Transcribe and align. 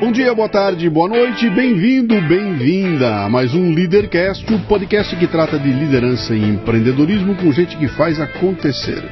Bom 0.00 0.10
dia, 0.10 0.34
boa 0.34 0.48
tarde, 0.48 0.88
boa 0.88 1.10
noite, 1.10 1.50
bem-vindo, 1.50 2.18
bem-vinda 2.22 3.16
a 3.22 3.28
mais 3.28 3.54
um 3.54 3.74
Leadercast, 3.74 4.50
o 4.50 4.58
podcast 4.60 5.14
que 5.14 5.26
trata 5.26 5.58
de 5.58 5.70
liderança 5.70 6.34
e 6.34 6.42
empreendedorismo 6.42 7.36
com 7.36 7.52
gente 7.52 7.76
que 7.76 7.86
faz 7.86 8.18
acontecer. 8.18 9.04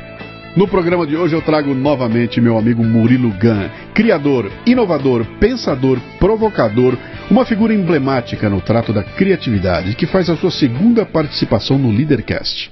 No 0.57 0.67
programa 0.67 1.07
de 1.07 1.15
hoje 1.15 1.37
eu 1.37 1.43
trago 1.43 1.75
novamente 1.75 2.41
meu 2.41 2.57
amigo 2.57 2.83
Murilo 2.83 3.29
Gun, 3.33 3.69
criador, 3.93 4.51
inovador, 4.65 5.27
pensador, 5.39 6.01
provocador, 6.19 6.97
uma 7.31 7.45
figura 7.45 7.75
emblemática 7.75 8.49
no 8.49 8.63
trato 8.63 8.91
da 8.91 9.05
criatividade, 9.05 9.95
que 9.95 10.07
faz 10.07 10.31
a 10.31 10.39
sua 10.39 10.51
segunda 10.51 11.05
participação 11.05 11.77
no 11.77 11.91
Leadercast. 11.91 12.71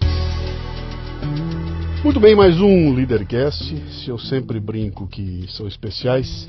Muito 2.02 2.18
bem, 2.18 2.34
mais 2.34 2.58
um 2.62 2.94
Leadercast. 2.94 3.76
Se 3.90 4.08
eu 4.08 4.18
sempre 4.18 4.58
brinco 4.58 5.06
que 5.06 5.44
são 5.48 5.68
especiais, 5.68 6.48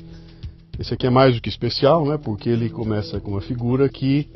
esse 0.78 0.94
aqui 0.94 1.06
é 1.06 1.10
mais 1.10 1.34
do 1.34 1.40
que 1.40 1.48
especial, 1.48 2.06
né? 2.06 2.16
Porque 2.16 2.48
ele 2.48 2.70
começa 2.70 3.20
com 3.20 3.32
uma 3.32 3.40
figura 3.40 3.88
que. 3.88 4.28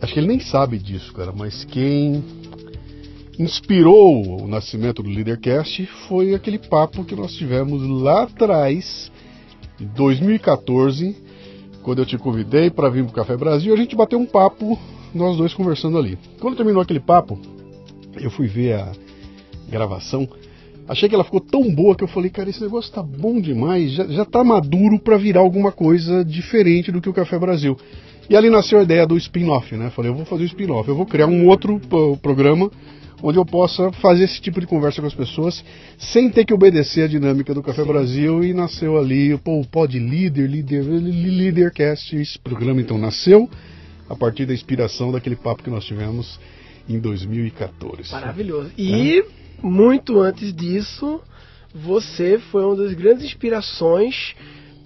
Acho 0.00 0.14
que 0.14 0.20
ele 0.20 0.28
nem 0.28 0.38
sabe 0.38 0.78
disso, 0.78 1.12
cara, 1.12 1.32
mas 1.32 1.64
quem 1.64 2.22
inspirou 3.38 4.42
o 4.42 4.46
nascimento 4.46 5.02
do 5.02 5.10
Leadercast 5.10 5.84
foi 6.08 6.34
aquele 6.34 6.58
papo 6.58 7.04
que 7.04 7.16
nós 7.16 7.34
tivemos 7.34 7.82
lá 8.02 8.22
atrás, 8.22 9.10
em 9.80 9.86
2014, 9.86 11.16
quando 11.82 12.00
eu 12.00 12.06
te 12.06 12.16
convidei 12.16 12.70
para 12.70 12.88
vir 12.88 13.02
para 13.04 13.10
o 13.10 13.14
Café 13.14 13.36
Brasil. 13.36 13.74
A 13.74 13.76
gente 13.76 13.96
bateu 13.96 14.18
um 14.20 14.26
papo, 14.26 14.78
nós 15.12 15.36
dois 15.36 15.52
conversando 15.52 15.98
ali. 15.98 16.16
Quando 16.40 16.56
terminou 16.56 16.80
aquele 16.80 17.00
papo, 17.00 17.36
eu 18.20 18.30
fui 18.30 18.46
ver 18.46 18.74
a 18.74 18.92
gravação. 19.68 20.28
Achei 20.88 21.08
que 21.08 21.14
ela 21.14 21.24
ficou 21.24 21.40
tão 21.40 21.70
boa 21.74 21.94
que 21.94 22.02
eu 22.02 22.08
falei, 22.08 22.30
cara, 22.30 22.48
esse 22.48 22.62
negócio 22.62 22.90
tá 22.90 23.02
bom 23.02 23.40
demais, 23.40 23.92
já, 23.92 24.06
já 24.06 24.24
tá 24.24 24.42
maduro 24.42 24.98
para 24.98 25.18
virar 25.18 25.40
alguma 25.40 25.70
coisa 25.70 26.24
diferente 26.24 26.90
do 26.90 27.00
que 27.00 27.10
o 27.10 27.12
Café 27.12 27.38
Brasil. 27.38 27.76
E 28.30 28.34
ali 28.34 28.48
nasceu 28.48 28.78
a 28.78 28.82
ideia 28.82 29.06
do 29.06 29.16
spin-off, 29.16 29.74
né? 29.76 29.90
Falei, 29.90 30.10
eu 30.10 30.14
vou 30.14 30.24
fazer 30.24 30.44
o 30.44 30.46
spin-off, 30.46 30.88
eu 30.88 30.94
vou 30.94 31.04
criar 31.04 31.26
um 31.26 31.46
outro 31.46 31.78
programa 32.22 32.70
onde 33.22 33.38
eu 33.38 33.44
possa 33.44 33.90
fazer 33.92 34.24
esse 34.24 34.40
tipo 34.40 34.60
de 34.60 34.66
conversa 34.66 35.00
com 35.00 35.06
as 35.06 35.14
pessoas 35.14 35.64
sem 35.98 36.30
ter 36.30 36.44
que 36.44 36.54
obedecer 36.54 37.02
a 37.02 37.08
dinâmica 37.08 37.52
do 37.52 37.62
Café 37.62 37.82
Sim. 37.82 37.88
Brasil 37.88 38.44
e 38.44 38.54
nasceu 38.54 38.96
ali 38.96 39.36
pô, 39.38 39.60
o 39.60 39.66
Pod 39.66 39.98
Líder, 39.98 40.48
Líder, 40.48 40.84
Leadercast. 40.84 42.16
Esse 42.16 42.38
programa 42.38 42.80
então 42.80 42.96
nasceu 42.96 43.48
a 44.08 44.14
partir 44.14 44.46
da 44.46 44.54
inspiração 44.54 45.12
daquele 45.12 45.36
papo 45.36 45.62
que 45.62 45.70
nós 45.70 45.84
tivemos 45.84 46.38
em 46.88 46.98
2014. 46.98 48.12
Maravilhoso. 48.12 48.70
E 48.78 49.18
é 49.18 49.24
muito 49.62 50.20
antes 50.20 50.52
disso, 50.52 51.20
você 51.74 52.38
foi 52.50 52.64
uma 52.64 52.76
das 52.76 52.92
grandes 52.94 53.24
inspirações 53.24 54.34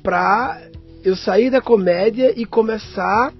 para 0.02 0.60
eu 1.04 1.16
sair 1.16 1.50
da 1.50 1.60
comédia 1.60 2.32
e 2.36 2.44
começar 2.44 3.32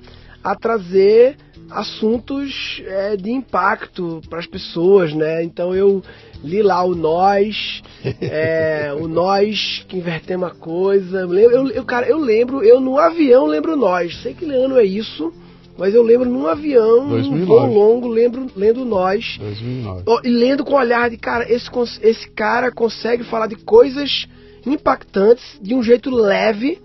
a 0.42 0.54
trazer 0.56 1.36
assuntos 1.70 2.82
é, 2.84 3.16
de 3.16 3.30
impacto 3.30 4.20
para 4.28 4.38
as 4.38 4.46
pessoas, 4.46 5.14
né? 5.14 5.42
Então 5.42 5.74
eu 5.74 6.02
li 6.42 6.62
lá 6.62 6.82
o 6.84 6.94
Nós, 6.94 7.82
é, 8.20 8.92
o 8.98 9.08
Nós 9.08 9.84
que 9.88 9.96
invertemos 9.96 10.48
a 10.50 10.54
coisa. 10.54 11.20
Eu, 11.20 11.68
eu, 11.68 11.84
cara, 11.84 12.06
eu 12.06 12.18
lembro, 12.18 12.62
eu 12.62 12.80
no 12.80 12.98
avião 12.98 13.46
lembro 13.46 13.76
Nós. 13.76 14.20
Sei 14.22 14.34
que 14.34 14.44
ano 14.44 14.78
é 14.78 14.84
isso. 14.84 15.32
Mas 15.76 15.94
eu 15.94 16.02
lembro 16.02 16.28
num 16.28 16.46
avião, 16.46 17.08
2009. 17.08 17.30
num 17.30 17.46
voo 17.46 17.66
longo, 17.66 18.08
lembro, 18.08 18.46
lendo 18.54 18.84
nós. 18.84 19.36
2009. 19.38 20.04
E 20.24 20.28
lendo 20.28 20.64
com 20.64 20.74
o 20.74 20.78
olhar 20.78 21.08
de, 21.08 21.16
cara, 21.16 21.50
esse, 21.50 21.68
esse 22.02 22.28
cara 22.30 22.70
consegue 22.70 23.24
falar 23.24 23.46
de 23.46 23.56
coisas 23.56 24.26
impactantes 24.66 25.58
de 25.60 25.74
um 25.74 25.82
jeito 25.82 26.10
leve. 26.10 26.78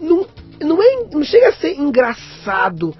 Não, 0.00 0.26
não, 0.60 0.82
é, 0.82 1.04
não 1.12 1.22
chega 1.22 1.48
a 1.48 1.52
ser 1.52 1.74
engraçado, 1.78 2.94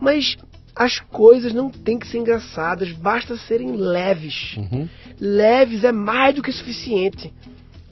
mas 0.00 0.36
as 0.74 0.98
coisas 1.00 1.52
não 1.52 1.70
têm 1.70 1.98
que 1.98 2.08
ser 2.08 2.18
engraçadas, 2.18 2.90
basta 2.92 3.36
serem 3.36 3.76
leves. 3.76 4.56
Uhum. 4.56 4.88
Leves 5.20 5.84
é 5.84 5.92
mais 5.92 6.34
do 6.34 6.42
que 6.42 6.50
suficiente 6.50 7.32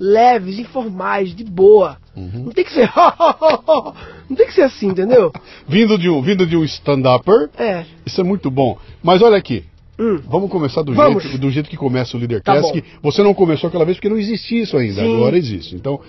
leves, 0.00 0.58
informais, 0.58 1.34
de 1.34 1.44
boa. 1.44 1.98
Uhum. 2.20 2.44
Não 2.44 2.52
tem 2.52 2.64
que 2.64 2.72
ser. 2.72 2.90
não 4.28 4.36
tem 4.36 4.46
que 4.46 4.54
ser 4.54 4.62
assim, 4.62 4.88
entendeu? 4.88 5.32
vindo 5.66 5.98
de 5.98 6.08
um, 6.08 6.20
vindo 6.20 6.46
de 6.46 6.56
um 6.56 6.64
stand-upper. 6.64 7.50
É. 7.58 7.84
Isso 8.04 8.20
é 8.20 8.24
muito 8.24 8.50
bom. 8.50 8.78
Mas 9.02 9.22
olha 9.22 9.36
aqui. 9.36 9.64
Hum. 9.98 10.18
Vamos 10.26 10.50
começar 10.50 10.82
do 10.82 10.94
jeito, 10.94 11.38
do 11.38 11.50
jeito 11.50 11.68
que 11.68 11.76
começa 11.76 12.16
o 12.16 12.20
Leadercast. 12.20 12.72
Tá 12.72 12.72
que 12.72 12.84
você 13.02 13.22
não 13.22 13.34
começou 13.34 13.68
aquela 13.68 13.84
vez 13.84 13.98
porque 13.98 14.08
não 14.08 14.16
existia 14.16 14.62
isso 14.62 14.76
ainda. 14.76 15.02
Sim. 15.02 15.14
Agora 15.14 15.36
existe. 15.36 15.74
Então, 15.74 16.00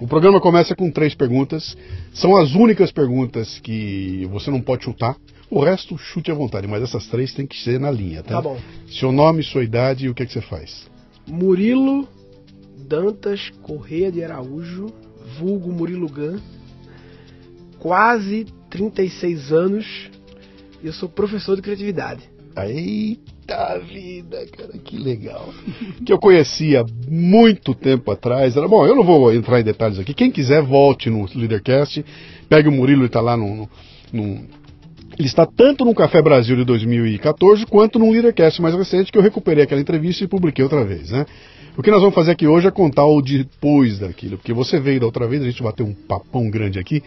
o 0.00 0.06
programa 0.06 0.40
começa 0.40 0.74
com 0.76 0.90
três 0.90 1.14
perguntas. 1.14 1.76
São 2.14 2.36
as 2.36 2.54
únicas 2.54 2.92
perguntas 2.92 3.58
que 3.58 4.26
você 4.30 4.50
não 4.50 4.60
pode 4.60 4.84
chutar. 4.84 5.16
O 5.50 5.60
resto, 5.64 5.98
chute 5.98 6.30
à 6.30 6.34
vontade, 6.34 6.68
mas 6.68 6.80
essas 6.80 7.08
três 7.08 7.34
tem 7.34 7.44
que 7.44 7.58
ser 7.58 7.80
na 7.80 7.90
linha, 7.90 8.22
tá? 8.22 8.36
Tá 8.36 8.40
bom. 8.40 8.56
Seu 8.88 9.10
nome, 9.10 9.42
sua 9.42 9.64
idade 9.64 10.06
e 10.06 10.08
o 10.08 10.14
que, 10.14 10.22
é 10.22 10.26
que 10.26 10.32
você 10.32 10.40
faz? 10.40 10.88
Murilo 11.26 12.08
Dantas 12.86 13.50
Correia 13.62 14.12
de 14.12 14.22
Araújo, 14.22 14.86
vulgo 15.38 15.72
Murilo 15.72 16.08
Gan, 16.08 16.38
quase 17.78 18.46
36 18.70 19.52
anos 19.52 20.10
e 20.82 20.86
eu 20.86 20.92
sou 20.92 21.08
professor 21.08 21.56
de 21.56 21.62
criatividade. 21.62 22.22
Eita 22.56 23.78
vida, 23.78 24.44
cara, 24.46 24.72
que 24.78 24.98
legal. 24.98 25.48
que 26.04 26.12
eu 26.12 26.18
conhecia 26.18 26.84
muito 27.08 27.74
tempo 27.74 28.10
atrás. 28.10 28.56
Era, 28.56 28.66
bom, 28.66 28.86
eu 28.86 28.94
não 28.94 29.04
vou 29.04 29.32
entrar 29.32 29.60
em 29.60 29.64
detalhes 29.64 29.98
aqui. 29.98 30.14
Quem 30.14 30.30
quiser, 30.30 30.62
volte 30.62 31.08
no 31.08 31.28
Leadercast. 31.34 32.04
Pegue 32.48 32.68
o 32.68 32.72
Murilo, 32.72 33.02
ele 33.02 33.06
está 33.06 33.20
lá 33.20 33.36
no, 33.36 33.56
no, 33.56 33.68
no 34.12 34.60
ele 35.18 35.28
está 35.28 35.44
tanto 35.44 35.84
no 35.84 35.94
Café 35.94 36.22
Brasil 36.22 36.56
de 36.56 36.64
2014 36.64 37.66
quanto 37.66 37.98
no 37.98 38.10
Leadercast 38.10 38.62
mais 38.62 38.74
recente 38.74 39.12
que 39.12 39.18
eu 39.18 39.22
recuperei 39.22 39.64
aquela 39.64 39.80
entrevista 39.80 40.24
e 40.24 40.28
publiquei 40.28 40.62
outra 40.62 40.84
vez, 40.84 41.10
né? 41.10 41.26
O 41.76 41.82
que 41.82 41.90
nós 41.90 42.00
vamos 42.00 42.14
fazer 42.14 42.32
aqui 42.32 42.48
hoje 42.48 42.66
é 42.66 42.70
contar 42.70 43.06
o 43.06 43.22
depois 43.22 44.00
daquilo, 44.00 44.36
porque 44.36 44.52
você 44.52 44.80
veio 44.80 44.98
da 44.98 45.06
outra 45.06 45.28
vez, 45.28 45.40
a 45.40 45.46
gente 45.46 45.62
bateu 45.62 45.86
um 45.86 45.94
papão 45.94 46.50
grande 46.50 46.80
aqui, 46.80 47.00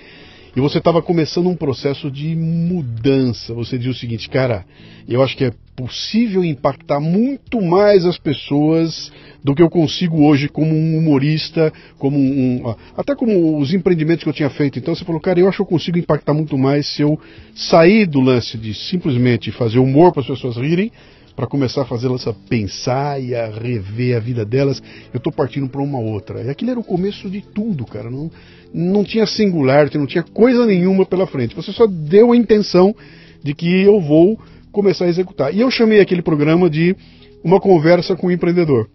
e 0.55 0.61
você 0.61 0.77
estava 0.77 1.01
começando 1.01 1.49
um 1.49 1.55
processo 1.55 2.09
de 2.09 2.33
mudança. 2.35 3.53
Você 3.55 3.77
diz 3.77 3.95
o 3.95 3.99
seguinte, 3.99 4.29
cara, 4.29 4.65
eu 5.09 5.21
acho 5.21 5.35
que 5.35 5.45
é 5.45 5.51
possível 5.75 6.45
impactar 6.45 6.99
muito 6.99 7.59
mais 7.61 8.05
as 8.05 8.17
pessoas 8.17 9.11
do 9.43 9.53
que 9.53 9.61
eu 9.61 9.69
consigo 9.69 10.23
hoje 10.25 10.47
como 10.47 10.73
um 10.73 10.97
humorista, 10.97 11.73
como 11.97 12.17
um, 12.17 12.75
até 12.95 13.15
como 13.15 13.57
os 13.57 13.73
empreendimentos 13.73 14.23
que 14.23 14.29
eu 14.29 14.33
tinha 14.33 14.49
feito. 14.49 14.79
Então 14.79 14.95
você 14.95 15.03
falou, 15.03 15.19
cara, 15.19 15.39
eu 15.39 15.49
acho 15.49 15.57
que 15.57 15.63
eu 15.63 15.67
consigo 15.67 15.97
impactar 15.97 16.33
muito 16.33 16.57
mais 16.57 16.87
se 16.87 17.01
eu 17.01 17.19
sair 17.55 18.05
do 18.05 18.21
lance 18.21 18.57
de 18.57 18.73
simplesmente 18.73 19.51
fazer 19.51 19.79
humor 19.79 20.13
para 20.13 20.21
as 20.21 20.27
pessoas 20.27 20.55
rirem 20.55 20.91
para 21.35 21.47
começar 21.47 21.81
a 21.81 21.85
fazê-las 21.85 22.27
a 22.27 22.33
pensar 22.33 23.21
e 23.21 23.33
a 23.33 23.47
rever 23.47 24.15
a 24.15 24.19
vida 24.19 24.45
delas, 24.45 24.81
eu 25.13 25.17
estou 25.17 25.31
partindo 25.31 25.67
para 25.67 25.81
uma 25.81 25.99
outra. 25.99 26.41
E 26.41 26.49
aquilo 26.49 26.71
era 26.71 26.79
o 26.79 26.83
começo 26.83 27.29
de 27.29 27.41
tudo, 27.41 27.85
cara. 27.85 28.09
Não, 28.09 28.29
não 28.73 29.03
tinha 29.03 29.25
singular, 29.25 29.89
não 29.95 30.05
tinha 30.05 30.23
coisa 30.23 30.65
nenhuma 30.65 31.05
pela 31.05 31.25
frente. 31.25 31.55
Você 31.55 31.71
só 31.71 31.87
deu 31.87 32.31
a 32.31 32.37
intenção 32.37 32.95
de 33.43 33.53
que 33.53 33.81
eu 33.81 33.99
vou 33.99 34.39
começar 34.71 35.05
a 35.05 35.09
executar. 35.09 35.53
E 35.53 35.61
eu 35.61 35.71
chamei 35.71 35.99
aquele 35.99 36.21
programa 36.21 36.69
de 36.69 36.95
Uma 37.43 37.59
Conversa 37.59 38.15
com 38.15 38.27
o 38.27 38.31
Empreendedor. 38.31 38.89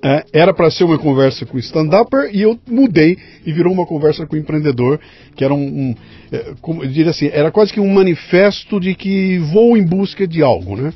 É, 0.00 0.24
era 0.32 0.54
para 0.54 0.70
ser 0.70 0.84
uma 0.84 0.96
conversa 0.96 1.44
com 1.44 1.58
stand-upper 1.58 2.30
e 2.32 2.42
eu 2.42 2.56
mudei 2.68 3.18
e 3.44 3.52
virou 3.52 3.72
uma 3.72 3.84
conversa 3.84 4.24
com 4.26 4.36
o 4.36 4.38
empreendedor, 4.38 5.00
que 5.34 5.44
era 5.44 5.52
um, 5.52 5.66
um 5.66 5.94
é, 6.30 6.54
como, 6.60 6.84
eu 6.84 6.88
diria 6.88 7.10
assim, 7.10 7.28
era 7.32 7.50
quase 7.50 7.72
que 7.72 7.80
um 7.80 7.92
manifesto 7.92 8.78
de 8.78 8.94
que 8.94 9.38
vou 9.38 9.76
em 9.76 9.84
busca 9.84 10.24
de 10.24 10.40
algo, 10.40 10.76
né? 10.76 10.92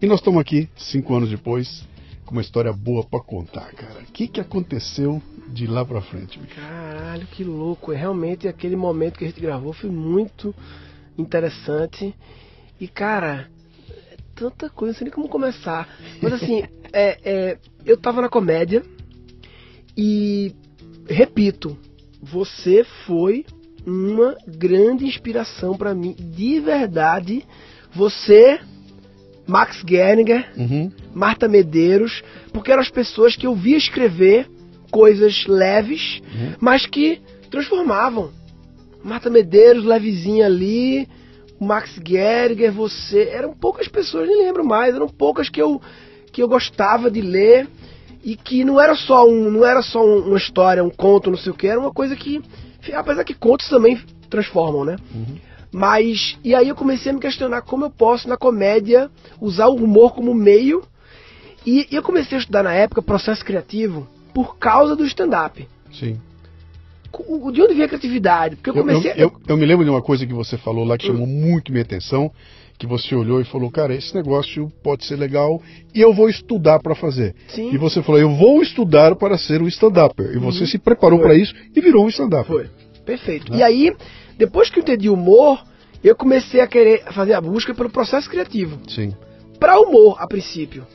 E 0.00 0.06
nós 0.06 0.20
estamos 0.20 0.40
aqui, 0.40 0.68
cinco 0.76 1.12
anos 1.16 1.28
depois, 1.28 1.84
com 2.24 2.30
uma 2.30 2.40
história 2.40 2.72
boa 2.72 3.02
para 3.02 3.18
contar, 3.18 3.72
cara. 3.72 3.98
O 4.00 4.12
que, 4.12 4.28
que 4.28 4.40
aconteceu 4.40 5.20
de 5.48 5.66
lá 5.66 5.84
para 5.84 6.00
frente? 6.00 6.38
Bicho? 6.38 6.54
Caralho, 6.54 7.26
que 7.26 7.42
louco. 7.42 7.90
Realmente 7.90 8.46
aquele 8.46 8.76
momento 8.76 9.18
que 9.18 9.24
a 9.24 9.26
gente 9.28 9.40
gravou 9.40 9.72
foi 9.72 9.90
muito 9.90 10.54
interessante. 11.18 12.14
E, 12.80 12.86
cara, 12.86 13.50
é 14.12 14.16
tanta 14.36 14.70
coisa, 14.70 14.92
não 14.92 14.98
sei 14.98 15.04
nem 15.06 15.12
como 15.12 15.28
começar. 15.28 15.88
Mas 16.22 16.34
assim, 16.34 16.62
é, 16.92 17.18
é, 17.24 17.58
eu 17.84 17.96
tava 17.96 18.22
na 18.22 18.28
comédia 18.28 18.84
e, 19.96 20.54
repito, 21.08 21.76
você 22.22 22.84
foi 23.04 23.44
uma 23.84 24.36
grande 24.46 25.04
inspiração 25.04 25.76
para 25.76 25.92
mim, 25.92 26.14
de 26.14 26.60
verdade. 26.60 27.44
Você 27.92 28.60
Max 29.48 29.82
Gerninger, 29.88 30.46
uhum. 30.56 30.92
Marta 31.14 31.48
Medeiros, 31.48 32.22
porque 32.52 32.70
eram 32.70 32.82
as 32.82 32.90
pessoas 32.90 33.34
que 33.34 33.46
eu 33.46 33.54
via 33.54 33.76
escrever 33.78 34.46
coisas 34.90 35.46
leves, 35.46 36.20
uhum. 36.34 36.52
mas 36.60 36.86
que 36.86 37.20
transformavam. 37.50 38.30
Marta 39.02 39.30
Medeiros, 39.30 39.84
levezinha 39.84 40.44
ali, 40.46 41.08
Max 41.58 41.98
Gerger, 42.06 42.70
você. 42.70 43.22
Eram 43.32 43.54
poucas 43.54 43.88
pessoas, 43.88 44.28
nem 44.28 44.44
lembro 44.44 44.64
mais, 44.64 44.94
eram 44.94 45.08
poucas 45.08 45.48
que 45.48 45.60
eu, 45.62 45.80
que 46.30 46.42
eu 46.42 46.48
gostava 46.48 47.10
de 47.10 47.20
ler. 47.22 47.66
e 48.24 48.34
que 48.36 48.64
não 48.64 48.80
era 48.80 48.96
só 48.96 49.24
um, 49.26 49.48
não 49.48 49.64
era 49.64 49.80
só 49.80 50.04
um- 50.04 50.26
uma 50.26 50.36
história, 50.36 50.82
um 50.82 50.90
conto, 50.90 51.30
não 51.30 51.38
sei 51.38 51.52
o 51.52 51.54
que, 51.54 51.68
era 51.68 51.78
uma 51.78 51.92
coisa 51.92 52.16
que, 52.16 52.42
apesar 52.92 53.22
que 53.22 53.32
contos 53.32 53.68
também 53.68 53.96
transformam, 54.28 54.84
né? 54.84 54.96
Mas 55.72 56.38
e 56.42 56.54
aí 56.54 56.68
eu 56.68 56.74
comecei 56.74 57.10
a 57.10 57.14
me 57.14 57.20
questionar 57.20 57.62
como 57.62 57.84
eu 57.84 57.90
posso 57.90 58.28
na 58.28 58.36
comédia 58.36 59.10
usar 59.40 59.68
o 59.68 59.76
humor 59.76 60.14
como 60.14 60.34
meio 60.34 60.82
e 61.66 61.86
eu 61.90 62.02
comecei 62.02 62.38
a 62.38 62.40
estudar 62.40 62.62
na 62.62 62.72
época 62.72 63.02
processo 63.02 63.44
criativo 63.44 64.06
por 64.32 64.56
causa 64.56 64.96
do 64.96 65.04
stand-up. 65.04 65.66
Sim. 65.92 66.18
De 67.52 67.62
onde 67.62 67.74
vem 67.74 67.84
a 67.84 67.88
criatividade? 67.88 68.56
Porque 68.56 68.70
eu 68.70 68.76
Eu, 68.76 68.82
comecei. 68.82 69.10
eu, 69.12 69.16
eu, 69.16 69.32
eu 69.48 69.56
me 69.56 69.66
lembro 69.66 69.84
de 69.84 69.90
uma 69.90 70.02
coisa 70.02 70.26
que 70.26 70.32
você 70.32 70.56
falou 70.56 70.84
lá 70.84 70.96
que 70.96 71.06
chamou 71.06 71.26
muito 71.26 71.72
minha 71.72 71.82
atenção, 71.82 72.30
que 72.78 72.86
você 72.86 73.14
olhou 73.14 73.40
e 73.40 73.44
falou, 73.44 73.70
cara, 73.70 73.94
esse 73.94 74.14
negócio 74.14 74.70
pode 74.82 75.04
ser 75.04 75.16
legal 75.16 75.60
e 75.94 76.00
eu 76.00 76.14
vou 76.14 76.28
estudar 76.28 76.78
para 76.80 76.94
fazer. 76.94 77.34
Sim. 77.48 77.72
E 77.72 77.78
você 77.78 78.02
falou, 78.02 78.20
eu 78.20 78.30
vou 78.30 78.62
estudar 78.62 79.16
para 79.16 79.36
ser 79.36 79.60
um 79.60 79.66
stand-upper. 79.66 80.32
E 80.34 80.38
você 80.38 80.66
se 80.66 80.78
preparou 80.78 81.18
para 81.18 81.34
isso 81.34 81.54
e 81.74 81.80
virou 81.80 82.04
um 82.04 82.08
stand-upper. 82.08 82.44
Foi. 82.44 82.70
Perfeito. 83.04 83.50
Né? 83.50 83.58
E 83.58 83.62
aí, 83.62 83.96
depois 84.38 84.70
que 84.70 84.78
eu 84.78 84.82
entendi 84.82 85.08
humor, 85.10 85.62
eu 86.02 86.14
comecei 86.16 86.60
a 86.60 86.66
querer 86.66 87.02
fazer 87.12 87.34
a 87.34 87.40
busca 87.40 87.74
pelo 87.74 87.90
processo 87.90 88.30
criativo. 88.30 88.78
Sim. 88.88 89.12
Para 89.58 89.78
humor, 89.80 90.16
a 90.20 90.26
princípio. 90.26 90.86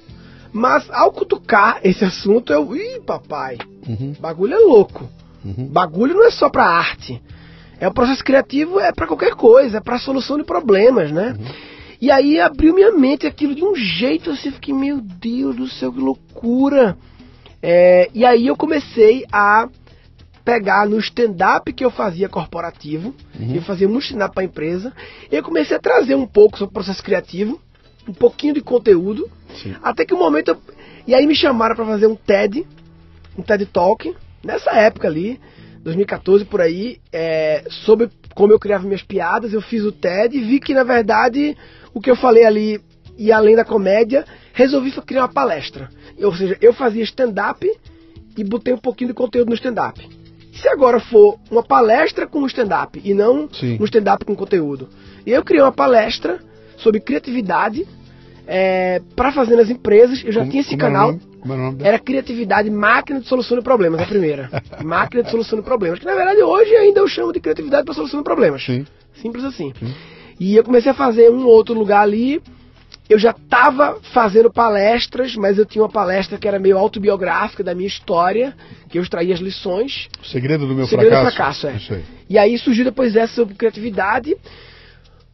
Mas 0.51 0.89
ao 0.91 1.11
cutucar 1.11 1.79
esse 1.83 2.05
assunto, 2.05 2.53
eu. 2.53 2.75
Ih, 2.75 3.01
papai, 3.05 3.57
Uhum, 3.87 4.13
bagulho 4.19 4.53
é 4.53 4.59
louco. 4.59 5.09
uhum. 5.43 5.67
Bagulho 5.67 6.13
não 6.13 6.25
é 6.25 6.31
só 6.31 6.49
pra 6.49 6.63
arte. 6.63 7.21
É 7.79 7.87
o 7.87 7.93
processo 7.93 8.23
criativo, 8.23 8.79
é 8.79 8.93
pra 8.93 9.05
qualquer 9.07 9.33
coisa, 9.35 9.77
é 9.77 9.81
pra 9.81 9.99
solução 9.99 10.37
de 10.37 10.43
problemas, 10.45 11.11
né? 11.11 11.35
E 11.99 12.09
aí 12.11 12.39
abriu 12.39 12.73
minha 12.73 12.91
mente 12.93 13.27
aquilo 13.27 13.53
de 13.55 13.63
um 13.63 13.75
jeito 13.75 14.29
assim, 14.29 14.49
eu 14.49 14.53
fiquei, 14.53 14.73
meu 14.73 15.01
Deus 15.01 15.55
do 15.55 15.67
céu, 15.67 15.91
que 15.91 15.99
loucura. 15.99 16.97
É, 17.61 18.09
e 18.13 18.23
aí 18.25 18.47
eu 18.47 18.55
comecei 18.55 19.25
a 19.31 19.67
pegar 20.43 20.87
no 20.87 20.99
stand-up 20.99 21.71
que 21.71 21.85
eu 21.85 21.89
fazia 21.89 22.27
corporativo, 22.29 23.13
eu 23.55 23.61
fazia 23.61 23.87
muito 23.87 24.03
stand-up 24.05 24.33
pra 24.35 24.43
empresa, 24.43 24.93
e 25.31 25.35
eu 25.35 25.43
comecei 25.43 25.75
a 25.75 25.79
trazer 25.79 26.15
um 26.15 26.25
pouco 26.27 26.57
sobre 26.57 26.71
o 26.71 26.73
processo 26.73 27.01
criativo, 27.03 27.61
um 28.07 28.13
pouquinho 28.13 28.53
de 28.53 28.61
conteúdo, 28.61 29.29
Sim. 29.61 29.75
até 29.81 30.05
que 30.05 30.13
o 30.13 30.17
momento. 30.19 30.49
eu- 30.49 30.61
E 31.07 31.13
aí 31.13 31.25
me 31.27 31.35
chamaram 31.35 31.75
pra 31.75 31.85
fazer 31.85 32.07
um 32.07 32.15
TED, 32.15 32.65
um 33.37 33.41
TED 33.41 33.65
Talk, 33.67 34.13
nessa 34.43 34.71
época 34.71 35.07
ali, 35.07 35.39
2014 35.83 36.45
por 36.45 36.61
aí, 36.61 36.99
é, 37.11 37.63
sobre 37.69 38.09
como 38.33 38.53
eu 38.53 38.59
criava 38.59 38.85
minhas 38.85 39.03
piadas. 39.03 39.51
Eu 39.53 39.61
fiz 39.61 39.83
o 39.83 39.91
TED 39.91 40.37
e 40.37 40.41
vi 40.41 40.59
que, 40.61 40.73
na 40.73 40.83
verdade, 40.83 41.57
o 41.93 41.99
que 42.01 42.09
eu 42.09 42.15
falei 42.15 42.45
ali 42.45 42.79
e 43.17 43.31
além 43.31 43.55
da 43.55 43.65
comédia, 43.65 44.25
resolvi 44.53 44.91
criar 45.01 45.21
uma 45.23 45.27
palestra. 45.33 45.89
Ou 46.21 46.33
seja, 46.35 46.57
eu 46.61 46.73
fazia 46.73 47.03
stand-up 47.03 47.69
e 48.37 48.43
botei 48.43 48.73
um 48.73 48.77
pouquinho 48.77 49.09
de 49.09 49.13
conteúdo 49.13 49.49
no 49.49 49.55
stand-up. 49.55 50.09
Se 50.53 50.67
agora 50.69 50.99
for 50.99 51.37
uma 51.51 51.63
palestra 51.63 52.27
com 52.27 52.45
stand-up 52.45 53.01
e 53.03 53.13
não 53.13 53.49
Sim. 53.51 53.77
um 53.81 53.85
stand-up 53.85 54.23
com 54.23 54.35
conteúdo. 54.35 54.87
E 55.25 55.31
eu 55.31 55.43
criei 55.43 55.61
uma 55.63 55.71
palestra 55.71 56.39
sobre 56.77 56.99
criatividade 56.99 57.85
para 59.15 59.31
fazer 59.31 59.55
nas 59.55 59.69
empresas. 59.69 60.23
Eu 60.23 60.31
já 60.31 60.39
Como- 60.41 60.51
tinha 60.51 60.61
esse 60.61 60.75
o 60.75 60.77
canal. 60.77 61.09
era 61.09 61.17
dela? 61.71 61.75
Era 61.81 61.99
criatividade, 61.99 62.69
máquina 62.69 63.19
de 63.19 63.27
solução 63.27 63.57
de 63.57 63.63
problemas, 63.63 64.01
a 64.01 64.05
primeira. 64.05 64.49
máquina 64.83 65.23
de 65.23 65.31
solução 65.31 65.59
de 65.59 65.65
problemas. 65.65 65.99
Que 65.99 66.05
na 66.05 66.15
verdade 66.15 66.41
hoje 66.41 66.75
ainda 66.75 66.99
eu 66.99 67.07
chamo 67.07 67.31
de 67.33 67.39
criatividade 67.39 67.85
para 67.85 67.93
solução 67.93 68.19
de 68.19 68.23
problemas. 68.23 68.63
Sim. 68.65 68.85
Simples 69.21 69.43
assim. 69.43 69.73
E 70.39 70.55
eu 70.55 70.63
comecei 70.63 70.91
a 70.91 70.95
fazer 70.95 71.29
um 71.31 71.45
outro 71.45 71.73
lugar 71.73 72.01
ali. 72.01 72.41
Eu 73.13 73.19
já 73.19 73.29
estava 73.29 73.99
fazendo 74.11 74.51
palestras, 74.51 75.35
mas 75.35 75.59
eu 75.59 75.67
tinha 75.67 75.83
uma 75.83 75.89
palestra 75.89 76.35
que 76.35 76.47
era 76.47 76.57
meio 76.57 76.79
autobiográfica 76.79 77.63
da 77.63 77.75
minha 77.75 77.87
história, 77.87 78.55
que 78.89 78.97
eu 78.97 79.03
extraía 79.03 79.35
as 79.35 79.39
lições. 79.39 80.09
O 80.19 80.25
segredo 80.25 80.65
do 80.65 80.73
meu 80.73 80.87
segredo 80.87 81.11
do 81.11 81.31
fracasso. 81.31 81.67
fracasso, 81.67 81.93
é. 81.93 81.97
Aí. 81.97 82.03
E 82.27 82.37
aí 82.39 82.57
surgiu 82.57 82.83
depois 82.83 83.15
essa 83.15 83.35
sobre 83.35 83.53
criatividade. 83.53 84.35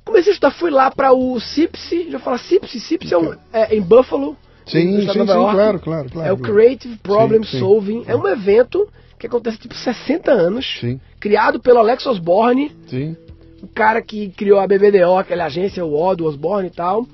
Comecei 0.03 0.31
a 0.31 0.33
estudar, 0.33 0.51
fui 0.51 0.69
lá 0.69 0.91
para 0.91 1.13
o 1.13 1.39
CIPSE, 1.39 2.11
já 2.11 2.19
fala 2.19 2.37
CIPSE, 2.37 2.81
CIPSE 2.81 3.13
é, 3.13 3.17
um, 3.17 3.33
é 3.53 3.73
em 3.73 3.81
Buffalo, 3.81 4.35
Sim, 4.65 4.99
sim, 4.99 5.07
sim, 5.07 5.25
claro, 5.25 5.79
claro, 5.79 6.09
claro. 6.11 6.27
É 6.27 6.33
o 6.33 6.37
Creative 6.37 6.97
Problem 6.97 7.43
Sim, 7.43 7.51
sim. 7.51 7.59
Solving. 7.59 8.03
É 8.07 8.15
um 8.15 8.27
evento 8.27 8.89
que 9.17 9.25
acontece 9.25 9.57
tipo 9.57 9.73
60 9.73 10.29
anos, 10.29 10.79
Sim, 10.81 10.99
criado 11.17 11.61
pelo 11.61 11.79
Alex 11.79 12.05
Osborne, 12.05 12.75
sim. 12.87 13.15
o 13.63 13.67
cara 13.67 14.01
que 14.01 14.27
criou 14.31 14.59
a 14.59 14.67
BBDO, 14.67 15.17
aquela 15.17 15.45
agência, 15.45 15.85
o 15.85 15.97
O 15.97 16.13
do 16.13 16.25
Osborne 16.25 16.67
e 16.67 16.71
tal, 16.71 17.07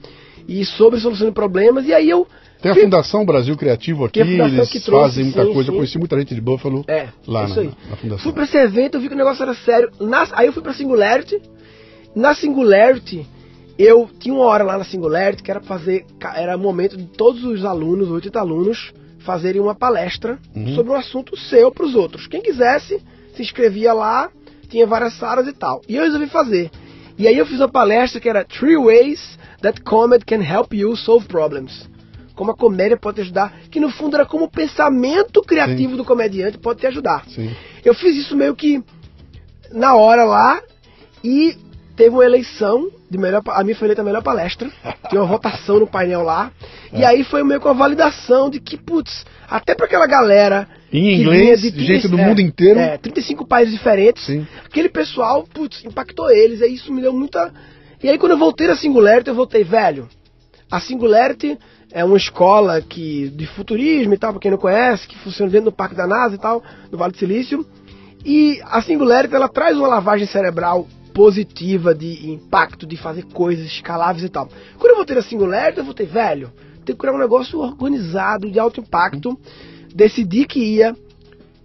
e 0.48 0.64
sobre 0.66 1.00
solução 1.00 1.28
de 1.28 1.34
problemas. 1.34 1.86
E 1.88 1.94
aí 1.94 2.10
eu 2.10 2.28
Tem 2.62 2.72
a 2.72 2.76
Fundação 2.76 3.26
Brasil 3.26 3.56
Criativo 3.58 4.06
aqui, 4.06 4.20
eles 4.20 4.70
que 4.70 4.80
trouxe, 4.80 5.08
fazem 5.10 5.24
muita 5.26 5.46
sim, 5.46 5.54
coisa. 5.54 5.70
Eu 5.70 5.74
sim. 5.74 5.78
conheci 5.80 5.98
muita 6.00 6.18
gente 6.20 6.34
de 6.36 6.42
Buffalo 6.42 6.84
É, 6.88 7.08
lá 7.28 7.44
na, 7.44 7.50
isso 7.50 7.60
aí. 7.60 7.72
na 7.90 7.96
Fundação. 7.96 8.24
Fui 8.24 8.34
pra 8.34 8.44
esse 8.44 8.58
evento, 8.58 8.96
eu 8.96 9.02
vi 9.02 9.08
que 9.08 9.14
o 9.14 9.18
negócio 9.18 9.44
era 9.44 9.54
sério. 9.54 9.90
Na- 10.00 10.28
aí 10.34 10.48
eu 10.48 10.54
fui 10.54 10.64
pra 10.64 10.74
Singularity. 10.74 11.42
Na 12.16 12.34
Singularity, 12.34 13.28
eu 13.78 14.10
tinha 14.20 14.34
uma 14.34 14.46
hora 14.46 14.64
lá 14.64 14.78
na 14.78 14.84
Singularity 14.84 15.44
que 15.44 15.52
era 15.52 15.60
fazer. 15.62 16.06
Era 16.36 16.58
momento 16.58 16.96
de 16.98 17.06
todos 17.06 17.44
os 17.44 17.66
alunos, 17.66 18.10
80 18.10 18.40
alunos, 18.40 18.94
fazerem 19.20 19.60
uma 19.62 19.76
palestra 19.76 20.38
Uhum. 20.56 20.76
sobre 20.76 20.92
um 20.94 20.96
assunto 20.96 21.38
seu 21.38 21.72
pros 21.72 21.94
outros. 21.96 22.26
Quem 22.28 22.42
quisesse, 22.42 23.02
se 23.36 23.42
inscrevia 23.42 23.92
lá, 23.92 24.30
tinha 24.70 24.86
várias 24.88 25.14
salas 25.16 25.48
e 25.48 25.54
tal. 25.54 25.82
E 25.90 25.96
eu 25.96 26.04
resolvi 26.04 26.28
fazer. 26.28 26.72
E 27.18 27.28
aí 27.28 27.38
eu 27.38 27.46
fiz 27.46 27.60
uma 27.60 27.70
palestra 27.70 28.20
que 28.22 28.30
era 28.30 28.44
Three 28.46 28.78
Ways 28.78 29.38
That 29.66 29.82
Comedy 29.82 30.24
Can 30.24 30.44
Help 30.44 30.74
You 30.74 30.96
Solve 30.96 31.28
Problems. 31.28 31.90
Como 32.36 32.52
a 32.52 32.56
comédia 32.56 32.96
pode 32.96 33.16
te 33.16 33.22
ajudar, 33.22 33.52
que 33.72 33.80
no 33.80 33.90
fundo 33.90 34.16
era 34.16 34.24
como 34.24 34.46
o 34.46 34.52
pensamento 34.52 35.42
criativo 35.42 35.98
do 35.98 36.06
comediante 36.06 36.60
pode 36.60 36.82
te 36.82 36.86
ajudar. 36.86 37.26
Sim. 37.28 37.52
Eu 37.84 37.96
fiz 37.96 38.16
isso 38.16 38.36
meio 38.36 38.56
que 38.56 38.84
na 39.72 39.96
hora 39.96 40.24
lá 40.24 40.62
e 41.24 41.58
teve 41.96 42.12
uma 42.12 42.24
eleição 42.24 42.92
de 43.10 43.18
melhor, 43.18 43.42
a 43.48 43.64
minha 43.64 43.76
foi 43.76 43.88
eleita 43.88 44.04
a 44.04 44.06
melhor 44.06 44.22
palestra. 44.22 44.70
Tinha 45.10 45.20
uma 45.20 45.28
votação 45.28 45.80
no 45.80 45.88
painel 45.88 46.22
lá. 46.22 46.52
E 46.94 47.02
É. 47.02 47.06
aí 47.08 47.24
foi 47.24 47.44
meio 47.44 47.60
que 47.60 47.66
uma 47.68 47.74
validação 47.74 48.52
de 48.52 48.60
que, 48.60 48.78
putz, 48.78 49.26
até 49.50 49.74
pra 49.74 49.88
aquela 49.88 50.06
galera. 50.06 50.68
Em 50.94 51.22
inglês, 51.22 51.62
de 51.62 51.86
gente 51.86 52.08
do 52.08 52.20
é, 52.20 52.26
mundo 52.28 52.40
inteiro. 52.40 52.80
É, 52.80 52.98
35 52.98 53.48
países 53.48 53.74
diferentes. 53.74 54.24
Sim. 54.26 54.46
Aquele 54.64 54.90
pessoal, 54.90 55.44
putz, 55.52 55.84
impactou 55.84 56.30
eles. 56.30 56.62
Aí 56.62 56.76
isso 56.76 56.94
me 56.94 57.02
deu 57.02 57.12
muita. 57.14 57.52
E 58.04 58.10
aí 58.10 58.18
quando 58.18 58.34
eu 58.34 58.38
voltei 58.38 58.68
na 58.68 58.76
Singularity, 58.76 59.30
eu 59.30 59.36
voltei, 59.36 59.64
velho. 59.64 60.08
A 60.70 60.80
Singularity 60.80 61.58
é 61.92 62.04
uma 62.04 62.18
escola 62.18 62.82
que 62.82 63.30
de 63.30 63.46
futurismo 63.48 64.14
e 64.14 64.18
tal, 64.18 64.34
pra 64.34 64.42
quem 64.42 64.52
não 64.52 64.58
conhece, 64.58 65.08
que 65.08 65.18
funciona 65.20 65.52
dentro 65.52 65.72
do 65.72 65.76
Parque 65.76 65.96
da 65.96 66.08
NASA 66.08 66.36
e 66.36 66.38
tal, 66.38 66.64
no 66.92 66.98
Vale 66.98 67.14
do 67.14 67.18
Silício. 67.18 67.66
E 68.24 68.60
a 68.64 68.82
Singularity 68.82 69.36
ela 69.36 69.48
traz 69.48 69.78
uma 69.78 69.88
lavagem 69.88 70.28
cerebral 70.28 70.88
positiva 71.14 71.96
de 71.96 72.30
impacto, 72.30 72.86
de 72.86 72.98
fazer 72.98 73.24
coisas 73.26 73.66
escaláveis 73.66 74.26
e 74.26 74.30
tal. 74.30 74.50
Quando 74.78 74.90
eu 74.92 74.96
voltei 74.98 75.16
na 75.16 75.22
Singularity, 75.22 75.80
eu 75.80 75.86
voltei, 75.86 76.06
velho, 76.06 76.52
tem 76.84 76.96
que 76.96 77.00
criar 77.00 77.14
um 77.14 77.20
negócio 77.20 77.60
organizado, 77.60 78.52
de 78.52 78.60
alto 78.60 78.82
impacto. 78.82 79.40
Decidi 79.94 80.46
que 80.46 80.60
ia 80.60 80.96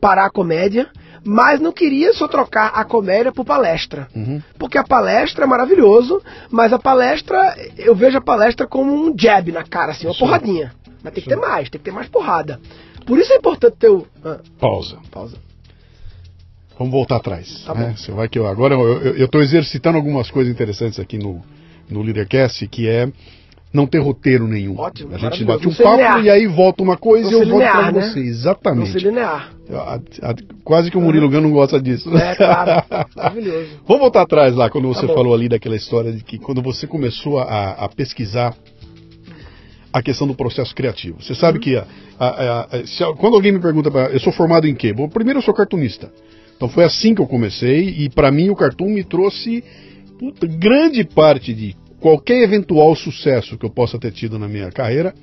parar 0.01 0.27
a 0.27 0.31
comédia, 0.31 0.89
mas 1.25 1.61
não 1.61 1.73
queria 1.73 2.13
só 2.13 2.27
trocar 2.27 2.69
a 2.69 2.85
comédia 2.85 3.33
por 3.33 3.45
palestra. 3.45 4.09
Uhum. 4.15 4.41
Porque 4.59 4.79
a 4.79 4.85
palestra 4.85 5.45
é 5.45 5.47
maravilhoso, 5.47 6.23
mas 6.51 6.73
a 6.73 6.79
palestra, 6.79 7.57
eu 7.77 7.95
vejo 7.95 8.19
a 8.19 8.21
palestra 8.21 8.67
como 8.67 8.93
um 8.93 9.15
jab 9.17 9.51
na 9.53 9.63
cara, 9.65 9.93
assim, 9.93 10.07
uma 10.07 10.15
Sim. 10.15 10.21
porradinha. 10.21 10.73
Mas 11.03 11.15
tem 11.15 11.23
que 11.23 11.31
Sim. 11.31 11.37
ter 11.37 11.41
mais, 11.41 11.71
tem 11.71 11.79
que 11.79 11.85
ter 11.85 11.93
mais 11.93 12.09
porrada. 12.09 12.61
Por 13.07 13.19
isso 13.19 13.33
é 13.33 13.37
importante 13.37 13.77
ter 13.79 13.91
o. 13.91 14.07
Ah, 14.25 14.39
Pausa. 14.59 14.99
pausa. 15.11 15.37
Vamos 16.79 16.93
voltar 16.93 17.17
atrás. 17.17 17.65
Tá 17.65 17.75
né? 17.75 17.89
bom. 17.89 17.97
Você 17.97 18.13
vai 18.13 18.29
que 18.29 18.39
eu, 18.39 18.47
agora 18.47 18.75
eu 18.75 19.25
estou 19.25 19.43
exercitando 19.43 19.99
algumas 19.99 20.31
coisas 20.31 20.53
interessantes 20.53 20.99
aqui 20.99 21.19
no, 21.19 21.43
no 21.91 22.03
Leadercast, 22.03 22.67
que 22.69 22.89
é 22.89 23.11
não 23.73 23.87
ter 23.87 23.99
roteiro 23.99 24.47
nenhum. 24.49 24.77
Ótimo, 24.79 25.15
A 25.15 25.19
gente 25.19 25.45
bate 25.45 25.67
um 25.67 25.71
Não 25.71 25.77
papo 25.77 25.97
linear. 25.97 26.25
e 26.25 26.31
aí 26.31 26.47
volta 26.47 26.83
uma 26.83 26.97
coisa 26.97 27.31
Não 27.31 27.39
e 27.39 27.43
eu 27.43 27.49
volto 27.49 27.63
linear, 27.63 27.93
né? 27.95 28.01
você. 28.03 28.19
Não 28.21 28.27
Exatamente. 28.27 28.93
ser 28.93 29.03
linear. 29.03 29.53
A- 29.73 30.01
a- 30.23 30.35
quase 30.65 30.91
que 30.91 30.99
o 30.99 31.01
Murilo 31.01 31.31
Gun 31.31 31.41
não 31.43 31.53
gosta 31.53 31.81
disso. 31.81 32.11
É, 32.17 32.35
claro. 32.35 32.83
Maravilhoso. 33.15 33.69
Vamos 33.87 34.01
voltar 34.03 34.23
atrás 34.23 34.55
lá, 34.57 34.69
quando 34.69 34.89
você 34.89 35.07
Tá 35.07 35.15
falou 35.15 35.33
ali 35.33 35.49
daquela 35.49 35.77
história 35.77 36.13
de 36.13 36.25
que 36.25 36.39
quando 36.39 36.61
você 36.61 36.87
começou 36.87 37.39
a, 37.39 37.71
a 37.85 37.89
pesquisar 37.89 38.55
a 39.93 40.03
questão 40.03 40.27
do 40.27 40.35
processo 40.35 40.75
criativo. 40.75 41.21
Você 41.21 41.33
Uhum. 41.33 41.39
sabe 41.39 41.59
que 41.59 41.77
a- 41.77 41.87
se 42.87 43.05
quando 43.19 43.35
alguém 43.35 43.53
me 43.53 43.61
pergunta, 43.61 43.91
pra, 43.91 44.07
eu 44.11 44.21
sou 44.21 44.33
formado 44.33 44.67
em 44.67 44.75
quê? 44.75 44.93
Bom, 44.93 45.09
primeiro 45.09 45.39
eu 45.39 45.43
sou 45.43 45.55
cartunista. 45.55 46.13
Então 46.57 46.69
foi 46.69 46.85
assim 46.85 47.15
que 47.15 47.21
eu 47.23 47.27
comecei 47.27 47.89
e 47.89 48.11
para 48.11 48.31
mim 48.31 48.51
o 48.51 48.57
cartoon 48.57 48.91
me 48.91 49.03
trouxe 49.03 49.65
puta, 50.19 50.47
grande 50.47 51.03
parte 51.05 51.55
de 51.55 51.75
qualquer 52.01 52.43
eventual 52.43 52.95
sucesso 52.97 53.57
que 53.59 53.65
eu 53.67 53.71
possa 53.71 53.99
ter 53.99 54.11
tido 54.13 54.39
na 54.39 54.49
minha 54.49 54.71
carreira 54.71 55.15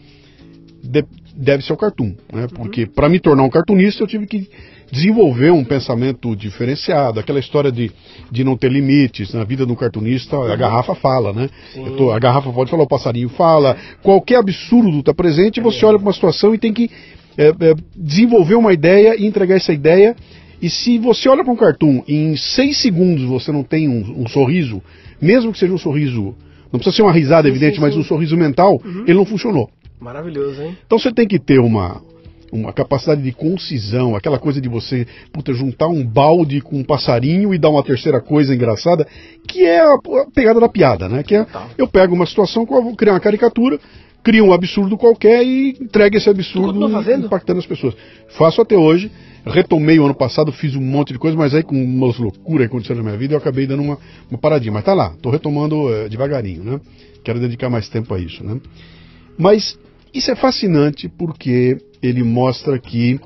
de- 0.83 1.05
deve 1.35 1.63
ser 1.63 1.73
o 1.73 1.77
cartoon, 1.77 2.13
né? 2.31 2.47
Porque 2.53 2.85
para 2.85 3.09
me 3.09 3.19
tornar 3.19 3.43
um 3.43 3.49
cartunista 3.49 4.03
eu 4.03 4.07
tive 4.07 4.25
que 4.25 4.47
desenvolver 4.91 5.51
um 5.51 5.65
pensamento 5.65 6.33
diferenciado, 6.35 7.19
aquela 7.19 7.39
história 7.39 7.69
de, 7.71 7.91
de 8.31 8.43
não 8.43 8.55
ter 8.55 8.71
limites 8.71 9.33
na 9.33 9.43
vida 9.43 9.65
do 9.65 9.75
cartunista, 9.75 10.37
a 10.37 10.55
garrafa 10.55 10.95
fala, 10.95 11.33
né? 11.33 11.49
Tô- 11.97 12.11
a 12.11 12.19
garrafa 12.19 12.51
pode 12.53 12.71
falar, 12.71 12.83
o 12.83 12.87
passarinho 12.87 13.27
fala, 13.29 13.75
qualquer 14.01 14.37
absurdo 14.37 14.99
está 14.99 15.13
presente, 15.13 15.59
você 15.59 15.85
olha 15.85 15.97
para 15.97 16.07
uma 16.07 16.13
situação 16.13 16.53
e 16.55 16.57
tem 16.57 16.71
que 16.73 16.89
é, 17.37 17.49
é, 17.49 17.75
desenvolver 17.95 18.55
uma 18.55 18.71
ideia 18.73 19.15
e 19.19 19.25
entregar 19.27 19.55
essa 19.57 19.73
ideia. 19.73 20.15
E 20.59 20.69
se 20.71 20.97
você 20.97 21.29
olha 21.29 21.43
para 21.43 21.53
um 21.53 21.57
cartoon 21.57 22.01
e 22.07 22.15
em 22.15 22.35
seis 22.37 22.81
segundos 22.81 23.25
você 23.25 23.51
não 23.51 23.63
tem 23.63 23.87
um, 23.89 24.23
um 24.23 24.27
sorriso, 24.27 24.81
mesmo 25.21 25.51
que 25.51 25.59
seja 25.59 25.71
um 25.73 25.77
sorriso, 25.77 26.33
não 26.71 26.79
precisa 26.79 26.95
ser 26.95 27.01
uma 27.01 27.11
risada 27.11 27.43
Sim, 27.43 27.49
evidente, 27.49 27.75
sim, 27.75 27.81
mas 27.81 27.95
um 27.95 28.03
sorriso 28.03 28.35
mental, 28.37 28.81
ele 29.05 29.13
não 29.13 29.25
funcionou. 29.25 29.69
Maravilhoso, 29.99 30.61
hein? 30.61 30.77
Então 30.85 30.99
você 30.99 31.11
tem 31.11 31.27
que 31.27 31.39
ter 31.39 31.59
uma, 31.59 32.01
uma 32.51 32.71
capacidade 32.71 33.21
de 33.21 33.31
concisão, 33.31 34.15
aquela 34.15 34.39
coisa 34.39 34.61
de 34.61 34.69
você 34.69 35.07
puta, 35.31 35.53
juntar 35.53 35.87
um 35.87 36.05
balde 36.05 36.61
com 36.61 36.77
um 36.77 36.83
passarinho 36.83 37.53
e 37.53 37.57
dar 37.57 37.69
uma 37.69 37.83
terceira 37.83 38.21
coisa 38.21 38.53
engraçada, 38.53 39.07
que 39.47 39.65
é 39.65 39.79
a, 39.79 39.93
a 39.93 40.31
pegada 40.33 40.59
da 40.59 40.69
piada, 40.69 41.09
né? 41.09 41.23
Que 41.23 41.35
é, 41.35 41.43
Total. 41.43 41.69
eu 41.77 41.87
pego 41.87 42.13
uma 42.13 42.25
situação, 42.25 42.65
vou 42.65 42.95
criar 42.95 43.13
uma 43.13 43.19
caricatura, 43.19 43.79
crio 44.23 44.45
um 44.45 44.53
absurdo 44.53 44.97
qualquer 44.97 45.43
e 45.43 45.77
entrego 45.81 46.17
esse 46.17 46.29
absurdo 46.29 46.87
impactando 47.17 47.59
as 47.59 47.65
pessoas. 47.65 47.95
Faço 48.29 48.61
até 48.61 48.75
hoje, 48.75 49.11
retomei 49.51 49.99
o 49.99 50.05
ano 50.05 50.15
passado, 50.15 50.51
fiz 50.51 50.75
um 50.75 50.81
monte 50.81 51.13
de 51.13 51.19
coisa, 51.19 51.37
mas 51.37 51.53
aí 51.53 51.63
com 51.63 51.75
umas 51.75 52.17
loucuras 52.17 52.67
que 52.67 52.73
aconteceram 52.73 52.97
na 53.01 53.09
minha 53.09 53.17
vida, 53.17 53.33
eu 53.33 53.37
acabei 53.37 53.65
dando 53.67 53.83
uma, 53.83 53.97
uma 54.29 54.37
paradinha. 54.37 54.71
Mas 54.71 54.83
tá 54.83 54.93
lá, 54.93 55.13
tô 55.21 55.29
retomando 55.29 55.93
eh, 55.93 56.09
devagarinho, 56.09 56.63
né? 56.63 56.81
Quero 57.23 57.39
dedicar 57.39 57.69
mais 57.69 57.89
tempo 57.89 58.13
a 58.13 58.19
isso, 58.19 58.43
né? 58.43 58.59
Mas 59.37 59.77
isso 60.13 60.31
é 60.31 60.35
fascinante 60.35 61.07
porque 61.09 61.77
ele 62.01 62.23
mostra 62.23 62.79
que 62.79 63.19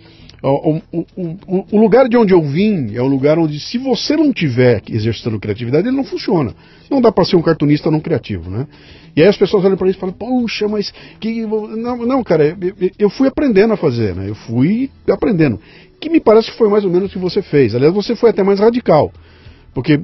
o, 0.44 0.80
o- 0.92 1.06
o- 1.16 1.66
o 1.72 1.80
lugar 1.80 2.10
de 2.10 2.18
onde 2.18 2.34
eu 2.34 2.42
vim 2.42 2.96
é 2.96 3.02
um 3.02 3.08
lugar 3.08 3.38
onde, 3.38 3.60
se 3.60 3.78
você 3.78 4.16
não 4.18 4.34
tiver 4.34 4.82
exercitando 4.90 5.40
criatividade, 5.40 5.88
ele 5.88 5.96
não 5.96 6.04
funciona. 6.04 6.56
Não 6.90 7.00
dá 7.00 7.12
para 7.12 7.24
ser 7.26 7.36
um 7.36 7.42
cartunista 7.44 7.92
não 7.92 8.00
criativo, 8.00 8.50
né? 8.50 8.66
E 9.16 9.22
aí 9.22 9.28
as 9.28 9.38
pessoas 9.38 9.64
olham 9.64 9.78
para 9.78 9.88
isso 9.88 9.98
e 9.98 10.00
falam, 10.00 10.16
puxa, 10.16 10.68
mas 10.68 10.92
que. 11.20 11.42
Não, 11.46 11.98
não 11.98 12.24
cara, 12.24 12.58
eu, 12.60 12.92
eu 12.98 13.10
fui 13.10 13.28
aprendendo 13.28 13.74
a 13.74 13.78
fazer, 13.78 14.16
né? 14.16 14.28
Eu 14.28 14.36
fui 14.36 14.90
aprendendo. 15.10 15.60
Que 16.02 16.10
me 16.10 16.20
parece 16.20 16.52
que 16.52 16.58
foi 16.58 16.68
mais 16.68 16.84
ou 16.84 16.90
menos 16.90 17.10
o 17.10 17.14
que 17.14 17.20
você 17.20 17.42
fez. 17.42 17.76
Aliás, 17.76 17.94
você 17.94 18.16
foi 18.16 18.32
até 18.32 18.44
mais 18.44 18.60
radical. 18.60 19.12
Porque 19.74 20.02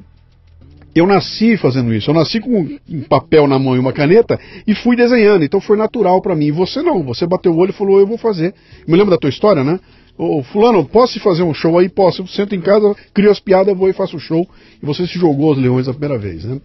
eu 0.94 1.06
nasci 1.06 1.56
fazendo 1.56 1.92
isso. 1.92 2.08
Eu 2.08 2.14
nasci 2.14 2.40
com 2.40 2.68
um 2.88 3.02
papel 3.02 3.46
na 3.46 3.58
mão 3.58 3.76
e 3.76 3.78
uma 3.78 3.92
caneta 3.92 4.38
e 4.66 4.74
fui 4.74 4.96
desenhando. 4.96 5.44
Então 5.44 5.60
foi 5.60 5.76
natural 5.76 6.22
para 6.22 6.34
mim. 6.36 6.46
E 6.46 6.52
você 6.52 6.80
não. 6.82 7.02
Você 7.02 7.26
bateu 7.26 7.52
o 7.52 7.56
olho 7.56 7.70
e 7.70 7.74
falou, 7.74 7.98
eu 7.98 8.06
vou 8.06 8.16
fazer. 8.16 8.54
Me 8.86 8.96
lembra 8.96 9.16
da 9.16 9.18
tua 9.18 9.28
história, 9.28 9.64
né? 9.64 9.78
Ô, 10.16 10.42
fulano, 10.42 10.84
posso 10.84 11.20
fazer 11.20 11.42
um 11.42 11.52
show 11.52 11.78
aí? 11.78 11.88
Posso. 11.88 12.22
Eu 12.22 12.26
sento 12.28 12.54
em 12.54 12.60
casa, 12.60 12.94
crio 13.12 13.30
as 13.30 13.40
piadas, 13.40 13.76
vou 13.76 13.88
e 13.88 13.92
faço 13.92 14.16
o 14.16 14.20
show. 14.20 14.48
E 14.82 14.86
você 14.86 15.06
se 15.06 15.18
jogou 15.18 15.50
aos 15.50 15.58
leões 15.58 15.88
a 15.88 15.92
primeira 15.92 16.16
vez, 16.16 16.44
né? 16.44 16.60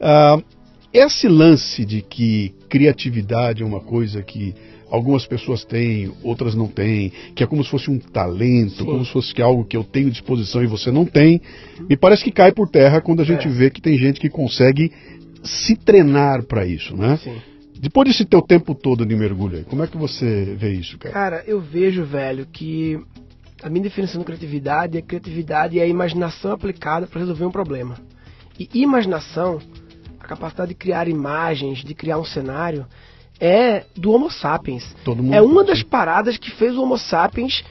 Ah, 0.00 0.38
esse 0.92 1.26
lance 1.26 1.84
de 1.84 2.02
que 2.02 2.54
criatividade 2.68 3.62
é 3.62 3.66
uma 3.66 3.80
coisa 3.80 4.22
que 4.22 4.54
algumas 4.92 5.26
pessoas 5.26 5.64
têm, 5.64 6.12
outras 6.22 6.54
não 6.54 6.68
têm, 6.68 7.10
que 7.34 7.42
é 7.42 7.46
como 7.46 7.64
se 7.64 7.70
fosse 7.70 7.90
um 7.90 7.98
talento, 7.98 8.76
Sim. 8.76 8.84
como 8.84 9.02
se 9.06 9.10
fosse 9.10 9.34
que 9.34 9.40
algo 9.40 9.64
que 9.64 9.74
eu 9.74 9.82
tenho 9.82 10.10
disposição 10.10 10.62
e 10.62 10.66
você 10.66 10.90
não 10.90 11.06
tem, 11.06 11.40
me 11.88 11.96
parece 11.96 12.22
que 12.22 12.30
cai 12.30 12.52
por 12.52 12.68
terra 12.68 13.00
quando 13.00 13.22
a 13.22 13.24
gente 13.24 13.48
É. 13.48 13.50
vê 13.50 13.70
que 13.70 13.80
tem 13.80 13.96
gente 13.96 14.20
que 14.20 14.28
consegue 14.28 14.92
se 15.42 15.76
treinar 15.76 16.44
para 16.44 16.66
isso, 16.66 16.94
né? 16.94 17.16
Sim. 17.16 17.34
Depois 17.80 18.06
desse 18.06 18.26
teu 18.26 18.42
tempo 18.42 18.74
todo 18.74 19.06
de 19.06 19.16
mergulho 19.16 19.56
aí, 19.56 19.64
como 19.64 19.82
é 19.82 19.86
que 19.86 19.96
você 19.96 20.54
vê 20.58 20.74
isso, 20.74 20.98
cara? 20.98 21.14
Cara, 21.14 21.44
eu 21.46 21.58
vejo, 21.58 22.04
velho, 22.04 22.44
que 22.44 23.00
a 23.62 23.70
minha 23.70 23.84
definição 23.84 24.20
de 24.20 24.26
criatividade 24.26 24.98
é 24.98 25.02
criatividade 25.02 25.80
é 25.80 25.82
a 25.84 25.86
imaginação 25.86 26.52
aplicada 26.52 27.06
para 27.06 27.18
resolver 27.18 27.46
um 27.46 27.50
problema. 27.50 27.96
E 28.60 28.68
imaginação, 28.74 29.58
a 30.20 30.26
capacidade 30.28 30.68
de 30.68 30.74
criar 30.74 31.08
imagens, 31.08 31.78
de 31.82 31.94
criar 31.94 32.18
um 32.18 32.24
cenário, 32.24 32.84
é 33.44 33.84
do 33.96 34.12
Homo 34.12 34.30
sapiens. 34.30 34.94
É 35.32 35.42
uma 35.42 35.64
tem. 35.64 35.74
das 35.74 35.82
paradas 35.82 36.36
que 36.38 36.48
fez 36.52 36.76
o 36.76 36.82
Homo 36.82 36.96
sapiens 36.96 37.64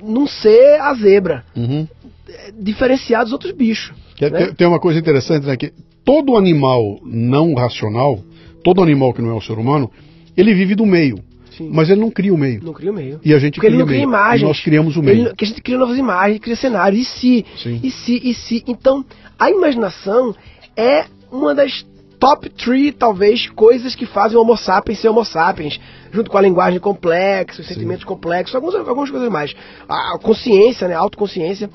não 0.00 0.24
ser 0.26 0.80
a 0.80 0.94
zebra, 0.94 1.44
Uhum. 1.56 1.88
é 2.28 2.52
diferenciar 2.56 3.24
dos 3.24 3.32
outros 3.32 3.50
bichos. 3.52 3.92
Que- 4.14 4.30
né? 4.30 4.38
tem, 4.46 4.54
tem 4.54 4.66
uma 4.68 4.78
coisa 4.78 5.00
interessante, 5.00 5.44
né? 5.46 5.56
Que 5.56 5.72
todo 6.04 6.36
animal 6.36 7.00
não 7.04 7.54
racional, 7.54 8.20
todo 8.62 8.80
animal 8.82 9.12
que 9.12 9.20
não 9.20 9.30
é 9.30 9.34
o 9.34 9.40
ser 9.40 9.58
humano, 9.58 9.90
ele 10.36 10.54
vive 10.54 10.74
do 10.76 10.86
meio, 10.86 11.18
Sim. 11.56 11.70
mas 11.72 11.90
ele 11.90 12.00
não 12.00 12.10
cria 12.10 12.32
o 12.32 12.38
meio. 12.38 12.62
não 12.62 12.72
cria 12.72 12.92
o 12.92 12.94
meio. 12.94 13.18
E 13.24 13.34
a 13.34 13.38
gente 13.38 13.54
Porque 13.54 13.66
ele 13.66 13.76
cria 13.76 13.78
não 13.84 13.86
o 13.86 13.88
cria 13.88 14.02
imagens. 14.04 14.42
E 14.42 14.44
nós 14.44 14.60
criamos 14.60 14.96
o 14.96 15.02
meio. 15.02 15.26
Ele- 15.28 15.34
que 15.34 15.44
a 15.44 15.48
gente 15.48 15.60
cria 15.62 15.78
novas 15.78 15.98
imagens, 15.98 16.38
cria 16.40 16.54
cenários. 16.56 17.00
E 17.00 17.04
se? 17.04 17.46
Sim. 17.56 17.80
E 17.82 17.90
se? 17.90 18.20
E 18.22 18.32
se? 18.34 18.62
Então, 18.68 19.04
a 19.38 19.50
imaginação 19.50 20.34
é 20.76 21.06
uma 21.32 21.54
das 21.54 21.84
top 22.18 22.48
three, 22.50 22.92
talvez, 22.92 23.48
coisas 23.50 23.94
que 23.94 24.06
fazem 24.06 24.36
o 24.36 24.40
Homo 24.40 24.56
sapiens 24.56 24.98
ser 24.98 25.08
Homo 25.08 25.24
sapiens. 25.24 25.80
Junto 26.12 26.30
com 26.30 26.38
a 26.38 26.40
linguagem 26.40 26.80
complexa, 26.80 27.60
os 27.60 27.68
sentimentos 27.68 28.04
complexos, 28.04 28.54
algumas, 28.54 28.74
algumas 28.74 29.10
coisas 29.10 29.28
mais. 29.30 29.54
A 29.88 30.18
consciência, 30.18 30.88
né? 30.88 30.94
A 30.94 30.98
autoconsciência. 30.98 31.70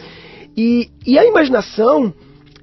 E, 0.55 0.89
e 1.05 1.17
a 1.17 1.25
imaginação 1.25 2.13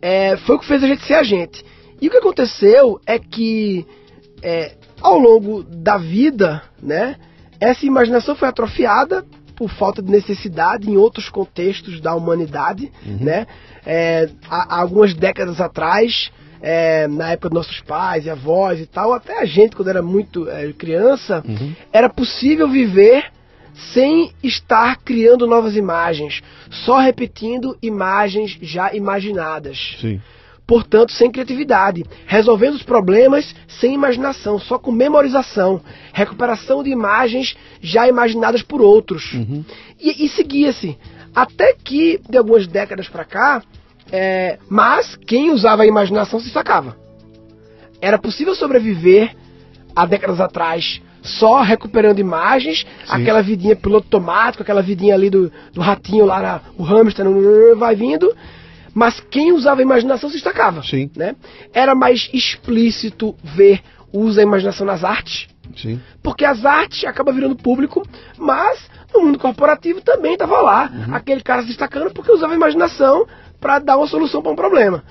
é, 0.02 0.36
foi 0.38 0.56
o 0.56 0.58
que 0.58 0.66
fez 0.66 0.82
a 0.82 0.86
gente 0.86 1.04
ser 1.04 1.14
a 1.14 1.22
gente. 1.22 1.64
E 2.00 2.08
o 2.08 2.10
que 2.10 2.16
aconteceu 2.16 3.00
é 3.06 3.18
que 3.18 3.86
é, 4.42 4.76
ao 5.00 5.18
longo 5.18 5.62
da 5.62 5.96
vida, 5.96 6.62
né, 6.82 7.16
essa 7.60 7.84
imaginação 7.86 8.36
foi 8.36 8.48
atrofiada 8.48 9.24
por 9.56 9.68
falta 9.70 10.00
de 10.00 10.10
necessidade 10.10 10.88
em 10.88 10.96
outros 10.96 11.28
contextos 11.28 12.00
da 12.00 12.14
humanidade, 12.14 12.92
né? 13.04 13.44
É, 13.84 14.28
há, 14.48 14.76
há 14.76 14.80
algumas 14.80 15.12
décadas 15.14 15.60
atrás, 15.60 16.30
é, 16.60 17.06
na 17.08 17.30
época 17.30 17.48
dos 17.50 17.56
nossos 17.66 17.80
pais 17.80 18.26
e 18.26 18.30
avós 18.30 18.80
e 18.80 18.86
tal, 18.86 19.12
até 19.12 19.38
a 19.40 19.44
gente 19.44 19.76
quando 19.76 19.88
era 19.88 20.02
muito 20.02 20.48
é, 20.48 20.72
criança, 20.72 21.42
Uhum. 21.46 21.72
era 21.92 22.08
possível 22.08 22.68
viver 22.68 23.24
sem 23.94 24.32
estar 24.42 24.96
criando 24.98 25.46
novas 25.46 25.76
imagens, 25.76 26.40
só 26.70 26.98
repetindo 26.98 27.76
imagens 27.80 28.58
já 28.60 28.92
imaginadas 28.92 29.96
Sim. 30.00 30.20
portanto 30.66 31.12
sem 31.12 31.30
criatividade, 31.30 32.04
resolvendo 32.26 32.74
os 32.74 32.82
problemas 32.82 33.54
sem 33.80 33.94
imaginação, 33.94 34.58
só 34.58 34.78
com 34.78 34.90
memorização, 34.90 35.80
recuperação 36.12 36.82
de 36.82 36.90
imagens 36.90 37.56
já 37.80 38.08
imaginadas 38.08 38.62
por 38.62 38.80
outros. 38.80 39.32
Uhum. 39.34 39.64
E, 40.00 40.24
e 40.24 40.28
seguia-se. 40.28 40.98
Até 41.34 41.72
que, 41.74 42.20
de 42.28 42.36
algumas 42.36 42.66
décadas 42.66 43.08
para 43.08 43.24
cá, 43.24 43.62
é, 44.10 44.58
mas 44.68 45.16
quem 45.16 45.50
usava 45.50 45.82
a 45.82 45.86
imaginação 45.86 46.40
se 46.40 46.50
sacava. 46.50 46.96
Era 48.00 48.18
possível 48.18 48.54
sobreviver 48.54 49.34
há 49.94 50.06
décadas 50.06 50.40
atrás 50.40 51.00
só 51.22 51.60
recuperando 51.62 52.18
imagens, 52.18 52.86
aquela 53.08 53.42
vidinha 53.42 53.76
piloto 53.76 54.06
automático, 54.06 54.62
aquela 54.62 54.82
vidinha 54.82 55.14
ali 55.14 55.28
do, 55.28 55.52
do 55.72 55.80
ratinho 55.80 56.24
lá, 56.24 56.40
na, 56.40 56.60
o 56.76 56.82
hamster 56.82 57.26
vai 57.76 57.94
vindo, 57.94 58.34
mas 58.94 59.20
quem 59.20 59.52
usava 59.52 59.80
a 59.80 59.82
imaginação 59.82 60.28
se 60.28 60.36
destacava. 60.36 60.82
Sim. 60.82 61.10
Né? 61.16 61.36
Era 61.72 61.94
mais 61.94 62.30
explícito 62.32 63.36
ver 63.42 63.82
o 64.12 64.20
uso 64.20 64.36
da 64.36 64.42
imaginação 64.42 64.86
nas 64.86 65.04
artes, 65.04 65.48
Sim. 65.76 66.00
porque 66.22 66.44
as 66.44 66.64
artes 66.64 67.04
acabam 67.04 67.34
virando 67.34 67.56
público, 67.56 68.02
mas 68.38 68.88
no 69.12 69.20
mundo 69.20 69.38
corporativo 69.38 70.00
também 70.00 70.32
estava 70.32 70.60
lá, 70.60 70.90
aquele 71.12 71.42
cara 71.42 71.62
se 71.62 71.68
destacando 71.68 72.10
porque 72.12 72.32
usava 72.32 72.54
a 72.54 72.56
imaginação 72.56 73.26
para 73.60 73.78
dar 73.78 73.96
uma 73.96 74.06
solução 74.06 74.42
para 74.42 74.52
um 74.52 74.56
problema. 74.56 75.02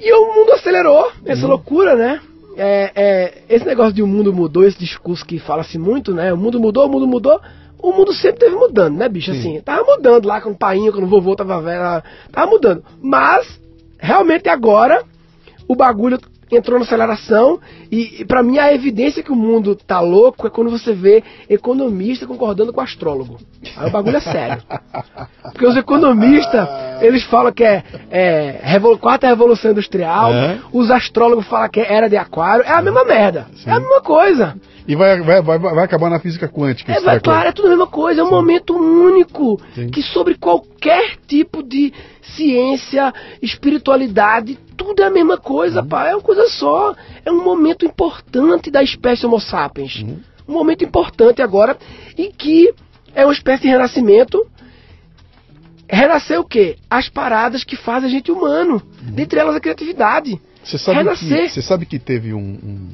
E 0.00 0.12
o 0.12 0.34
mundo 0.34 0.52
acelerou, 0.52 1.10
essa 1.24 1.46
loucura, 1.46 1.96
né? 1.96 2.20
É, 2.56 2.92
é, 2.94 3.42
esse 3.48 3.66
negócio 3.66 3.92
de 3.92 4.02
o 4.02 4.06
mundo 4.06 4.32
mudou, 4.32 4.64
esse 4.64 4.78
discurso 4.78 5.24
que 5.24 5.38
fala-se 5.38 5.78
muito, 5.78 6.14
né? 6.14 6.32
O 6.32 6.36
mundo 6.36 6.58
mudou, 6.58 6.86
o 6.86 6.88
mundo 6.90 7.06
mudou. 7.06 7.40
O 7.78 7.92
mundo 7.92 8.12
sempre 8.14 8.40
teve 8.40 8.56
mudando, 8.56 8.96
né, 8.96 9.08
bicho? 9.08 9.32
Sim. 9.32 9.38
Assim, 9.38 9.60
tava 9.60 9.84
mudando 9.84 10.26
lá 10.26 10.40
quando 10.40 10.54
o 10.54 10.58
painho, 10.58 10.92
quando 10.92 11.04
o 11.04 11.08
vovô 11.08 11.36
tava 11.36 11.60
velho, 11.60 12.02
tava 12.32 12.50
mudando. 12.50 12.82
Mas, 13.02 13.60
realmente 13.98 14.48
agora, 14.48 15.04
o 15.68 15.76
bagulho 15.76 16.18
entrou 16.50 16.78
na 16.78 16.84
aceleração 16.84 17.58
e, 17.90 18.20
e 18.22 18.24
para 18.24 18.42
mim 18.42 18.58
a 18.58 18.72
evidência 18.72 19.22
que 19.22 19.32
o 19.32 19.36
mundo 19.36 19.74
tá 19.74 20.00
louco 20.00 20.46
é 20.46 20.50
quando 20.50 20.70
você 20.70 20.92
vê 20.92 21.22
economista 21.48 22.26
concordando 22.26 22.72
com 22.72 22.80
astrólogo. 22.80 23.38
Aí 23.76 23.88
o 23.88 23.90
bagulho 23.90 24.16
é 24.16 24.20
sério. 24.20 24.62
Porque 25.52 25.66
os 25.66 25.76
economistas, 25.76 26.68
eles 27.00 27.24
falam 27.24 27.52
que 27.52 27.64
é, 27.64 27.82
é 28.10 28.60
revol- 28.62 28.98
quarta 28.98 29.26
revolução 29.26 29.70
industrial, 29.72 30.32
É. 30.32 30.58
os 30.72 30.90
astrólogos 30.90 31.46
falam 31.48 31.68
que 31.68 31.80
é 31.80 31.92
era 31.92 32.08
de 32.08 32.16
aquário, 32.16 32.64
é 32.64 32.70
a 32.72 32.82
mesma 32.82 33.04
merda. 33.04 33.46
Sim. 33.54 33.70
É 33.70 33.72
a 33.72 33.80
mesma 33.80 34.00
coisa. 34.02 34.54
E 34.88 34.94
vai, 34.94 35.20
vai, 35.20 35.42
vai, 35.42 35.58
vai 35.58 35.84
acabar 35.84 36.08
na 36.08 36.20
física 36.20 36.48
quântica. 36.48 36.92
É, 36.92 37.00
vai, 37.00 37.18
claro, 37.20 37.48
é 37.48 37.52
tudo 37.52 37.66
a 37.66 37.70
mesma 37.70 37.86
coisa, 37.88 38.20
é 38.20 38.24
um 38.24 38.30
momento 38.30 38.74
único 38.76 39.60
Sim. 39.74 39.88
que 39.88 40.00
sobre 40.02 40.36
qualquer 40.36 41.16
tipo 41.26 41.62
de 41.62 41.92
ciência, 42.22 43.12
espiritualidade, 43.42 44.58
tudo 44.76 45.02
é 45.02 45.06
a 45.06 45.10
mesma 45.10 45.36
coisa, 45.38 45.80
Uhum. 45.82 45.88
pá, 45.88 46.08
é 46.08 46.14
uma 46.14 46.22
coisa 46.22 46.46
só. 46.48 46.94
É 47.24 47.32
um 47.32 47.42
momento 47.42 47.84
importante 47.84 48.70
da 48.70 48.82
espécie 48.82 49.26
Homo 49.26 49.40
sapiens. 49.40 49.96
Uhum. 50.02 50.18
Um 50.48 50.52
momento 50.52 50.84
importante 50.84 51.42
agora 51.42 51.76
em 52.16 52.30
que 52.30 52.72
é 53.14 53.24
uma 53.24 53.32
espécie 53.32 53.62
de 53.62 53.68
renascimento. 53.68 54.46
Renascer 55.88 56.38
o 56.40 56.44
quê? 56.44 56.76
As 56.90 57.08
paradas 57.08 57.62
que 57.64 57.76
fazem 57.76 58.08
a 58.08 58.12
gente 58.12 58.30
humano. 58.30 58.74
Uhum. 59.04 59.12
Dentre 59.12 59.38
elas 59.38 59.54
a 59.56 59.60
criatividade. 59.60 60.40
Você 60.62 60.78
sabe, 60.78 60.98
que, 60.98 61.04
Renascer. 61.04 61.50
você 61.50 61.62
sabe 61.62 61.86
que 61.86 61.98
teve 61.98 62.34
um, 62.34 62.38
um- 62.38 62.88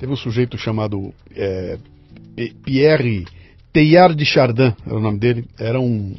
teve 0.00 0.12
um 0.12 0.16
sujeito 0.16 0.56
chamado 0.56 1.12
é, 1.36 1.76
Pierre 2.64 3.26
Teilhard 3.70 4.16
de 4.16 4.24
Chardin 4.24 4.74
era 4.86 4.96
o 4.96 5.00
nome 5.00 5.18
dele, 5.18 5.44
era 5.58 5.78
um 5.78 6.14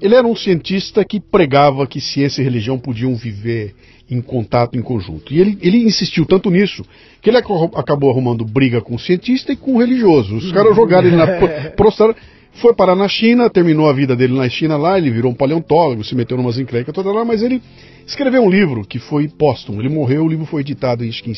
ele 0.00 0.14
era 0.14 0.26
um 0.26 0.34
cientista 0.34 1.04
que 1.04 1.20
pregava 1.20 1.86
que 1.86 2.00
ciência 2.00 2.40
e 2.40 2.44
religião 2.44 2.78
podiam 2.78 3.14
viver 3.14 3.74
em 4.10 4.20
contato, 4.20 4.76
em 4.76 4.82
conjunto. 4.82 5.32
E 5.32 5.40
ele, 5.40 5.56
ele 5.62 5.78
insistiu 5.78 6.26
tanto 6.26 6.50
nisso 6.50 6.84
que 7.22 7.30
ele 7.30 7.38
acabou 7.38 8.10
arrumando 8.10 8.44
briga 8.44 8.80
com 8.82 8.96
o 8.96 8.98
cientista 8.98 9.52
e 9.52 9.56
com 9.56 9.76
o 9.76 9.78
religioso. 9.78 10.36
Os 10.36 10.52
caras 10.52 10.74
jogaram 10.76 11.06
ele 11.06 11.16
na. 11.16 11.26
prostraram, 11.70 12.14
foi 12.54 12.74
parar 12.74 12.94
na 12.94 13.08
China, 13.08 13.48
terminou 13.48 13.88
a 13.88 13.92
vida 13.92 14.14
dele 14.14 14.34
na 14.34 14.48
China 14.48 14.76
lá, 14.76 14.98
ele 14.98 15.10
virou 15.10 15.32
um 15.32 15.34
paleontólogo, 15.34 16.04
se 16.04 16.14
meteu 16.14 16.36
numas 16.36 16.58
encrencas 16.58 16.94
toda 16.94 17.10
lá, 17.10 17.24
mas 17.24 17.42
ele 17.42 17.62
escreveu 18.06 18.42
um 18.42 18.50
livro 18.50 18.84
que 18.86 18.98
foi 18.98 19.26
póstumo. 19.28 19.80
Ele 19.80 19.88
morreu, 19.88 20.24
o 20.24 20.28
livro 20.28 20.44
foi 20.44 20.60
editado 20.60 21.02
acho 21.02 21.22
que 21.22 21.30
em 21.30 21.34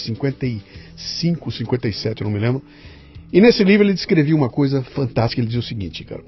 55, 0.96 1.50
57, 1.50 2.22
eu 2.22 2.24
não 2.26 2.32
me 2.32 2.40
lembro. 2.40 2.62
E 3.32 3.40
nesse 3.40 3.62
livro 3.64 3.86
ele 3.86 3.92
descrevia 3.92 4.34
uma 4.34 4.48
coisa 4.48 4.82
fantástica. 4.82 5.40
Ele 5.40 5.48
dizia 5.48 5.60
o 5.60 5.62
seguinte, 5.62 6.04
cara: 6.04 6.22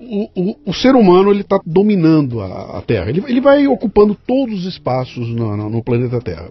o, 0.00 0.28
o, 0.34 0.56
o 0.66 0.74
ser 0.74 0.94
humano 0.94 1.30
ele 1.30 1.42
está 1.42 1.60
dominando 1.64 2.40
a, 2.40 2.78
a 2.78 2.82
Terra. 2.82 3.08
Ele, 3.08 3.22
ele, 3.26 3.40
vai 3.40 3.66
ocupando 3.66 4.14
todos 4.14 4.60
os 4.60 4.66
espaços 4.66 5.28
no, 5.28 5.56
no, 5.56 5.70
no, 5.70 5.82
planeta 5.82 6.20
Terra. 6.20 6.48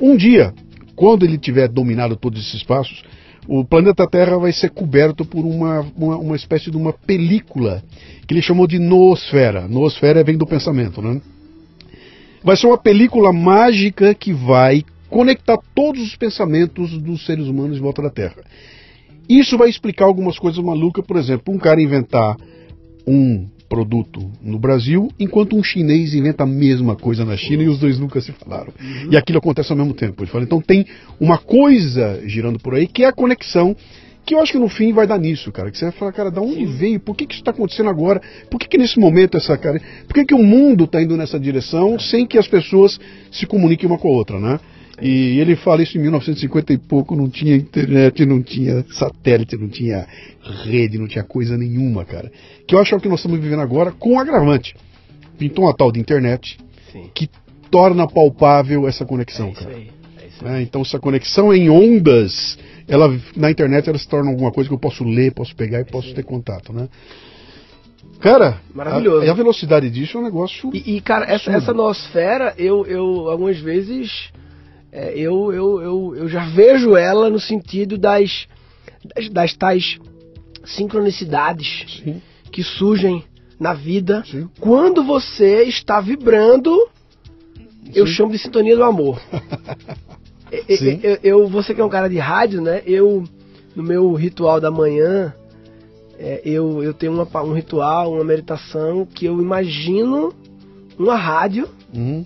Um 0.00 0.16
dia, 0.16 0.52
quando 0.96 1.24
ele 1.24 1.38
tiver 1.38 1.68
dominado 1.68 2.16
todos 2.16 2.40
esses 2.40 2.54
espaços, 2.54 3.04
o 3.46 3.64
planeta 3.64 4.06
Terra 4.08 4.38
vai 4.38 4.52
ser 4.52 4.70
coberto 4.70 5.24
por 5.24 5.44
uma, 5.44 5.86
uma, 5.96 6.16
uma 6.16 6.36
espécie 6.36 6.70
de 6.70 6.76
uma 6.76 6.92
película 6.92 7.82
que 8.26 8.34
ele 8.34 8.42
chamou 8.42 8.66
de 8.66 8.78
noosfera. 8.78 9.68
Noosfera 9.68 10.24
vem 10.24 10.36
do 10.36 10.46
pensamento, 10.46 11.00
né? 11.00 11.20
Vai 12.42 12.56
ser 12.56 12.66
uma 12.66 12.78
película 12.78 13.32
mágica 13.32 14.14
que 14.14 14.32
vai 14.32 14.84
conectar 15.08 15.58
todos 15.74 16.02
os 16.02 16.16
pensamentos 16.16 16.96
dos 16.98 17.24
seres 17.24 17.46
humanos 17.46 17.78
em 17.78 17.80
volta 17.80 18.02
da 18.02 18.10
Terra. 18.10 18.36
Isso 19.28 19.56
vai 19.56 19.68
explicar 19.68 20.04
algumas 20.04 20.38
coisas 20.38 20.62
malucas, 20.62 21.04
por 21.04 21.16
exemplo, 21.16 21.54
um 21.54 21.58
cara 21.58 21.80
inventar 21.80 22.36
um 23.06 23.46
produto 23.68 24.30
no 24.42 24.58
Brasil, 24.58 25.08
enquanto 25.18 25.56
um 25.56 25.62
chinês 25.62 26.14
inventa 26.14 26.44
a 26.44 26.46
mesma 26.46 26.94
coisa 26.94 27.24
na 27.24 27.36
China 27.36 27.62
e 27.62 27.68
os 27.68 27.78
dois 27.78 27.98
nunca 27.98 28.20
se 28.20 28.32
falaram. 28.32 28.72
Uhum. 28.80 29.10
E 29.10 29.16
aquilo 29.16 29.38
acontece 29.38 29.72
ao 29.72 29.78
mesmo 29.78 29.94
tempo. 29.94 30.22
Ele 30.22 30.30
fala, 30.30 30.44
então 30.44 30.60
tem 30.60 30.86
uma 31.18 31.38
coisa 31.38 32.22
girando 32.26 32.58
por 32.58 32.74
aí 32.74 32.86
que 32.86 33.02
é 33.02 33.06
a 33.06 33.12
conexão 33.12 33.74
que 34.24 34.34
eu 34.34 34.40
acho 34.40 34.52
que 34.52 34.58
no 34.58 34.68
fim 34.68 34.92
vai 34.92 35.06
dar 35.06 35.18
nisso, 35.18 35.52
cara. 35.52 35.70
Que 35.70 35.76
você 35.76 35.84
vai 35.86 35.92
falar, 35.92 36.12
cara, 36.12 36.30
da 36.30 36.40
onde 36.40 36.66
Sim. 36.66 36.76
veio? 36.76 37.00
Por 37.00 37.14
que, 37.14 37.26
que 37.26 37.34
isso 37.34 37.42
está 37.42 37.50
acontecendo 37.50 37.90
agora? 37.90 38.22
Por 38.50 38.58
que, 38.58 38.68
que 38.68 38.78
nesse 38.78 38.98
momento 38.98 39.36
essa 39.36 39.56
cara. 39.58 39.80
Por 40.06 40.14
que, 40.14 40.24
que 40.24 40.34
o 40.34 40.42
mundo 40.42 40.84
está 40.84 41.02
indo 41.02 41.16
nessa 41.16 41.38
direção 41.38 41.98
sem 41.98 42.26
que 42.26 42.38
as 42.38 42.48
pessoas 42.48 42.98
se 43.30 43.44
comuniquem 43.46 43.86
uma 43.86 43.98
com 43.98 44.08
a 44.08 44.12
outra, 44.12 44.40
né? 44.40 44.58
E 45.00 45.40
ele 45.40 45.56
fala 45.56 45.82
isso 45.82 45.98
em 45.98 46.00
1950 46.00 46.72
e 46.72 46.78
pouco, 46.78 47.16
não 47.16 47.28
tinha 47.28 47.56
internet, 47.56 48.24
não 48.24 48.42
tinha 48.42 48.84
satélite, 48.90 49.56
não 49.56 49.68
tinha 49.68 50.06
rede, 50.64 50.98
não 50.98 51.08
tinha 51.08 51.24
coisa 51.24 51.56
nenhuma, 51.56 52.04
cara. 52.04 52.30
Que 52.66 52.74
eu 52.74 52.78
acho 52.78 52.90
que 52.90 52.94
é 52.94 52.98
o 52.98 53.00
que 53.00 53.08
nós 53.08 53.18
estamos 53.18 53.40
vivendo 53.40 53.60
agora 53.60 53.90
com 53.92 54.12
um 54.12 54.18
agravante. 54.18 54.74
Pintou 55.36 55.64
uma 55.64 55.74
tal 55.74 55.90
de 55.90 55.98
internet 55.98 56.58
Sim. 56.92 57.10
que 57.12 57.28
torna 57.70 58.06
palpável 58.06 58.86
essa 58.86 59.04
conexão, 59.04 59.48
é 59.48 59.52
cara. 59.52 59.74
Aí, 59.74 59.90
é 60.22 60.26
isso 60.26 60.46
aí. 60.46 60.60
É, 60.60 60.62
então 60.62 60.82
essa 60.82 61.00
conexão 61.00 61.52
em 61.52 61.68
ondas, 61.68 62.56
ela 62.86 63.12
na 63.36 63.50
internet 63.50 63.88
ela 63.88 63.98
se 63.98 64.08
torna 64.08 64.30
alguma 64.30 64.52
coisa 64.52 64.68
que 64.68 64.74
eu 64.74 64.78
posso 64.78 65.02
ler, 65.02 65.32
posso 65.32 65.56
pegar 65.56 65.78
e 65.78 65.82
é 65.82 65.84
posso 65.84 66.14
ter 66.14 66.22
contato, 66.22 66.72
né? 66.72 66.88
Cara, 68.20 68.60
maravilhoso. 68.72 69.26
A, 69.26 69.30
a 69.30 69.34
velocidade 69.34 69.90
disso 69.90 70.16
é 70.16 70.20
um 70.20 70.24
negócio. 70.24 70.70
E, 70.72 70.96
e 70.96 71.00
cara, 71.00 71.26
essa, 71.26 71.50
essa 71.50 71.74
nosfera, 71.74 72.54
eu, 72.56 72.86
eu 72.86 73.28
algumas 73.28 73.58
vezes 73.58 74.30
é, 74.94 75.12
eu, 75.18 75.52
eu, 75.52 75.82
eu, 75.82 76.16
eu 76.18 76.28
já 76.28 76.46
vejo 76.50 76.96
ela 76.96 77.28
no 77.28 77.40
sentido 77.40 77.98
das, 77.98 78.46
das, 79.04 79.28
das 79.28 79.56
tais 79.56 79.98
sincronicidades 80.64 82.00
Sim. 82.04 82.22
que 82.52 82.62
surgem 82.62 83.24
na 83.58 83.74
vida 83.74 84.22
Sim. 84.24 84.48
quando 84.60 85.02
você 85.02 85.64
está 85.64 86.00
vibrando. 86.00 86.70
Sim. 87.56 87.92
Eu 87.92 88.06
chamo 88.06 88.30
de 88.30 88.38
sintonia 88.38 88.76
do 88.76 88.84
amor. 88.84 89.20
eu, 91.02 91.18
eu, 91.24 91.48
você 91.48 91.74
que 91.74 91.80
é 91.80 91.84
um 91.84 91.88
cara 91.88 92.08
de 92.08 92.18
rádio, 92.18 92.62
né? 92.62 92.80
Eu, 92.86 93.24
no 93.74 93.82
meu 93.82 94.12
ritual 94.14 94.60
da 94.60 94.70
manhã, 94.70 95.34
é, 96.20 96.40
eu, 96.44 96.84
eu 96.84 96.94
tenho 96.94 97.12
uma, 97.12 97.42
um 97.42 97.52
ritual, 97.52 98.12
uma 98.12 98.22
meditação 98.22 99.04
que 99.04 99.26
eu 99.26 99.40
imagino 99.40 100.32
uma 100.96 101.16
rádio 101.16 101.68
uhum 101.92 102.24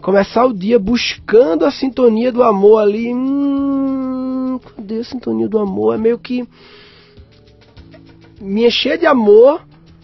começar 0.00 0.44
o 0.44 0.52
dia 0.52 0.78
buscando 0.78 1.64
a 1.64 1.70
sintonia 1.70 2.30
do 2.30 2.42
amor 2.42 2.78
ali. 2.78 3.12
Hum, 3.12 4.58
cadê 4.76 4.98
a 5.00 5.04
sintonia 5.04 5.48
do 5.48 5.58
amor? 5.58 5.94
É 5.94 5.98
meio 5.98 6.18
que 6.18 6.46
me 8.40 8.66
encher 8.66 8.98
de 8.98 9.06
amor 9.06 9.62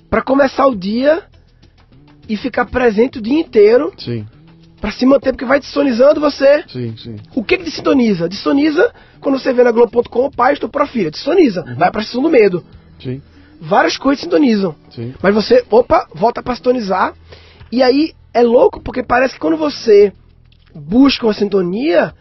para 0.08 0.22
começar 0.22 0.66
o 0.66 0.74
dia 0.74 1.24
e 2.28 2.36
ficar 2.36 2.66
presente 2.66 3.18
o 3.18 3.22
dia 3.22 3.40
inteiro. 3.40 3.92
Sim. 3.96 4.26
Pra 4.80 4.90
se 4.90 5.06
manter, 5.06 5.32
porque 5.32 5.44
vai 5.44 5.60
desonizando 5.60 6.20
você. 6.20 6.64
Sim, 6.66 6.96
sim. 6.96 7.16
O 7.36 7.44
que 7.44 7.56
que 7.56 7.64
desintoniza? 7.64 8.28
Desintoniza 8.28 8.92
quando 9.20 9.38
você 9.38 9.52
vê 9.52 9.62
na 9.62 9.70
Globo.com, 9.70 10.28
pai, 10.30 10.54
estou 10.54 10.68
pra 10.68 10.88
filha. 10.88 11.10
Desintoniza. 11.10 11.64
Uhum. 11.64 11.76
Vai 11.76 11.90
pra 11.92 12.02
sessão 12.02 12.20
do 12.20 12.28
medo. 12.28 12.64
Sim. 13.00 13.22
Várias 13.60 13.96
coisas 13.96 14.24
sintonizam. 14.24 14.74
Sim. 14.90 15.14
Mas 15.22 15.32
você, 15.32 15.64
opa, 15.70 16.08
volta 16.12 16.42
pra 16.42 16.56
sintonizar. 16.56 17.14
E 17.70 17.80
aí 17.80 18.12
é 18.34 18.42
louco 18.42 18.80
porque 18.80 19.02
parece 19.02 19.34
que 19.34 19.40
quando 19.40 19.56
você 19.56 20.12
busca 20.74 21.26
uma 21.26 21.34
sintonia, 21.34 22.14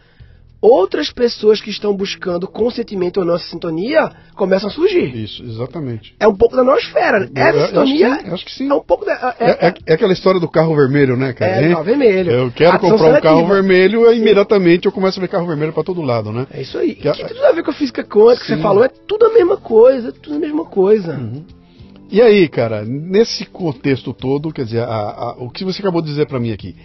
outras 0.62 1.10
pessoas 1.10 1.60
que 1.60 1.70
estão 1.70 1.92
buscando 1.92 2.46
consentimento 2.46 3.18
ou 3.18 3.24
nossa 3.24 3.44
sintonia 3.48 4.08
começam 4.36 4.68
a 4.68 4.72
surgir. 4.72 5.14
Isso, 5.16 5.42
exatamente. 5.42 6.14
É 6.20 6.28
um 6.28 6.36
pouco 6.36 6.54
da 6.54 6.62
nosfera. 6.62 7.28
Essa 7.34 7.58
eu, 7.58 7.66
sintonia 7.66 8.08
acho 8.08 8.16
que, 8.16 8.24
sim, 8.24 8.34
acho 8.34 8.44
que 8.44 8.52
sim. 8.52 8.70
é 8.70 8.74
um 8.74 8.80
pouco 8.80 9.04
da, 9.04 9.34
é, 9.40 9.44
é, 9.44 9.68
é, 9.68 9.74
é, 9.86 9.94
aquela 9.94 10.12
história 10.12 10.38
do 10.38 10.48
carro 10.48 10.76
vermelho, 10.76 11.16
né, 11.16 11.32
cara? 11.32 11.66
É, 11.66 11.70
carro 11.70 11.84
vermelho. 11.84 12.30
Eu 12.30 12.52
quero 12.52 12.78
comprar 12.78 13.18
um 13.18 13.20
carro 13.20 13.46
vermelho 13.48 14.12
e 14.12 14.18
imediatamente 14.18 14.86
eu 14.86 14.92
começo 14.92 15.18
a 15.18 15.22
ver 15.22 15.28
carro 15.28 15.46
vermelho 15.46 15.72
para 15.72 15.82
todo 15.82 16.00
lado, 16.00 16.30
né? 16.30 16.46
É 16.52 16.62
isso 16.62 16.78
aí. 16.78 16.94
Que, 16.94 17.10
que 17.10 17.24
tudo 17.26 17.44
a 17.44 17.52
ver 17.52 17.64
com 17.64 17.72
a 17.72 17.74
física 17.74 18.04
quântica 18.04 18.46
que 18.46 18.54
você 18.54 18.62
falou, 18.62 18.84
é 18.84 18.88
tudo 18.88 19.26
a 19.26 19.32
mesma 19.32 19.56
coisa, 19.56 20.10
é 20.10 20.12
tudo 20.12 20.36
a 20.36 20.38
mesma 20.38 20.64
coisa. 20.64 21.14
Uhum. 21.14 21.44
E 22.12 22.20
aí, 22.20 22.46
cara, 22.46 22.84
nesse 22.84 23.46
contexto 23.46 24.12
todo, 24.12 24.52
quer 24.52 24.66
dizer, 24.66 24.82
a, 24.82 24.84
a, 24.84 25.36
o 25.38 25.48
que 25.48 25.64
você 25.64 25.80
acabou 25.80 26.02
de 26.02 26.08
dizer 26.08 26.26
para 26.26 26.38
mim 26.38 26.52
aqui, 26.52 26.76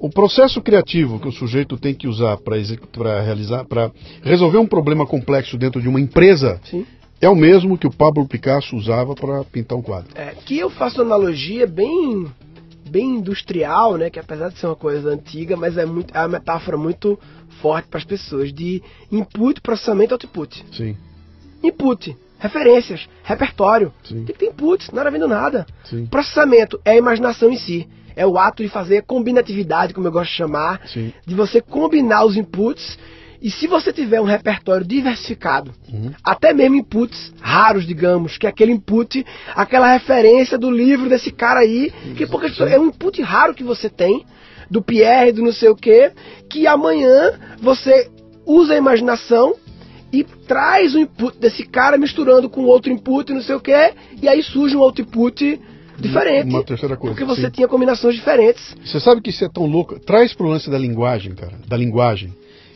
o 0.00 0.10
processo 0.10 0.60
criativo 0.60 1.20
que 1.20 1.28
o 1.28 1.32
sujeito 1.32 1.76
tem 1.76 1.94
que 1.94 2.08
usar 2.08 2.38
para 2.38 3.20
realizar, 3.20 3.64
para 3.66 3.92
resolver 4.20 4.58
um 4.58 4.66
problema 4.66 5.06
complexo 5.06 5.56
dentro 5.56 5.80
de 5.80 5.88
uma 5.88 6.00
empresa, 6.00 6.60
Sim. 6.64 6.84
é 7.20 7.28
o 7.28 7.36
mesmo 7.36 7.78
que 7.78 7.86
o 7.86 7.90
Pablo 7.90 8.26
Picasso 8.26 8.74
usava 8.74 9.14
para 9.14 9.44
pintar 9.44 9.78
um 9.78 9.82
quadro. 9.82 10.10
É, 10.16 10.34
que 10.44 10.58
eu 10.58 10.68
faço 10.68 11.00
analogia 11.00 11.68
bem 11.68 12.26
bem 12.90 13.16
industrial, 13.16 13.96
né, 13.96 14.10
que 14.10 14.18
apesar 14.18 14.50
de 14.50 14.58
ser 14.58 14.66
uma 14.66 14.76
coisa 14.76 15.08
antiga, 15.10 15.56
mas 15.56 15.78
é 15.78 15.86
muito 15.86 16.12
é 16.12 16.18
uma 16.18 16.28
metáfora 16.28 16.76
muito 16.76 17.16
forte 17.62 17.88
para 17.88 17.98
as 17.98 18.04
pessoas 18.04 18.52
de 18.52 18.82
input, 19.10 19.60
processamento 19.60 20.12
e 20.12 20.14
output. 20.14 20.64
Sim. 20.72 20.96
Input 21.62 22.16
referências, 22.44 23.08
repertório. 23.22 23.90
Sim. 24.04 24.24
Tem 24.24 24.34
que 24.34 24.40
ter 24.40 24.46
inputs, 24.46 24.90
não 24.90 25.00
era 25.00 25.10
vendo 25.10 25.26
nada. 25.26 25.66
Sim. 25.84 26.04
Processamento 26.06 26.78
é 26.84 26.92
a 26.92 26.96
imaginação 26.96 27.50
em 27.50 27.56
si. 27.56 27.88
É 28.14 28.26
o 28.26 28.38
ato 28.38 28.62
de 28.62 28.68
fazer 28.68 29.02
combinatividade, 29.02 29.94
como 29.94 30.06
eu 30.06 30.12
gosto 30.12 30.30
de 30.30 30.36
chamar, 30.36 30.82
Sim. 30.86 31.12
de 31.26 31.34
você 31.34 31.62
combinar 31.62 32.24
os 32.24 32.36
inputs. 32.36 32.98
E 33.40 33.50
se 33.50 33.66
você 33.66 33.92
tiver 33.92 34.20
um 34.20 34.24
repertório 34.24 34.86
diversificado, 34.86 35.72
uhum. 35.90 36.12
até 36.22 36.52
mesmo 36.52 36.76
inputs 36.76 37.32
raros, 37.40 37.86
digamos, 37.86 38.36
que 38.38 38.46
é 38.46 38.50
aquele 38.50 38.72
input, 38.72 39.24
aquela 39.54 39.92
referência 39.92 40.58
do 40.58 40.70
livro 40.70 41.08
desse 41.08 41.32
cara 41.32 41.60
aí, 41.60 41.92
que 42.16 42.26
porque 42.26 42.62
é 42.62 42.78
um 42.78 42.86
input 42.86 43.20
raro 43.22 43.54
que 43.54 43.64
você 43.64 43.88
tem, 43.88 44.24
do 44.70 44.80
Pierre, 44.80 45.32
do 45.32 45.42
não 45.42 45.52
sei 45.52 45.68
o 45.68 45.76
que, 45.76 46.12
que 46.48 46.66
amanhã 46.66 47.38
você 47.60 48.10
usa 48.46 48.74
a 48.74 48.78
imaginação 48.78 49.56
e 50.14 50.24
traz 50.46 50.94
o 50.94 50.98
input 50.98 51.36
desse 51.38 51.64
cara 51.64 51.98
misturando 51.98 52.48
com 52.48 52.62
outro 52.62 52.92
input, 52.92 53.32
não 53.32 53.42
sei 53.42 53.56
o 53.56 53.60
que, 53.60 53.92
e 54.22 54.28
aí 54.28 54.42
surge 54.42 54.76
um 54.76 54.80
output 54.80 55.60
diferente. 55.98 56.48
Uma 56.48 56.62
terceira 56.62 56.96
coisa. 56.96 57.14
Porque 57.14 57.24
você 57.24 57.46
sim. 57.46 57.50
tinha 57.50 57.68
combinações 57.68 58.14
diferentes. 58.14 58.76
Você 58.84 59.00
sabe 59.00 59.20
que 59.20 59.30
isso 59.30 59.44
é 59.44 59.48
tão 59.48 59.66
louco? 59.66 59.98
Traz 59.98 60.32
pro 60.32 60.46
lance 60.46 60.70
da 60.70 60.78
linguagem, 60.78 61.34
cara, 61.34 61.54
da 61.66 61.76
linguagem. 61.76 62.32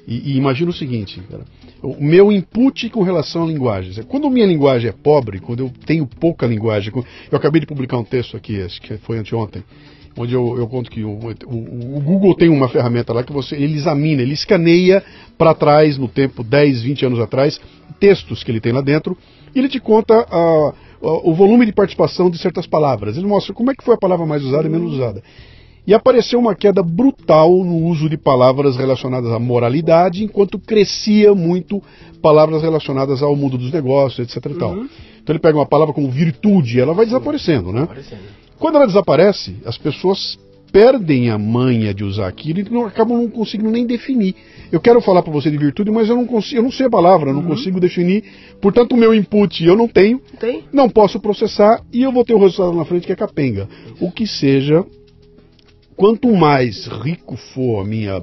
E, 0.06 0.32
e 0.32 0.36
imagina 0.36 0.70
o 0.70 0.74
seguinte, 0.74 1.20
cara. 1.30 1.44
O 1.80 2.02
meu 2.02 2.32
input 2.32 2.90
com 2.90 3.02
relação 3.02 3.44
à 3.44 3.46
linguagem. 3.46 4.02
Quando 4.04 4.28
minha 4.28 4.46
linguagem 4.46 4.88
é 4.88 4.92
pobre, 4.92 5.38
quando 5.38 5.60
eu 5.60 5.72
tenho 5.86 6.06
pouca 6.06 6.44
linguagem. 6.44 6.92
Eu 7.30 7.38
acabei 7.38 7.60
de 7.60 7.66
publicar 7.66 7.98
um 7.98 8.04
texto 8.04 8.36
aqui, 8.36 8.60
acho 8.60 8.80
que 8.82 8.96
foi 8.98 9.18
anteontem, 9.18 9.62
onde 10.18 10.34
eu, 10.34 10.58
eu 10.58 10.66
conto 10.66 10.90
que 10.90 11.04
o, 11.04 11.18
o, 11.46 11.96
o, 11.96 12.00
Google 12.00 12.34
tem 12.34 12.48
uma 12.48 12.68
ferramenta 12.68 13.12
lá 13.12 13.22
que 13.22 13.32
você 13.32 13.54
ele 13.54 13.74
examina, 13.74 14.20
ele 14.20 14.34
escaneia 14.34 15.02
para 15.36 15.54
trás, 15.54 15.96
no 15.96 16.08
tempo 16.08 16.42
10, 16.42 16.82
20 16.82 17.06
anos 17.06 17.20
atrás, 17.20 17.60
textos 18.00 18.42
que 18.42 18.50
ele 18.50 18.60
tem 18.60 18.72
lá 18.72 18.80
dentro, 18.80 19.16
e 19.54 19.58
ele 19.58 19.68
te 19.68 19.80
conta 19.80 20.14
a, 20.14 20.36
a, 20.36 20.72
o 21.00 21.34
volume 21.34 21.64
de 21.64 21.72
participação 21.72 22.28
de 22.28 22.38
certas 22.38 22.66
palavras. 22.66 23.16
Ele 23.16 23.26
mostra 23.26 23.54
como 23.54 23.70
é 23.70 23.74
que 23.74 23.84
foi 23.84 23.94
a 23.94 23.98
palavra 23.98 24.26
mais 24.26 24.44
usada 24.44 24.66
e 24.66 24.70
menos 24.70 24.94
usada. 24.94 25.22
E 25.86 25.94
apareceu 25.94 26.38
uma 26.38 26.54
queda 26.54 26.82
brutal 26.82 27.50
no 27.64 27.86
uso 27.86 28.10
de 28.10 28.18
palavras 28.18 28.76
relacionadas 28.76 29.32
à 29.32 29.38
moralidade, 29.38 30.22
enquanto 30.22 30.58
crescia 30.58 31.34
muito 31.34 31.82
palavras 32.20 32.60
relacionadas 32.60 33.22
ao 33.22 33.34
mundo 33.34 33.56
dos 33.56 33.72
negócios, 33.72 34.18
etc. 34.18 34.44
Uhum. 34.46 34.88
Então 35.22 35.32
ele 35.34 35.38
pega 35.38 35.56
uma 35.56 35.64
palavra 35.64 35.94
como 35.94 36.10
virtude, 36.10 36.78
ela 36.78 36.92
vai 36.92 37.06
desaparecendo, 37.06 37.72
né? 37.72 37.84
Aparecendo. 37.84 38.20
Quando 38.58 38.76
ela 38.76 38.86
desaparece, 38.86 39.56
as 39.64 39.78
pessoas 39.78 40.38
perdem 40.70 41.30
a 41.30 41.38
manha 41.38 41.94
de 41.94 42.04
usar 42.04 42.28
aquilo 42.28 42.60
e 42.60 42.64
não, 42.64 42.84
acabam 42.84 43.16
não 43.16 43.28
conseguindo 43.28 43.70
nem 43.70 43.86
definir. 43.86 44.34
Eu 44.70 44.80
quero 44.80 45.00
falar 45.00 45.22
para 45.22 45.32
você 45.32 45.50
de 45.50 45.56
virtude, 45.56 45.90
mas 45.90 46.08
eu 46.08 46.16
não 46.16 46.26
consigo, 46.26 46.58
eu 46.58 46.62
não 46.62 46.70
sei 46.70 46.86
a 46.86 46.90
palavra, 46.90 47.30
eu 47.30 47.34
não 47.34 47.42
consigo 47.42 47.80
definir. 47.80 48.24
Portanto, 48.60 48.92
o 48.92 48.96
meu 48.96 49.14
input 49.14 49.64
eu 49.64 49.76
não 49.76 49.88
tenho, 49.88 50.20
Tem? 50.38 50.64
não 50.72 50.88
posso 50.88 51.18
processar 51.20 51.82
e 51.92 52.02
eu 52.02 52.12
vou 52.12 52.24
ter 52.24 52.34
o 52.34 52.38
resultado 52.38 52.76
na 52.76 52.84
frente 52.84 53.06
que 53.06 53.12
é 53.12 53.16
capenga. 53.16 53.68
O 54.00 54.10
que 54.10 54.26
seja, 54.26 54.84
quanto 55.96 56.34
mais 56.34 56.86
rico 56.86 57.36
for 57.36 57.80
a 57.80 57.84
minha 57.84 58.20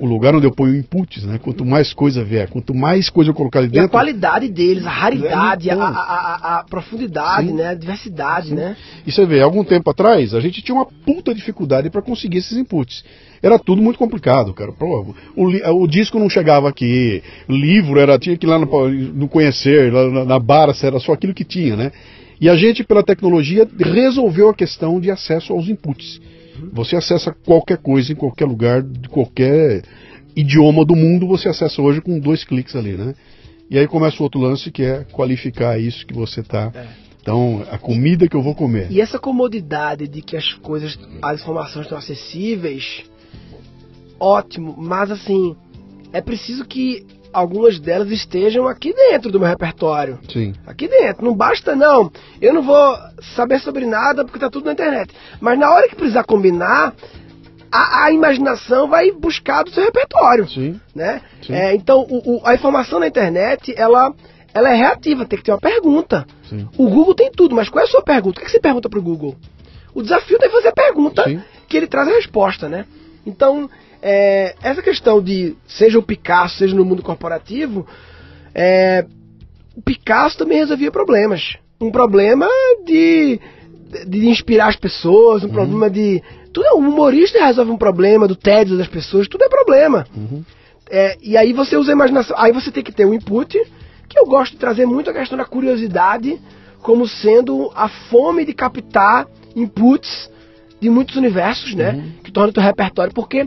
o 0.00 0.06
lugar 0.06 0.34
onde 0.34 0.46
eu 0.46 0.50
ponho 0.52 0.74
inputs, 0.76 1.24
né? 1.24 1.38
Quanto 1.38 1.64
mais 1.64 1.92
coisa 1.92 2.24
vier, 2.24 2.48
quanto 2.48 2.74
mais 2.74 3.08
coisa 3.10 3.30
eu 3.30 3.34
colocar 3.34 3.60
ali 3.60 3.68
E 3.68 3.70
a 3.70 3.72
dentro, 3.72 3.90
qualidade 3.90 4.48
deles, 4.48 4.86
a 4.86 4.90
raridade, 4.90 5.70
a, 5.70 5.74
Então. 5.74 5.86
a- 5.86 5.90
a- 5.90 6.58
a 6.58 6.64
profundidade, 6.64 7.48
Sim. 7.48 7.54
né? 7.54 7.68
A 7.68 7.74
diversidade, 7.74 8.54
né? 8.54 8.76
E 9.06 9.12
você 9.12 9.24
vê, 9.26 9.40
algum 9.40 9.64
tempo 9.64 9.88
atrás, 9.90 10.34
a 10.34 10.40
gente 10.40 10.62
tinha 10.62 10.74
uma 10.74 10.86
puta 10.86 11.34
dificuldade 11.34 11.90
para 11.90 12.02
conseguir 12.02 12.38
esses 12.38 12.56
inputs. 12.56 13.04
Era 13.42 13.58
tudo 13.58 13.80
muito 13.80 13.98
complicado, 13.98 14.52
cara. 14.52 14.72
Pô, 14.72 15.14
o, 15.36 15.82
o 15.82 15.86
disco 15.86 16.18
não 16.18 16.28
chegava 16.28 16.68
aqui, 16.68 17.22
livro 17.48 17.98
era 18.00 18.18
tinha 18.18 18.36
que 18.36 18.46
ir 18.46 18.48
lá 18.50 18.58
no, 18.58 18.88
no 18.90 19.28
conhecer, 19.28 19.92
lá 19.92 20.10
na, 20.10 20.24
na 20.24 20.38
Barça, 20.38 20.86
era 20.86 20.98
só 20.98 21.12
aquilo 21.12 21.32
que 21.34 21.44
tinha, 21.44 21.76
né? 21.76 21.92
E 22.40 22.48
a 22.48 22.54
gente, 22.56 22.84
pela 22.84 23.02
tecnologia, 23.02 23.66
resolveu 23.78 24.48
a 24.48 24.54
questão 24.54 25.00
de 25.00 25.10
acesso 25.10 25.52
aos 25.52 25.68
inputs. 25.68 26.20
Você 26.72 26.96
acessa 26.96 27.32
qualquer 27.32 27.78
coisa 27.78 28.12
em 28.12 28.16
qualquer 28.16 28.46
lugar, 28.46 28.82
de 28.82 29.08
qualquer 29.08 29.82
idioma 30.34 30.84
do 30.84 30.94
mundo, 30.94 31.26
você 31.26 31.48
acessa 31.48 31.82
hoje 31.82 32.00
com 32.00 32.18
dois 32.18 32.44
cliques 32.44 32.76
ali, 32.76 32.96
né? 32.96 33.14
E 33.70 33.78
aí 33.78 33.86
começa 33.86 34.20
o 34.20 34.22
outro 34.22 34.40
lance 34.40 34.70
que 34.70 34.82
é 34.82 35.04
qualificar 35.12 35.78
isso 35.78 36.06
que 36.06 36.14
você 36.14 36.40
está. 36.40 36.72
É. 36.74 36.86
Então, 37.20 37.62
a 37.70 37.76
comida 37.76 38.26
que 38.26 38.34
eu 38.34 38.40
vou 38.40 38.54
comer. 38.54 38.90
E 38.90 39.00
essa 39.00 39.18
comodidade 39.18 40.08
de 40.08 40.22
que 40.22 40.36
as 40.36 40.54
coisas, 40.54 40.98
as 41.20 41.42
informações 41.42 41.82
estão 41.82 41.98
acessíveis, 41.98 43.04
ótimo, 44.18 44.74
mas 44.78 45.10
assim, 45.10 45.54
é 46.12 46.22
preciso 46.22 46.64
que 46.64 47.04
algumas 47.38 47.78
delas 47.78 48.10
estejam 48.10 48.66
aqui 48.66 48.92
dentro 48.92 49.30
do 49.30 49.38
meu 49.40 49.48
repertório. 49.48 50.18
Sim. 50.32 50.54
Aqui 50.66 50.88
dentro, 50.88 51.24
não 51.24 51.34
basta 51.34 51.74
não. 51.76 52.10
Eu 52.40 52.52
não 52.54 52.62
vou 52.62 52.96
saber 53.36 53.60
sobre 53.60 53.86
nada 53.86 54.24
porque 54.24 54.38
tá 54.38 54.50
tudo 54.50 54.66
na 54.66 54.72
internet. 54.72 55.14
Mas 55.40 55.58
na 55.58 55.70
hora 55.72 55.88
que 55.88 55.96
precisar 55.96 56.24
combinar, 56.24 56.94
a, 57.70 58.04
a 58.04 58.12
imaginação 58.12 58.88
vai 58.88 59.10
buscar 59.12 59.62
do 59.62 59.70
seu 59.70 59.84
repertório, 59.84 60.48
Sim. 60.48 60.80
né? 60.94 61.20
Sim. 61.46 61.52
É, 61.54 61.74
então, 61.74 62.00
o- 62.08 62.36
o- 62.38 62.40
a 62.46 62.54
informação 62.54 62.98
na 62.98 63.06
internet, 63.06 63.74
ela, 63.76 64.12
ela 64.54 64.70
é 64.72 64.74
reativa, 64.74 65.24
tem 65.26 65.38
que 65.38 65.44
ter 65.44 65.52
uma 65.52 65.58
pergunta. 65.60 66.26
Sim. 66.48 66.66
O 66.78 66.88
Google 66.88 67.14
tem 67.14 67.30
tudo, 67.30 67.54
mas 67.54 67.68
qual 67.68 67.84
é 67.84 67.86
a 67.86 67.90
sua 67.90 68.02
pergunta? 68.02 68.38
O 68.38 68.40
que 68.40 68.46
que 68.46 68.52
você 68.52 68.60
pergunta 68.60 68.88
pro 68.88 69.02
Google? 69.02 69.36
O 69.94 70.02
desafio 70.02 70.38
é 70.40 70.48
fazer 70.48 70.68
a 70.68 70.72
pergunta 70.72 71.24
Sim. 71.24 71.40
que 71.68 71.76
ele 71.76 71.86
traz 71.86 72.08
a 72.08 72.12
resposta, 72.12 72.68
né? 72.68 72.84
Então, 73.26 73.68
é, 74.02 74.54
essa 74.62 74.82
questão 74.82 75.22
de, 75.22 75.56
seja 75.66 75.98
o 75.98 76.02
Picasso, 76.02 76.58
seja 76.58 76.74
no 76.74 76.84
mundo 76.84 77.02
corporativo, 77.02 77.86
é, 78.54 79.04
o 79.76 79.82
Picasso 79.82 80.36
também 80.38 80.58
resolvia 80.58 80.90
problemas. 80.90 81.56
Um 81.80 81.90
problema 81.90 82.48
de, 82.84 83.40
de 84.06 84.28
inspirar 84.28 84.68
as 84.68 84.76
pessoas, 84.76 85.44
um 85.44 85.48
problema 85.48 85.88
de. 85.88 86.22
Tudo 86.52 86.66
é 86.66 86.74
um 86.74 86.88
humorista 86.88 87.44
resolve 87.44 87.70
um 87.70 87.76
problema 87.76 88.26
do 88.26 88.34
tédio 88.34 88.76
das 88.76 88.88
pessoas, 88.88 89.28
tudo 89.28 89.44
é 89.44 89.48
problema. 89.48 90.06
Uhum. 90.16 90.42
É, 90.90 91.16
e 91.22 91.36
aí 91.36 91.52
você 91.52 91.76
usa 91.76 91.92
a 91.92 91.94
imaginação. 91.94 92.36
Aí 92.38 92.52
você 92.52 92.72
tem 92.72 92.82
que 92.82 92.90
ter 92.90 93.04
um 93.04 93.14
input, 93.14 93.60
que 94.08 94.18
eu 94.18 94.24
gosto 94.24 94.52
de 94.52 94.58
trazer 94.58 94.86
muito 94.86 95.10
a 95.10 95.12
questão 95.12 95.38
da 95.38 95.44
curiosidade 95.44 96.40
como 96.82 97.06
sendo 97.06 97.70
a 97.74 97.88
fome 97.88 98.44
de 98.44 98.54
captar 98.54 99.26
inputs 99.54 100.30
de 100.80 100.88
muitos 100.88 101.16
universos, 101.16 101.74
né? 101.74 102.12
Que 102.24 102.32
torna 102.32 102.50
o 102.50 102.52
teu 102.52 102.62
repertório. 102.62 103.12
Porque 103.12 103.46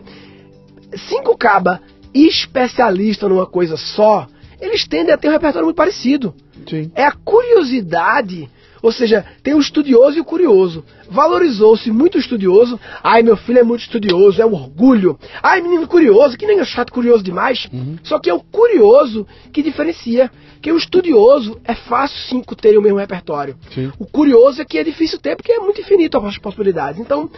cinco 1.09 1.37
caba 1.37 1.81
especialista 2.13 3.29
numa 3.29 3.45
coisa 3.45 3.77
só, 3.77 4.27
eles 4.59 4.87
tendem 4.87 5.13
a 5.13 5.17
ter 5.17 5.29
um 5.29 5.31
repertório 5.31 5.65
muito 5.65 5.77
parecido. 5.77 6.33
Sim. 6.69 6.91
É 6.93 7.03
a 7.03 7.11
curiosidade. 7.11 8.49
Ou 8.81 8.91
seja, 8.91 9.23
tem 9.43 9.53
o 9.53 9.59
estudioso 9.59 10.17
e 10.17 10.21
o 10.21 10.25
curioso. 10.25 10.83
Valorizou-se 11.09 11.91
muito 11.91 12.15
o 12.15 12.19
estudioso. 12.19 12.79
Ai, 13.03 13.21
meu 13.21 13.37
filho 13.37 13.59
é 13.59 13.63
muito 13.63 13.81
estudioso, 13.81 14.41
é 14.41 14.45
um 14.45 14.53
orgulho. 14.53 15.19
Ai, 15.41 15.61
menino 15.61 15.87
curioso, 15.87 16.35
que 16.35 16.47
nem 16.47 16.59
é 16.59 16.65
chato 16.65 16.91
curioso 16.91 17.23
demais. 17.23 17.67
Só 18.03 18.17
que 18.17 18.29
é 18.29 18.33
o 18.33 18.39
curioso 18.39 19.27
que 19.53 19.61
diferencia. 19.61 20.31
Que 20.61 20.71
o 20.71 20.77
estudioso 20.77 21.59
é 21.63 21.75
fácil 21.75 22.17
sim 22.27 22.43
ter 22.59 22.77
o 22.77 22.81
mesmo 22.81 22.97
repertório. 22.97 23.55
Sim. 23.73 23.91
O 23.99 24.05
curioso 24.05 24.61
é 24.61 24.65
que 24.65 24.77
é 24.77 24.83
difícil 24.83 25.19
ter 25.19 25.35
porque 25.35 25.51
é 25.51 25.59
muito 25.59 25.81
infinito 25.81 26.17
as 26.17 26.37
possibilidades. 26.37 26.99
Então, 26.99 27.29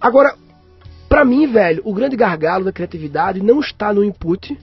agora, 0.00 0.34
pra 1.08 1.24
mim, 1.24 1.46
velho, 1.46 1.82
o 1.84 1.92
grande 1.92 2.16
gargalo 2.16 2.64
da 2.64 2.72
criatividade 2.72 3.42
não 3.42 3.60
está 3.60 3.92
no 3.92 4.04
input, 4.04 4.56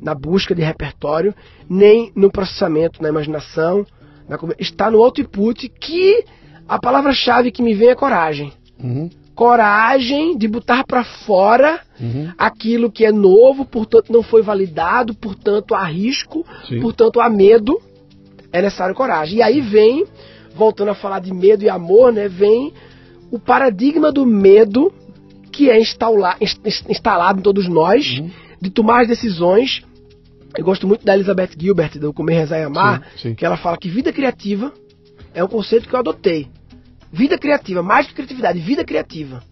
na 0.00 0.14
busca 0.14 0.54
de 0.54 0.62
repertório, 0.62 1.34
nem 1.68 2.10
no 2.14 2.30
processamento, 2.30 3.02
na 3.02 3.08
imaginação, 3.08 3.86
na 4.28 4.38
está 4.58 4.90
no 4.90 5.02
output 5.02 5.68
que 5.68 6.24
a 6.68 6.78
palavra-chave 6.78 7.50
que 7.50 7.62
me 7.62 7.74
vem 7.74 7.88
é 7.88 7.94
coragem. 7.94 8.52
Uhum. 8.82 9.08
Coragem 9.34 10.36
de 10.36 10.46
botar 10.46 10.84
pra 10.84 11.04
fora 11.04 11.80
Uhum. 12.00 12.32
aquilo 12.36 12.90
que 12.90 13.04
é 13.04 13.12
novo, 13.12 13.64
portanto 13.64 14.12
não 14.12 14.22
foi 14.22 14.42
validado, 14.42 15.14
portanto 15.14 15.74
há 15.74 15.84
risco, 15.84 16.44
Sim. 16.68 16.80
portanto 16.80 17.20
há 17.20 17.28
medo, 17.30 17.80
é 18.52 18.60
necessário 18.60 18.94
coragem. 18.94 19.38
E 19.38 19.42
aí 19.42 19.60
vem, 19.60 20.04
voltando 20.54 20.90
a 20.90 20.94
falar 20.94 21.20
de 21.20 21.32
medo 21.32 21.62
e 21.64 21.68
amor, 21.68 22.12
né, 22.12 22.28
vem 22.28 22.72
o 23.30 23.38
paradigma 23.38 24.10
do 24.12 24.26
medo 24.26 24.92
que 25.52 25.70
é 25.70 25.78
instaula- 25.80 26.36
ins- 26.40 26.58
ins- 26.64 26.84
instalado 26.88 27.38
em 27.40 27.42
todos 27.42 27.68
nós, 27.68 28.18
Uhum. 28.18 28.30
de 28.60 28.70
tomar 28.70 29.02
as 29.02 29.08
decisões. 29.08 29.82
Eu 30.56 30.64
gosto 30.64 30.86
muito 30.86 31.04
da 31.04 31.14
Elizabeth 31.14 31.50
Gilbert, 31.58 31.98
do 31.98 32.12
Comer, 32.12 32.34
Rezar 32.38 32.58
e 32.58 32.64
Amar, 32.64 33.02
Sim, 33.16 33.28
sim. 33.30 33.34
que 33.34 33.44
ela 33.44 33.56
fala 33.56 33.76
que 33.76 33.88
vida 33.88 34.12
criativa 34.12 34.72
é 35.34 35.42
um 35.44 35.48
conceito 35.48 35.88
que 35.88 35.94
eu 35.94 35.98
adotei. 36.00 36.48
Vida 37.12 37.38
criativa, 37.38 37.82
mais 37.82 38.06
que 38.06 38.14
criatividade, 38.14 38.58
vida 38.58 38.84
criativa. 38.84 39.42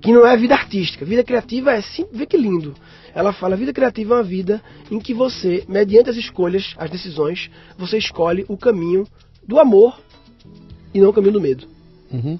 Que 0.00 0.12
não 0.12 0.26
é 0.26 0.36
vida 0.36 0.54
artística. 0.54 1.04
Vida 1.04 1.22
criativa 1.22 1.72
é 1.72 1.80
sim, 1.80 2.06
vê 2.12 2.26
que 2.26 2.36
lindo. 2.36 2.74
Ela 3.14 3.32
fala, 3.32 3.56
vida 3.56 3.72
criativa 3.72 4.14
é 4.14 4.16
uma 4.18 4.22
vida 4.24 4.60
em 4.90 4.98
que 4.98 5.14
você, 5.14 5.64
mediante 5.68 6.10
as 6.10 6.16
escolhas, 6.16 6.74
as 6.76 6.90
decisões, 6.90 7.50
você 7.78 7.98
escolhe 7.98 8.44
o 8.48 8.56
caminho 8.56 9.06
do 9.46 9.58
amor 9.60 10.00
e 10.94 11.00
não 11.00 11.10
o 11.10 11.12
caminho 11.12 11.34
do 11.34 11.40
medo. 11.40 11.66
Uhum. 12.12 12.38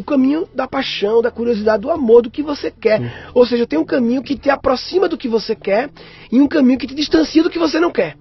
O 0.00 0.02
caminho 0.02 0.48
da 0.54 0.66
paixão, 0.66 1.20
da 1.20 1.30
curiosidade, 1.30 1.82
do 1.82 1.90
amor, 1.90 2.22
do 2.22 2.30
que 2.30 2.42
você 2.42 2.70
quer. 2.70 3.28
Ou 3.34 3.44
seja, 3.44 3.66
tem 3.66 3.78
um 3.78 3.84
caminho 3.84 4.22
que 4.22 4.34
te 4.34 4.48
aproxima 4.48 5.06
do 5.08 5.18
que 5.18 5.28
você 5.28 5.54
quer 5.54 5.90
e 6.32 6.40
um 6.40 6.48
caminho 6.48 6.78
que 6.78 6.86
te 6.86 6.94
distancia 6.94 7.42
do 7.42 7.50
que 7.50 7.58
você 7.58 7.78
não 7.78 7.90
quer. 7.90 8.16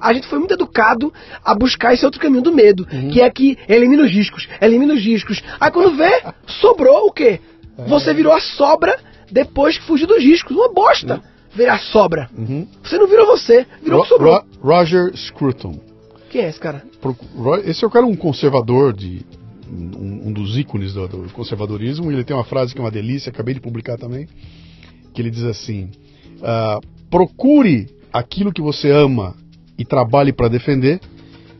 A 0.00 0.14
gente 0.14 0.26
foi 0.26 0.38
muito 0.38 0.54
educado 0.54 1.12
a 1.44 1.54
buscar 1.54 1.92
esse 1.92 2.04
outro 2.04 2.18
caminho 2.18 2.40
do 2.42 2.50
medo, 2.54 2.86
que 2.86 3.20
é 3.20 3.28
que 3.28 3.58
elimina 3.68 4.04
os 4.04 4.10
riscos, 4.10 4.48
elimina 4.58 4.94
os 4.94 5.04
riscos. 5.04 5.42
Aí 5.60 5.70
quando 5.70 5.96
vê, 5.96 6.22
sobrou 6.46 7.06
o 7.08 7.12
quê? 7.12 7.40
Você 7.86 8.14
virou 8.14 8.32
a 8.32 8.40
sobra 8.40 8.98
depois 9.30 9.76
que 9.76 9.84
fugiu 9.84 10.06
dos 10.06 10.22
riscos. 10.24 10.56
Uma 10.56 10.72
bosta 10.72 11.22
virar 11.54 11.78
sobra. 11.78 12.30
Uhum. 12.36 12.66
Você 12.82 12.96
não 12.96 13.06
virou 13.06 13.26
você, 13.26 13.66
virou 13.82 14.00
o 14.00 14.02
que 14.04 14.08
Ro- 14.10 14.14
sobrou. 14.16 14.34
Ro- 14.34 14.44
Roger 14.62 15.14
Scruton. 15.14 15.78
Quem 16.30 16.42
é 16.42 16.48
esse 16.48 16.58
cara? 16.60 16.82
Esse 17.64 17.84
é 17.84 17.86
o 17.86 17.90
cara 17.90 18.06
um 18.06 18.14
conservador 18.16 18.92
de 18.92 19.26
um, 19.70 20.28
um 20.28 20.32
dos 20.32 20.56
ícones 20.58 20.94
do, 20.94 21.06
do 21.08 21.32
conservadorismo. 21.32 22.10
Ele 22.10 22.24
tem 22.24 22.34
uma 22.36 22.44
frase 22.44 22.74
que 22.74 22.80
é 22.80 22.82
uma 22.84 22.90
delícia, 22.90 23.30
acabei 23.30 23.54
de 23.54 23.60
publicar 23.60 23.96
também, 23.96 24.26
que 25.14 25.20
ele 25.22 25.30
diz 25.30 25.44
assim: 25.44 25.90
ah, 26.42 26.80
procure 27.10 27.86
aquilo 28.12 28.52
que 28.52 28.62
você 28.62 28.90
ama 28.90 29.34
e 29.78 29.84
trabalhe 29.84 30.32
para 30.32 30.48
defender, 30.48 31.00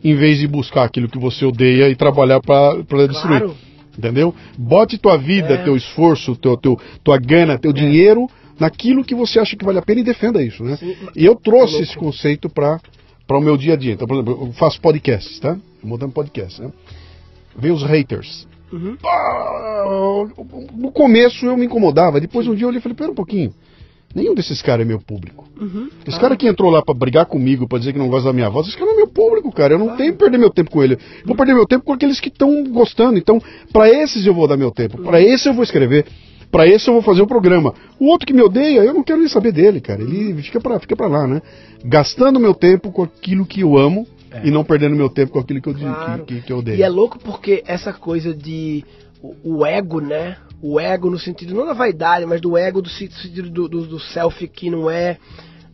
em 0.03 0.15
vez 0.15 0.39
de 0.39 0.47
buscar 0.47 0.83
aquilo 0.83 1.07
que 1.09 1.17
você 1.19 1.45
odeia 1.45 1.89
e 1.89 1.95
trabalhar 1.95 2.41
para 2.41 2.75
destruir. 3.07 3.39
Claro. 3.39 3.55
Entendeu? 3.97 4.33
Bote 4.57 4.97
tua 4.97 5.17
vida, 5.17 5.55
É. 5.55 5.63
teu 5.63 5.75
esforço, 5.75 6.35
teu, 6.35 6.55
teu, 6.55 6.79
tua 7.03 7.17
gana, 7.17 7.57
teu 7.57 7.73
dinheiro 7.73 8.27
naquilo 8.57 9.03
que 9.03 9.13
você 9.15 9.39
acha 9.39 9.55
que 9.57 9.65
vale 9.65 9.77
a 9.79 9.81
pena 9.81 10.01
e 10.01 10.03
defenda 10.03 10.41
isso, 10.43 10.63
né? 10.63 10.77
Sim. 10.77 10.95
E 11.15 11.25
eu 11.25 11.35
trouxe 11.35 11.73
Louco. 11.73 11.83
esse 11.83 11.97
conceito 11.97 12.49
para 12.49 12.79
o 13.29 13.41
meu 13.41 13.57
dia 13.57 13.73
a 13.73 13.75
dia. 13.75 13.93
Então, 13.93 14.07
por 14.07 14.15
exemplo, 14.15 14.47
eu 14.47 14.53
faço 14.53 14.79
podcasts, 14.79 15.39
tá? 15.39 15.57
Montando 15.83 16.13
podcast, 16.13 16.61
né? 16.61 16.71
Vem 17.57 17.71
os 17.71 17.83
haters. 17.83 18.47
Uhum. 18.71 18.95
Ah, 19.03 20.25
no 20.75 20.91
começo 20.91 21.45
eu 21.45 21.57
me 21.57 21.65
incomodava, 21.65 22.21
depois 22.21 22.47
um 22.47 22.53
dia 22.53 22.65
eu 22.65 22.69
olhei 22.69 22.79
e 22.79 22.81
falei, 22.81 22.95
pera 22.95 23.11
um 23.11 23.15
pouquinho, 23.15 23.51
nenhum 24.13 24.35
desses 24.35 24.61
caras 24.61 24.85
é 24.85 24.87
meu 24.87 24.99
público. 24.99 25.47
Uhum. 25.59 25.89
Esse 26.05 26.19
cara 26.19 26.37
que 26.37 26.47
entrou 26.47 26.69
lá 26.69 26.81
pra 26.81 26.93
brigar 26.93 27.25
comigo, 27.25 27.67
pra 27.67 27.79
dizer 27.79 27.93
que 27.93 27.99
não 27.99 28.07
gosta 28.07 28.29
da 28.29 28.33
minha 28.33 28.49
voz, 28.49 28.67
esse 28.67 28.77
cara 28.77 28.91
não 28.91 28.93
é 28.93 28.97
meu 28.97 29.07
público, 29.07 29.51
cara. 29.51 29.73
Eu 29.73 29.79
não 29.79 29.95
tenho 29.95 30.13
que 30.13 30.19
perder 30.19 30.37
meu 30.37 30.51
tempo 30.51 30.69
com 30.69 30.83
ele. 30.83 30.93
Eu 30.93 31.25
vou 31.25 31.35
perder 31.35 31.53
meu 31.53 31.65
tempo 31.65 31.83
com 31.83 31.93
aqueles 31.93 32.19
que 32.19 32.29
estão 32.29 32.63
gostando. 32.65 33.17
Então, 33.17 33.41
pra 33.73 33.89
esses 33.89 34.25
eu 34.25 34.33
vou 34.33 34.47
dar 34.47 34.55
meu 34.55 34.71
tempo. 34.71 35.01
Pra 35.01 35.21
esse 35.21 35.49
eu 35.49 35.53
vou 35.53 35.63
escrever. 35.63 36.05
Pra 36.51 36.67
esse 36.67 36.87
eu 36.87 36.93
vou 36.93 37.03
fazer 37.03 37.21
o 37.21 37.27
programa. 37.27 37.73
O 37.99 38.05
outro 38.05 38.25
que 38.25 38.33
me 38.33 38.41
odeia, 38.41 38.83
eu 38.83 38.93
não 38.93 39.03
quero 39.03 39.19
nem 39.19 39.27
saber 39.27 39.51
dele, 39.51 39.81
cara. 39.81 40.01
Ele 40.01 40.41
fica 40.41 40.59
pra, 40.59 40.79
fica 40.79 40.95
pra 40.95 41.07
lá, 41.07 41.27
né? 41.27 41.41
Gastando 41.83 42.39
meu 42.39 42.53
tempo 42.53 42.91
com 42.91 43.03
aquilo 43.03 43.45
que 43.45 43.61
eu 43.61 43.77
amo 43.77 44.07
é. 44.31 44.47
e 44.47 44.51
não 44.51 44.63
perdendo 44.63 44.95
meu 44.95 45.09
tempo 45.09 45.33
com 45.33 45.39
aquilo 45.39 45.61
que 45.61 45.69
eu, 45.69 45.73
claro. 45.75 46.25
que, 46.25 46.35
que, 46.35 46.41
que 46.41 46.53
eu 46.53 46.57
odeio. 46.59 46.77
E 46.77 46.83
é 46.83 46.89
louco 46.89 47.19
porque 47.19 47.63
essa 47.65 47.93
coisa 47.93 48.33
de 48.33 48.83
o, 49.21 49.35
o, 49.43 49.65
ego, 49.65 49.99
né? 49.99 50.37
O 50.61 50.79
ego 50.79 51.09
no 51.09 51.19
sentido 51.19 51.53
não 51.53 51.65
da 51.65 51.73
vaidade, 51.73 52.25
mas 52.25 52.41
do 52.41 52.57
ego 52.57 52.81
do 52.81 52.89
sentido 52.89 53.49
do, 53.49 53.67
do, 53.67 53.85
do 53.85 53.99
self 53.99 54.47
que 54.47 54.69
não 54.69 54.89
é 54.89 55.17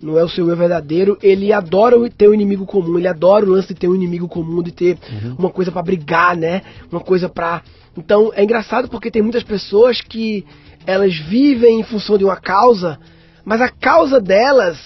não 0.02 0.20
é 0.20 0.24
o 0.24 0.30
seu 0.30 0.48
eu 0.48 0.56
verdadeiro, 0.56 1.18
ele 1.22 1.52
adora 1.52 1.98
ter 2.10 2.30
um 2.30 2.34
inimigo 2.34 2.66
comum, 2.66 2.98
ele 2.98 3.08
adora 3.08 3.46
o 3.46 3.50
lance 3.50 3.70
de 3.70 3.76
ter 3.76 3.88
um 3.88 3.96
inimigo 3.96 4.28
comum, 4.28 4.62
de 4.62 4.72
ter 4.72 4.98
uhum. 5.10 5.36
uma 5.40 5.50
coisa 5.50 5.72
para 5.72 5.82
brigar, 5.82 6.36
né? 6.36 6.62
Uma 6.92 7.02
coisa 7.02 7.28
para 7.28 7.64
Então 7.98 8.32
é 8.36 8.44
engraçado 8.44 8.88
porque 8.88 9.10
tem 9.10 9.22
muitas 9.22 9.44
pessoas 9.44 10.02
que 10.02 10.46
elas 10.86 11.18
vivem 11.18 11.80
em 11.80 11.84
função 11.84 12.18
de 12.18 12.24
uma 12.24 12.36
causa, 12.36 13.00
mas 13.44 13.62
a 13.62 13.70
causa 13.70 14.20
delas 14.20 14.78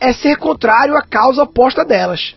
é 0.00 0.12
ser 0.12 0.36
contrário 0.36 0.96
à 0.96 1.02
causa 1.02 1.42
oposta 1.42 1.84
delas. 1.84 2.34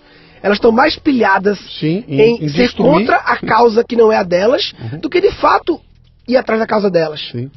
Elas 0.47 0.57
estão 0.57 0.71
mais 0.71 0.97
pilhadas 0.97 1.59
Sim, 1.77 2.05
em, 2.07 2.45
em, 2.45 2.47
ser 2.47 2.73
contra 2.73 3.17
a 3.17 3.35
causa 3.35 3.83
que 3.83 3.97
não 3.97 4.09
é 4.09 4.15
a 4.15 4.23
delas 4.23 4.73
uhum. 4.79 4.99
do 4.99 5.09
que 5.09 5.19
de 5.19 5.29
fato 5.31 5.77
ir 6.25 6.37
atrás 6.37 6.57
da 6.57 6.65
causa 6.65 6.89
delas. 6.89 7.19
Sim. 7.31 7.51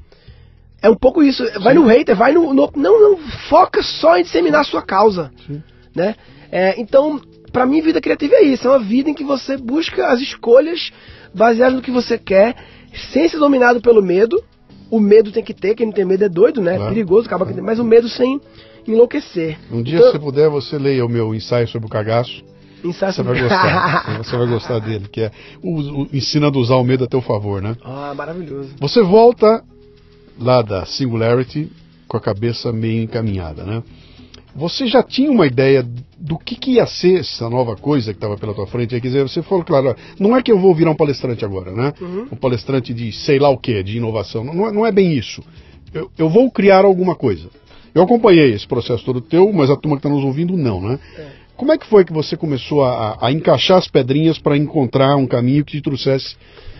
É 0.82 0.90
um 0.90 0.96
pouco 0.96 1.22
isso. 1.22 1.44
Vai 1.60 1.72
Sim. 1.72 1.80
no 1.80 1.86
hater, 1.86 2.16
vai 2.16 2.32
no, 2.32 2.52
no, 2.52 2.68
Não, 2.74 3.00
não. 3.00 3.16
Foca 3.48 3.80
só 3.80 4.18
em 4.18 4.24
disseminar 4.24 4.62
a 4.62 4.64
sua 4.64 4.82
causa. 4.82 5.30
Sim. 5.46 5.62
Né? 5.94 6.16
É, 6.50 6.80
então, 6.80 7.20
para 7.52 7.64
mim, 7.64 7.80
vida 7.80 8.00
criativa 8.00 8.34
é 8.34 8.42
isso. 8.42 8.66
É 8.66 8.70
uma 8.72 8.80
vida 8.80 9.08
em 9.08 9.14
que 9.14 9.22
você 9.22 9.56
busca 9.56 10.08
as 10.08 10.20
escolhas 10.20 10.90
baseadas 11.32 11.76
no 11.76 11.82
que 11.82 11.92
você 11.92 12.18
quer, 12.18 12.56
sem 13.12 13.28
ser 13.28 13.38
dominado 13.38 13.80
pelo 13.80 14.02
medo. 14.02 14.42
O 14.90 14.98
medo 14.98 15.30
tem 15.30 15.44
que 15.44 15.54
ter, 15.54 15.76
quem 15.76 15.86
não 15.86 15.92
tem 15.92 16.04
medo 16.04 16.24
é 16.24 16.28
doido, 16.28 16.60
né? 16.60 16.74
É 16.74 16.88
perigoso, 16.88 17.28
acaba 17.28 17.46
claro. 17.46 17.62
mas 17.62 17.78
o 17.78 17.84
medo 17.84 18.08
sem 18.08 18.40
enlouquecer. 18.88 19.56
Um 19.70 19.80
dia, 19.80 19.98
então, 19.98 20.10
se 20.10 20.18
puder, 20.18 20.48
você 20.48 20.76
leia 20.76 21.06
o 21.06 21.08
meu 21.08 21.32
ensaio 21.32 21.68
sobre 21.68 21.86
o 21.86 21.90
cagaço. 21.90 22.42
Você 22.82 23.22
vai 23.22 23.40
gostar. 23.40 24.18
você 24.24 24.36
vai 24.36 24.46
gostar 24.46 24.78
dele, 24.78 25.08
que 25.08 25.20
é 25.22 25.30
o, 25.62 26.02
o, 26.02 26.08
ensinando 26.12 26.58
a 26.58 26.62
usar 26.62 26.76
o 26.76 26.84
medo 26.84 27.04
a 27.04 27.06
teu 27.06 27.20
favor, 27.20 27.60
né? 27.60 27.76
Ah, 27.84 28.14
maravilhoso. 28.16 28.70
Você 28.78 29.02
volta 29.02 29.62
lá 30.38 30.62
da 30.62 30.84
Singularity 30.84 31.70
com 32.08 32.16
a 32.16 32.20
cabeça 32.20 32.72
meio 32.72 33.02
encaminhada, 33.02 33.64
né? 33.64 33.82
Você 34.54 34.86
já 34.86 35.02
tinha 35.02 35.30
uma 35.30 35.46
ideia 35.46 35.86
do 36.18 36.36
que, 36.36 36.56
que 36.56 36.72
ia 36.72 36.86
ser 36.86 37.20
essa 37.20 37.48
nova 37.48 37.76
coisa 37.76 38.12
que 38.12 38.16
estava 38.16 38.36
pela 38.36 38.52
tua 38.52 38.66
frente? 38.66 38.90
Quer 38.90 39.00
dizer, 39.00 39.22
você 39.22 39.42
falou, 39.42 39.64
claro, 39.64 39.94
não 40.18 40.36
é 40.36 40.42
que 40.42 40.50
eu 40.50 40.58
vou 40.58 40.74
virar 40.74 40.90
um 40.90 40.96
palestrante 40.96 41.44
agora, 41.44 41.70
né? 41.70 41.92
Uhum. 42.00 42.26
Um 42.32 42.36
palestrante 42.36 42.92
de 42.92 43.12
sei 43.12 43.38
lá 43.38 43.48
o 43.48 43.56
que, 43.56 43.82
de 43.82 43.98
inovação. 43.98 44.42
Não 44.42 44.66
é, 44.66 44.72
não 44.72 44.86
é 44.86 44.90
bem 44.90 45.16
isso. 45.16 45.42
Eu, 45.94 46.10
eu, 46.18 46.28
vou 46.28 46.50
criar 46.50 46.84
alguma 46.84 47.14
coisa. 47.14 47.48
Eu 47.94 48.02
acompanhei 48.02 48.52
esse 48.52 48.66
processo 48.66 49.04
todo 49.04 49.20
teu, 49.20 49.52
mas 49.52 49.70
a 49.70 49.76
turma 49.76 49.96
que 49.96 50.06
está 50.06 50.08
nos 50.08 50.24
ouvindo 50.24 50.56
não, 50.56 50.80
né? 50.80 50.98
É. 51.16 51.39
Como 51.60 51.72
é 51.72 51.76
que 51.76 51.86
foi 51.86 52.06
que 52.06 52.12
você 52.12 52.38
começou 52.38 52.82
a, 52.82 53.18
a 53.20 53.30
encaixar 53.30 53.76
as 53.76 53.86
pedrinhas 53.86 54.38
para 54.38 54.56
encontrar 54.56 55.14
um 55.16 55.26
caminho 55.26 55.62
que 55.62 55.72
te 55.72 55.82
trouxesse 55.82 56.34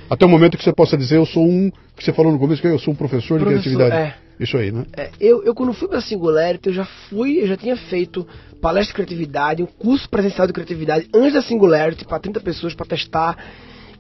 até 0.09 0.25
o 0.25 0.29
momento 0.29 0.57
que 0.57 0.65
você 0.65 0.73
possa 0.73 0.97
dizer, 0.97 1.19
eu 1.19 1.27
sou 1.27 1.47
um, 1.47 1.71
que 1.95 2.03
você 2.03 2.15
falou 2.15 2.33
no 2.33 2.39
começo, 2.39 2.63
que 2.63 2.67
eu 2.67 2.79
sou 2.79 2.95
um 2.95 2.97
professor, 2.97 3.39
professor 3.39 3.59
de 3.59 3.63
criatividade. 3.63 3.95
É. 3.95 4.15
Isso 4.43 4.57
aí, 4.57 4.73
né? 4.73 4.87
É, 4.97 5.11
eu, 5.21 5.45
eu, 5.45 5.55
quando 5.55 5.75
fui 5.75 5.87
para 5.87 5.99
a 5.99 6.01
Singularity, 6.01 6.71
eu 6.71 6.73
já 6.73 6.87
fui, 7.11 7.43
eu 7.43 7.47
já 7.47 7.59
tinha 7.59 7.77
feito 7.77 8.27
palestra 8.59 8.87
de 8.87 8.95
criatividade, 8.95 9.63
um 9.63 9.67
curso 9.67 10.09
presencial 10.09 10.47
de 10.47 10.55
criatividade 10.55 11.11
antes 11.15 11.35
da 11.35 11.43
Singularity, 11.43 12.07
para 12.07 12.19
30 12.19 12.41
pessoas, 12.41 12.73
para 12.73 12.87
testar. 12.87 13.37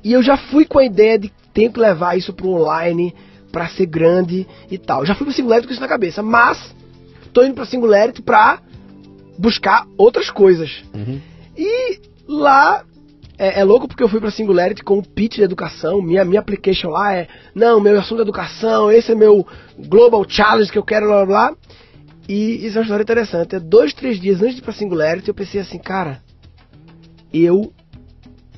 E 0.03 0.14
eu 0.14 0.23
já 0.23 0.38
fui 0.38 0.64
com 0.64 0.79
a 0.79 0.85
ideia 0.87 1.19
de 1.19 1.31
tenho 1.53 1.71
que 1.71 1.79
levar 1.79 2.16
isso 2.16 2.33
para 2.33 2.47
o 2.47 2.55
online, 2.55 3.14
para 3.53 3.69
ser 3.69 3.85
grande 3.85 4.47
e 4.71 4.79
tal. 4.79 5.05
Já 5.05 5.14
fui 5.14 5.27
para 5.27 5.35
Singularity 5.35 5.66
com 5.66 5.75
isso 5.75 5.83
na 5.83 5.88
cabeça, 5.88 6.23
mas 6.23 6.75
tô 7.35 7.45
indo 7.45 7.55
para 7.55 7.66
Singularity 7.66 8.23
para 8.23 8.61
buscar 9.40 9.87
outras 9.96 10.31
coisas. 10.31 10.85
Uhum. 10.94 11.20
E 11.57 12.00
lá 12.29 12.85
é, 13.38 13.61
é, 13.61 13.64
louco 13.64 13.88
porque 13.88 14.03
eu 14.03 14.09
fui 14.09 14.20
pra 14.20 14.31
Singularity 14.31 14.85
com 14.85 14.98
o 14.98 15.03
pitch 15.03 15.37
de 15.37 15.42
educação. 15.42 16.03
Minha, 16.03 16.24
minha 16.26 16.40
application 16.40 16.90
lá 16.90 17.14
é: 17.14 17.26
não, 17.55 17.81
meu 17.81 17.98
assunto 17.98 18.18
é 18.18 18.22
educação, 18.22 18.92
esse 18.92 19.12
é 19.12 19.14
meu 19.14 19.46
Global 19.79 20.24
Challenge 20.29 20.70
que 20.70 20.79
eu 20.79 20.85
quero, 20.85 21.07
blá 21.07 21.24
blá. 21.24 21.48
blá. 21.48 21.57
E 22.29 22.64
isso 22.64 22.76
é 22.76 22.81
uma 22.81 22.85
história 22.85 23.03
interessante. 23.03 23.57
É 23.57 23.61
dois, 23.61 23.94
três 23.94 24.20
dias 24.20 24.42
antes 24.42 24.57
de 24.57 24.61
ir 24.61 24.64
pra 24.64 24.72
Singularity, 24.72 25.29
eu 25.29 25.35
pensei 25.35 25.61
assim, 25.61 25.79
cara, 25.79 26.20
eu 27.33 27.72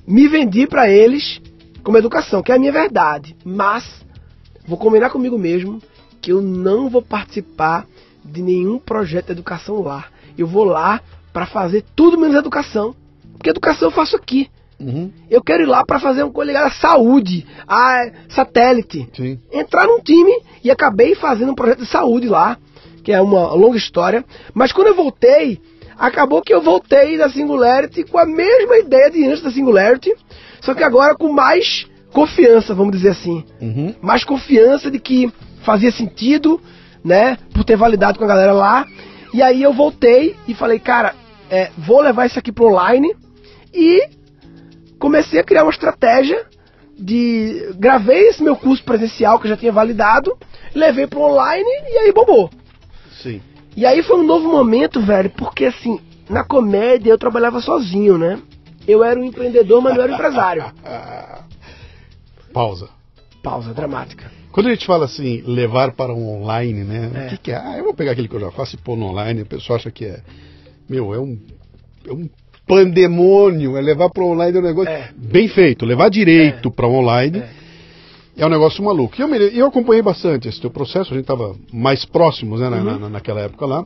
me 0.06 0.26
vendi 0.26 0.66
para 0.66 0.90
eles 0.90 1.40
como 1.82 1.96
educação, 1.96 2.42
que 2.42 2.50
é 2.50 2.56
a 2.56 2.58
minha 2.58 2.72
verdade. 2.72 3.36
Mas 3.44 4.04
vou 4.66 4.76
combinar 4.76 5.10
comigo 5.10 5.38
mesmo 5.38 5.80
que 6.20 6.32
eu 6.32 6.42
não 6.42 6.90
vou 6.90 7.02
participar 7.02 7.86
de 8.24 8.42
nenhum 8.42 8.78
projeto 8.78 9.26
de 9.26 9.32
educação 9.32 9.80
lá. 9.80 10.11
Eu 10.36 10.46
vou 10.46 10.64
lá 10.64 11.00
para 11.32 11.46
fazer 11.46 11.84
tudo 11.94 12.18
menos 12.18 12.36
educação. 12.36 12.94
Porque 13.32 13.50
educação 13.50 13.88
eu 13.88 13.92
faço 13.92 14.16
aqui. 14.16 14.48
Uhum. 14.78 15.10
Eu 15.30 15.42
quero 15.42 15.62
ir 15.62 15.66
lá 15.66 15.84
para 15.84 16.00
fazer 16.00 16.22
uma 16.22 16.32
coisa 16.32 16.50
ligada 16.50 16.68
à 16.68 16.72
saúde, 16.72 17.46
a 17.66 18.10
satélite. 18.28 19.08
Sim. 19.14 19.38
Entrar 19.52 19.86
num 19.86 20.00
time 20.00 20.32
e 20.62 20.70
acabei 20.70 21.14
fazendo 21.14 21.52
um 21.52 21.54
projeto 21.54 21.80
de 21.80 21.86
saúde 21.86 22.28
lá, 22.28 22.58
que 23.04 23.12
é 23.12 23.20
uma 23.20 23.52
longa 23.54 23.76
história. 23.76 24.24
Mas 24.52 24.72
quando 24.72 24.88
eu 24.88 24.94
voltei, 24.94 25.60
acabou 25.98 26.42
que 26.42 26.52
eu 26.52 26.60
voltei 26.60 27.16
da 27.16 27.30
Singularity 27.30 28.04
com 28.04 28.18
a 28.18 28.26
mesma 28.26 28.76
ideia 28.78 29.10
de 29.10 29.24
antes 29.24 29.42
da 29.42 29.50
Singularity, 29.50 30.12
só 30.60 30.74
que 30.74 30.82
agora 30.82 31.14
com 31.14 31.32
mais 31.32 31.86
confiança, 32.12 32.74
vamos 32.74 32.92
dizer 32.92 33.10
assim. 33.10 33.44
Uhum. 33.60 33.94
Mais 34.02 34.24
confiança 34.24 34.90
de 34.90 34.98
que 34.98 35.32
fazia 35.62 35.92
sentido, 35.92 36.60
né, 37.04 37.38
por 37.52 37.64
ter 37.64 37.76
validado 37.76 38.18
com 38.18 38.24
a 38.24 38.28
galera 38.28 38.52
lá. 38.52 38.86
E 39.32 39.42
aí 39.42 39.62
eu 39.62 39.72
voltei 39.72 40.36
e 40.46 40.54
falei, 40.54 40.78
cara, 40.78 41.14
é, 41.50 41.70
vou 41.76 42.00
levar 42.00 42.26
isso 42.26 42.38
aqui 42.38 42.52
pro 42.52 42.66
online 42.66 43.14
e 43.72 44.08
comecei 44.98 45.40
a 45.40 45.44
criar 45.44 45.64
uma 45.64 45.72
estratégia 45.72 46.46
de. 46.98 47.74
Gravei 47.76 48.28
esse 48.28 48.42
meu 48.42 48.56
curso 48.56 48.84
presencial 48.84 49.38
que 49.38 49.46
eu 49.46 49.50
já 49.50 49.56
tinha 49.56 49.72
validado, 49.72 50.36
levei 50.74 51.06
para 51.06 51.18
online 51.18 51.68
e 51.88 51.98
aí 51.98 52.12
bombou. 52.12 52.50
Sim. 53.22 53.40
E 53.76 53.86
aí 53.86 54.02
foi 54.02 54.18
um 54.18 54.26
novo 54.26 54.48
momento, 54.48 55.00
velho, 55.00 55.30
porque 55.30 55.64
assim, 55.66 55.98
na 56.28 56.44
comédia 56.44 57.10
eu 57.10 57.18
trabalhava 57.18 57.60
sozinho, 57.60 58.18
né? 58.18 58.38
Eu 58.86 59.02
era 59.02 59.18
um 59.18 59.24
empreendedor, 59.24 59.80
mas 59.80 59.94
não 59.94 60.02
era 60.02 60.12
um 60.12 60.14
empresário. 60.14 60.64
Pausa. 62.52 62.88
Pausa 63.42 63.72
dramática. 63.72 64.30
Quando 64.52 64.66
a 64.66 64.70
gente 64.70 64.86
fala 64.86 65.06
assim, 65.06 65.42
levar 65.46 65.92
para 65.92 66.12
um 66.12 66.28
online, 66.28 66.84
né? 66.84 67.10
É. 67.14 67.26
O 67.26 67.28
que, 67.30 67.38
que, 67.38 67.52
é? 67.52 67.56
Ah, 67.56 67.78
eu 67.78 67.84
vou 67.84 67.94
pegar 67.94 68.12
aquele 68.12 68.28
que 68.28 68.36
eu 68.36 68.40
já 68.40 68.50
faço 68.50 68.76
e 68.76 68.78
pôr 68.78 68.96
no 68.96 69.06
online, 69.06 69.42
o 69.42 69.46
pessoal 69.46 69.78
acha 69.78 69.90
que 69.90 70.04
é. 70.04 70.20
Meu, 70.88 71.14
é 71.14 71.18
um, 71.18 71.38
é 72.06 72.12
um 72.12 72.28
pandemônio, 72.66 73.76
é 73.76 73.80
levar 73.80 74.10
para 74.10 74.22
online 74.22 74.58
um 74.58 74.62
negócio 74.62 74.92
é. 74.92 75.10
bem 75.16 75.48
feito, 75.48 75.86
levar 75.86 76.10
direito 76.10 76.68
é. 76.68 76.70
para 76.70 76.86
online. 76.86 77.38
É. 77.38 77.62
É 78.34 78.46
um 78.46 78.48
negócio 78.48 78.82
maluco. 78.82 79.14
E 79.18 79.22
eu, 79.22 79.28
eu 79.28 79.66
acompanhei 79.66 80.00
bastante 80.00 80.48
esse 80.48 80.58
teu 80.58 80.70
processo, 80.70 81.12
a 81.12 81.16
gente 81.16 81.24
estava 81.24 81.54
mais 81.70 82.04
próximos 82.04 82.60
né, 82.60 82.68
uhum. 82.68 82.98
na, 82.98 83.08
naquela 83.10 83.40
época 83.40 83.66
lá. 83.66 83.84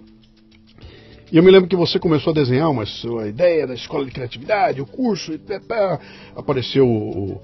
E 1.33 1.37
eu 1.37 1.43
me 1.43 1.51
lembro 1.51 1.69
que 1.69 1.75
você 1.75 1.99
começou 1.99 2.31
a 2.31 2.35
desenhar 2.35 2.71
uma 2.71 2.87
sua 2.87 3.27
ideia 3.27 3.67
da 3.67 3.75
escola 3.75 4.05
de 4.05 4.13
criatividade, 4.13 4.81
o 4.81 4.87
curso, 4.87 5.33
e 5.33 5.39
pá, 5.39 5.99
apareceu 6.37 6.87
o, 6.87 7.33
o, 7.33 7.43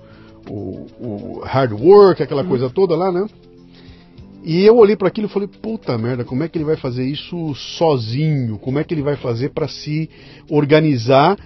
o, 0.49 1.41
hard 1.45 1.73
work, 1.73 2.23
aquela 2.23 2.43
uhum. 2.43 2.49
coisa 2.49 2.71
toda 2.71 2.97
lá, 2.97 3.13
né? 3.13 3.27
E 4.45 4.65
eu 4.65 4.77
olhei 4.77 4.97
para 4.97 5.09
aquilo 5.09 5.29
e 5.29 5.31
falei, 5.31 5.49
puta 5.49 5.97
merda, 5.97 6.25
como 6.25 6.43
é 6.43 6.49
que 6.49 6.59
ele 6.59 6.65
vai 6.65 6.77
fazer 6.77 7.05
isso 7.05 7.55
sozinho? 7.55 8.59
Como 8.59 8.79
é 8.79 8.85
que 8.85 8.93
ele 8.93 9.03
vai 9.03 9.17
fazer 9.17 9.51
para 9.51 9.69
se 9.69 10.11
organizar 10.51 11.39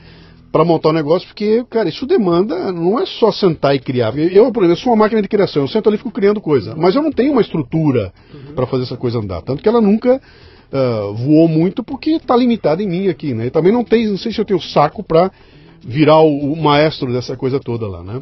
para 0.51 0.65
montar 0.65 0.89
um 0.89 0.95
negócio? 0.95 1.29
Porque, 1.29 1.63
cara, 1.69 1.91
isso 1.91 2.07
demanda, 2.07 2.73
não 2.73 2.99
é 2.99 3.05
só 3.05 3.31
sentar 3.31 3.77
e 3.77 3.81
criar. 3.81 4.17
Eu, 4.17 4.51
por 4.51 4.65
exemplo, 4.65 4.83
sou 4.83 4.93
uma 4.95 5.05
máquina 5.05 5.21
de 5.21 5.29
criação, 5.29 5.63
eu 5.63 5.69
sento 5.69 5.89
ali 5.89 5.97
e 5.97 5.99
fico 5.99 6.11
criando 6.11 6.41
coisa, 6.41 6.75
mas 6.75 6.97
eu 6.97 7.03
não 7.03 7.13
tenho 7.13 7.33
uma 7.33 7.43
estrutura 7.43 8.15
uhum. 8.33 8.55
para 8.55 8.67
fazer 8.67 8.85
essa 8.85 8.97
coisa 8.97 9.19
andar. 9.19 9.43
Tanto 9.43 9.63
que 9.63 9.69
ela 9.69 9.81
nunca 9.81 10.17
uh, 10.17 11.15
voou 11.15 11.49
muito 11.49 11.85
porque 11.85 12.13
está 12.13 12.35
limitada 12.35 12.83
em 12.83 12.89
mim 12.89 13.09
aqui, 13.09 13.35
né? 13.35 13.47
E 13.47 13.51
também 13.51 13.73
não 13.73 13.85
tem, 13.85 14.09
não 14.09 14.17
sei 14.17 14.33
se 14.33 14.41
eu 14.41 14.45
tenho 14.45 14.61
saco 14.61 15.03
para 15.03 15.31
virar 15.85 16.21
o, 16.21 16.53
o 16.53 16.57
maestro 16.57 17.13
dessa 17.13 17.37
coisa 17.37 17.61
toda 17.61 17.87
lá, 17.87 18.03
né? 18.03 18.21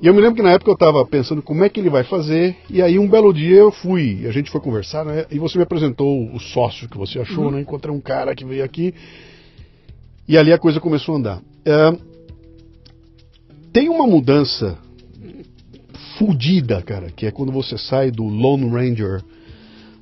E 0.00 0.06
eu 0.06 0.12
me 0.12 0.20
lembro 0.20 0.36
que 0.36 0.42
na 0.42 0.52
época 0.52 0.70
eu 0.70 0.74
estava 0.74 1.04
pensando 1.06 1.40
como 1.40 1.64
é 1.64 1.70
que 1.70 1.80
ele 1.80 1.88
vai 1.88 2.04
fazer, 2.04 2.56
e 2.68 2.82
aí 2.82 2.98
um 2.98 3.08
belo 3.08 3.32
dia 3.32 3.56
eu 3.56 3.72
fui, 3.72 4.26
a 4.26 4.30
gente 4.30 4.50
foi 4.50 4.60
conversar, 4.60 5.04
né? 5.06 5.24
E 5.30 5.38
você 5.38 5.56
me 5.56 5.64
apresentou 5.64 6.30
o 6.34 6.38
sócio 6.38 6.88
que 6.88 6.98
você 6.98 7.18
achou, 7.18 7.44
uhum. 7.44 7.52
né? 7.52 7.60
Encontrei 7.62 7.94
um 7.94 8.00
cara 8.00 8.34
que 8.34 8.44
veio 8.44 8.62
aqui, 8.62 8.94
e 10.28 10.36
ali 10.36 10.52
a 10.52 10.58
coisa 10.58 10.80
começou 10.80 11.14
a 11.14 11.18
andar. 11.18 11.42
É, 11.64 11.96
tem 13.72 13.88
uma 13.88 14.06
mudança 14.06 14.78
fudida, 16.18 16.82
cara, 16.82 17.10
que 17.10 17.24
é 17.24 17.30
quando 17.30 17.50
você 17.50 17.78
sai 17.78 18.10
do 18.10 18.24
Lone 18.24 18.68
Ranger 18.68 19.22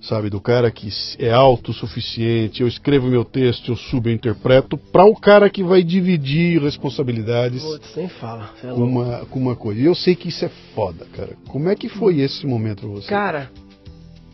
sabe? 0.08 0.30
Do 0.30 0.40
cara 0.40 0.70
que 0.70 0.88
é 1.18 1.30
autossuficiente, 1.30 2.62
eu 2.62 2.68
escrevo 2.68 3.08
meu 3.08 3.24
texto, 3.24 3.72
eu 3.72 3.76
subo, 3.76 4.08
eu 4.08 4.14
interpreto, 4.14 4.76
para 4.76 5.04
o 5.04 5.14
cara 5.16 5.50
que 5.50 5.62
vai 5.62 5.82
dividir 5.82 6.60
responsabilidades 6.60 7.62
Putz, 7.62 7.96
nem 7.96 8.08
fala, 8.08 8.50
é 8.62 8.68
com, 8.68 8.84
uma, 8.84 9.26
com 9.26 9.38
uma 9.38 9.56
coisa. 9.56 9.80
E 9.80 9.84
eu 9.84 9.94
sei 9.94 10.14
que 10.14 10.28
isso 10.28 10.44
é 10.44 10.50
foda, 10.74 11.06
cara. 11.12 11.36
Como 11.48 11.68
é 11.68 11.74
que 11.74 11.88
foi 11.88 12.20
esse 12.20 12.46
momento 12.46 12.80
pra 12.80 12.88
você? 12.88 13.08
Cara, 13.08 13.50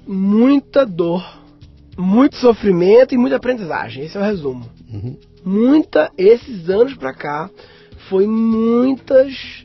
muita 0.07 0.85
dor, 0.85 1.25
muito 1.97 2.37
sofrimento 2.37 3.15
e 3.15 3.19
muita 3.19 3.37
aprendizagem. 3.37 4.05
Esse 4.05 4.17
é 4.17 4.21
o 4.21 4.25
resumo. 4.25 4.69
Uhum. 4.93 5.17
muita, 5.45 6.11
esses 6.19 6.69
anos 6.69 6.95
pra 6.95 7.15
cá, 7.15 7.49
foi 8.09 8.27
muitas 8.27 9.65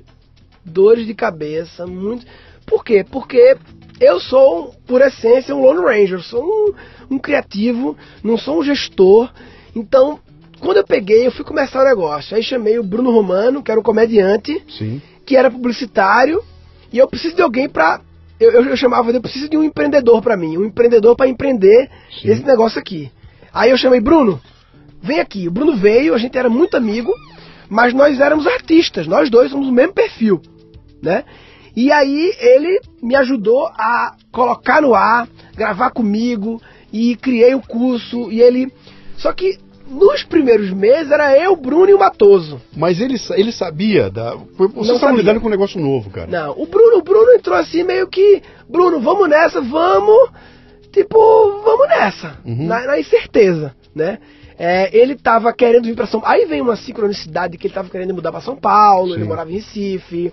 dores 0.63 1.05
de 1.07 1.13
cabeça, 1.13 1.87
muito. 1.87 2.25
Por 2.65 2.83
quê? 2.83 3.03
Porque 3.03 3.57
eu 3.99 4.19
sou, 4.19 4.73
por 4.85 5.01
essência, 5.01 5.55
um 5.55 5.61
Lone 5.61 5.85
Ranger, 5.85 6.21
sou 6.21 6.43
um, 6.43 7.15
um 7.15 7.19
criativo, 7.19 7.97
não 8.23 8.37
sou 8.37 8.59
um 8.59 8.63
gestor. 8.63 9.31
Então, 9.75 10.19
quando 10.59 10.77
eu 10.77 10.85
peguei, 10.85 11.27
eu 11.27 11.31
fui 11.31 11.45
começar 11.45 11.81
o 11.81 11.85
negócio. 11.85 12.35
Aí 12.35 12.43
chamei 12.43 12.77
o 12.77 12.83
Bruno 12.83 13.11
Romano, 13.11 13.63
que 13.63 13.71
era 13.71 13.79
um 13.79 13.83
comediante, 13.83 14.61
Sim. 14.77 15.01
que 15.25 15.35
era 15.35 15.49
publicitário, 15.49 16.41
e 16.91 16.97
eu 16.97 17.07
preciso 17.07 17.35
de 17.35 17.41
alguém 17.41 17.69
pra. 17.69 18.01
Eu, 18.39 18.51
eu, 18.51 18.65
eu 18.65 18.77
chamava 18.77 19.11
eu 19.11 19.21
preciso 19.21 19.49
de 19.49 19.57
um 19.57 19.63
empreendedor 19.63 20.21
pra 20.21 20.35
mim, 20.35 20.57
um 20.57 20.65
empreendedor 20.65 21.15
pra 21.15 21.27
empreender 21.27 21.89
Sim. 22.21 22.29
esse 22.29 22.43
negócio 22.43 22.79
aqui. 22.79 23.09
Aí 23.53 23.69
eu 23.69 23.77
chamei 23.77 24.01
Bruno, 24.01 24.41
vem 25.01 25.19
aqui. 25.19 25.47
O 25.47 25.51
Bruno 25.51 25.77
veio, 25.77 26.13
a 26.13 26.17
gente 26.17 26.37
era 26.37 26.49
muito 26.49 26.75
amigo, 26.75 27.13
mas 27.69 27.93
nós 27.93 28.19
éramos 28.19 28.45
artistas, 28.45 29.07
nós 29.07 29.29
dois 29.29 29.51
somos 29.51 29.67
o 29.67 29.71
mesmo 29.71 29.93
perfil, 29.93 30.41
né? 31.01 31.23
E 31.75 31.91
aí 31.91 32.33
ele 32.39 32.79
me 33.01 33.15
ajudou 33.15 33.67
a 33.67 34.15
colocar 34.31 34.81
no 34.81 34.93
ar, 34.93 35.27
gravar 35.55 35.91
comigo 35.91 36.61
e 36.91 37.15
criei 37.17 37.53
o 37.53 37.61
curso 37.61 38.31
e 38.31 38.41
ele 38.41 38.71
só 39.17 39.33
que 39.33 39.57
nos 39.87 40.23
primeiros 40.23 40.71
meses 40.71 41.11
era 41.11 41.37
eu, 41.37 41.55
Bruno 41.55 41.89
e 41.89 41.93
o 41.93 41.99
Matoso. 41.99 42.59
Mas 42.75 42.99
ele, 42.99 43.15
ele 43.35 43.51
sabia 43.51 44.09
da. 44.09 44.33
Vocês 44.35 44.87
Não 44.87 44.95
estavam 44.95 45.15
lidando 45.15 45.39
com 45.39 45.47
um 45.47 45.51
negócio 45.51 45.79
novo, 45.79 46.09
cara. 46.09 46.27
Não, 46.27 46.51
o 46.57 46.65
Bruno, 46.65 46.97
o 46.97 47.03
Bruno 47.03 47.31
entrou 47.33 47.55
assim 47.55 47.83
meio 47.83 48.07
que, 48.07 48.41
Bruno, 48.67 48.99
vamos 48.99 49.29
nessa, 49.29 49.61
vamos, 49.61 50.31
tipo, 50.91 51.17
vamos 51.63 51.87
nessa, 51.87 52.39
Uhum. 52.43 52.65
na, 52.65 52.85
na 52.85 52.99
incerteza, 52.99 53.75
né? 53.93 54.17
É, 54.57 54.89
ele 54.97 55.15
tava 55.15 55.53
querendo 55.53 55.83
vir 55.85 55.95
pra 55.95 56.07
São 56.07 56.19
Paulo, 56.21 56.35
aí 56.35 56.45
vem 56.45 56.61
uma 56.61 56.77
sincronicidade 56.77 57.57
que 57.57 57.67
ele 57.67 57.73
tava 57.73 57.89
querendo 57.89 58.13
mudar 58.13 58.31
pra 58.31 58.41
São 58.41 58.55
Paulo, 58.55 59.13
ele 59.13 59.23
Sim. 59.23 59.27
morava 59.27 59.51
em 59.51 59.55
Recife, 59.55 60.31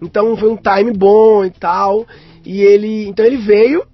então 0.00 0.36
foi 0.36 0.50
um 0.50 0.56
time 0.56 0.92
bom 0.92 1.44
e 1.44 1.50
tal, 1.50 2.06
e 2.44 2.60
ele, 2.60 3.06
então 3.08 3.24
ele 3.24 3.36
veio 3.36 3.84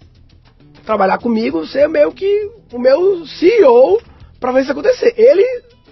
trabalhar 0.84 1.18
comigo, 1.18 1.66
ser 1.66 1.88
meio 1.88 2.12
que 2.12 2.50
o 2.72 2.78
meu 2.78 3.24
CEO 3.26 4.00
pra 4.40 4.52
ver 4.52 4.62
isso 4.62 4.72
acontecer. 4.72 5.14
Ele 5.16 5.44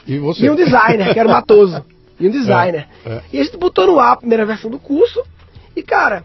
E 0.06 0.18
você? 0.18 0.44
e 0.44 0.50
um 0.50 0.56
designer, 0.56 1.12
que 1.12 1.18
era 1.18 1.28
o 1.28 1.32
Matoso. 1.32 1.84
E 2.18 2.26
um 2.26 2.30
designer. 2.32 2.88
É, 3.06 3.10
é. 3.10 3.22
E 3.32 3.40
a 3.40 3.44
gente 3.44 3.56
botou 3.56 3.86
no 3.86 3.98
ar 3.98 4.12
a 4.12 4.16
primeira 4.16 4.44
versão 4.44 4.70
do 4.70 4.78
curso. 4.78 5.22
E, 5.74 5.82
cara, 5.82 6.22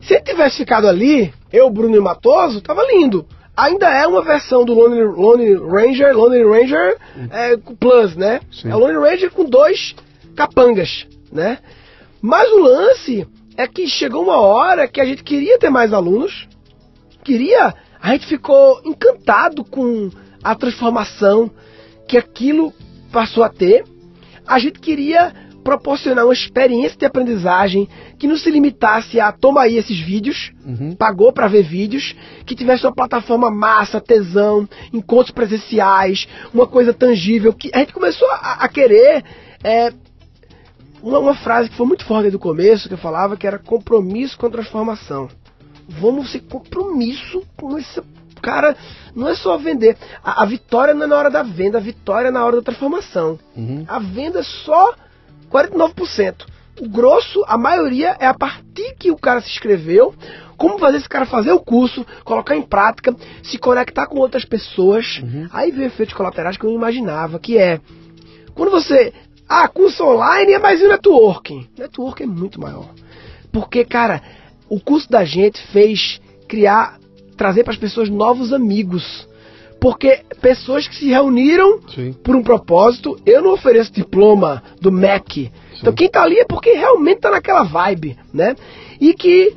se 0.00 0.14
ele 0.14 0.22
tivesse 0.22 0.56
ficado 0.56 0.88
ali, 0.88 1.32
eu, 1.52 1.68
Bruno 1.70 1.94
e 1.94 1.98
o 1.98 2.02
Matoso, 2.02 2.60
tava 2.60 2.82
lindo. 2.84 3.26
Ainda 3.56 3.88
é 3.88 4.06
uma 4.06 4.22
versão 4.22 4.64
do 4.64 4.74
Lone, 4.74 5.02
Lone 5.02 5.54
Ranger, 5.54 6.14
Lone 6.14 6.42
Ranger 6.42 6.96
é, 7.30 7.56
com 7.56 7.74
Plus, 7.74 8.14
né? 8.14 8.40
Sim. 8.52 8.70
É 8.70 8.76
o 8.76 8.78
Lone 8.78 8.98
Ranger 8.98 9.30
com 9.30 9.44
dois 9.44 9.94
capangas, 10.34 11.06
né? 11.32 11.58
Mas 12.26 12.50
o 12.50 12.58
lance 12.58 13.24
é 13.56 13.68
que 13.68 13.86
chegou 13.86 14.24
uma 14.24 14.40
hora 14.40 14.88
que 14.88 15.00
a 15.00 15.04
gente 15.04 15.22
queria 15.22 15.60
ter 15.60 15.70
mais 15.70 15.92
alunos, 15.92 16.48
queria. 17.22 17.72
A 18.02 18.10
gente 18.10 18.26
ficou 18.26 18.80
encantado 18.84 19.64
com 19.64 20.10
a 20.42 20.52
transformação 20.56 21.48
que 22.08 22.18
aquilo 22.18 22.72
passou 23.12 23.44
a 23.44 23.48
ter. 23.48 23.84
A 24.44 24.58
gente 24.58 24.80
queria 24.80 25.32
proporcionar 25.62 26.24
uma 26.24 26.32
experiência 26.32 26.98
de 26.98 27.06
aprendizagem 27.06 27.88
que 28.18 28.26
não 28.26 28.36
se 28.36 28.50
limitasse 28.50 29.20
a 29.20 29.30
toma 29.30 29.62
aí 29.62 29.76
esses 29.76 29.98
vídeos, 30.00 30.50
Uhum. 30.64 30.96
pagou 30.96 31.32
para 31.32 31.46
ver 31.46 31.62
vídeos, 31.62 32.16
que 32.44 32.56
tivesse 32.56 32.84
uma 32.84 32.94
plataforma 32.94 33.52
massa, 33.52 34.00
tesão, 34.00 34.68
encontros 34.92 35.30
presenciais, 35.30 36.26
uma 36.52 36.66
coisa 36.66 36.92
tangível, 36.92 37.52
que 37.52 37.70
a 37.72 37.78
gente 37.78 37.92
começou 37.92 38.28
a, 38.32 38.64
a 38.64 38.68
querer 38.68 39.24
é, 39.62 39.92
uma, 41.06 41.20
uma 41.20 41.34
frase 41.36 41.70
que 41.70 41.76
foi 41.76 41.86
muito 41.86 42.04
forte 42.04 42.30
do 42.30 42.38
começo, 42.38 42.88
que 42.88 42.94
eu 42.94 42.98
falava 42.98 43.36
que 43.36 43.46
era 43.46 43.60
compromisso 43.60 44.36
com 44.36 44.46
a 44.46 44.50
transformação. 44.50 45.28
Vamos 45.88 46.32
ser 46.32 46.40
compromisso 46.40 47.44
com 47.56 47.78
esse 47.78 48.02
cara. 48.42 48.76
Não 49.14 49.28
é 49.28 49.36
só 49.36 49.56
vender. 49.56 49.96
A, 50.22 50.42
a 50.42 50.46
vitória 50.46 50.92
não 50.92 51.04
é 51.04 51.06
na 51.06 51.16
hora 51.16 51.30
da 51.30 51.44
venda, 51.44 51.78
a 51.78 51.80
vitória 51.80 52.28
é 52.28 52.30
na 52.32 52.44
hora 52.44 52.56
da 52.56 52.62
transformação. 52.62 53.38
Uhum. 53.56 53.84
A 53.86 54.00
venda 54.00 54.40
é 54.40 54.42
só 54.42 54.94
49%. 55.48 56.44
O 56.80 56.88
grosso, 56.88 57.42
a 57.46 57.56
maioria, 57.56 58.16
é 58.18 58.26
a 58.26 58.34
partir 58.34 58.96
que 58.98 59.10
o 59.10 59.16
cara 59.16 59.40
se 59.40 59.48
inscreveu, 59.48 60.12
como 60.56 60.78
fazer 60.78 60.98
esse 60.98 61.08
cara 61.08 61.24
fazer 61.24 61.52
o 61.52 61.60
curso, 61.60 62.04
colocar 62.24 62.56
em 62.56 62.62
prática, 62.62 63.14
se 63.44 63.56
conectar 63.58 64.08
com 64.08 64.18
outras 64.18 64.44
pessoas. 64.44 65.22
Aí 65.52 65.70
vem 65.70 65.86
efeitos 65.86 66.14
colaterais 66.14 66.56
que 66.56 66.66
eu 66.66 66.70
não 66.70 66.76
imaginava, 66.76 67.38
que 67.38 67.56
é 67.56 67.80
quando 68.56 68.70
você. 68.70 69.12
Ah, 69.48 69.68
curso 69.68 70.04
online 70.04 70.54
é 70.54 70.58
mais 70.58 70.82
um 70.82 70.88
networking. 70.88 71.68
Networking 71.78 72.24
é 72.24 72.26
muito 72.26 72.60
maior. 72.60 72.88
Porque, 73.52 73.84
cara, 73.84 74.20
o 74.68 74.80
curso 74.80 75.08
da 75.08 75.24
gente 75.24 75.60
fez 75.68 76.20
criar, 76.48 76.98
trazer 77.36 77.62
para 77.62 77.72
as 77.72 77.78
pessoas 77.78 78.08
novos 78.08 78.52
amigos. 78.52 79.28
Porque 79.80 80.20
pessoas 80.40 80.88
que 80.88 80.96
se 80.96 81.08
reuniram 81.08 81.80
Sim. 81.94 82.12
por 82.12 82.34
um 82.34 82.42
propósito, 82.42 83.16
eu 83.24 83.40
não 83.40 83.52
ofereço 83.52 83.92
diploma 83.92 84.62
do 84.80 84.90
MEC. 84.90 85.52
Então 85.78 85.92
quem 85.92 86.08
tá 86.08 86.22
ali 86.22 86.40
é 86.40 86.44
porque 86.44 86.72
realmente 86.72 87.20
tá 87.20 87.30
naquela 87.30 87.62
vibe, 87.62 88.16
né? 88.34 88.56
E 89.00 89.14
que 89.14 89.54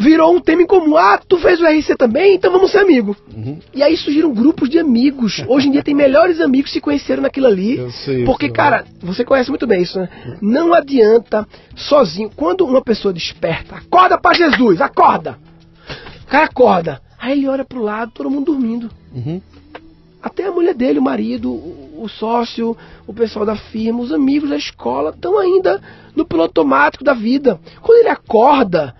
virou 0.00 0.34
um 0.34 0.40
tema 0.40 0.62
em 0.62 0.66
comum. 0.66 0.96
Ah, 0.96 1.20
tu 1.28 1.38
fez 1.38 1.60
o 1.60 1.66
RC 1.66 1.94
também, 1.94 2.34
então 2.34 2.50
vamos 2.50 2.70
ser 2.70 2.78
amigo. 2.78 3.14
Uhum. 3.34 3.58
E 3.74 3.82
aí 3.82 3.96
surgiram 3.96 4.32
grupos 4.32 4.68
de 4.70 4.78
amigos. 4.78 5.44
Hoje 5.46 5.68
em 5.68 5.72
dia 5.72 5.82
tem 5.82 5.94
melhores 5.94 6.40
amigos 6.40 6.70
que 6.70 6.78
se 6.78 6.80
conheceram 6.80 7.22
naquilo 7.22 7.46
ali. 7.46 7.76
Eu 7.76 7.90
sei, 7.90 8.24
porque, 8.24 8.46
sei. 8.46 8.54
cara, 8.54 8.84
você 9.02 9.24
conhece 9.24 9.50
muito 9.50 9.66
bem 9.66 9.82
isso, 9.82 10.00
né? 10.00 10.08
Não 10.40 10.72
adianta 10.72 11.46
sozinho. 11.76 12.30
Quando 12.34 12.64
uma 12.64 12.82
pessoa 12.82 13.12
desperta, 13.12 13.76
acorda 13.76 14.18
pra 14.18 14.32
Jesus, 14.32 14.80
acorda! 14.80 15.38
O 16.22 16.26
cara 16.26 16.44
acorda. 16.44 17.00
Aí 17.18 17.32
ele 17.32 17.48
olha 17.48 17.64
pro 17.64 17.82
lado, 17.82 18.12
todo 18.14 18.30
mundo 18.30 18.46
dormindo. 18.46 18.90
Uhum. 19.14 19.40
Até 20.22 20.46
a 20.46 20.50
mulher 20.50 20.74
dele, 20.74 20.98
o 20.98 21.02
marido, 21.02 21.50
o, 21.50 22.02
o 22.04 22.08
sócio, 22.08 22.76
o 23.06 23.12
pessoal 23.12 23.44
da 23.44 23.56
firma, 23.56 24.00
os 24.00 24.12
amigos 24.12 24.48
da 24.48 24.56
escola 24.56 25.10
estão 25.10 25.38
ainda 25.38 25.82
no 26.16 26.24
piloto 26.24 26.60
automático 26.60 27.04
da 27.04 27.12
vida. 27.12 27.60
Quando 27.82 27.98
ele 27.98 28.08
acorda, 28.08 28.94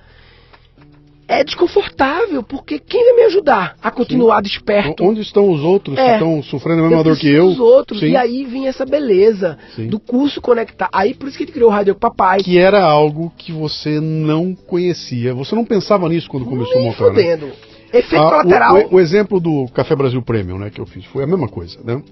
é 1.31 1.45
desconfortável, 1.45 2.43
porque 2.43 2.79
quem 2.79 3.05
vai 3.05 3.15
me 3.15 3.23
ajudar 3.27 3.77
a 3.83 3.91
continuar 3.91 4.41
desperto? 4.43 5.05
Onde 5.05 5.21
estão 5.21 5.51
os 5.51 5.61
outros 5.63 5.95
que 5.97 6.03
É. 6.03 6.15
estão 6.15 6.43
sofrendo 6.43 6.81
a 6.85 6.89
mesma 6.89 7.05
dor 7.05 7.17
que 7.17 7.29
eu? 7.31 7.47
dos 7.51 7.61
outros. 7.61 8.01
Sim. 8.01 8.09
E 8.11 8.17
aí 8.17 8.45
vem 8.45 8.67
essa 8.67 8.85
beleza 8.85 9.57
Sim. 9.77 9.87
do 9.87 10.01
curso 10.01 10.41
conectar. 10.41 10.89
Aí 10.93 11.15
por 11.15 11.29
isso 11.29 11.39
que 11.39 11.45
ele 11.45 11.53
criou 11.53 11.71
o 11.71 11.73
Rádio 11.73 11.95
Papai. 11.95 12.41
Que 12.41 12.59
era 12.59 12.83
algo 12.83 13.33
que 13.39 13.53
você 13.53 14.01
não 14.01 14.55
conhecia. 14.55 15.33
Você 15.33 15.55
não 15.55 15.65
pensava 15.65 16.09
nisso 16.09 16.29
quando 16.29 16.45
começou 16.47 16.75
a 16.75 16.79
Nem 16.81 16.87
montar, 16.87 17.05
né? 17.05 17.11
fudendo. 17.11 17.47
Efeito 17.93 18.23
Ah, 18.23 18.27
o- 18.27 18.31
colateral. 18.31 18.77
O, 18.91 18.95
o 18.97 19.01
exemplo 19.01 19.41
do 19.41 19.67
Café 19.75 19.95
Brasil 19.97 20.21
Premium, 20.23 20.59
né, 20.59 20.71
que 20.71 20.81
eu 20.81 20.87
fiz, 20.87 21.05
foi 21.07 21.25
a 21.25 21.27
mesma 21.27 21.49
coisa, 21.49 21.79
né? 21.85 22.03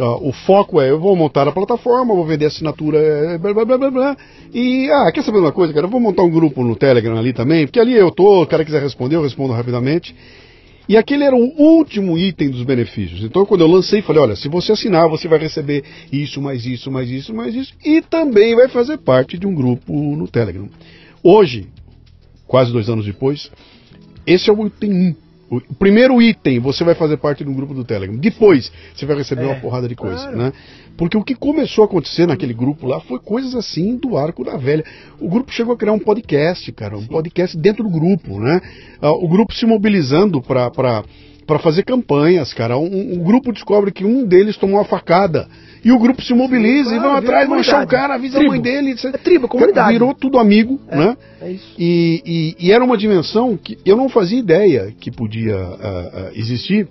Ah, 0.00 0.16
o 0.16 0.32
foco 0.32 0.80
é, 0.80 0.90
eu 0.90 0.98
vou 0.98 1.14
montar 1.14 1.46
a 1.46 1.52
plataforma, 1.52 2.14
vou 2.14 2.24
vender 2.24 2.46
assinatura, 2.46 2.98
é, 2.98 3.38
blá, 3.38 3.52
blá, 3.52 3.64
blá, 3.64 3.78
blá, 3.78 3.90
blá, 3.90 4.16
e, 4.52 4.90
ah, 4.90 5.12
quer 5.12 5.22
saber 5.22 5.38
uma 5.38 5.52
coisa, 5.52 5.72
cara? 5.74 5.86
Eu 5.86 5.90
vou 5.90 6.00
montar 6.00 6.22
um 6.22 6.30
grupo 6.30 6.64
no 6.64 6.74
Telegram 6.74 7.18
ali 7.18 7.32
também, 7.32 7.66
porque 7.66 7.78
ali 7.78 7.94
eu 7.94 8.10
tô, 8.10 8.42
o 8.42 8.46
cara 8.46 8.64
quiser 8.64 8.82
responder, 8.82 9.16
eu 9.16 9.22
respondo 9.22 9.52
rapidamente. 9.52 10.14
E 10.88 10.96
aquele 10.96 11.22
era 11.22 11.36
o 11.36 11.54
último 11.56 12.18
item 12.18 12.50
dos 12.50 12.64
benefícios. 12.64 13.22
Então, 13.22 13.46
quando 13.46 13.60
eu 13.60 13.68
lancei, 13.68 14.02
falei: 14.02 14.22
olha, 14.22 14.34
se 14.34 14.48
você 14.48 14.72
assinar, 14.72 15.08
você 15.08 15.28
vai 15.28 15.38
receber 15.38 15.84
isso, 16.10 16.42
mais 16.42 16.66
isso, 16.66 16.90
mais 16.90 17.08
isso, 17.08 17.32
mais 17.32 17.54
isso, 17.54 17.72
e 17.84 18.02
também 18.02 18.56
vai 18.56 18.68
fazer 18.68 18.98
parte 18.98 19.38
de 19.38 19.46
um 19.46 19.54
grupo 19.54 19.92
no 19.92 20.26
Telegram. 20.26 20.68
Hoje, 21.22 21.68
quase 22.44 22.72
dois 22.72 22.88
anos 22.88 23.06
depois, 23.06 23.52
esse 24.26 24.50
é 24.50 24.52
o 24.52 24.66
item 24.66 24.90
1. 24.90 25.29
O 25.50 25.74
primeiro 25.74 26.22
item, 26.22 26.60
você 26.60 26.84
vai 26.84 26.94
fazer 26.94 27.16
parte 27.16 27.42
de 27.42 27.50
um 27.50 27.54
grupo 27.54 27.74
do 27.74 27.84
Telegram. 27.84 28.16
Depois, 28.16 28.70
você 28.94 29.04
vai 29.04 29.16
receber 29.16 29.42
É, 29.42 29.46
uma 29.46 29.56
porrada 29.56 29.88
de 29.88 29.96
coisa, 29.96 30.22
claro. 30.22 30.36
né? 30.38 30.52
Porque 30.96 31.16
o 31.16 31.24
que 31.24 31.34
começou 31.34 31.82
a 31.82 31.86
acontecer 31.86 32.24
naquele 32.24 32.54
grupo 32.54 32.86
lá 32.86 33.00
foi 33.00 33.18
coisas 33.18 33.54
assim 33.56 33.96
do 33.96 34.16
arco 34.16 34.44
da 34.44 34.56
velha. 34.56 34.84
O 35.18 35.28
grupo 35.28 35.50
chegou 35.52 35.74
a 35.74 35.76
criar 35.76 35.92
um 35.92 35.98
podcast, 35.98 36.70
cara, 36.70 36.96
um 36.96 37.04
podcast 37.06 37.56
dentro 37.58 37.82
do 37.82 37.90
grupo, 37.90 38.38
né? 38.38 38.60
Ah, 39.02 39.10
o 39.10 39.26
grupo 39.26 39.52
se 39.52 39.66
mobilizando 39.66 40.40
para 40.40 41.02
para 41.50 41.58
fazer 41.58 41.82
campanhas, 41.82 42.54
cara. 42.54 42.78
Um, 42.78 43.14
um 43.14 43.18
grupo 43.24 43.52
descobre 43.52 43.90
que 43.90 44.04
um 44.04 44.24
deles 44.24 44.56
tomou 44.56 44.76
uma 44.76 44.84
facada. 44.84 45.48
E 45.84 45.90
o 45.90 45.98
grupo 45.98 46.22
se 46.22 46.32
mobiliza 46.32 46.90
Sim, 46.90 46.96
e 46.96 46.98
claro, 46.98 47.08
vão 47.10 47.16
atrás, 47.18 47.48
vão 47.48 47.58
achar 47.58 47.82
o 47.84 47.88
cara, 47.88 48.14
avisa 48.14 48.36
a 48.36 48.38
Tribo. 48.38 48.52
mãe 48.52 48.60
dele. 48.62 48.90
etc. 48.92 49.06
É 49.06 49.18
tribo, 49.18 49.48
comunidade. 49.48 49.92
Virou 49.92 50.14
tudo 50.14 50.38
amigo, 50.38 50.78
né? 50.88 51.16
É 51.40 51.50
isso. 51.50 51.74
E, 51.76 52.22
e- 52.60 52.66
e 52.66 52.70
era 52.70 52.84
uma 52.84 52.96
dimensão 52.96 53.56
que 53.56 53.76
eu 53.84 53.96
não 53.96 54.08
fazia 54.08 54.38
ideia 54.38 54.94
que 55.00 55.10
podia 55.10 55.56
ah, 55.56 56.10
ah, 56.12 56.30
existir, 56.34 56.86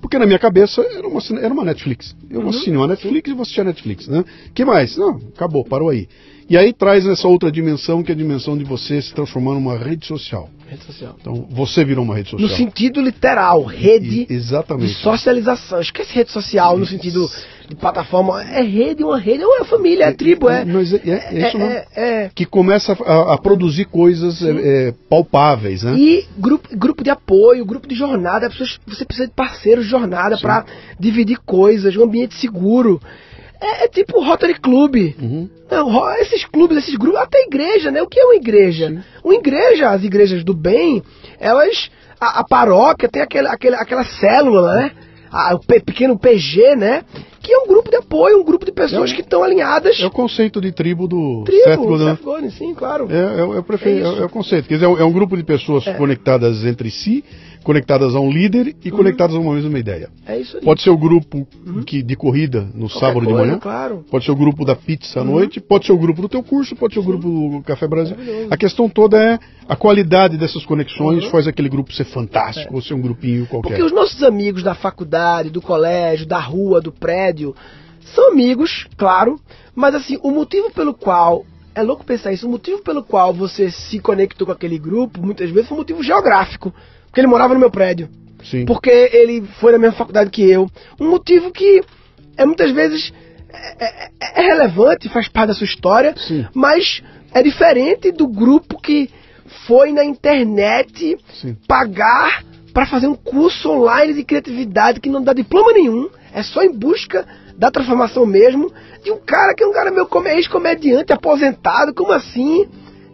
porque 0.00 0.18
na 0.18 0.26
minha 0.26 0.38
cabeça 0.38 0.82
era 0.82 1.06
uma, 1.08 1.20
era 1.40 1.54
uma 1.54 1.64
Netflix. 1.64 2.14
Eu 2.28 2.40
Uhum. 2.40 2.48
assistir 2.50 2.76
uma 2.76 2.86
Netflix 2.88 3.30
e 3.30 3.32
vou 3.32 3.42
assistir 3.42 3.60
a 3.60 3.64
Netflix, 3.64 4.08
né? 4.08 4.24
que 4.54 4.64
mais? 4.64 4.96
Não, 4.98 5.18
acabou, 5.34 5.64
parou 5.64 5.88
aí. 5.88 6.06
E 6.52 6.56
aí 6.58 6.70
traz 6.70 7.06
essa 7.06 7.26
outra 7.26 7.50
dimensão, 7.50 8.02
que 8.02 8.12
é 8.12 8.14
a 8.14 8.18
dimensão 8.18 8.58
de 8.58 8.62
você 8.62 9.00
se 9.00 9.14
transformar 9.14 9.54
numa 9.54 9.74
rede 9.74 10.04
social. 10.06 10.50
Rede 10.68 10.84
social. 10.84 11.16
Então, 11.18 11.46
você 11.50 11.82
virou 11.82 12.04
uma 12.04 12.14
rede 12.14 12.28
social. 12.28 12.46
No 12.46 12.54
sentido 12.54 13.00
literal, 13.00 13.62
rede 13.64 14.26
E- 14.28 14.34
exatamente. 14.34 14.88
de 14.88 14.94
socialização. 15.00 15.80
Esquece 15.80 16.12
rede 16.12 16.30
social 16.30 16.76
no 16.76 16.84
sentido 16.84 17.26
de 17.66 17.74
plataforma. 17.74 18.42
É 18.42 18.60
rede, 18.60 19.02
uma 19.02 19.18
rede, 19.18 19.42
é 19.42 19.46
uma 19.46 19.64
família, 19.64 20.04
é 20.04 20.12
tribo, 20.12 20.50
é. 20.50 20.62
Mas 20.62 20.92
é, 20.92 20.96
é- 21.06 21.10
é 21.10 21.48
isso, 21.48 21.56
é, 21.56 21.58
não? 21.58 21.66
é- 21.96 22.30
Que 22.34 22.44
começa 22.44 22.92
a, 23.02 23.32
a 23.32 23.38
produzir 23.38 23.86
coisas 23.86 24.42
é, 24.42 24.50
é, 24.88 24.94
palpáveis, 25.08 25.84
né? 25.84 25.94
E 25.96 26.26
grupo, 26.36 26.68
grupo 26.76 27.02
de 27.02 27.08
apoio, 27.08 27.64
grupo 27.64 27.88
de 27.88 27.94
jornada, 27.94 28.48
as 28.48 28.52
pessoas- 28.52 28.78
você 28.86 29.06
precisa 29.06 29.26
de 29.26 29.32
parceiros 29.32 29.86
de 29.86 29.90
jornada 29.90 30.36
para 30.36 30.66
dividir 31.00 31.38
coisas, 31.46 31.96
um 31.96 32.04
ambiente 32.04 32.34
seguro. 32.34 33.00
É, 33.62 33.84
é 33.84 33.88
tipo 33.88 34.18
o 34.18 34.24
Rotary 34.24 34.54
Club. 34.54 34.96
Uhum. 35.20 35.48
Não, 35.70 36.14
esses 36.16 36.44
clubes, 36.44 36.78
esses 36.78 36.96
grupos, 36.96 37.20
até 37.20 37.42
igreja, 37.44 37.90
né? 37.90 38.02
O 38.02 38.06
que 38.08 38.18
é 38.20 38.24
uma 38.24 38.34
igreja? 38.34 39.04
Uma 39.24 39.34
igreja, 39.34 39.88
as 39.90 40.02
igrejas 40.04 40.42
do 40.44 40.54
bem, 40.54 41.02
elas. 41.38 41.88
A, 42.20 42.40
a 42.40 42.44
paróquia 42.44 43.08
tem 43.08 43.20
aquele, 43.22 43.48
aquele, 43.48 43.74
aquela 43.76 44.04
célula, 44.04 44.74
né? 44.76 44.92
A- 45.30 45.54
o 45.54 45.58
pe- 45.60 45.80
pequeno 45.80 46.18
PG, 46.18 46.76
né? 46.76 47.02
Que 47.40 47.52
é 47.52 47.58
um 47.58 47.66
grupo 47.66 47.90
de 47.90 47.96
apoio, 47.96 48.38
um 48.40 48.44
grupo 48.44 48.64
de 48.64 48.70
pessoas 48.70 49.10
É 49.10 49.14
que 49.14 49.22
estão 49.22 49.42
alinhadas. 49.42 49.98
É 49.98 50.06
o 50.06 50.10
conceito 50.10 50.60
de 50.60 50.70
tribo 50.70 51.08
do 51.08 51.42
Tribo, 51.44 51.64
Seth 51.64 51.76
Godin. 51.78 52.04
Seth 52.04 52.22
Godin, 52.22 52.50
sim, 52.50 52.74
claro. 52.74 53.08
É, 53.10 53.40
é, 53.40 53.44
o- 53.44 53.54
é 53.54 53.58
o 53.58 53.62
prefe- 53.64 53.88
É 53.88 54.02
é- 54.02 54.18
é 54.20 54.24
o 54.24 54.28
conceito. 54.28 54.68
Quer 54.68 54.74
dizer, 54.74 54.86
é 54.86 54.88
um, 54.88 55.08
é 55.08 55.12
grupo 55.12 55.36
de 55.36 55.42
pessoas 55.42 55.84
É. 55.86 55.94
conectadas 55.94 56.64
entre 56.64 56.90
si, 56.90 57.24
conectadas 57.62 58.14
a 58.14 58.20
um 58.20 58.30
líder 58.30 58.74
e 58.84 58.90
conectadas 58.90 59.36
a 59.36 59.38
uma 59.38 59.54
mesma 59.54 59.78
ideia. 59.78 60.08
É 60.26 60.38
isso 60.38 60.56
aí. 60.56 60.64
Pode 60.64 60.82
ser 60.82 60.90
o 60.90 60.96
grupo 60.96 61.46
que, 61.86 62.02
de 62.02 62.16
corrida 62.16 62.62
no 62.74 62.88
Qualquer 62.88 62.98
sábado 63.00 63.20
de 63.20 63.26
coisa, 63.32 63.46
manhã. 63.46 63.58
Claro. 63.58 64.04
Pode 64.10 64.24
ser 64.24 64.32
o 64.32 64.36
grupo 64.36 64.64
da 64.64 64.74
pizza 64.76 65.20
à 65.20 65.24
noite, 65.24 65.60
pode 65.60 65.86
ser 65.86 65.92
o 65.92 65.98
grupo 65.98 66.22
do 66.22 66.28
teu 66.28 66.42
curso, 66.42 66.74
pode 66.76 66.94
ser 66.94 67.00
o 67.00 67.02
grupo 67.02 67.28
do 67.28 67.62
Café 67.62 67.86
Brasil. 67.86 68.16
A 68.50 68.56
questão 68.56 68.88
toda 68.88 69.16
é 69.18 69.38
a 69.68 69.76
qualidade 69.76 70.36
dessas 70.36 70.64
conexões 70.64 71.24
Uhum. 71.24 71.30
faz 71.30 71.46
aquele 71.46 71.68
grupo 71.68 71.92
ser 71.92 72.04
fantástico, 72.04 72.74
ou 72.74 72.82
ser 72.82 72.94
um 72.94 73.00
grupinho 73.00 73.46
qualquer. 73.46 73.68
Porque 73.68 73.82
os 73.82 73.92
nossos 73.92 74.22
amigos 74.22 74.62
da 74.62 74.74
faculdade, 74.74 75.50
do 75.50 75.62
colégio, 75.62 76.26
da 76.26 76.38
rua, 76.40 76.80
do 76.80 76.90
prédio, 76.92 77.54
são 78.14 78.32
amigos, 78.32 78.86
claro, 78.96 79.38
mas 79.74 79.94
assim, 79.94 80.18
o 80.22 80.30
motivo 80.30 80.70
pelo 80.72 80.92
qual. 80.94 81.44
É 81.74 81.82
louco 81.82 82.04
pensar 82.04 82.30
isso, 82.32 82.46
o 82.46 82.50
motivo 82.50 82.82
pelo 82.82 83.02
qual 83.02 83.32
você 83.32 83.70
se 83.70 83.98
conectou 83.98 84.46
com 84.46 84.52
aquele 84.52 84.78
grupo, 84.78 85.22
muitas 85.22 85.48
vezes 85.50 85.66
foi 85.68 85.76
um 85.76 85.80
motivo 85.80 86.02
geográfico. 86.02 86.70
Porque 87.12 87.20
ele 87.20 87.26
morava 87.28 87.52
no 87.52 87.60
meu 87.60 87.70
prédio. 87.70 88.08
Sim. 88.42 88.64
Porque 88.64 88.88
ele 88.90 89.42
foi 89.60 89.70
na 89.72 89.78
mesma 89.78 89.94
faculdade 89.96 90.30
que 90.30 90.42
eu. 90.42 90.66
Um 90.98 91.10
motivo 91.10 91.52
que 91.52 91.82
é 92.38 92.46
muitas 92.46 92.70
vezes 92.70 93.12
é, 93.52 93.84
é- 93.84 94.10
é 94.36 94.40
relevante, 94.46 95.10
faz 95.10 95.28
parte 95.28 95.48
da 95.48 95.54
sua 95.54 95.66
história, 95.66 96.14
Sim. 96.16 96.46
mas 96.54 97.02
é 97.34 97.42
diferente 97.42 98.10
do 98.10 98.26
grupo 98.26 98.80
que 98.80 99.10
foi 99.66 99.92
na 99.92 100.02
internet 100.02 101.18
Sim. 101.34 101.54
pagar 101.68 102.42
para 102.72 102.86
fazer 102.86 103.08
um 103.08 103.14
curso 103.14 103.70
online 103.70 104.14
de 104.14 104.24
criatividade 104.24 104.98
que 104.98 105.10
não 105.10 105.22
dá 105.22 105.34
diploma 105.34 105.70
nenhum, 105.72 106.08
é 106.32 106.42
só 106.42 106.62
em 106.62 106.72
busca 106.72 107.26
da 107.58 107.70
transformação 107.70 108.24
mesmo, 108.24 108.72
de 109.04 109.10
um 109.12 109.18
cara 109.18 109.52
que 109.54 109.62
é 109.62 109.66
um 109.66 109.72
cara 109.74 109.90
meu 109.90 110.06
come- 110.06 110.30
ex-comediante 110.30 111.12
aposentado, 111.12 111.92
como 111.92 112.10
assim? 112.12 112.66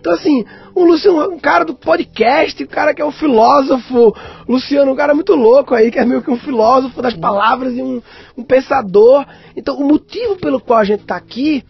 Então 0.08 0.14
assim, 0.14 0.44
um 0.74 0.84
Luciano, 0.84 1.34
um 1.34 1.38
cara 1.38 1.64
do 1.66 1.74
podcast, 1.74 2.64
um 2.64 2.66
cara 2.66 2.94
que 2.94 3.02
é 3.02 3.04
um 3.04 3.12
filósofo, 3.12 4.14
Luciano, 4.48 4.90
um 4.92 4.96
cara 4.96 5.14
muito 5.14 5.34
louco 5.34 5.74
aí, 5.74 5.90
que 5.90 5.98
é 5.98 6.04
meio 6.04 6.22
que 6.22 6.30
um 6.30 6.38
filósofo 6.38 7.02
das 7.02 7.12
palavras 7.12 7.74
e 7.74 7.82
um, 7.82 8.00
um 8.36 8.42
pensador. 8.42 9.26
Então 9.54 9.76
o 9.76 9.86
motivo 9.86 10.36
pelo 10.36 10.60
qual 10.60 10.78
a 10.78 10.84
gente 10.84 11.04
tá 11.04 11.16
aqui 11.16 11.62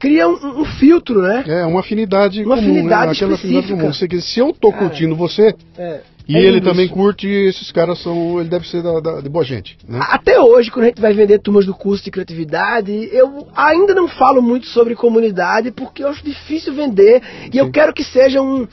cria 0.00 0.28
um, 0.28 0.62
um 0.62 0.64
filtro, 0.64 1.22
né? 1.22 1.44
É 1.46 1.64
uma 1.64 1.80
afinidade 1.80 2.44
Uma 2.44 2.56
comum, 2.56 2.68
afinidade 2.72 3.06
né? 3.06 3.12
Aquela 3.12 3.34
afinidade 3.34 3.66
específica. 3.72 4.08
comum. 4.08 4.20
Se 4.22 4.40
eu 4.40 4.52
tô 4.52 4.70
Cara, 4.70 4.82
curtindo 4.82 5.14
você 5.14 5.54
É, 5.78 6.00
e 6.26 6.36
é 6.36 6.40
ele 6.40 6.52
lindo 6.52 6.68
também 6.70 6.86
isso. 6.86 6.94
curte, 6.94 7.26
esses 7.28 7.70
caras 7.72 7.98
são. 8.02 8.40
Ele 8.40 8.48
deve 8.48 8.68
ser 8.68 8.82
da, 8.82 9.00
da- 9.00 9.20
de 9.20 9.28
boa 9.28 9.44
gente. 9.44 9.76
Né? 9.88 10.00
Até 10.10 10.40
hoje, 10.40 10.70
quando 10.70 10.84
a 10.84 10.88
gente 10.88 11.00
vai 11.00 11.12
vender 11.12 11.38
turmas 11.38 11.66
do 11.66 11.74
curso 11.74 12.02
de 12.04 12.10
criatividade, 12.10 12.92
eu 13.12 13.46
ainda 13.54 13.94
não 13.94 14.08
falo 14.08 14.40
muito 14.42 14.66
sobre 14.66 14.94
comunidade 14.94 15.70
porque 15.70 16.02
eu 16.02 16.08
acho 16.08 16.24
difícil 16.24 16.72
vender 16.74 17.22
e 17.52 17.58
eu 17.58 17.66
Sim. 17.66 17.70
quero 17.72 17.92
que 17.92 18.02
seja 18.04 18.40
um 18.40 18.66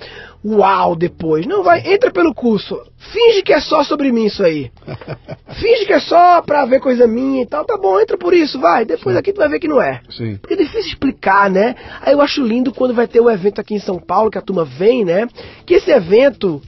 uau 0.43 0.95
depois. 0.95 1.45
Não, 1.45 1.61
vai, 1.61 1.81
entra 1.85 2.09
pelo 2.11 2.33
curso. 2.33 2.79
Finge 2.97 3.43
que 3.43 3.53
é 3.53 3.59
só 3.59 3.83
sobre 3.83 4.11
mim 4.11 4.25
isso 4.25 4.43
aí. 4.43 4.71
Finge 5.59 5.85
que 5.85 5.93
é 5.93 5.99
só 5.99 6.41
pra 6.41 6.65
ver 6.65 6.79
coisa 6.79 7.05
minha 7.05 7.43
e 7.43 7.45
tal. 7.45 7.63
Tá 7.65 7.77
bom, 7.77 7.99
entra 7.99 8.17
por 8.17 8.33
isso, 8.33 8.59
vai. 8.59 8.85
Depois 8.85 9.15
aqui 9.15 9.33
tu 9.33 9.37
vai 9.37 9.49
ver 9.49 9.59
que 9.59 9.67
não 9.67 9.81
é. 9.81 10.01
Sim. 10.09 10.37
Porque 10.37 10.53
é 10.55 10.57
difícil 10.57 10.91
explicar, 10.91 11.49
né? 11.49 11.75
Aí 12.01 12.13
eu 12.13 12.21
acho 12.21 12.41
lindo 12.43 12.73
quando 12.73 12.93
vai 12.93 13.07
ter 13.07 13.19
o 13.19 13.29
evento 13.29 13.59
aqui 13.61 13.75
em 13.75 13.79
São 13.79 13.99
Paulo, 13.99 14.31
que 14.31 14.37
a 14.37 14.41
turma 14.41 14.65
vem, 14.65 15.03
né? 15.05 15.27
Que 15.65 15.75
esse 15.75 15.91
evento. 15.91 16.61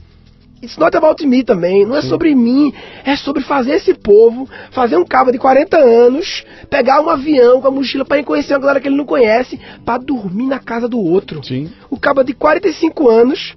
It's 0.64 0.76
not 0.78 0.96
about 0.96 1.24
me 1.26 1.42
também, 1.44 1.84
não 1.86 1.96
é 1.96 2.02
sobre 2.02 2.34
mim, 2.34 2.72
é 3.04 3.14
sobre 3.16 3.42
fazer 3.42 3.72
esse 3.74 3.94
povo, 3.94 4.48
fazer 4.70 4.96
um 4.96 5.04
cabo 5.04 5.30
de 5.30 5.38
40 5.38 5.76
anos, 5.78 6.44
pegar 6.70 7.00
um 7.00 7.08
avião 7.10 7.60
com 7.60 7.68
a 7.68 7.70
mochila 7.70 8.04
para 8.04 8.18
ir 8.18 8.24
conhecer 8.24 8.54
uma 8.54 8.60
galera 8.60 8.80
que 8.80 8.88
ele 8.88 8.96
não 8.96 9.04
conhece, 9.04 9.60
para 9.84 9.98
dormir 9.98 10.46
na 10.46 10.58
casa 10.58 10.88
do 10.88 10.98
outro. 10.98 11.44
Sim. 11.44 11.70
O 11.90 11.98
cabo 11.98 12.22
de 12.22 12.32
45 12.34 13.08
anos 13.08 13.54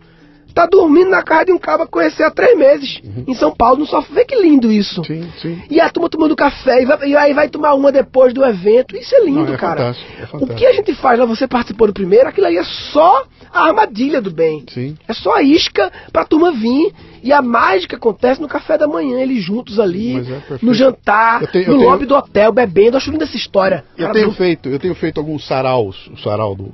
tá 0.53 0.65
dormindo 0.65 1.11
na 1.11 1.21
casa 1.21 1.45
de 1.45 1.51
um 1.51 1.57
cabo 1.59 1.83
a 1.83 1.87
conhecer 1.87 2.23
há 2.23 2.31
três 2.31 2.57
meses, 2.57 2.99
em 3.27 3.33
São 3.35 3.51
Paulo, 3.55 3.77
no 3.77 3.85
sofá. 3.85 4.07
Vê 4.11 4.25
que 4.25 4.35
lindo 4.41 4.71
isso. 4.71 5.01
Uhum. 5.01 5.05
Sim, 5.05 5.29
sim. 5.39 5.61
E 5.69 5.79
a 5.79 5.87
turma 5.87 6.09
tomando 6.09 6.35
café, 6.35 6.81
e, 6.81 6.85
vai- 6.85 7.07
e 7.07 7.15
aí 7.15 7.31
vai 7.31 7.47
tomar 7.47 7.75
uma 7.75 7.91
depois 7.91 8.33
do 8.33 8.43
evento. 8.43 8.97
Isso 8.97 9.13
é 9.15 9.23
lindo, 9.23 9.45
Não, 9.45 9.53
é 9.53 9.57
cara. 9.57 9.77
fantástico, 9.93 10.11
é 10.19 10.23
o 10.23 10.27
fantástico. 10.27 10.55
que 10.59 10.65
a 10.65 10.73
gente 10.73 10.95
faz 10.95 11.19
lá, 11.19 11.25
você 11.25 11.47
participou 11.47 11.85
do 11.85 11.93
primeiro, 11.93 12.27
aquilo 12.27 12.47
ali 12.47 12.57
é 12.57 12.63
só 12.63 13.23
a 13.53 13.65
armadilha 13.67 14.21
do 14.21 14.31
bem. 14.31 14.63
Sim. 14.69 14.97
É 15.07 15.13
só 15.13 15.35
a 15.35 15.41
isca 15.41 15.91
pra 16.11 16.25
turma 16.25 16.51
vir. 16.51 16.93
E 17.23 17.33
a 17.33 17.41
mágica 17.41 17.97
acontece 17.97 18.39
no 18.39 18.47
café 18.47 18.77
da 18.77 18.87
manhã, 18.87 19.19
eles 19.19 19.43
juntos 19.43 19.79
ali, 19.79 20.17
é 20.17 20.23
no 20.61 20.73
jantar, 20.73 21.45
tenho- 21.47 21.67
no 21.71 21.77
tenho- 21.77 21.89
lobby 21.89 22.05
do 22.05 22.15
hotel, 22.15 22.51
bebendo. 22.53 22.95
Acho 22.95 23.11
linda 23.11 23.25
essa 23.25 23.35
história. 23.35 23.83
Eu 23.97 24.03
Cara, 24.03 24.13
tenho 24.13 24.27
não- 24.27 24.33
feito, 24.33 24.69
eu 24.69 24.79
tenho 24.79 24.95
feito 24.95 25.19
alguns 25.19 25.45
saraus, 25.45 26.07
o 26.07 26.17
sarau 26.17 26.55
do 26.55 26.71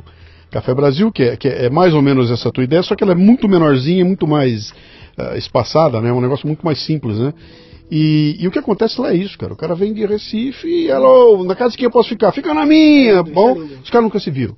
Café 0.51 0.73
Brasil, 0.75 1.11
que 1.11 1.23
é, 1.23 1.35
que 1.37 1.47
é 1.47 1.69
mais 1.69 1.93
ou 1.93 2.01
menos 2.01 2.29
essa 2.29 2.51
tua 2.51 2.63
ideia, 2.63 2.83
só 2.83 2.93
que 2.95 3.03
ela 3.03 3.13
é 3.13 3.15
muito 3.15 3.47
menorzinha, 3.49 4.05
muito 4.05 4.27
mais 4.27 4.71
ah, 5.17 5.37
espaçada, 5.37 5.99
né? 6.01 6.09
É 6.09 6.13
um 6.13 6.21
negócio 6.21 6.45
muito 6.45 6.63
mais 6.65 6.79
simples, 6.83 7.17
né? 7.17 7.33
E, 7.91 8.35
e 8.39 8.47
o 8.47 8.51
que 8.51 8.59
acontece 8.59 8.99
lá 8.99 9.11
é 9.11 9.15
isso, 9.15 9.37
cara. 9.37 9.53
O 9.53 9.55
cara 9.57 9.75
vem 9.75 9.93
de 9.93 10.05
Recife 10.05 10.67
e, 10.67 10.91
alô, 10.91 11.43
na 11.43 11.55
casa 11.55 11.71
de 11.71 11.77
quem 11.77 11.85
eu 11.85 11.91
posso 11.91 12.09
ficar? 12.09 12.31
Fica 12.31 12.53
na 12.53 12.65
minha, 12.65 13.13
É, 13.19 13.23
bom? 13.23 13.53
Os 13.83 13.89
caras 13.89 14.03
nunca 14.05 14.19
se 14.19 14.29
viram. 14.31 14.55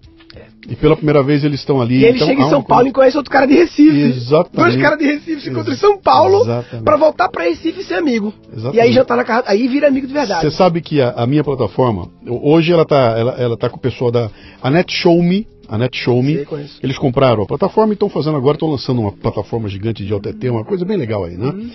E 0.67 0.75
pela 0.75 0.95
primeira 0.95 1.21
vez 1.21 1.43
eles 1.43 1.59
estão 1.59 1.79
ali. 1.79 1.97
E 1.99 2.05
ele 2.05 2.15
então 2.15 2.27
chega 2.27 2.41
em 2.41 2.49
São 2.49 2.61
Paulo 2.63 2.83
coisa- 2.85 2.89
e 2.89 2.93
conhece 2.93 3.17
outro 3.17 3.31
cara 3.31 3.45
de 3.45 3.53
Recife. 3.53 4.01
Exatamente. 4.01 4.55
Dois 4.55 4.75
caras 4.81 4.97
de 4.97 5.05
Recife 5.05 5.41
se 5.41 5.49
encontram 5.49 5.73
em 5.73 5.77
São 5.77 5.97
Paulo 5.99 6.43
pra 6.83 6.97
voltar 6.97 7.29
pra 7.29 7.43
Recife 7.43 7.81
e 7.81 7.83
ser 7.83 7.93
amigo. 7.95 8.33
Exatamente. 8.51 8.77
E 8.77 8.79
aí 8.81 8.91
jantar 8.91 9.15
na 9.15 9.23
casa. 9.23 9.43
Aí 9.47 9.67
vira 9.67 9.87
amigo 9.87 10.07
de 10.07 10.13
verdade. 10.13 10.41
Você 10.41 10.51
sabe 10.51 10.81
que 10.81 10.99
a, 11.01 11.11
a 11.11 11.27
minha 11.27 11.43
plataforma, 11.43 12.09
hoje 12.27 12.71
ela 12.73 12.83
tá, 12.85 13.15
ela, 13.17 13.31
ela 13.37 13.57
tá 13.57 13.69
com 13.69 13.77
o 13.77 13.79
pessoal 13.79 14.09
da 14.11 14.29
a 14.61 14.71
Net 14.71 14.91
Show 14.91 15.21
Me, 15.21 15.47
a 15.69 15.77
Net 15.77 15.95
Show 15.95 16.23
Me. 16.23 16.35
Sei, 16.37 16.45
conheço. 16.45 16.79
Eles 16.81 16.97
compraram 16.97 17.43
a 17.43 17.45
plataforma 17.45 17.93
e 17.93 17.95
estão 17.95 18.09
fazendo 18.09 18.35
agora, 18.37 18.55
estão 18.55 18.69
lançando 18.69 19.01
uma 19.01 19.11
plataforma 19.11 19.69
gigante 19.69 20.03
de 20.03 20.11
OTT, 20.13 20.49
uma 20.49 20.65
coisa 20.65 20.83
bem 20.83 20.97
legal 20.97 21.25
aí, 21.25 21.37
né? 21.37 21.47
Uhum. 21.49 21.69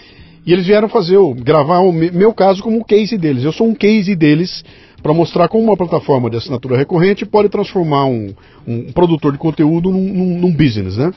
E 0.45 0.53
eles 0.55 0.67
vieram 0.67 0.89
fazer, 0.89 1.19
gravar 1.37 1.81
o 1.81 1.93
me- 1.93 2.11
meu 2.11 2.33
caso 2.33 2.63
como 2.63 2.79
um 2.79 2.83
case 2.83 3.17
deles. 3.19 3.45
Eu 3.45 3.53
sou 3.53 3.69
um 3.69 3.75
case 3.75 4.17
deles 4.17 4.65
para 5.03 5.15
mostrar 5.15 5.49
como 5.49 5.65
uma 5.65 5.77
plataforma 5.77 6.31
de 6.31 6.37
assinatura 6.37 6.77
recorrente 6.77 7.25
pode 7.27 7.49
transformar 7.49 8.05
um, 8.07 8.35
um 8.67 8.93
produtor 8.93 9.33
de 9.33 9.39
conteúdo 9.39 9.91
num, 9.91 10.13
num- 10.13 10.39
num 10.41 10.53
business, 10.53 10.97
né? 10.97 11.13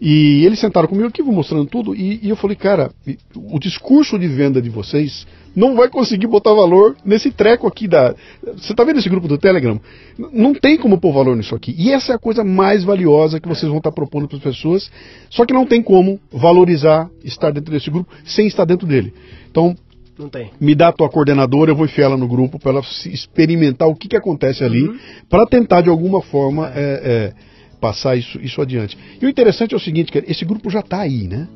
E 0.00 0.44
eles 0.44 0.58
sentaram 0.58 0.86
comigo 0.86 1.08
aqui, 1.08 1.22
vou 1.22 1.32
mostrando 1.32 1.64
tudo, 1.64 1.94
e, 1.94 2.20
e 2.22 2.28
eu 2.28 2.36
falei, 2.36 2.54
cara, 2.54 2.90
o 3.34 3.58
discurso 3.58 4.18
de 4.18 4.28
venda 4.28 4.60
de 4.60 4.68
vocês 4.68 5.26
não 5.54 5.74
vai 5.74 5.88
conseguir 5.88 6.26
botar 6.26 6.52
valor 6.52 6.94
nesse 7.02 7.30
treco 7.30 7.66
aqui 7.66 7.88
da. 7.88 8.14
Você 8.58 8.74
tá 8.74 8.84
vendo 8.84 8.98
esse 8.98 9.08
grupo 9.08 9.26
do 9.26 9.38
Telegram? 9.38 9.80
Não 10.18 10.52
tem 10.52 10.76
como 10.76 11.00
pôr 11.00 11.14
valor 11.14 11.34
nisso 11.34 11.54
aqui. 11.54 11.74
E 11.78 11.92
essa 11.92 12.12
é 12.12 12.14
a 12.14 12.18
coisa 12.18 12.44
mais 12.44 12.84
valiosa 12.84 13.40
que 13.40 13.48
vocês 13.48 13.68
vão 13.68 13.78
estar 13.78 13.90
propondo 13.90 14.28
para 14.28 14.36
as 14.36 14.42
pessoas, 14.42 14.90
só 15.30 15.46
que 15.46 15.54
não 15.54 15.64
tem 15.64 15.82
como 15.82 16.20
valorizar 16.30 17.08
estar 17.24 17.50
dentro 17.50 17.72
desse 17.72 17.90
grupo 17.90 18.12
sem 18.22 18.46
estar 18.46 18.66
dentro 18.66 18.86
dele. 18.86 19.14
Então, 19.50 19.74
Não 20.18 20.28
tem. 20.28 20.50
me 20.60 20.74
dá 20.74 20.88
a 20.88 20.92
tua 20.92 21.08
coordenadora, 21.08 21.70
eu 21.70 21.76
vou 21.76 21.84
enfiar 21.84 22.06
ela 22.06 22.16
no 22.16 22.26
grupo 22.26 22.58
para 22.58 22.70
ela 22.72 22.80
experimentar 23.06 23.86
o 23.88 23.94
que, 23.94 24.08
que 24.08 24.16
acontece 24.16 24.64
ali, 24.64 24.88
para 25.28 25.44
tentar 25.46 25.82
de 25.82 25.88
alguma 25.90 26.22
forma 26.22 26.72
é, 26.74 27.32
é, 27.32 27.32
passar 27.80 28.16
isso, 28.16 28.38
isso 28.40 28.60
adiante. 28.62 28.96
E 29.20 29.26
o 29.26 29.28
interessante 29.28 29.74
é 29.74 29.76
o 29.76 29.80
seguinte, 29.80 30.10
que 30.10 30.18
esse 30.26 30.44
grupo 30.44 30.70
já 30.70 30.80
está 30.80 31.00
aí, 31.00 31.28
né? 31.28 31.46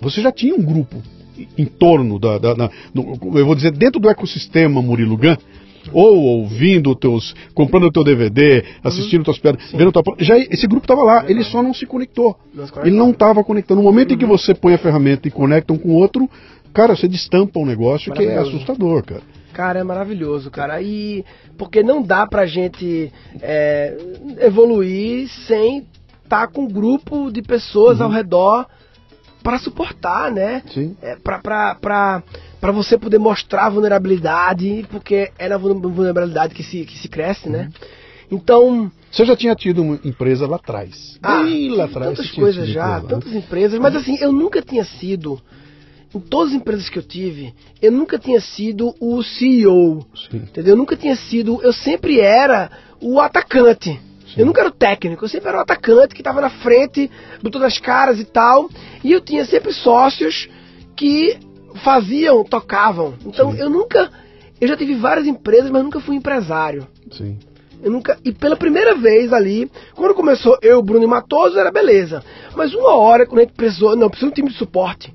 Você 0.00 0.20
já 0.20 0.32
tinha 0.32 0.54
um 0.54 0.62
grupo 0.62 0.96
em 1.58 1.64
torno 1.64 2.18
da, 2.18 2.38
da- 2.38 2.54
da- 2.54 2.70
do- 2.94 3.38
eu 3.38 3.44
vou 3.46 3.54
dizer, 3.54 3.70
dentro 3.72 4.00
do 4.00 4.08
ecossistema 4.08 4.80
Murilo 4.80 5.16
Gun, 5.16 5.36
ou 5.92 6.16
ouvindo 6.18 6.94
teus, 6.94 7.34
comprando 7.54 7.84
o 7.84 7.90
teu 7.92 8.04
DVD, 8.04 8.62
assistindo 8.84 9.24
tuas 9.24 9.38
piadas, 9.38 9.62
vendo 9.72 9.90
tua, 9.90 10.02
já 10.18 10.38
esse 10.38 10.66
grupo 10.66 10.84
estava 10.84 11.02
lá, 11.02 11.24
ele 11.28 11.42
só 11.42 11.62
não 11.62 11.72
se 11.74 11.86
conectou. 11.86 12.36
Ele 12.86 12.96
não 12.96 13.10
estava 13.10 13.42
conectando. 13.42 13.80
No 13.80 13.86
momento 13.86 14.12
em 14.12 14.18
que 14.18 14.26
você 14.26 14.54
põe 14.54 14.74
a 14.74 14.78
ferramenta 14.78 15.26
e 15.26 15.30
conecta 15.30 15.72
um 15.72 15.78
com 15.78 15.88
o 15.88 15.94
outro, 15.94 16.28
cara, 16.72 16.96
você 16.96 17.08
destampa 17.08 17.58
um 17.58 17.66
negócio 17.66 18.12
que 18.12 18.24
é 18.24 18.38
assustador, 18.38 19.02
cara. 19.04 19.22
Cara, 19.52 19.80
é 19.80 19.82
maravilhoso, 19.84 20.50
cara. 20.50 20.80
E 20.80 21.24
porque 21.58 21.82
não 21.82 22.02
dá 22.02 22.26
pra 22.26 22.46
gente 22.46 23.12
é, 23.42 23.96
evoluir 24.38 25.28
sem 25.46 25.86
estar 26.22 26.46
com 26.48 26.62
um 26.62 26.68
grupo 26.68 27.30
de 27.30 27.42
pessoas 27.42 28.00
ao 28.00 28.08
redor 28.08 28.66
para 29.42 29.58
suportar, 29.58 30.30
né? 30.30 30.62
Sim. 30.72 30.96
É, 31.02 31.16
para 31.16 32.22
você 32.72 32.96
poder 32.96 33.18
mostrar 33.18 33.66
a 33.66 33.70
vulnerabilidade, 33.70 34.86
porque 34.90 35.30
é 35.38 35.48
na 35.48 35.56
vulner- 35.56 35.90
vulnerabilidade 35.90 36.54
que 36.54 36.62
se, 36.62 36.84
que 36.84 36.96
se 36.98 37.08
cresce, 37.08 37.48
né? 37.48 37.70
Então, 38.30 38.90
Você 39.10 39.24
já 39.24 39.34
tinha 39.34 39.54
tido 39.56 39.82
uma 39.82 39.98
empresa 40.04 40.46
lá 40.46 40.56
atrás. 40.56 41.18
ah, 41.22 41.42
lá 41.70 41.84
atrás. 41.86 42.16
tantas 42.16 42.30
coisas 42.30 42.68
já, 42.68 42.98
empresa, 42.98 43.02
né? 43.02 43.08
tantas 43.08 43.34
empresas, 43.34 43.78
mas 43.80 43.96
assim, 43.96 44.16
eu 44.20 44.30
nunca 44.30 44.62
tinha 44.62 44.84
sido, 44.84 45.40
em 46.14 46.18
todas 46.18 46.52
as 46.52 46.60
empresas 46.60 46.88
que 46.88 46.98
eu 46.98 47.02
tive, 47.02 47.54
eu 47.80 47.92
nunca 47.92 48.18
tinha 48.18 48.40
sido 48.40 48.94
o 49.00 49.22
CEO, 49.22 50.04
Sim. 50.28 50.38
entendeu? 50.38 50.72
Eu 50.72 50.76
nunca 50.76 50.96
tinha 50.96 51.14
sido, 51.14 51.60
eu 51.62 51.72
sempre 51.72 52.20
era 52.20 52.70
o 53.00 53.20
atacante. 53.20 53.98
Eu 54.36 54.46
nunca 54.46 54.60
era 54.60 54.70
o 54.70 54.72
técnico, 54.72 55.24
eu 55.24 55.28
sempre 55.28 55.48
era 55.48 55.58
o 55.58 55.60
atacante 55.60 56.14
que 56.14 56.20
estava 56.20 56.40
na 56.40 56.50
frente, 56.50 57.10
botando 57.42 57.64
as 57.64 57.78
caras 57.78 58.20
e 58.20 58.24
tal. 58.24 58.68
E 59.02 59.10
eu 59.12 59.20
tinha 59.20 59.44
sempre 59.44 59.72
sócios 59.72 60.48
que 60.96 61.36
faziam, 61.82 62.44
tocavam. 62.44 63.14
Então 63.24 63.52
Sim. 63.52 63.58
eu 63.58 63.70
nunca. 63.70 64.10
Eu 64.60 64.68
já 64.68 64.76
tive 64.76 64.94
várias 64.94 65.26
empresas, 65.26 65.70
mas 65.70 65.82
nunca 65.82 66.00
fui 66.00 66.14
empresário. 66.14 66.86
Sim. 67.10 67.38
Eu 67.82 67.90
nunca. 67.90 68.18
E 68.24 68.32
pela 68.32 68.56
primeira 68.56 68.94
vez 68.94 69.32
ali, 69.32 69.70
quando 69.94 70.14
começou 70.14 70.58
eu, 70.62 70.80
Bruno 70.82 71.04
e 71.04 71.08
Matoso, 71.08 71.58
era 71.58 71.72
beleza. 71.72 72.22
Mas 72.54 72.72
uma 72.72 72.94
hora, 72.94 73.26
quando 73.26 73.38
a 73.38 73.42
gente 73.42 73.54
precisou, 73.54 73.96
não, 73.96 74.08
precisa 74.08 74.26
de 74.26 74.32
um 74.32 74.34
time 74.34 74.50
de 74.50 74.58
suporte 74.58 75.12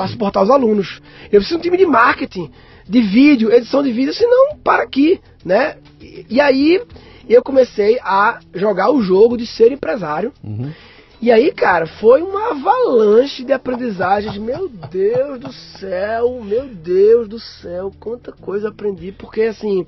para 0.00 0.08
suportar 0.08 0.42
os 0.42 0.50
alunos. 0.50 0.98
Eu 1.24 1.40
preciso 1.40 1.56
de 1.60 1.68
um 1.68 1.70
time 1.70 1.76
de 1.76 1.84
marketing, 1.84 2.50
de 2.88 3.02
vídeo, 3.02 3.52
edição 3.52 3.82
de 3.82 3.92
vídeo, 3.92 4.14
senão 4.14 4.56
para 4.64 4.82
aqui, 4.82 5.20
né? 5.44 5.76
E, 6.00 6.24
e 6.30 6.40
aí 6.40 6.80
eu 7.28 7.42
comecei 7.42 7.98
a 8.00 8.40
jogar 8.54 8.90
o 8.90 9.02
jogo 9.02 9.36
de 9.36 9.46
ser 9.46 9.70
empresário. 9.72 10.32
Uhum. 10.42 10.72
E 11.20 11.30
aí, 11.30 11.52
cara, 11.52 11.86
foi 11.86 12.22
uma 12.22 12.52
avalanche 12.52 13.44
de 13.44 13.52
aprendizagens. 13.52 14.38
Meu 14.38 14.70
Deus 14.70 15.38
do 15.38 15.52
céu, 15.52 16.42
meu 16.42 16.66
Deus 16.66 17.28
do 17.28 17.38
céu, 17.38 17.92
quanta 18.00 18.32
coisa 18.32 18.70
aprendi, 18.70 19.12
porque 19.12 19.42
assim, 19.42 19.84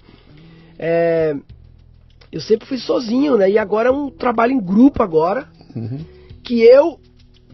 é, 0.79 1.35
eu 2.31 2.41
sempre 2.43 2.69
fui 2.69 2.77
sozinho, 2.77 3.39
né? 3.39 3.51
E 3.51 3.57
agora 3.57 3.89
é 3.89 3.93
um 3.93 4.11
trabalho 4.11 4.53
em 4.53 4.61
grupo 4.61 5.03
agora, 5.03 5.49
Uhum. 5.75 6.01
que 6.45 6.61
eu 6.61 7.01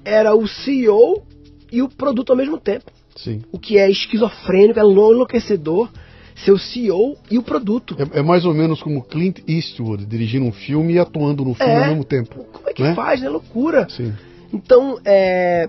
era 0.05 0.35
o 0.35 0.49
CEO 0.49 1.23
e 1.71 1.83
o 1.83 1.89
produto 1.89 2.31
ao 2.31 2.37
mesmo 2.37 2.59
tempo. 2.59 2.91
Sim. 3.17 3.43
O 3.51 3.59
que 3.59 3.79
é 3.79 3.91
esquizofrênico, 3.91 4.79
é 4.79 4.83
enlouquecedor 4.83 5.89
ser 6.37 6.53
o 6.53 6.59
CEO 6.59 7.17
e 7.31 7.39
o 7.39 7.43
produto. 7.43 7.97
É, 7.99 8.21
é 8.21 8.23
mais 8.23 8.45
ou 8.45 8.55
menos 8.55 8.81
como 8.81 9.03
Clint 9.03 9.41
Eastwood 9.49 10.07
dirigindo 10.07 10.47
um 10.47 10.53
filme 10.53 10.95
e 10.95 10.99
atuando 10.99 11.45
no 11.45 11.55
filme 11.55 11.73
É. 11.73 11.83
ao 11.83 11.89
mesmo 11.89 12.05
tempo. 12.05 12.45
Como 12.53 12.69
é 12.69 12.73
que 12.73 12.83
né? 12.83 12.95
faz, 12.95 13.21
né? 13.21 13.29
Loucura. 13.29 13.89
Sim. 13.89 14.15
Então, 14.53 14.99
é. 15.05 15.69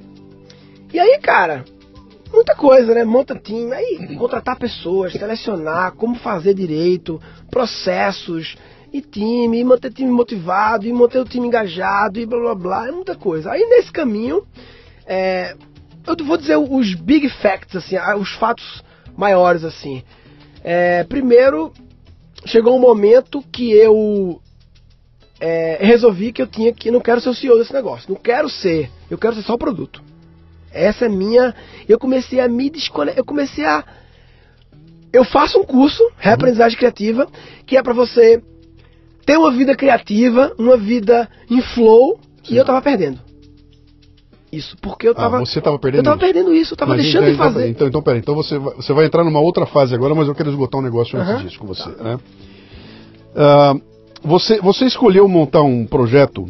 E 0.94 1.00
aí, 1.00 1.20
cara, 1.20 1.66
muita 2.32 2.56
coisa, 2.56 2.94
né? 2.94 3.04
Monta 3.04 3.36
time, 3.36 3.74
aí 3.74 4.16
contratar 4.18 4.58
pessoas, 4.58 5.14
selecionar, 5.14 5.94
como 5.94 6.16
fazer 6.16 6.54
direito, 6.54 7.20
processos, 7.50 8.56
e 8.92 9.02
time, 9.02 9.60
e 9.60 9.64
manter 9.64 9.92
time 9.92 10.10
motivado, 10.10 10.88
e 10.88 10.94
manter 10.94 11.20
o 11.20 11.26
time 11.26 11.48
engajado, 11.48 12.20
e 12.20 12.26
blá 12.26 12.40
blá 12.40 12.56
blá, 12.56 12.88
é 12.88 12.92
muita 12.92 13.16
coisa. 13.16 13.52
Aí 13.52 13.62
nesse 13.70 13.92
caminho, 13.92 14.44
é, 15.06 15.56
eu 16.18 16.26
vou 16.26 16.38
dizer 16.38 16.58
os 16.58 16.94
big 16.96 17.30
facts, 17.30 17.76
assim, 17.76 17.96
ah, 17.96 18.16
os 18.16 18.32
fatos 18.34 18.84
maiores, 19.16 19.64
assim. 19.64 20.04
É, 20.64 21.04
primeiro, 21.04 21.72
chegou 22.46 22.76
um 22.76 22.80
momento 22.80 23.44
que 23.52 23.72
eu 23.72 24.42
é, 25.40 25.78
resolvi 25.82 26.32
que 26.32 26.42
eu 26.42 26.48
tinha 26.48 26.74
que 26.74 26.92
não 26.92 27.00
quero 27.00 27.22
ser 27.22 27.30
o 27.30 27.34
CEO 27.34 27.58
desse 27.58 27.74
negócio, 27.74 28.10
não 28.10 28.20
quero 28.20 28.50
ser, 28.50 28.90
eu 29.10 29.18
quero 29.18 29.36
ser 29.36 29.44
só 29.44 29.54
o 29.54 29.58
produto. 29.58 30.04
Essa 30.72 31.06
é 31.06 31.10
minha. 31.10 31.56
Eu 31.88 31.98
comecei 31.98 32.40
a 32.40 32.48
me 32.48 32.70
desconectar, 32.70 33.20
eu 33.20 33.26
comecei 33.26 33.66
a 33.66 33.84
eu 35.12 35.26
faço 35.26 35.60
um 35.60 35.64
curso, 35.64 36.04
reaprendizagem 36.18 36.78
criativa, 36.78 37.28
que 37.66 37.76
é 37.76 37.82
pra 37.82 37.94
você 37.94 38.42
ter 39.26 39.38
uma 39.38 39.52
vida 39.52 39.76
criativa, 39.76 40.54
uma 40.58 40.78
vida 40.78 41.28
em 41.50 41.62
flow, 41.62 42.20
e 42.48 42.56
eu 42.56 42.64
tava 42.64 42.82
perdendo. 42.82 43.20
Isso, 44.52 44.76
porque 44.82 45.08
eu 45.08 45.14
tava 45.14 45.38
ah, 45.38 45.40
você 45.40 45.60
estava 45.60 45.78
perdendo 45.78 46.00
eu 46.00 46.04
tava 46.04 46.16
isso. 46.16 46.26
perdendo 46.26 46.54
isso, 46.54 46.74
eu 46.74 46.78
tava 46.78 46.92
Mas 46.96 47.04
deixando 47.04 47.30
então, 47.30 47.32
de 47.32 47.38
fazer. 47.38 47.70
Então, 47.70 47.88
então, 47.88 48.02
pera, 48.02 48.18
então 48.18 48.36
você, 48.36 48.58
vai, 48.58 48.74
você 48.76 48.94
vai 48.94 49.06
entrar 49.06 49.24
numa 49.24 49.40
outra 49.40 49.66
fase 49.66 49.94
agora, 49.94 50.16
mas 50.16 50.28
eu 50.28 50.34
quero 50.34 50.50
esgotar 50.50 50.80
um 50.82 50.84
negócio 50.84 51.20
antes 51.20 51.32
Aham. 51.32 51.44
disso 51.44 51.60
com 51.60 51.68
você. 51.68 51.90
Né? 51.90 52.18
Ah, 53.36 53.76
você, 54.24 54.60
você 54.60 54.86
escolheu 54.86 55.28
montar 55.28 55.62
um 55.62 55.86
projeto 55.86 56.50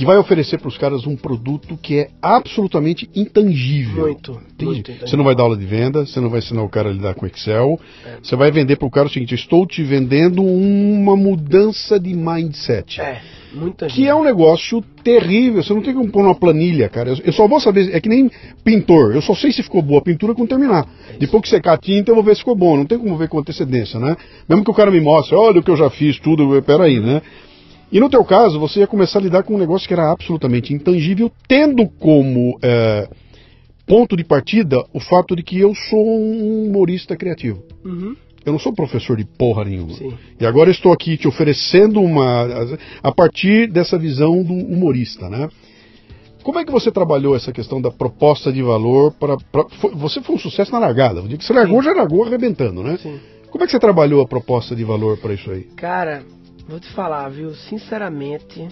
que 0.00 0.06
vai 0.06 0.16
oferecer 0.16 0.58
para 0.58 0.68
os 0.68 0.78
caras 0.78 1.06
um 1.06 1.14
produto 1.14 1.76
que 1.76 1.98
é 1.98 2.08
absolutamente 2.22 3.10
intangível. 3.14 4.06
Muito, 4.06 4.40
muito. 4.58 4.90
Você 4.98 5.14
não 5.14 5.24
vai 5.24 5.34
dar 5.34 5.42
aula 5.42 5.58
de 5.58 5.66
venda, 5.66 6.06
você 6.06 6.18
não 6.18 6.30
vai 6.30 6.38
ensinar 6.38 6.62
o 6.62 6.70
cara 6.70 6.88
a 6.88 6.92
lidar 6.92 7.14
com 7.14 7.26
Excel. 7.26 7.78
É. 8.06 8.16
Você 8.22 8.34
vai 8.34 8.50
vender 8.50 8.76
para 8.76 8.88
o 8.88 8.90
cara 8.90 9.08
o 9.08 9.10
seguinte: 9.10 9.34
estou 9.34 9.66
te 9.66 9.82
vendendo 9.82 10.42
uma 10.42 11.14
mudança 11.14 12.00
de 12.00 12.14
mindset. 12.14 12.98
É, 12.98 13.20
muito 13.52 13.84
Que 13.88 14.08
é 14.08 14.14
um 14.14 14.24
negócio 14.24 14.82
terrível, 15.04 15.62
você 15.62 15.74
não 15.74 15.82
tem 15.82 15.92
como 15.92 16.10
pôr 16.10 16.22
numa 16.22 16.34
planilha, 16.34 16.88
cara. 16.88 17.10
Eu, 17.10 17.18
eu 17.22 17.32
só 17.34 17.46
vou 17.46 17.60
saber, 17.60 17.94
é 17.94 18.00
que 18.00 18.08
nem 18.08 18.30
pintor, 18.64 19.14
eu 19.14 19.20
só 19.20 19.34
sei 19.34 19.52
se 19.52 19.62
ficou 19.62 19.82
boa 19.82 19.98
a 19.98 20.02
pintura 20.02 20.34
quando 20.34 20.48
terminar. 20.48 20.88
Depois 21.18 21.42
que 21.42 21.50
secar 21.50 21.74
a 21.74 21.78
tinta, 21.78 22.10
eu 22.10 22.14
vou 22.14 22.24
ver 22.24 22.36
se 22.36 22.40
ficou 22.40 22.56
bom, 22.56 22.74
não 22.74 22.86
tem 22.86 22.96
como 22.96 23.18
ver 23.18 23.28
com 23.28 23.38
antecedência, 23.38 24.00
né? 24.00 24.16
Mesmo 24.48 24.64
que 24.64 24.70
o 24.70 24.74
cara 24.74 24.90
me 24.90 25.00
mostre, 25.02 25.36
olha 25.36 25.60
o 25.60 25.62
que 25.62 25.70
eu 25.70 25.76
já 25.76 25.90
fiz, 25.90 26.18
tudo, 26.18 26.62
peraí, 26.62 26.98
né? 26.98 27.20
E 27.92 27.98
no 27.98 28.08
teu 28.08 28.24
caso, 28.24 28.58
você 28.60 28.80
ia 28.80 28.86
começar 28.86 29.18
a 29.18 29.22
lidar 29.22 29.42
com 29.42 29.54
um 29.54 29.58
negócio 29.58 29.86
que 29.88 29.94
era 29.94 30.12
absolutamente 30.12 30.72
intangível, 30.72 31.30
tendo 31.48 31.88
como 31.88 32.58
é, 32.62 33.08
ponto 33.86 34.16
de 34.16 34.22
partida 34.24 34.84
o 34.92 35.00
fato 35.00 35.34
de 35.34 35.42
que 35.42 35.58
eu 35.58 35.74
sou 35.74 36.06
um 36.20 36.66
humorista 36.68 37.16
criativo. 37.16 37.62
Uhum, 37.84 38.14
Eu 38.46 38.52
não 38.52 38.58
sou 38.60 38.72
professor 38.72 39.16
de 39.16 39.24
porra 39.24 39.64
nenhuma. 39.64 39.92
sim. 39.94 40.12
E 40.40 40.46
agora 40.46 40.70
estou 40.70 40.92
aqui 40.92 41.16
te 41.16 41.26
oferecendo 41.26 42.00
uma. 42.00 42.46
a 43.02 43.10
partir 43.12 43.66
dessa 43.70 43.98
visão 43.98 44.42
do 44.42 44.52
humorista, 44.54 45.28
né? 45.28 45.48
Como 46.42 46.58
é 46.58 46.64
que 46.64 46.72
você 46.72 46.90
trabalhou 46.90 47.36
essa 47.36 47.52
questão 47.52 47.82
da 47.82 47.90
proposta 47.90 48.50
de 48.52 48.62
valor 48.62 49.12
para. 49.12 49.36
Você 49.94 50.22
foi 50.22 50.36
um 50.36 50.38
sucesso 50.38 50.72
na 50.72 50.78
largada. 50.78 51.20
O 51.20 51.28
dia 51.28 51.36
que 51.36 51.44
você 51.44 51.52
largou, 51.52 51.82
Sim. 51.82 51.88
já 51.88 51.94
largou 51.94 52.24
arrebentando, 52.24 52.82
né? 52.82 52.96
Sim. 53.02 53.18
Como 53.50 53.62
é 53.64 53.66
que 53.66 53.72
você 53.72 53.78
trabalhou 53.80 54.22
a 54.22 54.26
proposta 54.26 54.74
de 54.76 54.84
valor 54.84 55.18
para 55.18 55.34
isso 55.34 55.50
aí? 55.50 55.64
Cara, 55.76 56.22
vou 56.70 56.78
te 56.78 56.88
falar, 56.92 57.28
viu? 57.28 57.52
Sinceramente, 57.52 58.68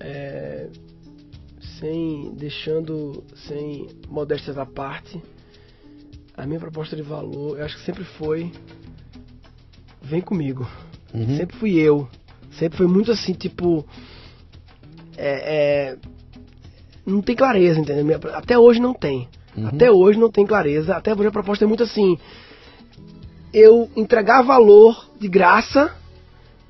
é, 0.00 0.68
sem 1.78 2.34
deixando, 2.34 3.22
sem 3.46 3.86
modéstias 4.08 4.56
à 4.56 4.64
parte, 4.64 5.22
a 6.34 6.46
minha 6.46 6.58
proposta 6.58 6.96
de 6.96 7.02
valor, 7.02 7.58
eu 7.58 7.64
acho 7.64 7.76
que 7.76 7.84
sempre 7.84 8.02
foi, 8.02 8.50
vem 10.00 10.22
comigo. 10.22 10.66
Uhum. 11.12 11.36
Sempre 11.36 11.56
fui 11.56 11.78
eu. 11.78 12.08
Sempre 12.52 12.78
foi 12.78 12.86
muito 12.86 13.12
assim, 13.12 13.34
tipo, 13.34 13.86
é, 15.16 15.90
é, 15.92 15.98
não 17.04 17.20
tem 17.20 17.36
clareza, 17.36 17.78
entendeu? 17.78 18.18
Até 18.32 18.58
hoje 18.58 18.80
não 18.80 18.94
tem. 18.94 19.28
Uhum. 19.54 19.68
Até 19.68 19.90
hoje 19.92 20.18
não 20.18 20.30
tem 20.30 20.46
clareza. 20.46 20.96
Até 20.96 21.12
hoje 21.12 21.26
a 21.26 21.32
proposta 21.32 21.64
é 21.64 21.68
muito 21.68 21.82
assim, 21.82 22.18
eu 23.52 23.90
entregar 23.94 24.42
valor 24.42 25.10
de 25.20 25.28
graça 25.28 25.94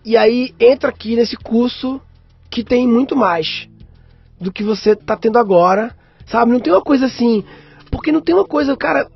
e 0.05 0.17
aí 0.17 0.55
entra 0.61 0.91
aqui 0.91 1.17
nesse 1.17 1.37
curso 1.37 2.01
que 2.51 2.63
tem 2.63 2.87
muito 2.87 3.17
mais 3.17 3.69
do 4.41 4.53
que 4.53 4.63
você 4.63 4.91
está 4.91 5.17
tendo 5.17 5.39
agora, 5.39 5.95
sabe? 6.27 6.53
Não 6.53 6.61
tem 6.61 6.73
uma 6.73 6.83
coisa 6.83 7.07
assim, 7.07 7.43
porque 7.91 8.13
não 8.13 8.21
tem 8.21 8.35
uma 8.35 8.45
coisa, 8.45 8.77
cara. 8.77 9.09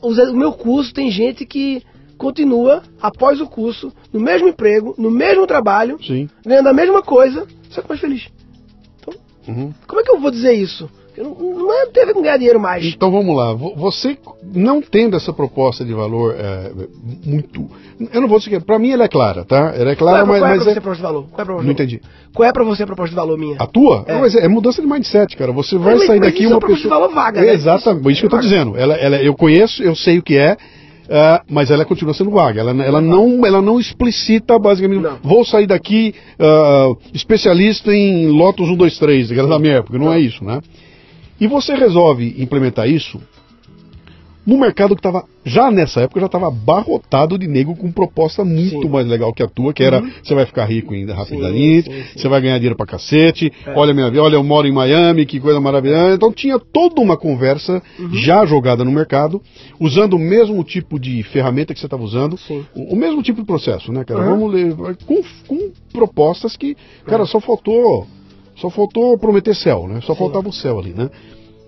O 0.00 0.10
meu 0.32 0.52
curso 0.52 0.92
tem 0.92 1.10
gente 1.10 1.44
que 1.46 1.82
continua 2.16 2.82
após 3.00 3.40
o 3.40 3.46
curso 3.46 3.92
no 4.12 4.20
mesmo 4.20 4.48
emprego, 4.48 4.94
no 4.98 5.10
mesmo 5.10 5.46
trabalho, 5.46 5.98
Sim. 6.04 6.28
ganhando 6.44 6.68
a 6.68 6.72
mesma 6.72 7.02
coisa, 7.02 7.46
só 7.70 7.80
que 7.80 7.88
mais 7.88 8.00
feliz. 8.00 8.28
Uhum. 9.46 9.72
Como 9.86 10.00
é 10.00 10.04
que 10.04 10.10
eu 10.10 10.20
vou 10.20 10.30
dizer 10.30 10.52
isso? 10.52 10.90
Não, 11.22 11.34
não 11.34 11.72
é 11.72 11.86
ver 12.06 12.12
com 12.14 12.22
ganhar 12.22 12.36
dinheiro 12.36 12.60
mais. 12.60 12.84
Então 12.84 13.10
vamos 13.10 13.36
lá. 13.36 13.52
Vo- 13.52 13.74
Você 13.76 14.16
não 14.54 14.80
tendo 14.80 15.16
essa 15.16 15.32
proposta 15.32 15.84
de 15.84 15.92
valor 15.92 16.34
é, 16.38 16.70
muito. 17.24 17.68
Eu 18.12 18.20
não 18.20 18.28
vou 18.28 18.38
dizer 18.38 18.50
que. 18.50 18.60
Para 18.60 18.78
mim 18.78 18.90
ela 18.92 19.04
é 19.04 19.08
clara, 19.08 19.44
tá? 19.44 19.72
Ela 19.76 19.90
é 19.92 19.96
Qual 19.96 20.08
clara, 20.10 20.18
é, 20.18 20.26
mas. 20.26 20.38
qual 20.40 20.50
é 20.50 20.54
mas 20.54 20.62
pra 20.62 20.70
é- 20.70 20.74
você 20.74 20.78
a 20.78 20.82
proposta 20.82 20.96
de 20.96 21.02
valor? 21.12 21.24
Qual 21.32 21.46
é 21.60 21.62
Não 21.64 21.70
entendi. 21.72 22.00
Qual 22.34 22.48
é 22.48 22.52
pra 22.52 22.64
você 22.64 22.82
a 22.82 22.86
proposta 22.86 23.10
de 23.10 23.16
valor 23.16 23.36
minha? 23.38 23.56
A 23.58 23.66
tua? 23.66 24.04
É. 24.06 24.12
Não, 24.14 24.20
mas 24.20 24.34
é, 24.34 24.44
é 24.44 24.48
mudança 24.48 24.80
de 24.80 24.88
mindset, 24.88 25.36
cara. 25.36 25.52
Você 25.52 25.76
vai 25.76 25.94
mas- 25.96 26.06
sair 26.06 26.20
mas 26.20 26.28
daqui 26.28 26.44
isso 26.44 26.52
é 26.52 26.54
uma 26.54 26.60
proposta 26.60 26.82
pessoa. 26.84 27.00
de 27.06 27.08
valor 27.08 27.14
vaga, 27.24 27.40
né? 27.40 27.52
Exatamente, 27.52 28.00
Isso- 28.02 28.10
isso, 28.10 28.20
que 28.20 28.26
eu 28.26 28.30
tô 28.30 28.38
dizendo. 28.38 28.76
Ela, 28.76 28.94
ela, 28.94 29.16
eu 29.22 29.34
conheço, 29.34 29.82
eu 29.82 29.94
sei 29.96 30.18
o 30.18 30.22
que 30.22 30.36
é. 30.36 30.56
ah, 31.10 31.42
mas 31.48 31.70
ela 31.70 31.84
continua 31.86 32.12
sendo 32.12 32.30
vaga. 32.30 32.60
Ela, 32.60 32.70
ela, 32.84 33.00
não, 33.00 33.44
ela 33.46 33.62
não 33.62 33.80
explicita 33.80 34.58
basicamente. 34.58 35.00
Não. 35.00 35.16
Vou 35.22 35.42
sair 35.44 35.66
daqui 35.66 36.14
ah, 36.38 36.92
especialista 37.14 37.92
em 37.94 38.28
Lotus 38.28 38.68
1, 38.68 38.76
2, 38.76 38.98
3, 38.98 39.28
que 39.32 39.38
era 39.38 39.48
da 39.48 39.58
minha 39.58 39.76
época. 39.76 39.98
Não, 39.98 40.12
é 40.12 40.20
isso, 40.20 40.44
né? 40.44 40.60
E 41.40 41.46
você 41.46 41.74
resolve 41.74 42.34
implementar 42.38 42.88
isso 42.88 43.20
no 44.46 44.56
mercado 44.58 44.94
que 44.96 45.00
estava, 45.00 45.26
já 45.44 45.70
nessa 45.70 46.00
época, 46.00 46.20
já 46.20 46.24
estava 46.26 46.48
abarrotado 46.48 47.36
de 47.38 47.46
nego 47.46 47.76
com 47.76 47.92
proposta 47.92 48.42
muito 48.46 48.80
Sim. 48.80 48.88
mais 48.88 49.06
legal 49.06 49.30
que 49.30 49.42
a 49.42 49.46
tua, 49.46 49.74
que 49.74 49.82
era, 49.82 50.00
Uhum. 50.00 50.10
você 50.22 50.34
vai 50.34 50.46
ficar 50.46 50.64
rico 50.64 50.94
ainda 50.94 51.14
rapidamente, 51.14 51.90
você 52.16 52.26
vai 52.28 52.40
ganhar 52.40 52.56
dinheiro 52.56 52.74
pra 52.74 52.86
cacete, 52.86 53.52
É. 53.66 53.74
olha 53.76 53.92
minha 53.92 54.08
vida, 54.08 54.22
olha, 54.22 54.36
eu 54.36 54.42
moro 54.42 54.66
em 54.66 54.72
Miami, 54.72 55.26
que 55.26 55.38
coisa 55.38 55.60
maravilhosa. 55.60 56.14
Então 56.14 56.32
tinha 56.32 56.58
toda 56.58 56.98
uma 56.98 57.14
conversa 57.14 57.82
Uhum. 57.98 58.14
já 58.14 58.46
jogada 58.46 58.82
no 58.86 58.90
mercado, 58.90 59.42
usando 59.78 60.14
o 60.14 60.18
mesmo 60.18 60.64
tipo 60.64 60.98
de 60.98 61.22
ferramenta 61.24 61.74
que 61.74 61.80
você 61.80 61.84
estava 61.86 62.02
usando, 62.02 62.38
o, 62.74 62.94
o 62.94 62.96
mesmo 62.96 63.22
tipo 63.22 63.40
de 63.42 63.46
processo, 63.46 63.92
né, 63.92 64.02
cara? 64.02 64.20
Uhum. 64.20 64.30
Vamos 64.38 64.54
ler, 64.54 64.74
com, 65.04 65.22
com 65.46 65.70
propostas 65.92 66.56
que, 66.56 66.74
cara, 67.04 67.26
só 67.26 67.38
faltou, 67.38 68.06
só 68.60 68.70
faltou 68.70 69.16
prometer 69.18 69.54
céu, 69.54 69.86
né? 69.88 70.00
Só 70.02 70.12
Sim. 70.12 70.18
faltava 70.18 70.48
o 70.48 70.52
céu 70.52 70.78
ali, 70.78 70.92
né? 70.92 71.10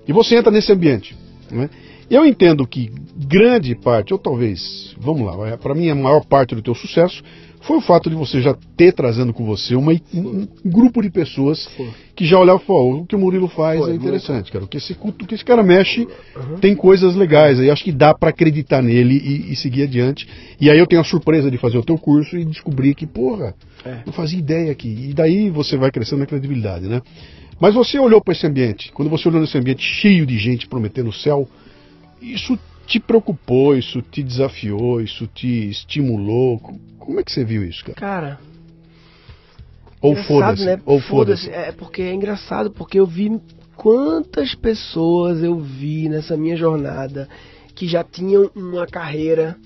E 0.07 0.12
você 0.12 0.36
entra 0.36 0.51
nesse 0.51 0.72
ambiente, 0.72 1.16
né? 1.51 1.70
Eu 2.11 2.26
entendo 2.26 2.66
que 2.66 2.91
grande 3.16 3.74
parte, 3.76 4.12
ou 4.12 4.18
talvez, 4.18 4.95
vamos 4.99 5.22
lá, 5.24 5.57
para 5.57 5.74
mim 5.74 5.88
a 5.91 5.95
maior 5.95 6.24
parte 6.24 6.55
do 6.55 6.62
teu 6.62 6.74
sucesso 6.74 7.22
foi 7.61 7.76
o 7.76 7.80
fato 7.80 8.08
de 8.08 8.16
você 8.16 8.40
já 8.40 8.56
ter 8.76 8.92
trazendo 8.92 9.34
com 9.34 9.44
você 9.44 9.74
uma, 9.74 9.92
um, 10.14 10.48
grupo 10.64 11.02
de 11.02 11.11
pessoas 11.11 11.68
Sim. 11.76 11.90
que 12.16 12.24
já 12.24 12.38
olhavam 12.38 12.62
e 12.62 12.66
falaram, 12.66 13.00
o 13.02 13.06
que 13.06 13.14
o 13.14 13.18
Murilo 13.18 13.48
faz 13.48 13.80
Foi, 13.80 13.92
é 13.92 13.94
interessante, 13.94 14.50
cara. 14.50 14.64
O 14.64 14.68
que 14.68 14.78
esse, 14.78 14.96
o 14.98 15.12
que 15.12 15.34
esse 15.34 15.44
cara 15.44 15.62
mexe 15.62 16.08
tem 16.61 16.74
coisas 16.74 17.14
legais. 17.14 17.61
Aí 17.61 17.70
acho 17.70 17.84
que 17.84 17.92
dá 17.92 18.14
para 18.14 18.30
acreditar 18.30 18.82
nele 18.82 19.14
e, 19.14 19.52
e 19.52 19.56
seguir 19.56 19.82
adiante. 19.82 20.26
E 20.58 20.70
aí 20.70 20.78
eu 20.78 20.86
tenho 20.86 21.02
a 21.02 21.04
surpresa 21.04 21.50
de 21.50 21.58
fazer 21.58 21.76
o 21.76 21.84
teu 21.84 21.98
curso 21.98 22.36
e 22.36 22.44
descobrir 22.44 22.94
que, 22.94 23.06
porra, 23.06 23.54
É. 23.84 23.98
não 24.06 24.12
fazia 24.12 24.38
ideia 24.38 24.72
aqui. 24.72 25.08
E 25.11 25.12
daí 25.12 25.50
você 25.50 25.76
vai 25.76 25.90
crescendo 25.90 26.20
na 26.20 26.26
credibilidade, 26.26 26.86
né? 26.86 27.02
Mas 27.61 27.74
você 27.74 27.98
olhou 27.98 28.22
para 28.22 28.32
esse 28.32 28.46
ambiente, 28.46 28.90
quando 28.92 29.11
você 29.11 29.28
olhou 29.28 29.40
nesse 29.40 29.58
ambiente 29.58 29.82
cheio 29.82 30.24
de 30.24 30.38
gente 30.38 30.66
prometendo 30.66 31.08
o 31.08 31.12
céu, 31.12 31.46
isso 32.22 32.58
te 32.86 32.98
preocupou, 32.98 33.76
isso 33.76 34.02
te 34.02 34.22
desafiou, 34.22 35.00
isso 35.00 35.26
te 35.28 35.68
estimulou? 35.68 36.61
Co- 37.11 37.14
Como 37.14 37.20
é 37.20 37.24
que 37.24 37.32
você 37.32 37.44
viu 37.44 37.64
isso, 37.64 37.84
cara? 37.84 37.98
Cara, 37.98 38.38
Ou 40.00 40.16
foda-se, 40.16 40.64
né? 40.64 40.80
ou 40.86 41.00
foda-se. 41.00 41.50
É 41.50 41.72
porque 41.72 42.02
é 42.02 42.14
engraçado, 42.14 42.70
porque 42.70 42.98
eu 42.98 43.06
vi 43.06 43.40
quantas 43.76 44.54
pessoas 44.54 45.42
eu 45.42 45.58
vi 45.58 46.08
nessa 46.08 46.36
minha 46.36 46.56
jornada 46.56 47.28
que 47.74 47.86
já 47.86 48.02
tinham 48.04 48.50
uma 48.54 48.86
carreira 48.86 49.56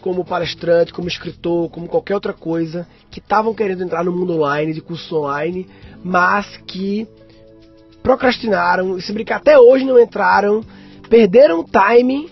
como 0.00 0.24
palestrante, 0.24 0.92
como 0.92 1.08
escritor, 1.08 1.70
como 1.70 1.88
qualquer 1.88 2.14
outra 2.14 2.32
coisa, 2.34 2.86
que 3.10 3.20
estavam 3.20 3.54
querendo 3.54 3.82
entrar 3.82 4.04
no 4.04 4.12
mundo 4.12 4.34
online, 4.34 4.74
de 4.74 4.80
curso 4.82 5.16
online, 5.16 5.66
mas 6.02 6.58
que 6.66 7.06
procrastinaram, 8.02 8.98
e 8.98 9.02
se 9.02 9.12
brincar, 9.12 9.36
até 9.36 9.58
hoje 9.58 9.84
não 9.84 9.98
entraram, 9.98 10.62
perderam 11.08 11.60
o 11.60 11.64
time 11.64 12.28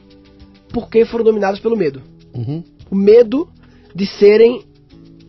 porque 0.70 1.04
foram 1.06 1.24
dominados 1.24 1.60
pelo 1.60 1.76
medo 1.76 2.02
Uhum. 2.34 2.62
o 2.90 2.94
medo 2.94 3.48
de 3.94 4.06
serem 4.06 4.64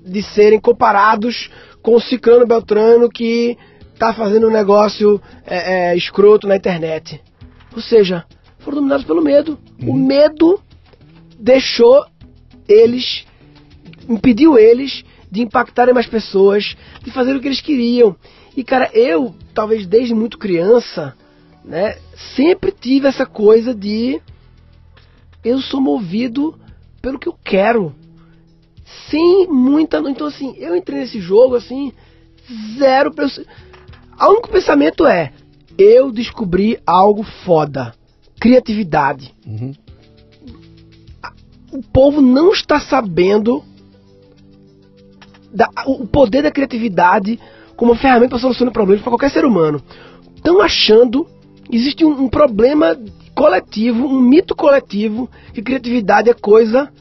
de 0.05 0.21
serem 0.21 0.59
comparados 0.59 1.49
com 1.81 1.95
o 1.95 2.01
Ciclano 2.01 2.45
Beltrano 2.45 3.09
que 3.09 3.57
tá 3.97 4.13
fazendo 4.13 4.47
um 4.47 4.51
negócio 4.51 5.21
é, 5.45 5.91
é, 5.91 5.97
escroto 5.97 6.47
na 6.47 6.57
internet. 6.57 7.21
Ou 7.73 7.81
seja, 7.81 8.25
foram 8.59 8.77
dominados 8.77 9.05
pelo 9.05 9.21
medo. 9.21 9.57
O 9.85 9.93
medo 9.93 10.61
deixou 11.39 12.05
eles, 12.67 13.25
impediu 14.09 14.57
eles 14.57 15.03
de 15.29 15.41
impactarem 15.41 15.93
mais 15.93 16.05
pessoas, 16.05 16.75
de 17.03 17.11
fazer 17.11 17.35
o 17.35 17.39
que 17.39 17.47
eles 17.47 17.61
queriam. 17.61 18.15
E 18.55 18.63
cara, 18.63 18.89
eu, 18.93 19.33
talvez 19.53 19.87
desde 19.87 20.13
muito 20.13 20.37
criança, 20.37 21.15
né, 21.63 21.97
sempre 22.35 22.71
tive 22.71 23.07
essa 23.07 23.25
coisa 23.25 23.73
de 23.73 24.21
eu 25.43 25.59
sou 25.59 25.81
movido 25.81 26.57
pelo 27.01 27.19
que 27.19 27.27
eu 27.27 27.37
quero. 27.43 27.93
Sem 29.09 29.47
muita. 29.47 29.97
Então, 29.99 30.27
assim, 30.27 30.55
eu 30.57 30.75
entrei 30.75 30.99
nesse 31.01 31.19
jogo, 31.19 31.55
assim, 31.55 31.91
zero. 32.77 33.11
O 34.19 34.29
único 34.31 34.49
pensamento 34.49 35.05
é: 35.05 35.31
eu 35.77 36.11
descobri 36.11 36.79
algo 36.85 37.23
foda. 37.45 37.93
Criatividade. 38.39 39.33
Uhum. 39.45 39.73
O 41.71 41.81
povo 41.81 42.21
não 42.21 42.51
está 42.51 42.79
sabendo 42.79 43.63
da- 45.51 45.69
o 45.87 46.05
poder 46.05 46.43
da 46.43 46.51
criatividade 46.51 47.39
como 47.75 47.95
ferramenta 47.95 48.29
para 48.29 48.39
solucionar 48.39 48.73
problemas 48.73 49.01
para 49.01 49.11
qualquer 49.11 49.31
ser 49.31 49.45
humano. 49.45 49.81
Estão 50.35 50.61
achando 50.61 51.27
existe 51.71 52.05
um, 52.05 52.23
um 52.23 52.27
problema 52.29 52.97
coletivo, 53.35 54.05
um 54.05 54.21
mito 54.21 54.55
coletivo 54.55 55.29
que 55.53 55.61
criatividade 55.61 56.29
é 56.29 56.33
coisa. 56.33 56.91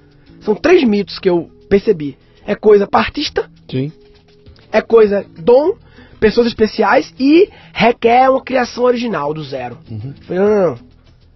São 0.40 0.54
três 0.54 0.82
mitos 0.84 1.18
que 1.18 1.28
eu 1.28 1.50
percebi. 1.72 2.18
É 2.46 2.54
coisa 2.54 2.86
para 2.86 3.00
artista, 3.00 3.50
Sim. 3.70 3.90
é 4.70 4.82
coisa 4.82 5.24
dom, 5.38 5.74
pessoas 6.20 6.46
especiais 6.46 7.14
e 7.18 7.48
requer 7.72 8.28
uma 8.28 8.42
criação 8.42 8.84
original 8.84 9.32
do 9.32 9.42
zero. 9.42 9.78
Uhum. 9.90 10.12
Falei, 10.22 10.42
não, 10.42 10.50
não, 10.50 10.66
não. 10.68 10.78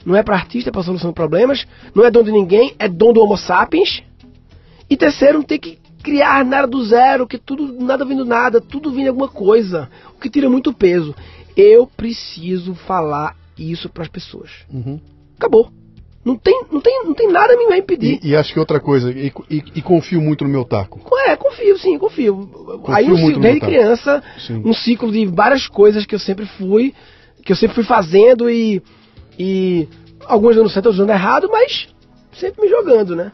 Não 0.04 0.16
é 0.16 0.22
para 0.22 0.36
artista, 0.36 0.70
é 0.70 0.72
para 0.72 0.82
solução 0.82 1.10
de 1.10 1.14
problemas. 1.14 1.66
Não 1.94 2.04
é 2.04 2.10
dom 2.10 2.22
de 2.22 2.30
ninguém, 2.30 2.74
é 2.78 2.86
dom 2.86 3.12
do 3.12 3.20
Homo 3.20 3.36
sapiens. 3.36 4.02
E 4.88 4.96
terceiro, 4.96 5.38
não 5.38 5.44
tem 5.44 5.58
que 5.58 5.78
criar 6.02 6.44
nada 6.44 6.66
do 6.68 6.84
zero, 6.84 7.26
que 7.26 7.38
tudo, 7.38 7.72
nada 7.82 8.04
vem 8.04 8.16
do 8.16 8.24
nada, 8.24 8.60
tudo 8.60 8.92
de 8.92 9.08
alguma 9.08 9.28
coisa. 9.28 9.88
O 10.14 10.20
que 10.20 10.30
tira 10.30 10.48
muito 10.50 10.72
peso. 10.72 11.14
Eu 11.56 11.86
preciso 11.86 12.74
falar 12.74 13.34
isso 13.58 13.88
para 13.88 14.02
as 14.02 14.08
pessoas. 14.08 14.50
Uhum. 14.72 15.00
Acabou. 15.36 15.72
Não 16.26 16.36
tem, 16.36 16.60
não 16.72 16.80
tem, 16.80 17.04
não 17.04 17.14
tem 17.14 17.30
nada 17.30 17.54
a 17.54 17.56
me 17.56 17.66
vai 17.66 17.78
impedir. 17.78 18.18
E, 18.20 18.30
e 18.30 18.36
acho 18.36 18.52
que 18.52 18.58
outra 18.58 18.80
coisa, 18.80 19.12
e, 19.12 19.32
e- 19.48 19.62
e 19.76 19.80
confio 19.80 20.20
muito 20.20 20.42
no 20.42 20.50
meu 20.50 20.64
taco. 20.64 21.00
É, 21.28 21.36
confio, 21.36 21.78
sim, 21.78 21.96
confio. 21.96 22.82
Aí, 22.88 23.08
um 23.08 23.16
ciclo, 23.16 23.32
no 23.34 23.40
desde 23.40 23.60
criança, 23.60 24.22
Sim. 24.36 24.60
um 24.64 24.72
ciclo 24.74 25.12
de 25.12 25.24
várias 25.24 25.68
coisas 25.68 26.04
que 26.04 26.16
eu 26.16 26.18
sempre 26.18 26.44
fui, 26.44 26.92
que 27.44 27.52
eu 27.52 27.56
sempre 27.56 27.76
fui 27.76 27.84
fazendo 27.84 28.50
e. 28.50 28.82
e 29.38 29.88
alguns 30.26 30.56
dando 30.56 30.68
certo, 30.68 30.86
outros 30.86 30.98
dando 30.98 31.16
errado, 31.16 31.48
mas 31.48 31.86
sempre 32.32 32.60
me 32.62 32.68
jogando, 32.68 33.14
né? 33.14 33.30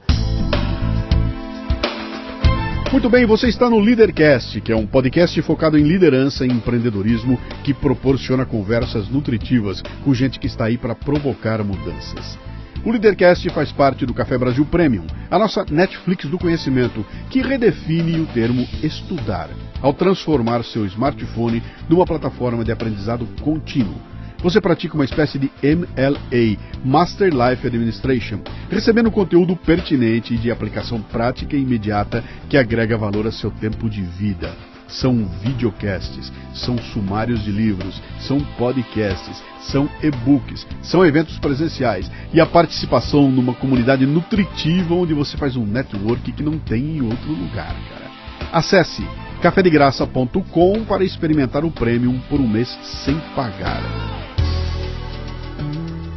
Muito 2.92 3.08
bem, 3.08 3.24
você 3.24 3.48
está 3.48 3.70
no 3.70 3.78
Leadercast, 3.78 4.60
que 4.60 4.70
é 4.70 4.76
um 4.76 4.86
podcast 4.86 5.40
focado 5.40 5.78
em 5.78 5.82
liderança 5.82 6.44
e 6.44 6.50
empreendedorismo 6.50 7.38
que 7.64 7.72
proporciona 7.72 8.44
conversas 8.44 9.08
nutritivas 9.08 9.82
com 10.04 10.12
gente 10.12 10.38
que 10.38 10.46
está 10.46 10.66
aí 10.66 10.76
para 10.76 10.94
provocar 10.94 11.64
mudanças. 11.64 12.38
O 12.84 12.90
Leadercast 12.90 13.48
faz 13.50 13.70
parte 13.70 14.04
do 14.04 14.12
Café 14.12 14.36
Brasil 14.36 14.66
Premium, 14.66 15.06
a 15.30 15.38
nossa 15.38 15.64
Netflix 15.70 16.24
do 16.24 16.36
conhecimento, 16.36 17.06
que 17.30 17.40
redefine 17.40 18.18
o 18.18 18.26
termo 18.26 18.66
estudar, 18.82 19.50
ao 19.80 19.94
transformar 19.94 20.64
seu 20.64 20.84
smartphone 20.86 21.62
numa 21.88 22.04
plataforma 22.04 22.64
de 22.64 22.72
aprendizado 22.72 23.24
contínuo. 23.40 23.94
Você 24.42 24.60
pratica 24.60 24.96
uma 24.96 25.04
espécie 25.04 25.38
de 25.38 25.48
MLA, 25.62 26.58
Master 26.84 27.32
Life 27.32 27.64
Administration, 27.64 28.40
recebendo 28.68 29.12
conteúdo 29.12 29.54
pertinente 29.54 30.34
e 30.34 30.38
de 30.38 30.50
aplicação 30.50 31.00
prática 31.00 31.54
e 31.54 31.62
imediata 31.62 32.24
que 32.48 32.56
agrega 32.56 32.98
valor 32.98 33.28
a 33.28 33.30
seu 33.30 33.52
tempo 33.52 33.88
de 33.88 34.02
vida. 34.02 34.71
São 34.92 35.24
videocasts, 35.42 36.30
são 36.54 36.76
sumários 36.92 37.42
de 37.42 37.50
livros, 37.50 38.00
são 38.20 38.38
podcasts, 38.58 39.42
são 39.60 39.88
e-books, 40.02 40.66
são 40.82 41.04
eventos 41.04 41.38
presenciais 41.38 42.10
e 42.32 42.40
a 42.40 42.46
participação 42.46 43.30
numa 43.30 43.54
comunidade 43.54 44.04
nutritiva 44.04 44.94
onde 44.94 45.14
você 45.14 45.36
faz 45.36 45.56
um 45.56 45.64
network 45.64 46.30
que 46.32 46.42
não 46.42 46.58
tem 46.58 46.98
em 46.98 47.00
outro 47.00 47.30
lugar, 47.32 47.74
cara. 47.88 48.10
Acesse 48.52 49.02
cafedegraça.com 49.40 50.84
para 50.84 51.02
experimentar 51.04 51.64
o 51.64 51.70
Premium 51.70 52.20
por 52.28 52.38
um 52.38 52.46
mês 52.46 52.68
sem 53.04 53.18
pagar. 53.34 53.82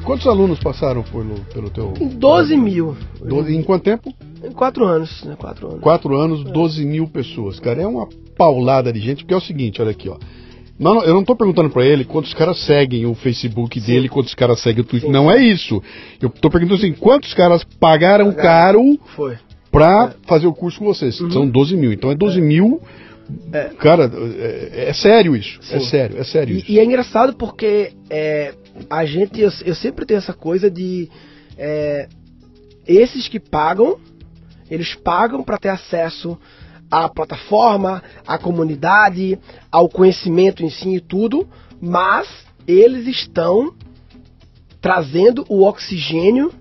Quantos 0.03 0.27
alunos 0.27 0.59
passaram 0.59 1.01
pelo, 1.01 1.39
pelo 1.51 1.69
teu. 1.69 1.93
Em 1.99 2.07
12 2.09 2.55
mil. 2.57 2.95
Doze- 3.19 3.55
em 3.55 3.63
quanto 3.63 3.83
tempo? 3.83 4.13
Em 4.45 4.51
4 4.51 4.85
anos, 4.85 5.23
né? 5.23 5.35
4 5.37 5.67
anos. 5.67 5.79
Quatro 5.81 6.15
anos, 6.15 6.43
12 6.43 6.85
mil 6.85 7.07
pessoas. 7.07 7.59
Cara, 7.59 7.81
é 7.81 7.87
uma 7.87 8.07
paulada 8.37 8.91
de 8.91 8.99
gente, 8.99 9.23
porque 9.23 9.33
é 9.33 9.37
o 9.37 9.41
seguinte, 9.41 9.81
olha 9.81 9.91
aqui, 9.91 10.09
ó. 10.09 10.17
Não, 10.77 11.01
eu 11.03 11.13
não 11.13 11.23
tô 11.23 11.35
perguntando 11.35 11.69
pra 11.69 11.85
ele 11.85 12.03
quantos 12.03 12.33
caras 12.33 12.59
seguem 12.65 13.05
o 13.05 13.15
Facebook 13.15 13.79
Sim. 13.79 13.87
dele, 13.87 14.09
quantos 14.09 14.35
caras 14.35 14.59
seguem 14.59 14.81
o 14.81 14.85
Twitter. 14.85 15.07
Sim. 15.07 15.13
Não 15.13 15.31
é 15.31 15.41
isso. 15.41 15.81
Eu 16.21 16.29
tô 16.29 16.49
perguntando 16.49 16.79
assim, 16.79 16.93
quantos 16.93 17.33
caras 17.33 17.63
pagaram 17.79 18.33
Pagaram. 18.33 18.97
caro 18.97 18.99
Foi. 19.15 19.37
pra 19.71 20.13
fazer 20.27 20.47
o 20.47 20.53
curso 20.53 20.79
com 20.79 20.85
vocês? 20.85 21.19
Uhum. 21.21 21.31
São 21.31 21.47
12 21.47 21.77
mil. 21.77 21.93
Então 21.93 22.11
é 22.11 22.15
12 22.15 22.41
mil. 22.41 22.81
É. 23.53 23.69
Cara, 23.79 24.11
é, 24.37 24.89
é 24.89 24.93
sério 24.93 25.35
isso. 25.35 25.59
É 25.71 25.79
Sim. 25.79 25.85
sério, 25.85 26.17
é 26.19 26.23
sério 26.25 26.57
isso. 26.57 26.69
E, 26.69 26.75
e 26.75 26.79
é 26.79 26.83
engraçado 26.83 27.35
porque 27.37 27.93
é, 28.09 28.53
a 28.89 29.05
gente, 29.05 29.39
eu, 29.39 29.49
eu 29.65 29.75
sempre 29.75 30.05
tenho 30.05 30.17
essa 30.17 30.33
coisa 30.33 30.69
de 30.69 31.09
é, 31.57 32.07
esses 32.85 33.27
que 33.27 33.39
pagam, 33.39 33.97
eles 34.69 34.95
pagam 34.95 35.43
para 35.43 35.57
ter 35.57 35.69
acesso 35.69 36.37
à 36.89 37.09
plataforma, 37.09 38.03
à 38.25 38.37
comunidade, 38.37 39.39
ao 39.71 39.89
conhecimento 39.89 40.63
em 40.63 40.69
si 40.69 40.95
e 40.95 41.01
tudo, 41.01 41.47
mas 41.81 42.27
eles 42.67 43.07
estão 43.07 43.73
trazendo 44.81 45.45
o 45.49 45.63
oxigênio 45.63 46.51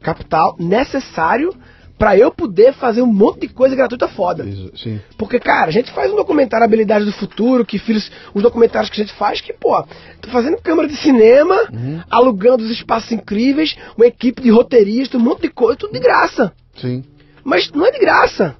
capital 0.00 0.56
necessário 0.58 1.54
para 1.98 2.16
eu 2.16 2.30
poder 2.30 2.74
fazer 2.74 3.00
um 3.00 3.06
monte 3.06 3.40
de 3.40 3.48
coisa 3.48 3.74
gratuita 3.74 4.06
foda. 4.06 4.44
Isso, 4.44 4.70
sim. 4.76 5.00
Porque, 5.16 5.40
cara, 5.40 5.68
a 5.68 5.70
gente 5.70 5.90
faz 5.92 6.12
um 6.12 6.16
documentário 6.16 6.64
Habilidade 6.64 7.04
do 7.04 7.12
Futuro, 7.12 7.64
que 7.64 7.78
filhos, 7.78 8.10
os 8.34 8.42
documentários 8.42 8.90
que 8.90 9.00
a 9.00 9.04
gente 9.04 9.16
faz, 9.16 9.40
que, 9.40 9.52
pô, 9.52 9.82
tô 10.20 10.28
fazendo 10.30 10.60
câmera 10.60 10.88
de 10.88 10.96
cinema, 10.96 11.56
alugando 12.10 12.64
os 12.64 12.70
espaços 12.70 13.10
incríveis, 13.12 13.76
uma 13.96 14.06
equipe 14.06 14.42
de 14.42 14.50
roteiristas, 14.50 15.20
um 15.20 15.24
monte 15.24 15.42
de 15.42 15.50
coisa, 15.50 15.78
tudo 15.78 15.94
de 15.94 16.00
graça. 16.00 16.52
Sim. 16.76 17.02
Mas 17.46 17.70
não 17.70 17.86
é 17.86 17.92
de 17.92 17.98
graça. 18.00 18.56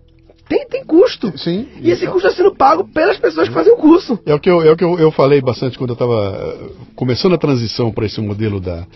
Tem, 0.48 0.64
tem 0.68 0.84
custo. 0.84 1.36
Sim. 1.36 1.66
E 1.82 1.90
esse 1.90 2.06
custo 2.06 2.28
está 2.28 2.30
sendo 2.40 2.54
pago 2.54 2.84
pelas 2.84 3.18
pessoas 3.18 3.48
que 3.48 3.54
fazem 3.54 3.72
o 3.72 3.76
curso. 3.76 4.16
É 4.24 4.32
o 4.32 4.38
que 4.38 4.48
eu, 4.48 4.62
é 4.62 4.70
o 4.70 4.76
que 4.76 4.84
eu, 4.84 4.96
eu 4.96 5.10
falei 5.10 5.40
bastante 5.40 5.76
quando 5.76 5.90
eu 5.90 5.94
estava 5.94 6.70
começando 6.94 7.34
a 7.34 7.38
transição 7.38 7.90
para 7.90 8.06
esse 8.06 8.20
modelo 8.20 8.60
da, 8.60 8.86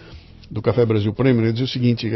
do 0.49 0.63
Café 0.63 0.87
Brasil 0.87 1.13
Prêmio, 1.13 1.43
né? 1.43 1.49
eu 1.49 1.53
dizia 1.53 1.65
o 1.65 1.69
seguinte, 1.69 2.09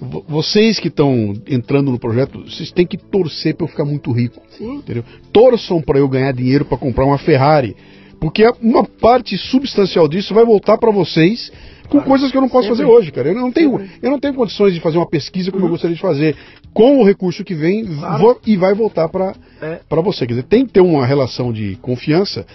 vo- 0.00 0.24
vocês 0.28 0.80
que 0.80 0.88
estão 0.88 1.32
entrando 1.46 1.92
no 1.92 1.98
projeto, 1.98 2.42
vocês 2.44 2.72
têm 2.72 2.84
que 2.84 2.98
torcer 2.98 3.54
para 3.54 3.64
eu 3.66 3.68
ficar 3.68 3.84
muito 3.84 4.10
rico. 4.10 4.42
Sim. 4.58 4.78
Entendeu? 4.78 5.04
Torçam 5.32 5.80
para 5.80 6.00
eu 6.00 6.08
ganhar 6.08 6.32
dinheiro 6.32 6.64
para 6.64 6.76
comprar 6.76 7.04
uma 7.04 7.18
Ferrari. 7.18 7.76
Porque 8.20 8.44
uma 8.60 8.84
parte 8.84 9.38
substancial 9.38 10.08
disso 10.08 10.34
vai 10.34 10.44
voltar 10.44 10.76
para 10.76 10.90
vocês 10.90 11.52
com 11.92 12.00
coisas 12.02 12.30
que 12.30 12.36
eu 12.36 12.40
não 12.40 12.48
posso 12.48 12.68
Sempre. 12.68 12.82
fazer 12.84 12.90
hoje, 12.90 13.12
cara. 13.12 13.28
Eu 13.28 13.34
não 13.34 13.52
tenho, 13.52 13.70
Sempre. 13.78 13.90
eu 14.02 14.10
não 14.10 14.18
tenho 14.18 14.34
condições 14.34 14.74
de 14.74 14.80
fazer 14.80 14.96
uma 14.98 15.06
pesquisa 15.08 15.50
como 15.52 15.64
eu 15.66 15.70
gostaria 15.70 15.94
de 15.94 16.00
fazer. 16.02 16.36
Com 16.72 16.98
o 17.00 17.04
recurso 17.04 17.44
que 17.44 17.54
vem, 17.54 17.84
Claro. 17.84 18.18
vou- 18.22 18.40
e 18.46 18.56
vai 18.56 18.72
voltar 18.74 19.08
para 19.08 19.34
É. 19.60 19.80
para 19.88 20.00
você. 20.00 20.26
Quer 20.26 20.34
dizer, 20.34 20.42
tem 20.44 20.64
que 20.66 20.72
ter 20.72 20.80
uma 20.80 21.04
relação 21.06 21.52
de 21.52 21.76
confiança. 21.82 22.46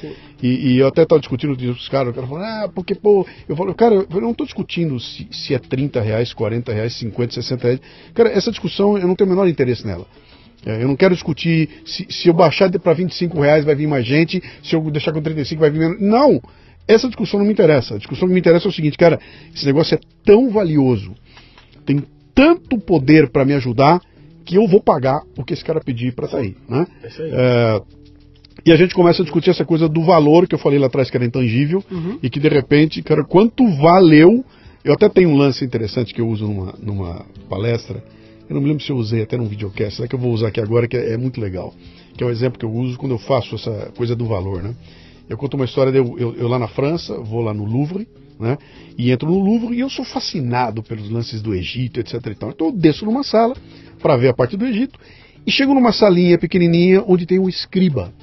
E, 0.42 0.74
e 0.74 0.78
eu 0.80 0.88
até 0.88 1.04
estava 1.04 1.20
discutindo 1.20 1.56
com 1.58 1.70
os 1.72 1.88
caras, 1.90 2.12
o 2.12 2.14
cara 2.16 2.28
falou, 2.28 2.44
ah, 2.44 2.70
porque, 2.74 2.94
pô, 2.96 3.26
eu 3.48 3.56
falo, 3.56 3.74
cara, 3.74 3.94
eu 3.96 4.22
não 4.22 4.32
estou 4.32 4.46
discutindo 4.46 5.00
se, 5.00 5.28
se 5.32 5.54
é 5.54 5.60
30 5.60 6.02
reais, 6.02 6.34
40 6.34 6.74
reais, 6.74 6.94
50, 6.94 7.34
60 7.34 7.64
reais. 7.68 7.80
Cara, 8.14 8.30
essa 8.30 8.50
discussão 8.52 8.98
eu 8.98 9.08
não 9.08 9.16
tenho 9.16 9.28
o 9.30 9.34
menor 9.34 9.48
interesse 9.48 9.86
nela. 9.86 10.06
É, 10.66 10.82
eu 10.84 10.88
não 10.88 10.96
quero 10.96 11.14
discutir 11.14 11.70
se, 11.86 12.08
se 12.10 12.28
eu 12.28 12.34
baixar 12.34 12.70
para 12.80 12.92
25 12.94 13.40
reais 13.40 13.64
vai 13.64 13.76
vir 13.76 13.88
mais 13.88 14.06
gente, 14.06 14.42
se 14.64 14.76
eu 14.76 14.82
deixar 14.92 15.12
com 15.14 15.22
35 15.22 15.60
vai 15.62 15.70
vir 15.70 15.80
menos. 15.80 16.02
Não! 16.02 16.42
Essa 16.88 17.08
discussão 17.08 17.40
não 17.40 17.46
me 17.46 17.54
interessa. 17.54 17.96
A 17.96 17.98
discussão 17.98 18.28
que 18.28 18.34
me 18.34 18.40
interessa 18.40 18.68
é 18.68 18.70
o 18.70 18.74
seguinte, 18.74 18.98
cara, 18.98 19.20
esse 19.54 19.66
negócio 19.66 19.96
é 19.96 20.00
tão 20.24 20.50
valioso, 20.50 21.14
tem 21.86 22.04
tanto 22.34 22.78
poder 22.80 23.30
para 23.30 23.44
me 23.44 23.54
ajudar, 23.54 24.00
que 24.46 24.56
eu 24.56 24.68
vou 24.68 24.82
pagar 24.82 25.22
o 25.38 25.44
que 25.44 25.54
esse 25.54 25.64
cara 25.64 25.82
pedir 25.82 26.14
para 26.14 26.28
sair. 26.28 26.56
Né? 26.70 26.88
É 27.04 27.08
isso 27.08 27.22
aí. 27.22 27.32
É, 27.34 27.82
e 28.66 28.72
a 28.72 28.76
gente 28.76 28.94
começa 28.94 29.22
a 29.22 29.26
discutir 29.26 29.50
essa 29.50 29.66
coisa 29.66 29.88
do 29.88 30.02
valor 30.04 30.48
que 30.48 30.56
eu 30.56 30.60
falei 30.60 30.80
lá 30.80 30.88
atrás 30.88 31.10
que 31.10 31.18
era 31.18 31.26
intangível 31.26 31.84
Uhum. 31.92 32.20
e 32.22 32.30
que 32.30 32.40
de 32.40 32.48
repente, 32.50 33.02
cara, 33.02 33.24
quanto 33.24 33.68
valeu. 33.78 34.44
Eu 34.84 34.94
até 34.94 35.10
tenho 35.10 35.30
um 35.30 35.36
lance 35.36 35.66
interessante 35.66 36.14
que 36.14 36.22
eu 36.22 36.28
uso 36.30 36.46
numa, 36.48 36.74
numa 36.82 37.26
palestra. 37.50 38.02
Eu 38.50 38.54
não 38.54 38.62
me 38.62 38.68
lembro 38.70 38.82
se 38.84 38.90
eu 38.90 38.96
usei 38.96 39.22
até 39.22 39.36
num 39.36 39.46
videocast, 39.48 39.98
será 39.98 40.08
que 40.08 40.16
eu 40.16 40.20
vou 40.20 40.32
usar 40.32 40.48
aqui 40.48 40.62
agora, 40.62 40.88
que 40.88 40.96
é, 40.96 41.14
é 41.14 41.18
muito 41.18 41.42
legal. 41.42 41.74
Que 42.16 42.24
é 42.24 42.28
o 42.28 42.30
exemplo 42.30 42.58
que 42.58 42.64
eu 42.66 42.72
uso 42.72 42.98
quando 42.98 43.12
eu 43.12 43.18
faço 43.18 43.56
essa 43.56 43.92
coisa 43.98 44.16
do 44.16 44.26
valor, 44.26 44.64
né? 44.64 44.74
Eu 45.30 45.38
conto 45.38 45.56
uma 45.56 45.66
história 45.66 45.92
de 45.92 45.98
eu, 45.98 46.18
eu, 46.18 46.36
eu 46.36 46.48
lá 46.48 46.58
na 46.58 46.68
França, 46.68 47.18
vou 47.20 47.42
lá 47.42 47.54
no 47.54 47.66
Louvre, 47.66 48.08
né? 48.40 48.58
E 48.98 49.12
entro 49.12 49.28
no 49.30 49.40
Louvre 49.40 49.76
e 49.76 49.80
eu 49.80 49.90
sou 49.90 50.06
fascinado 50.06 50.82
pelos 50.84 51.10
lances 51.10 51.42
do 51.42 51.54
Egito, 51.54 52.00
etc. 52.00 52.16
Então 52.28 52.54
eu 52.60 52.72
desço 52.72 53.06
numa 53.06 53.24
sala 53.24 53.56
para 54.00 54.16
ver 54.16 54.30
a 54.30 54.34
parte 54.34 54.56
do 54.56 54.66
Egito 54.66 55.00
e 55.46 55.52
chego 55.52 55.74
numa 55.74 55.92
salinha 55.92 56.38
pequenininha 56.38 57.04
onde 57.08 57.26
tem 57.26 57.40
um 57.40 57.50
escriba, 57.50 58.14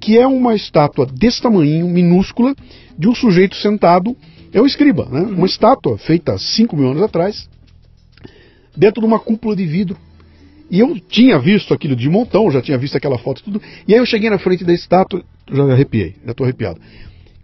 que 0.00 0.18
é 0.18 0.26
uma 0.26 0.54
estátua 0.54 1.06
desse 1.06 1.42
tamanho, 1.42 1.88
minúscula, 1.88 2.54
de 2.98 3.08
um 3.08 3.14
sujeito 3.14 3.56
sentado. 3.56 4.16
É 4.52 4.60
um 4.60 4.66
escriba, 4.66 5.06
né? 5.10 5.20
Uma 5.20 5.46
estátua 5.46 5.98
feita 5.98 6.32
há 6.32 6.38
5 6.38 6.76
mil 6.76 6.90
anos 6.90 7.02
atrás, 7.02 7.48
dentro 8.76 9.00
de 9.00 9.06
uma 9.06 9.18
cúpula 9.18 9.54
de 9.54 9.66
vidro. 9.66 9.96
E 10.70 10.78
eu 10.78 10.98
tinha 11.00 11.38
visto 11.38 11.74
aquilo 11.74 11.96
de 11.96 12.08
montão, 12.08 12.50
já 12.50 12.62
tinha 12.62 12.78
visto 12.78 12.96
aquela 12.96 13.18
foto 13.18 13.40
e 13.40 13.44
tudo. 13.44 13.62
E 13.86 13.92
aí 13.92 13.98
eu 13.98 14.06
cheguei 14.06 14.30
na 14.30 14.38
frente 14.38 14.64
da 14.64 14.72
estátua, 14.72 15.24
já 15.50 15.64
arrepiei, 15.64 16.16
já 16.24 16.32
estou 16.32 16.44
arrepiado. 16.44 16.80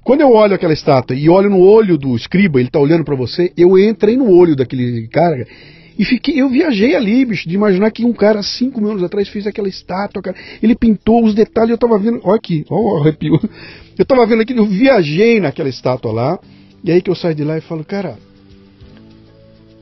Quando 0.03 0.21
eu 0.21 0.31
olho 0.31 0.55
aquela 0.55 0.73
estátua 0.73 1.17
e 1.17 1.29
olho 1.29 1.51
no 1.51 1.61
olho 1.61 1.99
do 1.99 2.15
escriba, 2.15 2.61
ele 2.61 2.69
está 2.69 2.79
olhando 2.79 3.05
para 3.05 3.17
você, 3.17 3.53
eu 3.57 3.77
entrei 3.79 4.17
no 4.17 4.31
olho 4.31 4.55
daquele 4.55 5.09
cara 5.09 5.47
e 5.99 6.05
fiquei, 6.05 6.41
eu 6.41 6.49
viajei 6.51 6.95
ali, 6.95 7.25
bicho, 7.25 7.49
de 7.49 7.55
imaginar 7.55 7.91
que 7.91 8.05
um 8.05 8.13
cara 8.13 8.43
cinco 8.43 8.81
mil 8.81 8.91
anos 8.91 9.03
atrás 9.03 9.29
fez 9.29 9.47
aquela 9.47 9.69
estátua, 9.69 10.21
cara. 10.21 10.37
Ele 10.63 10.75
pintou 10.75 11.25
os 11.25 11.35
detalhes, 11.35 11.71
eu 11.71 11.79
tava 11.79 11.99
vendo, 11.99 12.21
olha 12.23 12.37
aqui, 12.37 12.67
olha 12.69 12.81
o 12.81 13.03
arrepio. 13.03 13.41
Eu 13.99 14.05
tava 14.05 14.27
vendo 14.27 14.43
aqui, 14.43 14.55
eu 14.55 14.67
viajei 14.67 15.41
naquela 15.41 15.71
estátua 15.71 16.13
lá, 16.13 16.39
e 16.85 16.93
aí 16.93 17.01
que 17.01 17.09
eu 17.09 17.15
saio 17.15 17.35
de 17.35 17.43
lá 17.43 17.57
e 17.57 17.63
falo, 17.63 17.83
cara, 17.83 18.19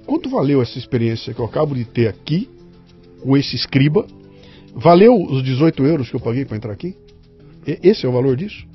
quanto 0.07 0.31
valeu 0.31 0.62
essa 0.62 0.79
experiência 0.79 1.35
que 1.35 1.41
eu 1.41 1.45
acabo 1.45 1.75
de 1.75 1.85
ter 1.85 2.07
aqui, 2.07 2.49
com 3.21 3.37
esse 3.37 3.57
escriba? 3.57 4.07
Valeu 4.73 5.21
os 5.21 5.43
18 5.43 5.85
euros 5.85 6.11
que 6.11 6.15
eu 6.15 6.21
paguei 6.21 6.45
para 6.45 6.57
entrar 6.57 6.73
aqui? 6.73 6.95
Esse 7.83 8.07
é 8.07 8.09
o 8.09 8.12
valor 8.12 8.37
disso? 8.37 8.67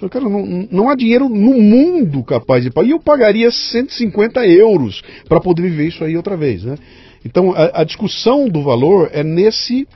Eu 0.00 0.08
falei, 0.08 0.10
cara, 0.10 0.28
não, 0.28 0.68
não 0.70 0.90
há 0.90 0.96
dinheiro 0.96 1.28
no 1.28 1.60
mundo 1.60 2.24
capaz 2.24 2.64
de 2.64 2.70
pagar. 2.70 2.88
E 2.88 2.90
eu 2.90 3.00
pagaria 3.00 3.50
150 3.50 4.44
euros 4.46 5.02
para 5.28 5.40
poder 5.40 5.62
viver 5.62 5.88
isso 5.88 6.02
aí 6.02 6.16
outra 6.16 6.36
vez, 6.36 6.64
né? 6.64 6.76
Então, 7.24 7.52
a, 7.52 7.82
a 7.82 7.84
discussão 7.84 8.48
do 8.48 8.62
valor 8.62 9.10
é 9.12 9.22
nesse, 9.22 9.86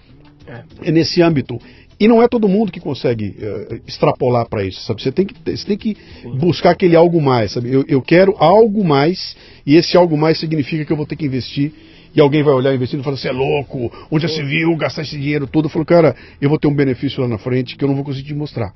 é 0.83 0.93
nesse 0.93 1.21
âmbito. 1.23 1.59
E 1.99 2.07
não 2.07 2.23
é 2.23 2.29
todo 2.29 2.47
mundo 2.47 2.71
que 2.71 2.79
consegue 2.79 3.35
eh, 3.41 3.81
extrapolar 3.87 4.47
para 4.49 4.63
isso, 4.63 4.83
sabe? 4.83 5.03
Você 5.03 5.11
tem 5.11 5.25
que, 5.25 5.35
você 5.45 5.67
tem 5.67 5.79
que 5.79 5.97
buscar 6.39 6.73
aquele 6.73 6.95
algo 6.95 7.21
mais, 7.23 7.53
sabe? 7.53 7.73
Eu, 7.73 7.85
eu 7.89 8.03
quero 8.03 8.37
algo 8.39 8.85
mais, 8.85 9.35
e 9.65 9.77
esse 9.77 9.97
algo 9.97 10.17
mais 10.17 10.39
significa 10.39 10.85
que 10.85 10.93
eu 10.93 10.97
vou 10.97 11.07
ter 11.07 11.17
que 11.17 11.25
investir. 11.25 11.73
E 12.17 12.21
alguém 12.21 12.43
vai 12.43 12.55
olhar 12.55 12.75
investindo 12.75 13.01
e 13.01 13.05
falar, 13.05 13.19
você 13.19 13.29
é 13.29 13.33
louco, 13.33 13.93
onde 14.11 14.27
já 14.27 14.35
se 14.35 14.43
viu 14.43 14.75
gastar 14.77 15.03
esse 15.03 15.19
dinheiro 15.19 15.47
todo? 15.47 15.67
Eu 15.67 15.71
falo, 15.71 15.85
cara, 15.85 16.17
eu 16.41 16.49
vou 16.49 16.59
ter 16.59 16.67
um 16.67 16.75
benefício 16.75 17.21
lá 17.21 17.29
na 17.29 17.37
frente 17.37 17.77
que 17.77 17.85
eu 17.85 17.89
não 17.89 17.95
vou 17.95 18.05
conseguir 18.05 18.29
te 18.29 18.35
mostrar. 18.35 18.73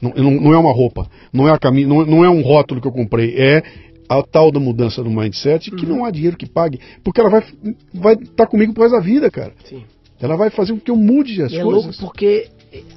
Não, 0.00 0.12
não, 0.16 0.30
não 0.30 0.52
é 0.52 0.58
uma 0.58 0.72
roupa, 0.72 1.08
não 1.32 1.48
é, 1.48 1.52
a 1.52 1.58
cami 1.58 1.84
não, 1.84 2.06
não 2.06 2.24
é 2.24 2.30
um 2.30 2.40
rótulo 2.40 2.80
que 2.80 2.86
eu 2.86 2.92
comprei, 2.92 3.34
é 3.36 3.62
a 4.08 4.22
tal 4.22 4.52
da 4.52 4.60
mudança 4.60 5.02
do 5.02 5.10
mindset 5.10 5.70
que 5.70 5.86
não 5.86 6.04
há 6.04 6.10
dinheiro 6.10 6.36
que 6.36 6.46
pague, 6.46 6.78
porque 7.02 7.20
ela 7.20 7.30
vai 7.30 7.40
estar 7.40 7.54
vai 7.94 8.16
tá 8.16 8.46
comigo 8.46 8.72
por 8.72 8.82
resto 8.82 8.96
da 8.96 9.00
vida, 9.00 9.30
cara. 9.30 9.52
Sim. 9.64 9.82
Ela 10.20 10.36
vai 10.36 10.50
fazer 10.50 10.72
com 10.72 10.78
que 10.78 10.90
eu 10.90 10.96
mude 10.96 11.42
as 11.42 11.52
E 11.52 11.56
é 11.56 11.62
coisas. 11.62 11.84
louco 11.84 11.98
porque 11.98 12.48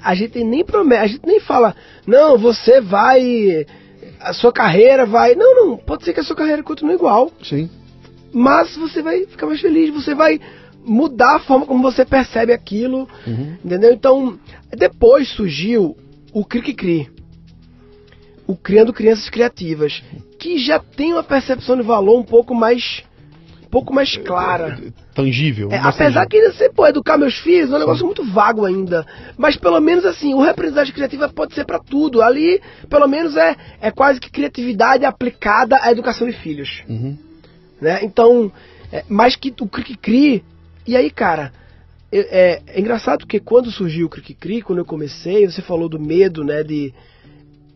a 0.04 0.14
gente 0.14 0.44
nem 0.44 0.64
promete, 0.64 1.02
a 1.02 1.08
gente 1.08 1.26
nem 1.26 1.40
fala, 1.40 1.76
não, 2.06 2.38
você 2.38 2.82
vai, 2.82 3.66
a 4.20 4.34
sua 4.34 4.52
carreira 4.52 5.06
vai. 5.06 5.34
Não, 5.34 5.56
não, 5.56 5.78
pode 5.78 6.04
ser 6.04 6.14
que 6.14 6.20
a 6.20 6.24
sua 6.24 6.36
carreira 6.36 6.62
continue 6.62 6.96
igual, 6.96 7.32
Sim. 7.44 7.70
Mas 8.34 8.76
você 8.76 9.02
vai 9.02 9.26
ficar 9.26 9.46
mais 9.48 9.60
feliz, 9.62 9.94
você 9.94 10.14
vai 10.16 10.40
mudar 10.86 11.36
a 11.36 11.40
forma 11.40 11.66
como 11.66 11.82
você 11.82 12.06
percebe 12.06 12.54
aquilo, 12.54 13.08
Uhum. 13.26 13.58
entendeu? 13.64 13.94
Então, 13.94 14.40
depois 14.72 15.28
surgiu 15.30 15.96
o 16.34 16.46
Cri 16.46 16.74
Cri, 16.74 17.10
o 18.48 18.56
Criando 18.56 18.94
Crianças 18.94 19.30
Criativas, 19.30 20.02
que 20.40 20.58
já 20.58 20.80
tem 20.80 21.14
uma 21.14 21.24
percepção 21.24 21.76
de 21.76 21.82
valor 21.84 22.18
um 22.20 22.24
pouco 22.24 22.56
mais, 22.56 23.04
um 23.66 23.70
pouco 23.70 23.94
mais 23.94 24.16
clara. 24.16 24.80
Tangível. 25.14 25.70
É, 25.72 25.78
apesar 25.78 26.26
tangível. 26.26 26.52
que 26.52 26.58
você 26.58 26.70
pô, 26.70 26.88
educar 26.88 27.18
meus 27.18 27.38
filhos 27.40 27.70
é 27.72 27.76
um 27.76 27.80
negócio 27.80 28.06
muito 28.06 28.24
vago 28.24 28.64
ainda. 28.66 29.06
Mas 29.38 29.58
pelo 29.58 29.82
menos 29.82 30.06
assim, 30.06 30.34
o 30.34 30.40
representante 30.42 30.94
criativa 30.94 31.28
pode 31.28 31.54
ser 31.54 31.66
pra 31.66 31.80
tudo. 31.80 32.22
Ali, 32.22 32.62
pelo 32.90 33.08
menos, 33.08 33.36
é, 33.36 33.56
é 33.82 33.92
quase 33.92 34.20
que 34.22 34.32
criatividade 34.32 35.04
aplicada 35.04 35.78
à 35.82 35.92
educação 35.92 36.26
de 36.28 36.34
filhos. 36.38 36.84
Uhum. 36.88 37.18
Né? 37.82 38.00
Então, 38.04 38.52
é, 38.92 39.04
mais 39.08 39.36
que 39.36 39.54
o 39.62 39.68
Cri-Cri. 39.68 40.44
E 40.86 40.96
aí, 40.96 41.10
cara, 41.10 41.52
é, 42.12 42.62
é- 42.70 42.80
engraçado 42.80 43.20
porque 43.20 43.40
quando 43.40 43.72
surgiu 43.72 44.08
o 44.08 44.10
Cri-Cri, 44.10 44.62
quando 44.62 44.80
eu 44.80 44.86
comecei, 44.86 45.46
você 45.48 45.62
falou 45.62 45.90
do 45.90 46.00
medo, 46.00 46.44
né? 46.44 46.64
De. 46.64 46.94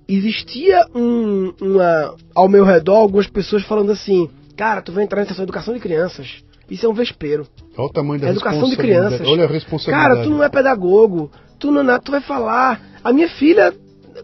Existia 0.07 0.85
um, 0.95 1.53
uma. 1.61 2.15
Ao 2.33 2.49
meu 2.49 2.65
redor, 2.65 2.97
algumas 2.97 3.27
pessoas 3.27 3.63
falando 3.63 3.91
assim: 3.91 4.29
Cara, 4.55 4.81
tu 4.81 4.91
vai 4.91 5.03
entrar 5.03 5.25
nessa 5.25 5.41
educação 5.43 5.73
de 5.73 5.79
crianças. 5.79 6.43
Isso 6.69 6.85
é 6.85 6.89
um 6.89 6.93
vespeiro. 6.93 7.45
Olha 7.77 7.87
o 7.87 7.91
tamanho 7.91 8.21
da 8.21 8.27
É 8.27 8.31
educação 8.31 8.69
de 8.69 8.77
crianças. 8.77 9.27
Olha 9.27 9.43
a 9.43 9.47
responsabilidade. 9.47 10.15
Cara, 10.15 10.23
tu 10.23 10.29
não 10.29 10.43
é 10.43 10.49
pedagogo, 10.49 11.29
tu 11.59 11.71
não 11.71 11.93
é 11.93 11.99
tu 11.99 12.11
vai 12.11 12.21
falar. 12.21 12.81
A 13.03 13.11
minha 13.11 13.27
filha, 13.27 13.73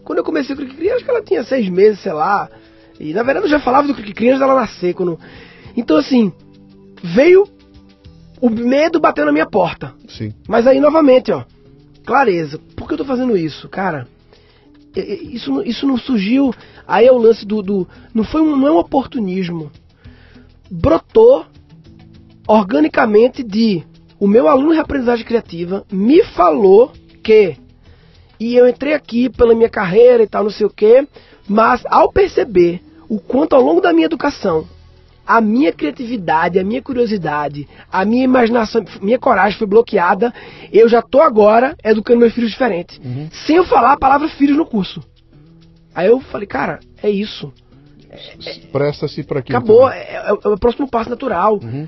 quando 0.04 0.18
eu 0.18 0.24
comecei 0.24 0.56
com 0.56 0.62
o 0.62 0.66
Cri 0.66 0.90
acho 0.90 1.04
que 1.04 1.10
ela 1.10 1.22
tinha 1.22 1.44
seis 1.44 1.68
meses, 1.68 2.00
sei 2.00 2.12
lá. 2.12 2.48
E 2.98 3.12
na 3.12 3.22
verdade 3.22 3.46
eu 3.46 3.50
já 3.50 3.60
falava 3.60 3.86
do 3.86 3.94
Cri 3.94 4.28
antes 4.28 4.38
dela 4.38 4.54
nascer. 4.54 4.94
Quando... 4.94 5.18
Então 5.78 5.96
assim, 5.96 6.32
veio 7.02 7.46
o 8.40 8.50
medo 8.50 8.98
batendo 8.98 9.26
na 9.26 9.32
minha 9.32 9.46
porta. 9.46 9.94
Sim. 10.08 10.34
Mas 10.48 10.66
aí 10.66 10.80
novamente, 10.80 11.30
ó, 11.30 11.44
clareza. 12.04 12.58
Por 12.76 12.88
que 12.88 12.94
eu 12.94 12.98
tô 12.98 13.04
fazendo 13.04 13.36
isso, 13.36 13.68
cara? 13.68 14.08
Isso, 14.96 15.52
não- 15.52 15.62
isso 15.62 15.86
não 15.86 15.96
surgiu. 15.96 16.52
Aí 16.84 17.06
é 17.06 17.12
o 17.12 17.18
lance 17.18 17.46
do. 17.46 17.62
do 17.62 17.86
não 18.12 18.24
foi 18.24 18.40
um, 18.40 18.56
não 18.56 18.66
é 18.66 18.72
um 18.72 18.78
oportunismo. 18.78 19.70
Brotou 20.68 21.46
organicamente 22.48 23.44
de 23.44 23.84
o 24.18 24.26
meu 24.26 24.48
aluno 24.48 24.72
de 24.72 24.80
aprendizagem 24.80 25.24
criativa 25.24 25.84
me 25.92 26.24
falou 26.24 26.90
que 27.22 27.56
e 28.40 28.56
eu 28.56 28.68
entrei 28.68 28.94
aqui 28.94 29.28
pela 29.28 29.54
minha 29.54 29.68
carreira 29.68 30.22
e 30.24 30.26
tal, 30.26 30.42
não 30.44 30.50
sei 30.50 30.66
o 30.66 30.70
quê, 30.70 31.06
mas 31.48 31.82
ao 31.86 32.10
perceber 32.12 32.80
o 33.08 33.20
quanto 33.20 33.54
ao 33.54 33.62
longo 33.62 33.80
da 33.80 33.92
minha 33.92 34.06
educação 34.06 34.66
a 35.28 35.42
minha 35.42 35.70
criatividade, 35.72 36.58
a 36.58 36.64
minha 36.64 36.80
curiosidade, 36.80 37.68
a 37.92 38.02
minha 38.04 38.24
imaginação, 38.24 38.82
minha 39.02 39.18
coragem 39.18 39.58
foi 39.58 39.66
bloqueada. 39.66 40.32
Eu 40.72 40.88
já 40.88 41.02
tô 41.02 41.20
agora 41.20 41.76
educando 41.84 42.20
meus 42.20 42.32
filhos 42.32 42.50
diferente, 42.50 42.98
Uhum. 43.04 43.28
sem 43.46 43.56
eu 43.56 43.64
falar 43.66 43.92
a 43.92 43.98
palavra 43.98 44.26
filhos 44.30 44.56
no 44.56 44.64
curso. 44.64 45.02
Aí 45.94 46.06
eu 46.06 46.18
falei, 46.20 46.46
cara, 46.46 46.80
é 47.02 47.10
isso. 47.10 47.52
Presta-se 48.72 49.22
para 49.22 49.40
aquilo. 49.40 49.58
Acabou, 49.58 49.82
também. 49.88 49.98
é, 49.98 50.14
é- 50.16 50.38
é 50.44 50.48
o 50.48 50.58
próximo 50.58 50.88
passo 50.88 51.10
natural. 51.10 51.60
Uhum. 51.62 51.86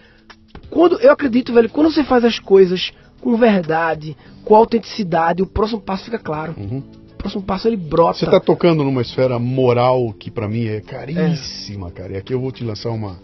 Quando 0.69 1.01
eu 1.01 1.11
acredito, 1.11 1.53
velho, 1.53 1.69
quando 1.71 1.91
você 1.91 2.05
faz 2.05 2.25
as 2.25 2.39
coisas 2.39 2.93
com 3.21 3.37
verdade, 3.37 4.17
com 4.45 4.55
autenticidade, 4.55 5.43
o 5.43 5.47
próximo 5.47 5.81
passo 5.81 6.05
fica 6.05 6.19
claro. 6.19 6.55
Uhum. 6.59 6.83
Próximo 7.21 7.43
passo 7.43 7.69
ele 7.69 7.77
brota. 7.77 8.19
Você 8.19 8.25
está 8.25 8.41
tocando 8.41 8.83
numa 8.83 9.03
esfera 9.03 9.39
moral 9.39 10.13
que 10.13 10.31
para 10.31 10.49
mim 10.49 10.67
é 10.67 10.81
caríssima, 10.81 11.91
cara. 11.91 12.15
E 12.15 12.17
aqui 12.17 12.33
eu 12.35 12.41
vou 12.41 12.51
te 12.51 12.65
lançar 12.65 12.91
uma, 12.91 13.19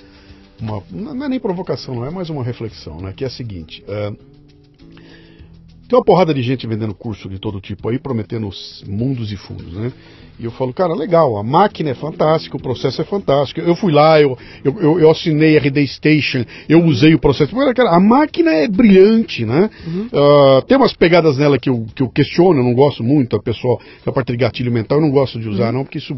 uma. 0.60 0.82
Não 0.90 1.24
é 1.24 1.28
nem 1.28 1.40
provocação, 1.40 1.94
não 1.94 2.06
é 2.06 2.10
mais 2.10 2.28
uma 2.30 2.44
reflexão, 2.44 3.00
né? 3.00 3.12
Que 3.16 3.24
é 3.24 3.26
a 3.26 3.30
seguinte. 3.30 3.84
é, 3.88 4.12
tem 5.88 5.96
uma 5.96 6.04
porrada 6.04 6.34
de 6.34 6.42
gente 6.42 6.66
vendendo 6.66 6.94
curso 6.94 7.28
de 7.28 7.38
todo 7.38 7.60
tipo 7.60 7.88
aí, 7.88 7.98
prometendo 7.98 8.48
os 8.48 8.84
mundos 8.86 9.30
e 9.30 9.36
fundos, 9.36 9.72
né? 9.72 9.92
E 10.38 10.44
eu 10.44 10.50
falo, 10.50 10.72
cara, 10.72 10.94
legal, 10.94 11.38
a 11.38 11.42
máquina 11.42 11.90
é 11.90 11.94
fantástica, 11.94 12.56
o 12.56 12.60
processo 12.60 13.00
é 13.00 13.04
fantástico. 13.04 13.58
Eu 13.60 13.74
fui 13.74 13.90
lá, 13.90 14.20
eu, 14.20 14.36
eu, 14.62 15.00
eu, 15.00 15.10
assinei 15.10 15.56
RD 15.56 15.86
Station, 15.86 16.44
eu 16.68 16.84
usei 16.84 17.14
o 17.14 17.18
processo. 17.18 17.56
Mas, 17.56 17.72
cara, 17.72 17.96
a 17.96 18.00
máquina 18.00 18.52
é 18.52 18.68
brilhante, 18.68 19.46
né? 19.46 19.70
Ah, 20.12 20.62
tem 20.66 20.76
umas 20.76 20.92
pegadas 20.92 21.38
nela 21.38 21.58
que 21.58 21.70
eu, 21.70 21.86
que 21.94 22.02
eu 22.02 22.10
questiono, 22.10 22.60
eu 22.60 22.64
não 22.64 22.74
gosto 22.74 23.02
muito, 23.02 23.34
a 23.34 23.42
pessoa, 23.42 23.78
a 24.04 24.12
parte 24.12 24.32
de 24.32 24.36
gatilho 24.36 24.70
mental, 24.70 24.98
eu 24.98 25.02
não 25.02 25.10
gosto 25.10 25.40
de 25.40 25.48
usar, 25.48 25.72
não, 25.72 25.84
porque 25.84 25.98
isso. 25.98 26.14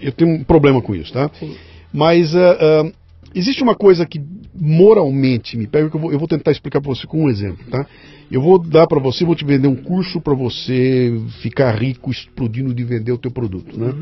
Eu 0.00 0.12
tenho 0.12 0.30
um 0.30 0.44
problema 0.44 0.80
com 0.80 0.94
isso, 0.94 1.12
tá? 1.12 1.28
Sim. 1.40 1.56
Mas 1.92 2.34
ah, 2.36 2.58
ah, 2.60 2.92
existe 3.34 3.62
uma 3.62 3.74
coisa 3.74 4.06
que 4.06 4.22
moralmente 4.54 5.56
me 5.56 5.66
pega, 5.66 5.90
que 5.90 5.96
eu 5.96 6.00
vou, 6.00 6.12
eu 6.12 6.18
vou 6.18 6.28
tentar 6.28 6.52
explicar 6.52 6.80
para 6.80 6.94
você 6.94 7.06
com 7.06 7.24
um 7.24 7.28
exemplo, 7.28 7.64
tá? 7.70 7.86
Eu 8.30 8.40
vou 8.40 8.58
dar 8.58 8.86
para 8.86 9.00
você, 9.00 9.24
vou 9.24 9.34
te 9.34 9.44
vender 9.44 9.68
um 9.68 9.76
curso 9.76 10.20
para 10.20 10.34
você 10.34 11.12
ficar 11.42 11.72
rico 11.72 12.10
explodindo 12.10 12.72
de 12.72 12.84
vender 12.84 13.12
o 13.12 13.18
teu 13.18 13.30
produto, 13.30 13.78
né? 13.78 13.92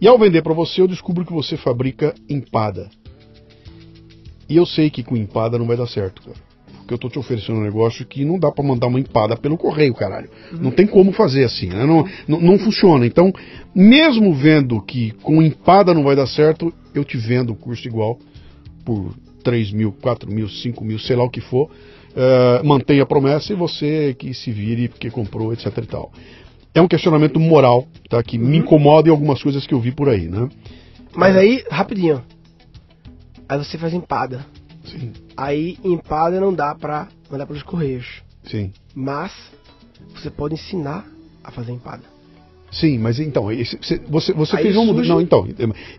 E 0.00 0.06
ao 0.06 0.18
vender 0.18 0.42
para 0.42 0.52
você, 0.52 0.80
eu 0.80 0.86
descubro 0.86 1.24
que 1.24 1.32
você 1.32 1.56
fabrica 1.56 2.14
empada. 2.28 2.88
E 4.48 4.56
eu 4.56 4.66
sei 4.66 4.90
que 4.90 5.02
com 5.02 5.16
empada 5.16 5.58
não 5.58 5.66
vai 5.66 5.76
dar 5.76 5.86
certo, 5.86 6.22
cara. 6.22 6.46
Porque 6.78 6.94
eu 6.94 6.98
tô 6.98 7.08
te 7.08 7.18
oferecendo 7.18 7.58
um 7.58 7.64
negócio 7.64 8.06
que 8.06 8.24
não 8.24 8.38
dá 8.38 8.52
para 8.52 8.64
mandar 8.64 8.86
uma 8.86 9.00
empada 9.00 9.36
pelo 9.36 9.58
correio, 9.58 9.92
caralho. 9.92 10.30
Não 10.52 10.70
tem 10.70 10.86
como 10.86 11.10
fazer 11.10 11.42
assim, 11.42 11.66
né? 11.66 11.84
Não, 11.84 12.04
não, 12.28 12.40
não 12.40 12.58
funciona. 12.58 13.04
Então, 13.04 13.32
mesmo 13.74 14.32
vendo 14.32 14.80
que 14.80 15.10
com 15.22 15.42
empada 15.42 15.92
não 15.92 16.04
vai 16.04 16.14
dar 16.14 16.28
certo, 16.28 16.72
eu 16.94 17.04
te 17.04 17.16
vendo 17.16 17.52
o 17.52 17.56
curso 17.56 17.88
igual 17.88 18.20
por 18.86 19.12
3 19.42 19.72
mil, 19.72 19.92
4 20.00 20.30
mil, 20.32 20.48
5 20.48 20.82
mil, 20.84 20.98
sei 20.98 21.16
lá 21.16 21.24
o 21.24 21.30
que 21.30 21.40
for. 21.42 21.68
eh, 22.18 22.62
mantenha 22.64 23.02
a 23.02 23.06
promessa 23.06 23.52
e 23.52 23.56
você 23.56 24.14
que 24.18 24.32
se 24.32 24.50
vire 24.50 24.88
porque 24.88 25.10
comprou, 25.10 25.52
etc 25.52 25.66
e 25.76 25.86
tal. 25.86 26.10
É 26.74 26.80
um 26.80 26.88
questionamento 26.88 27.38
moral, 27.38 27.86
tá? 28.08 28.22
Que 28.22 28.38
me 28.38 28.56
incomoda 28.56 29.08
em 29.08 29.10
algumas 29.10 29.42
coisas 29.42 29.66
que 29.66 29.74
eu 29.74 29.80
vi 29.80 29.92
por 29.92 30.08
aí, 30.08 30.26
né? 30.28 30.48
Mas 31.14 31.36
aí, 31.36 31.62
rapidinho. 31.70 32.22
Aí 33.48 33.58
você 33.58 33.76
faz 33.76 33.92
empada. 33.92 34.46
Sim, 34.84 35.12
Aí 35.36 35.76
empada 35.84 36.40
não 36.40 36.54
dá 36.54 36.74
pra 36.74 37.08
mandar 37.30 37.46
pelos 37.46 37.62
correios. 37.62 38.22
sim. 38.44 38.72
Mas 38.94 39.32
você 40.14 40.30
pode 40.30 40.54
ensinar 40.54 41.04
a 41.44 41.50
fazer 41.50 41.72
empada. 41.72 42.04
Sim, 42.70 42.98
mas 42.98 43.18
então, 43.20 43.44
você, 44.10 44.32
você, 44.34 44.56
fez 44.58 44.76
um. 44.76 44.86
surge- 44.86 45.08
Não, 45.08 45.20
então, 45.20 45.46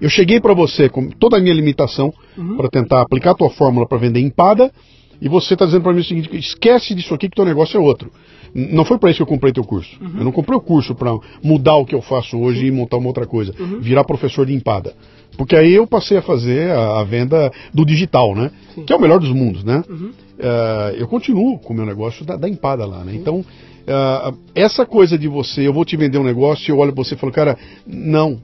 eu 0.02 0.10
cheguei 0.10 0.40
para 0.40 0.54
você 0.54 0.90
com 0.90 1.10
toda 1.10 1.38
a 1.38 1.40
minha 1.40 1.54
limitação 1.54 2.14
Uhum. 2.38 2.58
para 2.58 2.70
tentar 2.70 3.02
aplicar 3.02 3.32
a 3.32 3.36
tua 3.36 3.50
fórmula 3.50 3.88
para 3.88 3.98
vender 3.98 4.20
empada, 4.20 4.72
e 5.20 5.28
você 5.28 5.54
está 5.54 5.66
dizendo 5.66 5.82
para 5.82 5.94
mim 5.94 6.02
o 6.02 6.04
seguinte: 6.04 6.30
esquece 6.38 6.94
disso 6.94 7.14
aqui 7.14 7.30
que 7.30 7.36
teu 7.36 7.46
negócio 7.46 7.78
é 7.78 7.80
outro. 7.80 8.12
Não 8.54 8.86
foi 8.86 8.98
para 8.98 9.10
isso 9.10 9.18
que 9.18 9.24
eu 9.24 9.28
comprei 9.28 9.52
teu 9.52 9.64
curso. 9.64 9.98
Uhum. 10.02 10.20
Eu 10.20 10.24
não 10.26 10.32
comprei 10.32 10.58
o 10.58 10.62
curso 10.62 10.94
para 10.96 11.12
mudar 11.44 11.76
o 11.78 11.86
que 11.86 11.96
eu 11.96 12.02
faço 12.02 12.38
hoje 12.40 12.66
e 12.68 12.72
montar 12.72 12.98
uma 12.98 13.08
outra 13.08 13.26
coisa, 13.26 13.54
Uhum. 13.60 13.80
virar 13.80 14.04
professor 14.04 14.46
de 14.46 14.54
empada. 14.54 14.94
Porque 15.38 15.56
aí 15.56 15.74
eu 15.74 15.86
passei 15.88 16.18
a 16.18 16.22
fazer 16.22 16.72
a, 16.72 17.00
a 17.00 17.04
venda 17.04 17.52
do 17.74 17.86
digital, 17.86 18.36
né? 18.36 18.52
Sim. 18.76 18.84
Que 18.86 18.94
é 18.94 18.96
o 18.96 19.00
melhor 19.02 19.20
dos 19.20 19.32
mundos, 19.32 19.64
né? 19.64 19.84
Uhum. 19.90 20.12
Eh, 20.40 20.96
eu 21.00 21.08
continuo 21.08 21.60
com 21.60 21.74
o 21.74 21.76
meu 21.76 21.86
negócio 21.86 22.26
da, 22.26 22.36
da 22.36 22.48
empada 22.48 22.86
lá, 22.86 23.04
né? 23.04 23.14
Então, 23.16 23.44
eh, 23.88 24.34
essa 24.54 24.86
coisa 24.86 25.18
de 25.18 25.28
você, 25.28 25.66
eu 25.66 25.74
vou 25.74 25.86
te 25.86 25.96
vender 25.96 26.18
um 26.18 26.24
negócio 26.24 26.70
e 26.70 26.72
eu 26.72 26.78
olho 26.78 26.94
pra 26.94 27.04
você 27.04 27.16
e 27.16 27.18
falo, 27.18 27.32
cara, 27.32 27.58
não, 27.86 28.40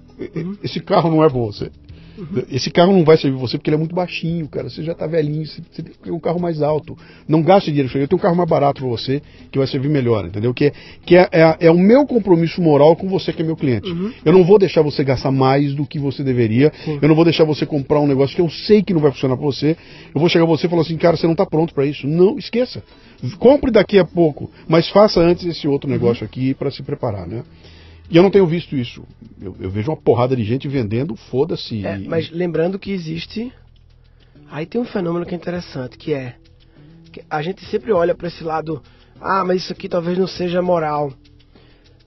esse 0.64 0.80
carro 0.80 1.12
não 1.12 1.24
é 1.24 1.30
pra 1.30 1.38
você. 1.40 1.70
Esse 2.52 2.70
carro 2.70 2.94
não 2.94 3.04
vai 3.04 3.18
servir 3.18 3.38
você 3.38 3.58
porque 3.58 3.70
ele 3.70 3.76
é 3.76 3.80
muito 3.80 3.96
baixinho, 3.96 4.48
cara. 4.48 4.70
Você 4.70 4.84
já 4.84 4.94
tá 4.94 5.08
velhinho, 5.08 5.46
você, 5.46 5.62
você 5.72 5.82
tem 5.82 5.94
que 5.94 6.00
ter 6.00 6.12
um 6.12 6.20
carro 6.20 6.40
mais 6.40 6.62
alto. 6.62 6.98
Não 7.28 7.42
gaste 7.42 7.72
dinheiro. 7.72 7.90
Eu 7.98 8.08
tenho 8.08 8.20
um 8.20 8.22
carro 8.22 8.36
mais 8.36 8.50
barato 8.50 8.82
pra 8.82 8.90
você 8.90 9.22
que 9.52 9.58
vai 9.58 9.68
servir 9.68 9.90
melhor, 9.90 10.26
entendeu? 10.26 10.54
Que, 10.54 10.66
é, 10.66 10.74
que 11.06 11.16
é, 11.16 11.28
é, 11.32 11.58
é 11.60 11.72
o 11.72 11.78
meu 11.78 12.06
compromisso 12.06 12.62
moral 12.62 12.96
com 12.96 13.08
você 13.08 13.34
que 13.34 13.42
é 13.42 13.46
meu 13.46 13.56
cliente. 13.56 13.90
Eu 14.24 14.32
não 14.32 14.44
vou 14.44 14.60
deixar 14.60 14.82
você 14.82 15.04
gastar 15.04 15.32
mais 15.32 15.74
do 15.74 15.86
que 15.86 15.98
você 15.98 16.24
deveria. 16.24 16.72
Sim. 16.86 17.00
Eu 17.02 17.08
não 17.08 17.16
vou 17.16 17.26
deixar 17.26 17.44
você 17.44 17.66
comprar 17.66 18.00
um 18.00 18.08
negócio 18.08 18.36
que 18.36 18.42
eu 18.42 18.50
sei 18.50 18.84
que 18.84 18.94
não 18.94 19.02
vai 19.02 19.12
funcionar 19.12 19.36
pra 19.36 19.46
você. 19.46 19.76
Eu 20.14 20.20
vou 20.20 20.30
chegar 20.30 20.46
a 20.46 20.48
você 20.48 20.68
e 20.68 20.70
falar 20.70 20.84
assim, 20.84 20.98
cara, 20.98 21.18
você 21.18 21.26
não 21.26 21.36
tá 21.36 21.46
pronto 21.46 21.74
pra 21.74 21.86
isso. 21.86 22.08
Não, 22.08 22.38
esqueça. 22.38 22.84
Compre 23.40 23.72
daqui 23.72 23.98
a 23.98 24.06
pouco, 24.06 24.52
mas 24.68 24.90
faça 24.90 25.22
antes 25.22 25.46
esse 25.46 25.68
outro 25.68 25.90
negócio 25.90 26.26
aqui 26.26 26.54
pra 26.54 26.70
se 26.70 26.84
preparar, 26.84 27.26
né? 27.26 27.44
E 28.10 28.18
eu 28.18 28.24
não 28.24 28.30
tenho 28.30 28.46
visto 28.46 28.76
isso. 28.76 29.04
Eu, 29.42 29.56
eu 29.60 29.70
vejo 29.70 29.90
uma 29.92 29.98
porrada 29.98 30.36
de 30.36 30.44
gente 30.44 30.68
vendendo, 30.68 31.16
foda-se. 31.16 31.86
É, 31.86 31.98
mas 31.98 32.30
lembrando 32.30 32.78
que 32.78 32.92
existe. 32.92 33.52
Aí 34.50 34.66
tem 34.66 34.80
um 34.80 34.86
fenômeno 34.86 35.26
que 35.26 35.34
é 35.34 35.38
interessante, 35.38 35.98
que 35.98 36.14
é. 36.14 36.36
que 37.12 37.24
a 37.30 37.42
gente 37.42 37.66
sempre 37.66 37.92
olha 37.92 38.14
para 38.14 38.28
esse 38.28 38.44
lado. 38.44 38.82
Ah, 39.20 39.44
mas 39.46 39.64
isso 39.64 39.74
aqui 39.74 39.88
talvez 39.88 40.18
não 40.18 40.28
seja 40.28 40.62
moral. 40.62 41.12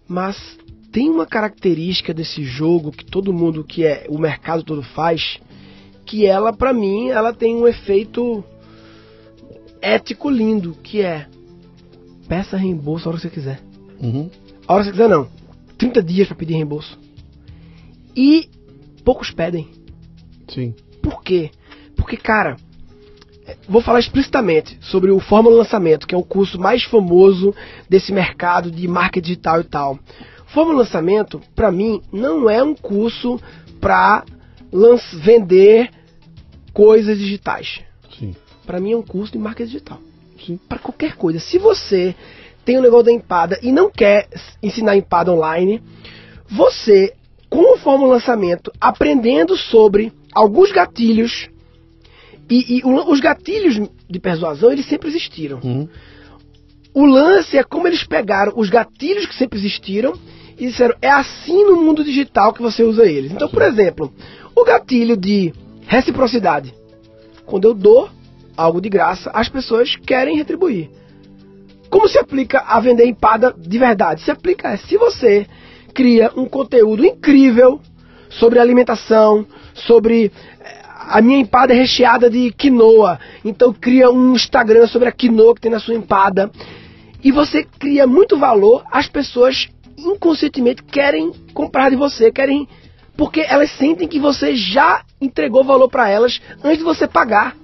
Mas 0.06 0.58
tem 0.92 1.10
uma 1.10 1.26
característica 1.26 2.14
desse 2.14 2.44
jogo 2.44 2.92
que 2.92 3.04
todo 3.04 3.32
mundo, 3.32 3.64
que 3.64 3.84
é 3.84 4.06
o 4.08 4.18
mercado 4.18 4.62
todo 4.62 4.82
faz, 4.82 5.38
que 6.04 6.24
ela, 6.24 6.52
pra 6.52 6.72
mim, 6.72 7.08
ela 7.08 7.34
tem 7.34 7.54
um 7.56 7.66
efeito 7.66 8.44
ético 9.82 10.30
lindo, 10.30 10.74
que 10.82 11.02
é 11.02 11.26
peça 12.28 12.56
reembolso 12.56 13.08
a 13.08 13.12
hora 13.12 13.20
que 13.20 13.28
você 13.28 13.34
quiser. 13.34 13.60
Uhum. 14.00 14.30
A 14.66 14.74
hora 14.74 14.84
que 14.84 14.90
você 14.90 14.96
quiser 14.96 15.08
não. 15.08 15.28
30 15.78 16.02
dias 16.02 16.26
para 16.28 16.36
pedir 16.36 16.54
reembolso. 16.54 16.98
E 18.16 18.48
poucos 19.04 19.30
pedem. 19.30 19.68
Sim. 20.48 20.74
Por 21.02 21.22
quê? 21.22 21.50
Porque, 21.96 22.16
cara, 22.16 22.56
é, 23.46 23.56
vou 23.68 23.80
falar 23.82 24.00
explicitamente 24.00 24.78
sobre 24.80 25.10
o 25.10 25.20
Fórmula 25.20 25.56
Lançamento, 25.56 26.06
que 26.06 26.14
é 26.14 26.18
o 26.18 26.22
curso 26.24 26.58
mais 26.58 26.82
famoso 26.84 27.54
desse 27.88 28.12
mercado 28.12 28.70
de 28.70 28.86
marketing 28.88 29.26
digital 29.26 29.60
e 29.60 29.64
tal. 29.64 29.98
Fórmula 30.46 30.78
Lançamento, 30.78 31.40
pra 31.54 31.70
mim, 31.70 32.00
não 32.12 32.48
é 32.48 32.62
um 32.62 32.74
curso 32.74 33.40
lanç- 34.72 35.14
vender 35.14 35.90
coisas 36.72 37.18
digitais. 37.18 37.80
Sim. 38.18 38.34
Pra 38.64 38.80
mim 38.80 38.92
é 38.92 38.96
um 38.96 39.02
curso 39.02 39.32
de 39.32 39.38
marketing 39.38 39.70
digital. 39.72 40.00
Sim. 40.44 40.58
Pra 40.68 40.78
qualquer 40.78 41.16
coisa. 41.16 41.38
Se 41.38 41.58
você 41.58 42.14
tem 42.66 42.76
o 42.76 42.82
negócio 42.82 43.04
da 43.06 43.12
empada 43.12 43.58
e 43.62 43.70
não 43.70 43.88
quer 43.88 44.28
ensinar 44.60 44.96
empada 44.96 45.32
online, 45.32 45.80
você, 46.50 47.14
com 47.48 47.78
o 47.78 48.06
Lançamento, 48.06 48.72
aprendendo 48.80 49.56
sobre 49.56 50.12
alguns 50.34 50.72
gatilhos, 50.72 51.48
e, 52.50 52.78
e 52.78 52.82
o- 52.84 53.10
os 53.10 53.20
gatilhos 53.20 53.88
de 54.10 54.18
persuasão, 54.18 54.72
eles 54.72 54.86
sempre 54.86 55.08
existiram. 55.08 55.60
Uhum. 55.62 55.88
O 56.92 57.06
lance 57.06 57.56
é 57.56 57.62
como 57.62 57.86
eles 57.86 58.02
pegaram 58.04 58.52
os 58.56 58.68
gatilhos 58.68 59.26
que 59.26 59.34
sempre 59.34 59.58
existiram 59.58 60.12
e 60.58 60.66
disseram, 60.66 60.96
é 61.00 61.10
assim 61.10 61.64
no 61.64 61.76
mundo 61.76 62.02
digital 62.02 62.52
que 62.52 62.62
você 62.62 62.82
usa 62.82 63.06
eles. 63.06 63.30
Então, 63.30 63.48
por 63.48 63.62
exemplo, 63.62 64.12
o 64.56 64.64
gatilho 64.64 65.16
de 65.16 65.52
reciprocidade. 65.86 66.74
Quando 67.44 67.68
eu 67.68 67.74
dou 67.74 68.08
algo 68.56 68.80
de 68.80 68.88
graça, 68.88 69.30
as 69.32 69.48
pessoas 69.48 69.94
querem 69.94 70.36
retribuir. 70.36 70.90
Como 71.90 72.08
se 72.08 72.18
aplica 72.18 72.60
a 72.60 72.80
vender 72.80 73.06
empada 73.06 73.54
de 73.56 73.78
verdade? 73.78 74.22
Se 74.22 74.30
aplica 74.30 74.70
é 74.72 74.76
se 74.76 74.96
você 74.96 75.46
cria 75.94 76.30
um 76.36 76.46
conteúdo 76.46 77.04
incrível 77.04 77.80
sobre 78.28 78.58
alimentação, 78.58 79.46
sobre 79.74 80.32
eh, 80.60 80.82
a 81.08 81.22
minha 81.22 81.38
empada 81.38 81.72
é 81.72 81.76
recheada 81.76 82.28
de 82.28 82.52
quinoa, 82.52 83.18
então 83.44 83.72
cria 83.72 84.10
um 84.10 84.34
Instagram 84.34 84.86
sobre 84.86 85.08
a 85.08 85.12
quinoa 85.12 85.54
que 85.54 85.60
tem 85.60 85.70
na 85.70 85.80
sua 85.80 85.94
empada 85.94 86.50
e 87.22 87.32
você 87.32 87.64
cria 87.64 88.06
muito 88.06 88.36
valor, 88.38 88.84
as 88.90 89.08
pessoas 89.08 89.68
inconscientemente 89.96 90.82
querem 90.82 91.32
comprar 91.54 91.90
de 91.90 91.96
você, 91.96 92.30
querem 92.30 92.68
porque 93.16 93.40
elas 93.40 93.70
sentem 93.72 94.06
que 94.06 94.20
você 94.20 94.54
já 94.54 95.02
entregou 95.20 95.64
valor 95.64 95.88
para 95.88 96.08
elas 96.08 96.40
antes 96.62 96.78
de 96.78 96.84
você 96.84 97.08
pagar. 97.08 97.56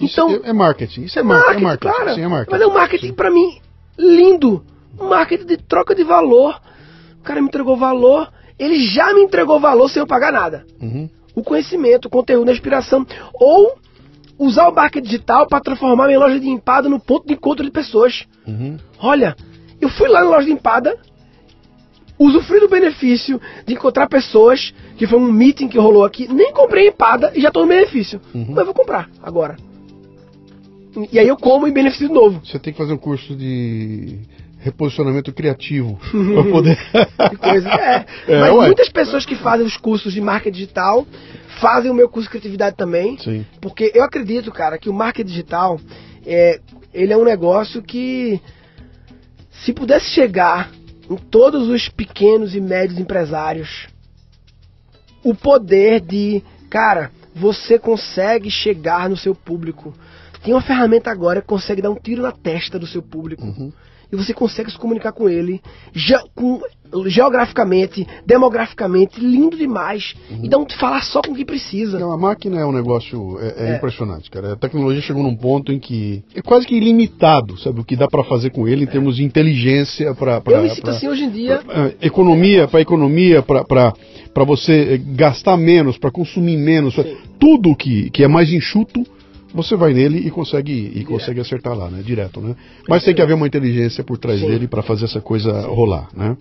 Isso 0.00 0.20
Então, 0.20 0.30
é, 0.44 0.50
é 0.50 0.52
marketing. 0.52 1.02
Isso 1.02 1.18
é, 1.18 1.20
é 1.20 1.24
mar 1.24 1.38
marketing, 1.38 1.60
é 1.60 1.64
marketing. 1.64 1.94
claro. 1.94 2.14
Sim, 2.14 2.22
é 2.22 2.28
marketing. 2.28 2.50
Mas 2.52 2.60
é 2.60 2.66
um 2.66 2.74
marketing 2.74 3.12
pra 3.12 3.30
mim 3.30 3.58
lindo. 3.98 4.64
Um 4.98 5.08
marketing 5.08 5.46
de 5.46 5.56
troca 5.56 5.94
de 5.94 6.04
valor. 6.04 6.60
O 7.18 7.22
cara 7.22 7.40
me 7.40 7.48
entregou 7.48 7.76
valor, 7.76 8.30
ele 8.58 8.78
já 8.78 9.12
me 9.14 9.22
entregou 9.22 9.58
valor 9.58 9.88
sem 9.88 10.00
eu 10.00 10.06
pagar 10.06 10.32
nada. 10.32 10.66
Uhum. 10.80 11.08
o 11.34 11.42
conhecimento, 11.42 12.06
o 12.06 12.10
conteúdo, 12.10 12.48
a 12.48 12.52
inspiração. 12.52 13.04
Ou 13.34 13.76
usar 14.38 14.68
o 14.68 14.74
marketing 14.74 15.04
digital 15.06 15.46
para 15.48 15.60
transformar 15.60 16.06
minha 16.06 16.18
loja 16.18 16.38
de 16.38 16.48
empada 16.48 16.88
no 16.88 17.00
ponto 17.00 17.26
de 17.26 17.34
encontro 17.34 17.64
de 17.64 17.70
pessoas. 17.70 18.24
Uhum. 18.46 18.76
Olha, 19.00 19.34
eu 19.80 19.88
fui 19.88 20.08
lá 20.08 20.20
na 20.22 20.28
loja 20.30 20.46
de 20.46 20.52
empada, 20.52 20.96
usufrui 22.18 22.60
do 22.60 22.68
benefício 22.68 23.40
de 23.66 23.74
encontrar 23.74 24.08
pessoas, 24.08 24.72
que 24.96 25.06
foi 25.06 25.18
um 25.18 25.32
meeting 25.32 25.68
que 25.68 25.78
rolou 25.78 26.04
aqui, 26.04 26.32
nem 26.32 26.52
comprei 26.52 26.88
empada 26.88 27.32
e 27.34 27.40
já 27.40 27.48
estou 27.48 27.62
no 27.62 27.68
benefício. 27.68 28.20
Uhum. 28.34 28.46
Mas 28.50 28.58
eu 28.58 28.64
vou 28.66 28.74
comprar 28.74 29.08
agora. 29.22 29.56
E 31.10 31.18
aí 31.18 31.28
eu 31.28 31.36
como 31.36 31.66
e 31.66 31.72
benefício 31.72 32.08
de 32.08 32.14
novo. 32.14 32.40
Você 32.44 32.58
tem 32.58 32.72
que 32.72 32.78
fazer 32.78 32.92
um 32.92 32.98
curso 32.98 33.34
de 33.34 34.18
reposicionamento 34.58 35.32
criativo 35.32 35.98
para 36.10 36.50
poder. 36.50 36.78
Que 37.30 37.36
coisa. 37.36 37.68
É. 37.68 38.06
É, 38.26 38.40
Mas 38.40 38.52
ué. 38.52 38.66
muitas 38.66 38.88
pessoas 38.88 39.26
que 39.26 39.36
fazem 39.36 39.66
os 39.66 39.76
cursos 39.76 40.12
de 40.12 40.20
marketing 40.20 40.54
digital 40.54 41.06
fazem 41.60 41.90
o 41.90 41.94
meu 41.94 42.08
curso 42.08 42.26
de 42.26 42.30
criatividade 42.30 42.76
também. 42.76 43.18
Sim. 43.18 43.44
Porque 43.60 43.92
eu 43.94 44.02
acredito, 44.02 44.50
cara, 44.50 44.78
que 44.78 44.88
o 44.88 44.94
marketing 44.94 45.28
digital 45.28 45.78
é, 46.26 46.60
ele 46.92 47.12
é 47.12 47.16
um 47.16 47.24
negócio 47.24 47.82
que 47.82 48.40
se 49.50 49.72
pudesse 49.72 50.06
chegar 50.06 50.70
em 51.10 51.16
todos 51.16 51.68
os 51.68 51.88
pequenos 51.88 52.54
e 52.54 52.60
médios 52.60 52.98
empresários 52.98 53.88
o 55.24 55.34
poder 55.34 56.00
de, 56.00 56.42
cara, 56.68 57.10
você 57.34 57.78
consegue 57.78 58.50
chegar 58.50 59.08
no 59.08 59.16
seu 59.16 59.34
público. 59.34 59.94
Tem 60.44 60.52
uma 60.54 60.62
ferramenta 60.62 61.10
agora 61.10 61.40
que 61.40 61.46
consegue 61.46 61.80
dar 61.82 61.90
um 61.90 61.94
tiro 61.96 62.22
na 62.22 62.30
testa 62.32 62.78
do 62.78 62.86
seu 62.86 63.02
público. 63.02 63.42
Uhum. 63.44 63.72
E 64.12 64.16
você 64.16 64.32
consegue 64.34 64.70
se 64.70 64.78
comunicar 64.78 65.12
com 65.12 65.28
ele 65.28 65.60
ge- 65.92 66.22
com- 66.34 66.60
geograficamente, 67.06 68.06
demograficamente, 68.26 69.18
lindo 69.18 69.56
demais. 69.56 70.14
E 70.42 70.48
dá 70.48 70.58
um 70.58 70.66
falar 70.78 71.02
só 71.02 71.20
com 71.22 71.32
o 71.32 71.34
que 71.34 71.44
precisa. 71.44 71.98
Não, 71.98 72.12
a 72.12 72.16
máquina 72.18 72.60
é 72.60 72.64
um 72.66 72.70
negócio 72.70 73.38
é, 73.40 73.54
é 73.56 73.72
É. 73.72 73.76
impressionante, 73.76 74.30
cara. 74.30 74.52
A 74.52 74.56
tecnologia 74.56 75.00
chegou 75.02 75.22
num 75.22 75.34
ponto 75.34 75.72
em 75.72 75.78
que 75.78 76.22
é 76.34 76.42
quase 76.42 76.66
que 76.66 76.76
ilimitado, 76.76 77.58
sabe 77.58 77.80
o 77.80 77.84
que 77.84 77.96
dá 77.96 78.06
para 78.06 78.22
fazer 78.24 78.50
com 78.50 78.68
ele 78.68 78.84
em 78.84 78.86
termos 78.86 79.16
de 79.16 79.24
inteligência 79.24 80.14
para 80.14 80.42
eu 80.46 80.62
me 80.62 80.70
sinto 80.74 80.90
assim 80.90 81.08
hoje 81.08 81.24
em 81.24 81.30
dia. 81.30 81.60
É, 82.00 82.06
economia 82.06 82.68
para 82.68 82.80
economia 82.82 83.42
para 83.42 84.44
você 84.44 84.94
eh, 84.94 84.98
gastar 85.16 85.56
menos 85.56 85.96
para 85.98 86.10
consumir 86.10 86.56
menos 86.56 86.94
Sim. 86.94 87.16
tudo 87.40 87.74
que, 87.74 88.10
que 88.10 88.22
é 88.22 88.28
mais 88.28 88.52
enxuto 88.52 89.04
você 89.54 89.76
vai 89.76 89.94
nele 89.94 90.18
e 90.18 90.30
consegue 90.30 90.92
e 90.94 91.04
consegue 91.04 91.40
acertar 91.40 91.74
lá 91.76 91.88
né 91.88 92.02
direto 92.02 92.40
né 92.40 92.54
mas 92.88 93.04
tem 93.04 93.14
que 93.14 93.22
haver 93.22 93.34
uma 93.34 93.46
inteligência 93.46 94.02
por 94.02 94.18
trás 94.18 94.40
Sim. 94.40 94.48
dele 94.48 94.66
para 94.68 94.82
fazer 94.82 95.04
essa 95.04 95.20
coisa 95.20 95.60
rolar 95.66 96.08
né 96.14 96.36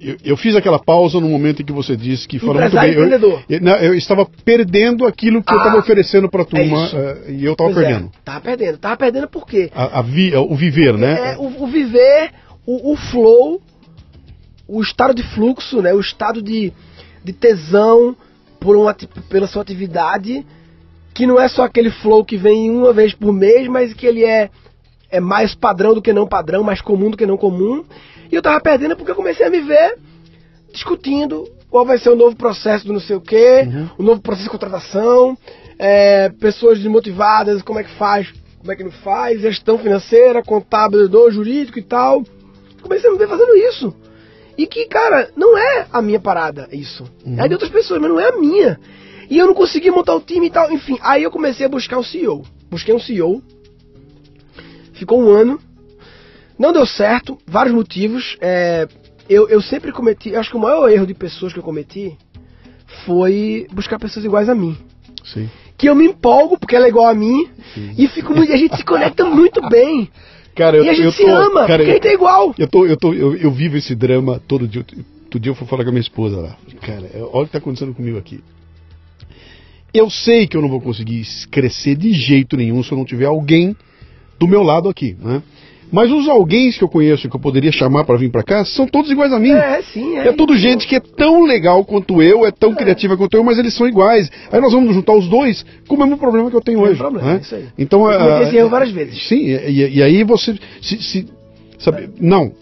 eu, 0.00 0.16
eu 0.24 0.36
fiz 0.36 0.54
aquela 0.54 0.78
pausa 0.78 1.18
no 1.20 1.28
momento 1.28 1.60
em 1.60 1.64
que 1.64 1.72
você 1.72 1.96
disse 1.96 2.28
que 2.28 2.38
fala 2.38 2.60
muito 2.60 2.78
bem. 2.78 2.92
Eu, 2.92 3.08
eu, 3.48 3.60
não, 3.60 3.72
eu 3.78 3.94
estava 3.94 4.24
perdendo 4.44 5.04
aquilo 5.04 5.42
que 5.42 5.52
eu 5.52 5.56
Ah, 5.58 5.60
estava 5.62 5.78
oferecendo 5.80 6.28
para 6.30 6.42
a 6.42 6.44
turma 6.44 6.84
isso. 6.84 6.96
eh, 6.96 7.24
e 7.32 7.44
eu 7.44 7.50
estava 7.50 7.70
é, 7.70 7.74
perdendo. 7.74 8.10
tava 8.24 8.40
perdendo. 8.40 8.78
Tava 8.78 8.96
perdendo 8.96 9.26
por 9.28 9.44
quê? 9.44 9.68
A, 9.74 9.98
a 9.98 10.02
vi- 10.02 10.32
o 10.36 10.54
viver, 10.54 10.96
né? 10.96 11.32
É, 11.32 11.36
o, 11.36 11.64
o 11.64 11.66
viver, 11.66 12.30
o, 12.64 12.92
o 12.92 12.96
flow, 12.96 13.60
o 14.68 14.80
estado 14.80 15.12
de 15.12 15.24
fluxo, 15.34 15.82
né? 15.82 15.92
O 15.92 15.98
estado 15.98 16.40
de, 16.40 16.72
de 17.24 17.32
tesão 17.32 18.16
por 18.60 18.76
uma, 18.76 18.94
pela 19.28 19.48
sua 19.48 19.62
atividade, 19.62 20.46
que 21.18 21.26
não 21.26 21.36
é 21.36 21.48
só 21.48 21.64
aquele 21.64 21.90
flow 21.90 22.24
que 22.24 22.36
vem 22.36 22.70
uma 22.70 22.92
vez 22.92 23.12
por 23.12 23.32
mês, 23.32 23.66
mas 23.66 23.92
que 23.92 24.06
ele 24.06 24.24
é, 24.24 24.48
é 25.10 25.18
mais 25.18 25.52
padrão 25.52 25.92
do 25.92 26.00
que 26.00 26.12
não 26.12 26.28
padrão, 26.28 26.62
mais 26.62 26.80
comum 26.80 27.10
do 27.10 27.16
que 27.16 27.26
não 27.26 27.36
comum. 27.36 27.84
E 28.30 28.36
eu 28.36 28.40
tava 28.40 28.60
perdendo 28.60 28.94
porque 28.94 29.10
eu 29.10 29.16
comecei 29.16 29.44
a 29.44 29.50
me 29.50 29.60
ver 29.60 29.98
discutindo 30.72 31.44
qual 31.68 31.84
vai 31.84 31.98
ser 31.98 32.10
o 32.10 32.14
novo 32.14 32.36
processo 32.36 32.86
do 32.86 32.92
não 32.92 33.00
sei 33.00 33.16
o 33.16 33.20
quê, 33.20 33.66
o 33.98 34.02
novo 34.04 34.20
processo 34.20 34.44
de 34.44 34.50
contratação, 34.50 35.36
é, 35.76 36.28
pessoas 36.28 36.78
desmotivadas, 36.78 37.62
como 37.62 37.80
é 37.80 37.82
que 37.82 37.94
faz, 37.96 38.32
como 38.60 38.70
é 38.70 38.76
que 38.76 38.84
não 38.84 38.92
faz, 38.92 39.40
gestão 39.40 39.76
financeira, 39.76 40.40
contábil, 40.40 41.10
jurídico 41.32 41.80
e 41.80 41.82
tal. 41.82 42.22
Comecei 42.80 43.10
a 43.10 43.12
me 43.12 43.18
ver 43.18 43.26
fazendo 43.26 43.56
isso. 43.56 43.92
E 44.56 44.68
que, 44.68 44.86
cara, 44.86 45.30
não 45.36 45.58
é 45.58 45.88
a 45.92 46.00
minha 46.00 46.20
parada 46.20 46.68
isso. 46.70 47.10
É 47.42 47.48
de 47.48 47.54
outras 47.54 47.72
pessoas, 47.72 48.00
mas 48.00 48.08
não 48.08 48.20
é 48.20 48.28
a 48.28 48.36
minha. 48.38 48.78
E 49.30 49.38
eu 49.38 49.46
não 49.46 49.54
consegui 49.54 49.90
montar 49.90 50.14
o 50.14 50.20
time 50.20 50.46
e 50.46 50.50
tal. 50.50 50.70
Enfim, 50.72 50.98
aí 51.02 51.22
eu 51.22 51.30
comecei 51.30 51.66
a 51.66 51.68
buscar 51.68 51.98
um 51.98 52.02
CEO. 52.02 52.44
Busquei 52.70 52.94
um 52.94 53.00
CEO. 53.00 53.42
Ficou 54.94 55.22
um 55.22 55.30
ano. 55.30 55.60
Não 56.58 56.72
deu 56.72 56.86
certo, 56.86 57.38
vários 57.46 57.74
motivos. 57.74 58.36
É, 58.40 58.88
eu, 59.28 59.48
eu 59.48 59.60
sempre 59.60 59.92
cometi. 59.92 60.30
eu 60.30 60.40
Acho 60.40 60.50
que 60.50 60.56
o 60.56 60.60
maior 60.60 60.88
erro 60.88 61.06
de 61.06 61.14
pessoas 61.14 61.52
que 61.52 61.58
eu 61.58 61.62
cometi 61.62 62.16
foi 63.04 63.66
buscar 63.72 63.98
pessoas 63.98 64.24
iguais 64.24 64.48
a 64.48 64.54
mim. 64.54 64.76
Sim. 65.24 65.48
Que 65.76 65.88
eu 65.88 65.94
me 65.94 66.06
empolgo 66.06 66.58
porque 66.58 66.74
ela 66.74 66.86
é 66.86 66.88
igual 66.88 67.06
a 67.06 67.14
mim 67.14 67.48
e 67.96 68.08
fico 68.08 68.34
muito, 68.34 68.52
a 68.52 68.56
gente 68.56 68.76
se 68.76 68.84
conecta 68.84 69.24
muito 69.24 69.60
bem. 69.68 70.10
Cara, 70.56 70.76
eu, 70.76 70.84
e 70.84 70.88
a 70.88 70.92
gente 70.92 71.04
eu 71.04 71.12
se 71.12 71.22
tô, 71.22 71.28
ama, 71.28 71.66
cara, 71.66 71.78
porque 71.78 71.90
a 71.90 71.94
gente 71.94 72.08
é 72.08 72.14
igual. 72.14 72.52
Eu, 72.58 72.66
tô, 72.66 72.84
eu, 72.84 72.96
tô, 72.96 73.14
eu, 73.14 73.36
eu 73.36 73.50
vivo 73.52 73.76
esse 73.76 73.94
drama 73.94 74.42
todo 74.48 74.66
dia. 74.66 74.84
Todo 75.30 75.40
dia 75.40 75.52
eu 75.52 75.54
fui 75.54 75.68
falar 75.68 75.84
com 75.84 75.90
a 75.90 75.92
minha 75.92 76.00
esposa 76.00 76.40
lá. 76.40 76.56
Cara, 76.80 77.08
é, 77.14 77.20
olha 77.20 77.42
o 77.42 77.46
que 77.46 77.52
tá 77.52 77.58
acontecendo 77.58 77.94
comigo 77.94 78.18
aqui. 78.18 78.42
Eu 79.92 80.10
sei 80.10 80.46
que 80.46 80.56
eu 80.56 80.60
não 80.62 80.68
vou 80.68 80.80
conseguir 80.80 81.22
crescer 81.50 81.96
de 81.96 82.12
jeito 82.12 82.56
nenhum 82.56 82.82
se 82.82 82.92
eu 82.92 82.98
não 82.98 83.04
tiver 83.04 83.26
alguém 83.26 83.74
do 84.38 84.46
meu 84.46 84.62
lado 84.62 84.88
aqui, 84.88 85.16
né? 85.20 85.42
Mas 85.90 86.10
os 86.12 86.28
alguém 86.28 86.70
que 86.70 86.84
eu 86.84 86.88
conheço 86.88 87.26
que 87.30 87.34
eu 87.34 87.40
poderia 87.40 87.72
chamar 87.72 88.04
para 88.04 88.18
vir 88.18 88.30
para 88.30 88.42
cá 88.42 88.62
são 88.62 88.86
todos 88.86 89.10
iguais 89.10 89.32
a 89.32 89.38
mim. 89.40 89.52
É, 89.52 89.80
sim, 89.80 90.18
é. 90.18 90.28
É 90.28 90.32
tudo 90.32 90.54
gente 90.54 90.86
que 90.86 90.94
é 90.94 91.00
tão 91.00 91.44
legal 91.44 91.82
quanto 91.82 92.20
eu, 92.22 92.44
é 92.44 92.50
tão 92.50 92.74
criativa 92.74 93.16
quanto 93.16 93.34
eu, 93.38 93.42
mas 93.42 93.58
eles 93.58 93.72
são 93.72 93.88
iguais. 93.88 94.30
Aí 94.52 94.60
nós 94.60 94.70
vamos 94.74 94.94
juntar 94.94 95.14
os 95.14 95.26
dois 95.26 95.64
com 95.88 95.94
o 95.94 95.98
mesmo 95.98 96.18
problema 96.18 96.50
que 96.50 96.56
eu 96.56 96.60
tenho 96.60 96.80
Mesmo 96.80 96.90
hoje. 96.92 97.00
problema, 97.00 97.32
né? 97.34 97.40
isso 97.42 97.54
aí. 97.54 97.64
Então, 97.78 98.00
Eu 98.10 98.18
cometi 98.18 98.34
ah, 98.34 98.42
esse 98.48 98.56
erro 98.58 98.68
várias 98.68 98.90
vezes. 98.92 99.26
Sim, 99.28 99.46
e, 99.46 99.96
e 99.96 100.02
aí 100.02 100.22
você. 100.24 100.54
Se, 100.82 101.02
se- 101.02 101.26
sabe, 101.78 102.10
não, 102.20 102.52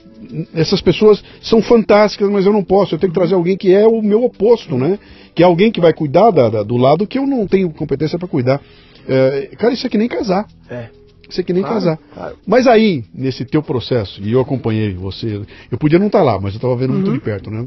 essas 0.54 0.80
pessoas 0.80 1.20
são 1.42 1.60
fantásticas, 1.60 2.30
mas 2.30 2.46
eu 2.46 2.52
não 2.52 2.62
posso. 2.62 2.94
Eu 2.94 2.98
tenho 3.00 3.12
que 3.12 3.18
trazer 3.18 3.34
alguém 3.34 3.56
que 3.56 3.72
é 3.74 3.88
o 3.88 4.00
meu 4.02 4.22
oposto, 4.22 4.78
né? 4.78 5.00
Que 5.36 5.42
é 5.42 5.46
alguém 5.46 5.70
que 5.70 5.80
vai 5.80 5.92
cuidar 5.92 6.30
da- 6.32 6.48
da- 6.48 6.62
do 6.64 6.76
lado 6.76 7.06
que 7.06 7.16
eu 7.18 7.26
não 7.26 7.46
tenho 7.46 7.70
competência 7.70 8.18
para 8.18 8.26
cuidar. 8.26 8.60
É, 9.08 9.50
cara, 9.56 9.72
isso 9.72 9.86
é 9.86 9.90
que 9.90 9.96
nem 9.98 10.08
casar. 10.08 10.48
É. 10.68 10.88
Isso 11.28 11.40
é 11.40 11.44
que 11.44 11.52
nem 11.52 11.62
Claro, 11.62 11.76
casar. 11.76 11.98
claro. 12.14 12.36
Mas 12.46 12.66
aí, 12.66 13.04
nesse 13.14 13.44
teu 13.44 13.62
processo, 13.62 14.20
e 14.22 14.32
eu 14.32 14.40
acompanhei 14.40 14.94
você, 14.94 15.42
eu 15.70 15.76
podia 15.78 15.98
não 15.98 16.06
estar 16.06 16.22
lá, 16.22 16.40
mas 16.40 16.54
eu 16.54 16.58
estava 16.58 16.74
vendo 16.74 16.90
Uhum. 16.94 17.00
muito 17.00 17.12
de 17.12 17.20
perto, 17.20 17.50
né? 17.50 17.66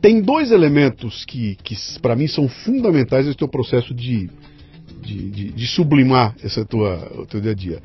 Tem 0.00 0.20
dois 0.20 0.50
elementos 0.50 1.24
que, 1.24 1.56
que 1.62 1.74
para 2.00 2.14
mim 2.16 2.26
são 2.26 2.48
fundamentais 2.48 3.24
nesse 3.26 3.38
teu 3.38 3.48
processo 3.48 3.94
de, 3.94 4.28
de, 5.02 5.30
de- 5.30 5.52
de 5.52 5.66
sublimar 5.66 6.34
essa 6.42 6.64
tua, 6.64 7.10
o 7.18 7.26
teu 7.26 7.40
dia 7.40 7.52
a 7.52 7.54
dia. 7.54 7.78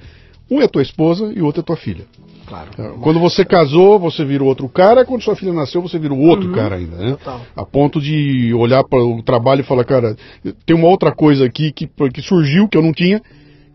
Um 0.51 0.61
é 0.61 0.67
tua 0.67 0.81
esposa 0.81 1.31
e 1.33 1.41
o 1.41 1.45
outro 1.45 1.61
é 1.61 1.63
tua 1.63 1.77
filha. 1.77 2.03
Claro. 2.45 2.97
Quando 2.99 3.17
você 3.17 3.45
casou, 3.45 3.97
você 3.97 4.25
virou 4.25 4.49
outro 4.49 4.67
cara, 4.67 5.05
quando 5.05 5.23
sua 5.23 5.37
filha 5.37 5.53
nasceu, 5.53 5.81
você 5.81 5.97
virou 5.97 6.19
outro 6.19 6.51
cara 6.51 6.75
ainda, 6.75 6.97
né? 6.97 7.11
Uhum. 7.11 7.15
Total. 7.15 7.41
A 7.55 7.65
ponto 7.65 8.01
de 8.01 8.53
olhar 8.53 8.83
para 8.83 8.99
o 9.01 9.23
trabalho 9.23 9.61
e 9.61 9.63
falar, 9.63 9.85
cara, 9.85 10.17
tem 10.65 10.75
uma 10.75 10.89
outra 10.89 11.13
coisa 11.13 11.45
aqui 11.45 11.71
que, 11.71 11.87
que 11.87 12.21
surgiu 12.21 12.67
que 12.67 12.77
eu 12.77 12.81
não 12.81 12.91
tinha, 12.91 13.21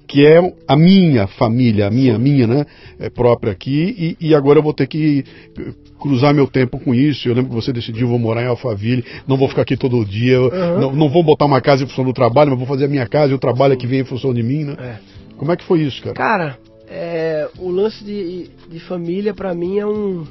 que 0.07 0.27
é 0.27 0.41
a 0.69 0.77
minha 0.77 1.27
família, 1.27 1.87
a 1.87 1.91
minha, 1.91 2.19
minha, 2.19 2.47
né, 2.47 2.67
é, 3.01 3.09
própria 3.09 3.53
aqui, 3.53 4.17
e, 4.21 4.29
e 4.29 4.35
agora 4.35 4.59
eu 4.59 4.63
vou 4.63 4.75
ter 4.75 4.87
que 4.87 5.25
eh, 5.59 5.73
cruzar 5.99 6.35
meu 6.35 6.47
tempo 6.47 6.79
com 6.79 6.95
isso. 6.95 7.29
Eu 7.29 7.35
lembro 7.35 7.49
que 7.49 7.57
você 7.57 7.73
decidiu, 7.73 8.07
vou 8.07 8.19
morar 8.19 8.43
em 8.43 8.47
Alphaville, 8.47 9.05
não 9.27 9.39
vou 9.39 9.49
ficar 9.49 9.63
aqui 9.63 9.77
todo 9.77 10.05
dia, 10.05 10.35
eu 10.35 10.79
não, 10.79 10.93
não 10.93 11.09
vou 11.09 11.25
botar 11.25 11.47
uma 11.47 11.63
casa 11.63 11.83
em 11.83 11.87
função 11.87 12.05
do 12.05 12.13
trabalho, 12.13 12.51
mas 12.51 12.59
vou 12.59 12.69
fazer 12.69 12.85
a 12.85 12.89
minha 12.89 13.07
casa 13.07 13.33
e 13.33 13.35
o 13.35 13.39
trabalho 13.39 13.73
é 13.73 13.77
que 13.77 13.87
vem 13.87 14.01
em 14.01 14.05
função 14.05 14.35
de 14.35 14.43
mim, 14.43 14.65
né? 14.65 14.77
É. 14.79 14.97
Como 15.37 15.51
é 15.51 15.57
que 15.57 15.65
foi 15.65 15.81
isso, 15.81 16.03
cara? 16.03 16.15
Cara, 16.15 16.59
é, 16.89 17.49
o 17.59 17.69
lance 17.71 18.03
de, 18.05 18.49
de 18.69 18.81
família 18.81 19.35
pra 19.35 19.55
mim 19.55 19.79
é 19.79 19.87
um, 19.87 20.27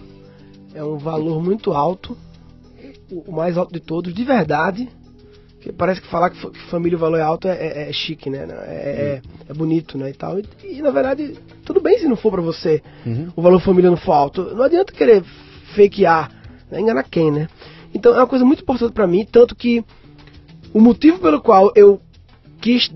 é 0.74 0.84
um 0.84 0.98
valor 0.98 1.42
muito 1.44 1.72
alto, 1.74 2.18
o, 3.12 3.30
o 3.30 3.32
mais 3.34 3.58
alto 3.58 3.74
de 3.74 3.80
todos, 3.80 4.14
de 4.14 4.24
verdade. 4.24 4.88
Porque 5.56 5.72
parece 5.72 6.00
que 6.02 6.08
falar 6.08 6.30
que, 6.30 6.40
que 6.50 6.60
família 6.70 6.96
o 6.98 7.02
valor 7.02 7.18
é 7.18 7.22
alto 7.24 7.48
é, 7.48 7.56
é- 7.86 7.90
é 7.90 7.94
chique, 7.94 8.30
né? 8.30 8.46
É, 8.50 8.52
é, 9.18 9.22
é 9.50 9.54
bonito, 9.54 9.98
né? 9.98 10.12
E, 10.12 10.14
tal. 10.14 10.38
E, 10.40 10.46
e, 10.64 10.82
na 10.82 10.92
verdade, 10.92 11.34
tudo 11.66 11.82
bem 11.82 11.98
se 11.98 12.08
não 12.08 12.16
for 12.16 12.32
pra 12.32 12.42
você 12.42 12.82
Uhum. 13.06 13.30
o 13.36 13.42
valor 13.42 13.60
família 13.60 13.90
não 13.90 13.98
for 13.98 14.14
alto. 14.14 14.44
Não 14.56 14.64
adianta 14.64 14.94
querer 14.94 15.24
fakear, 15.76 16.32
né? 16.70 16.80
enganar 16.80 17.04
quem, 17.04 17.32
né? 17.32 17.48
Então 17.94 18.14
é 18.14 18.18
uma 18.18 18.28
coisa 18.28 18.46
muito 18.46 18.62
importante 18.62 18.94
pra 18.94 19.08
mim, 19.08 19.26
tanto 19.26 19.56
que 19.56 19.84
o 20.74 20.80
motivo 20.80 21.18
pelo 21.20 21.42
qual 21.42 21.72
eu 21.76 22.00
quis 22.62 22.92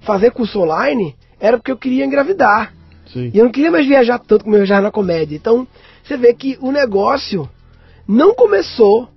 fazer 0.00 0.30
curso 0.32 0.58
online 0.60 1.14
era 1.38 1.56
porque 1.58 1.70
eu 1.70 1.76
queria 1.76 2.04
engravidar. 2.04 2.74
Sim. 3.12 3.30
E 3.32 3.38
eu 3.38 3.44
não 3.44 3.52
queria 3.52 3.70
mais 3.70 3.86
viajar 3.86 4.18
tanto 4.18 4.44
como 4.44 4.54
eu 4.56 4.60
viajava 4.60 4.82
na 4.82 4.90
comédia. 4.90 5.36
Então, 5.36 5.66
você 6.04 6.16
vê 6.16 6.32
que 6.34 6.58
o 6.60 6.70
negócio 6.70 7.48
não 8.06 8.34
começou 8.34 9.08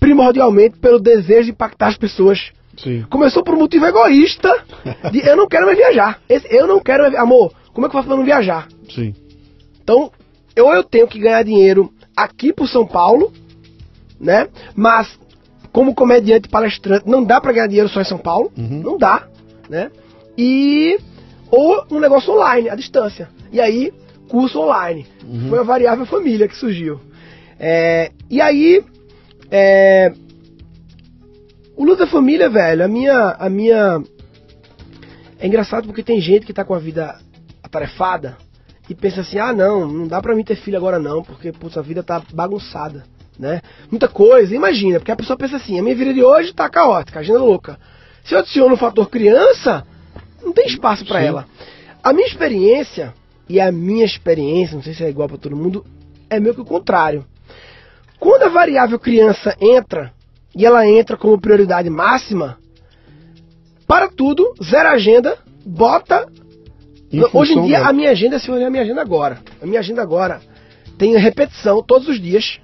primordialmente 0.00 0.76
pelo 0.78 0.98
desejo 1.00 1.44
de 1.44 1.50
impactar 1.52 1.88
as 1.88 1.96
pessoas. 1.96 2.52
Sim. 2.76 3.04
Começou 3.08 3.42
por 3.44 3.54
um 3.54 3.58
motivo 3.58 3.86
egoísta 3.86 4.52
de 5.12 5.20
eu 5.26 5.36
não 5.36 5.46
quero 5.48 5.66
mais 5.66 5.78
viajar. 5.78 6.20
Esse, 6.28 6.46
eu 6.54 6.66
não 6.66 6.80
quero 6.80 7.04
mais... 7.04 7.14
Amor, 7.14 7.52
como 7.72 7.86
é 7.86 7.90
que 7.90 7.96
eu 7.96 7.98
faço 7.98 8.08
pra 8.08 8.16
não 8.16 8.24
viajar? 8.24 8.68
Sim. 8.92 9.14
Então, 9.82 10.10
ou 10.58 10.74
eu 10.74 10.82
tenho 10.82 11.06
que 11.06 11.18
ganhar 11.18 11.42
dinheiro 11.42 11.92
aqui 12.16 12.52
por 12.52 12.68
São 12.68 12.86
Paulo, 12.86 13.32
né? 14.20 14.48
Mas 14.74 15.18
como 15.72 15.94
comediante 15.94 16.48
palestrante, 16.48 17.08
não 17.08 17.24
dá 17.24 17.40
pra 17.40 17.52
ganhar 17.52 17.66
dinheiro 17.66 17.88
só 17.88 18.00
em 18.00 18.04
São 18.04 18.18
Paulo, 18.18 18.52
Uhum. 18.56 18.80
não 18.82 18.98
dá, 18.98 19.26
né? 19.68 19.90
E 20.38 20.98
ou 21.54 21.86
um 21.90 22.00
negócio 22.00 22.32
online, 22.32 22.68
à 22.68 22.74
distância. 22.74 23.28
E 23.52 23.60
aí, 23.60 23.92
curso 24.28 24.60
online. 24.60 25.06
Uhum. 25.24 25.48
Foi 25.48 25.58
a 25.58 25.62
variável 25.62 26.04
família 26.06 26.48
que 26.48 26.56
surgiu. 26.56 27.00
É, 27.58 28.10
e 28.28 28.40
aí, 28.40 28.84
é, 29.50 30.12
o 31.76 31.84
Luta 31.84 32.06
Família, 32.06 32.48
velho, 32.50 32.84
a 32.84 32.88
minha, 32.88 33.36
a 33.38 33.48
minha. 33.48 34.02
É 35.38 35.46
engraçado 35.46 35.86
porque 35.86 36.02
tem 36.02 36.20
gente 36.20 36.46
que 36.46 36.52
tá 36.52 36.64
com 36.64 36.74
a 36.74 36.78
vida 36.78 37.18
atarefada 37.62 38.36
e 38.88 38.94
pensa 38.94 39.20
assim: 39.20 39.38
ah, 39.38 39.52
não, 39.52 39.86
não 39.86 40.08
dá 40.08 40.20
pra 40.20 40.34
mim 40.34 40.44
ter 40.44 40.56
filho 40.56 40.76
agora 40.76 40.98
não, 40.98 41.22
porque 41.22 41.52
putz, 41.52 41.76
a 41.76 41.82
vida 41.82 42.02
tá 42.02 42.22
bagunçada, 42.32 43.04
né? 43.38 43.60
Muita 43.90 44.08
coisa, 44.08 44.54
imagina, 44.54 44.98
porque 44.98 45.12
a 45.12 45.16
pessoa 45.16 45.36
pensa 45.36 45.56
assim: 45.56 45.78
a 45.78 45.82
minha 45.82 45.94
vida 45.94 46.12
de 46.12 46.22
hoje 46.22 46.52
tá 46.52 46.68
caótica, 46.68 47.20
agenda 47.20 47.38
louca. 47.38 47.78
Se 48.24 48.34
eu 48.34 48.38
adiciono 48.38 48.74
o 48.74 48.78
fator 48.78 49.08
criança, 49.10 49.86
não 50.44 50.52
tem 50.52 50.66
espaço 50.66 51.04
Sim. 51.06 51.14
ela. 51.14 51.46
A 52.02 52.12
minha 52.12 52.26
experiência, 52.26 53.14
e 53.48 53.60
a 53.60 53.72
minha 53.72 54.04
experiência, 54.04 54.76
não 54.76 54.82
sei 54.82 54.94
se 54.94 55.04
é 55.04 55.08
igual 55.08 55.28
pra 55.28 55.38
todo 55.38 55.56
mundo, 55.56 55.84
é 56.28 56.38
meio 56.38 56.54
que 56.54 56.60
o 56.60 56.64
contrário. 56.64 57.24
Quando 58.18 58.44
a 58.44 58.48
variável 58.48 58.98
criança 58.98 59.56
entra, 59.60 60.12
e 60.54 60.64
ela 60.64 60.86
entra 60.86 61.16
como 61.16 61.40
prioridade 61.40 61.90
máxima, 61.90 62.58
para 63.86 64.08
tudo, 64.08 64.54
zero 64.62 64.88
agenda, 64.88 65.38
bota. 65.64 66.26
Em 67.12 67.24
Hoje 67.32 67.52
em 67.52 67.66
dia, 67.66 67.86
a 67.86 67.92
minha 67.92 68.10
agenda, 68.10 68.38
se 68.38 68.50
olhar 68.50 68.66
a 68.66 68.70
minha 68.70 68.82
agenda 68.82 69.00
agora, 69.00 69.38
a 69.62 69.66
minha 69.66 69.80
agenda 69.80 70.02
agora 70.02 70.40
tem 70.98 71.16
repetição 71.16 71.82
todos 71.82 72.08
os 72.08 72.20
dias. 72.20 72.60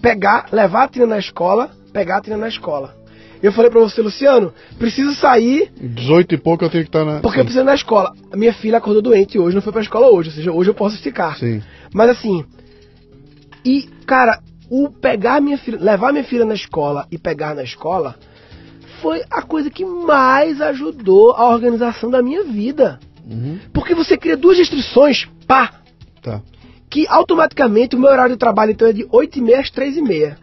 Pegar, 0.00 0.46
levar 0.52 0.84
a 0.84 0.88
Tina 0.88 1.06
na 1.06 1.18
escola, 1.18 1.70
pegar 1.92 2.18
a 2.18 2.20
Tina 2.22 2.36
na 2.36 2.48
escola. 2.48 2.96
Eu 3.42 3.52
falei 3.52 3.70
pra 3.70 3.80
você, 3.80 4.02
Luciano, 4.02 4.52
preciso 4.78 5.14
sair 5.14 5.70
18 5.80 6.34
e 6.34 6.38
pouco 6.38 6.64
eu 6.64 6.70
tenho 6.70 6.84
que 6.84 6.88
estar 6.88 7.04
na. 7.04 7.20
porque 7.20 7.38
eu 7.38 7.42
sim. 7.42 7.46
preciso 7.46 7.64
ir 7.64 7.66
na 7.66 7.74
escola. 7.74 8.12
A 8.30 8.36
minha 8.36 8.52
filha 8.52 8.78
acordou 8.78 9.00
doente 9.02 9.38
hoje, 9.38 9.54
não 9.54 9.62
foi 9.62 9.72
pra 9.72 9.80
escola 9.82 10.08
hoje, 10.08 10.28
ou 10.28 10.34
seja, 10.34 10.52
hoje 10.52 10.70
eu 10.70 10.74
posso 10.74 10.96
esticar. 10.96 11.38
Sim. 11.38 11.62
Mas 11.92 12.10
assim, 12.10 12.44
e 13.64 13.88
cara, 14.06 14.40
o 14.70 14.90
pegar 14.90 15.40
minha 15.40 15.58
filha, 15.58 15.78
levar 15.80 16.12
minha 16.12 16.24
filha 16.24 16.44
na 16.44 16.54
escola 16.54 17.06
e 17.10 17.18
pegar 17.18 17.54
na 17.54 17.62
escola 17.62 18.14
foi 19.00 19.22
a 19.30 19.40
coisa 19.42 19.70
que 19.70 19.84
mais 19.84 20.60
ajudou 20.60 21.32
a 21.32 21.48
organização 21.48 22.10
da 22.10 22.22
minha 22.22 22.44
vida. 22.44 22.98
Uhum. 23.26 23.58
Porque 23.72 23.94
você 23.94 24.16
cria 24.16 24.36
duas 24.36 24.58
restrições, 24.58 25.26
pá, 25.46 25.72
Tá. 26.22 26.42
que 26.90 27.06
automaticamente 27.08 27.96
o 27.96 27.98
meu 27.98 28.10
horário 28.10 28.34
de 28.34 28.38
trabalho 28.38 28.72
então 28.72 28.86
é 28.88 28.92
de 28.92 29.04
8h30 29.06 29.58
às 29.58 29.70
3h30. 29.70 30.36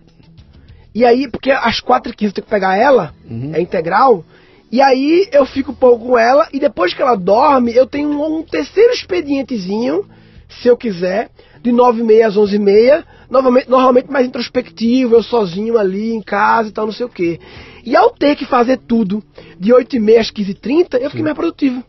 E 0.97 1.05
aí, 1.05 1.29
porque 1.29 1.51
às 1.51 1.79
4h15 1.79 2.23
eu 2.23 2.31
tenho 2.31 2.45
que 2.45 2.49
pegar 2.49 2.75
ela, 2.75 3.13
Uhum. 3.29 3.51
é 3.53 3.61
integral, 3.61 4.25
e 4.71 4.81
aí 4.81 5.27
eu 5.31 5.45
fico 5.45 5.71
um 5.71 5.75
pouco 5.75 6.07
com 6.07 6.17
ela, 6.17 6.47
e 6.51 6.59
depois 6.59 6.91
que 6.91 6.99
ela 7.03 7.13
dorme, 7.15 7.71
eu 7.75 7.85
tenho 7.85 8.09
um, 8.09 8.39
um 8.39 8.41
terceiro 8.41 8.91
expedientezinho, 8.93 10.05
se 10.49 10.67
eu 10.67 10.75
quiser, 10.75 11.29
de 11.61 11.69
9h30 11.71 12.25
às 12.25 12.35
11h30, 12.35 13.03
novamente, 13.29 13.69
normalmente 13.69 14.09
mais 14.09 14.25
introspectivo, 14.25 15.13
eu 15.13 15.21
sozinho 15.21 15.77
ali 15.77 16.13
em 16.15 16.21
casa 16.23 16.69
e 16.69 16.71
tal, 16.71 16.87
não 16.87 16.93
sei 16.93 17.05
o 17.05 17.09
quê. 17.09 17.39
E 17.85 17.95
ao 17.95 18.09
ter 18.09 18.35
que 18.35 18.45
fazer 18.45 18.77
tudo 18.77 19.23
de 19.59 19.71
8h30 19.71 20.17
às 20.17 20.31
15h30, 20.31 20.95
eu 20.95 21.11
fiquei 21.11 21.19
Sim. 21.19 21.23
mais 21.25 21.35
produtivo. 21.35 21.83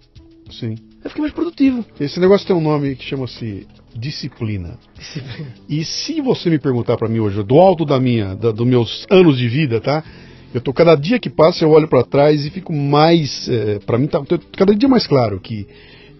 Sim. 0.50 0.74
Eu 1.08 1.10
fiquei 1.10 1.22
mais 1.22 1.32
produtivo. 1.32 1.84
Esse 1.98 2.20
negócio 2.20 2.46
tem 2.46 2.54
um 2.54 2.60
nome 2.60 2.94
que 2.94 3.02
chama-se 3.04 3.66
disciplina. 3.96 4.78
Disciplina. 4.96 5.48
E 5.66 5.82
se 5.82 6.20
você 6.20 6.50
me 6.50 6.58
perguntar 6.58 6.98
pra 6.98 7.08
mim 7.08 7.18
hoje, 7.18 7.42
do 7.42 7.58
alto 7.58 7.86
da 7.86 7.98
minha, 7.98 8.34
da, 8.36 8.50
dos 8.52 8.66
meus 8.66 9.06
anos 9.10 9.38
de 9.38 9.48
vida, 9.48 9.80
tá? 9.80 10.04
Eu 10.52 10.60
tô 10.60 10.70
cada 10.72 10.94
dia 10.94 11.18
que 11.18 11.30
passa 11.30 11.64
eu 11.64 11.70
olho 11.70 11.88
pra 11.88 12.02
trás 12.04 12.44
e 12.44 12.50
fico 12.50 12.72
mais, 12.74 13.48
é, 13.48 13.78
para 13.78 13.96
mim 13.98 14.06
tá 14.06 14.20
cada 14.56 14.74
dia 14.74 14.88
mais 14.88 15.06
claro 15.06 15.40
que 15.40 15.66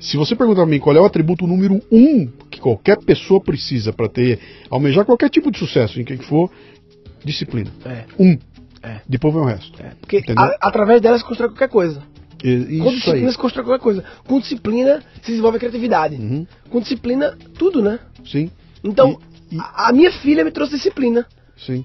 se 0.01 0.17
você 0.17 0.35
perguntar 0.35 0.63
pra 0.63 0.71
mim 0.71 0.79
qual 0.79 0.97
é 0.97 1.01
o 1.01 1.05
atributo 1.05 1.47
número 1.47 1.81
um 1.93 2.27
que 2.51 2.59
qualquer 2.61 2.97
pessoa 2.99 3.43
precisa 3.43 3.93
pra 3.93 4.09
ter 4.09 4.39
almejar 4.71 5.05
qualquer 5.05 5.29
tipo 5.29 5.51
de 5.51 5.59
sucesso 5.59 6.01
em 6.01 6.05
quem 6.05 6.17
for, 6.19 6.51
disciplina. 7.25 7.71
É. 7.85 8.05
Um. 8.19 8.39
É. 8.83 9.01
Depois 9.09 9.35
vem 9.35 9.43
o 9.43 9.47
resto. 9.47 9.83
É, 9.83 9.93
porque 10.01 10.23
a- 10.35 10.57
através 10.63 11.01
dela 11.03 11.19
se 11.19 11.25
constrói 11.25 11.51
qualquer 11.51 11.69
coisa. 11.69 12.03
Com 12.41 12.49
Isso 12.49 12.91
disciplina 12.91 13.27
aí. 13.27 13.33
se 13.33 13.39
constrói 13.39 13.65
qualquer 13.65 13.83
coisa. 13.83 14.05
Com 14.27 14.39
disciplina 14.41 15.03
se 15.23 15.31
desenvolve 15.31 15.57
a 15.57 15.61
criatividade. 15.61 16.15
Uhum. 16.17 16.47
Com 16.71 16.81
disciplina, 16.81 17.37
tudo, 17.59 17.83
né? 17.83 17.99
Sim, 18.25 18.51
Então, 18.85 19.19
E- 19.51 19.57
e- 19.57 19.59
a, 19.59 19.89
a 19.89 19.93
minha 19.93 20.13
filha 20.13 20.45
me 20.45 20.51
trouxe 20.51 20.75
disciplina. 20.77 21.27
sim. 21.57 21.85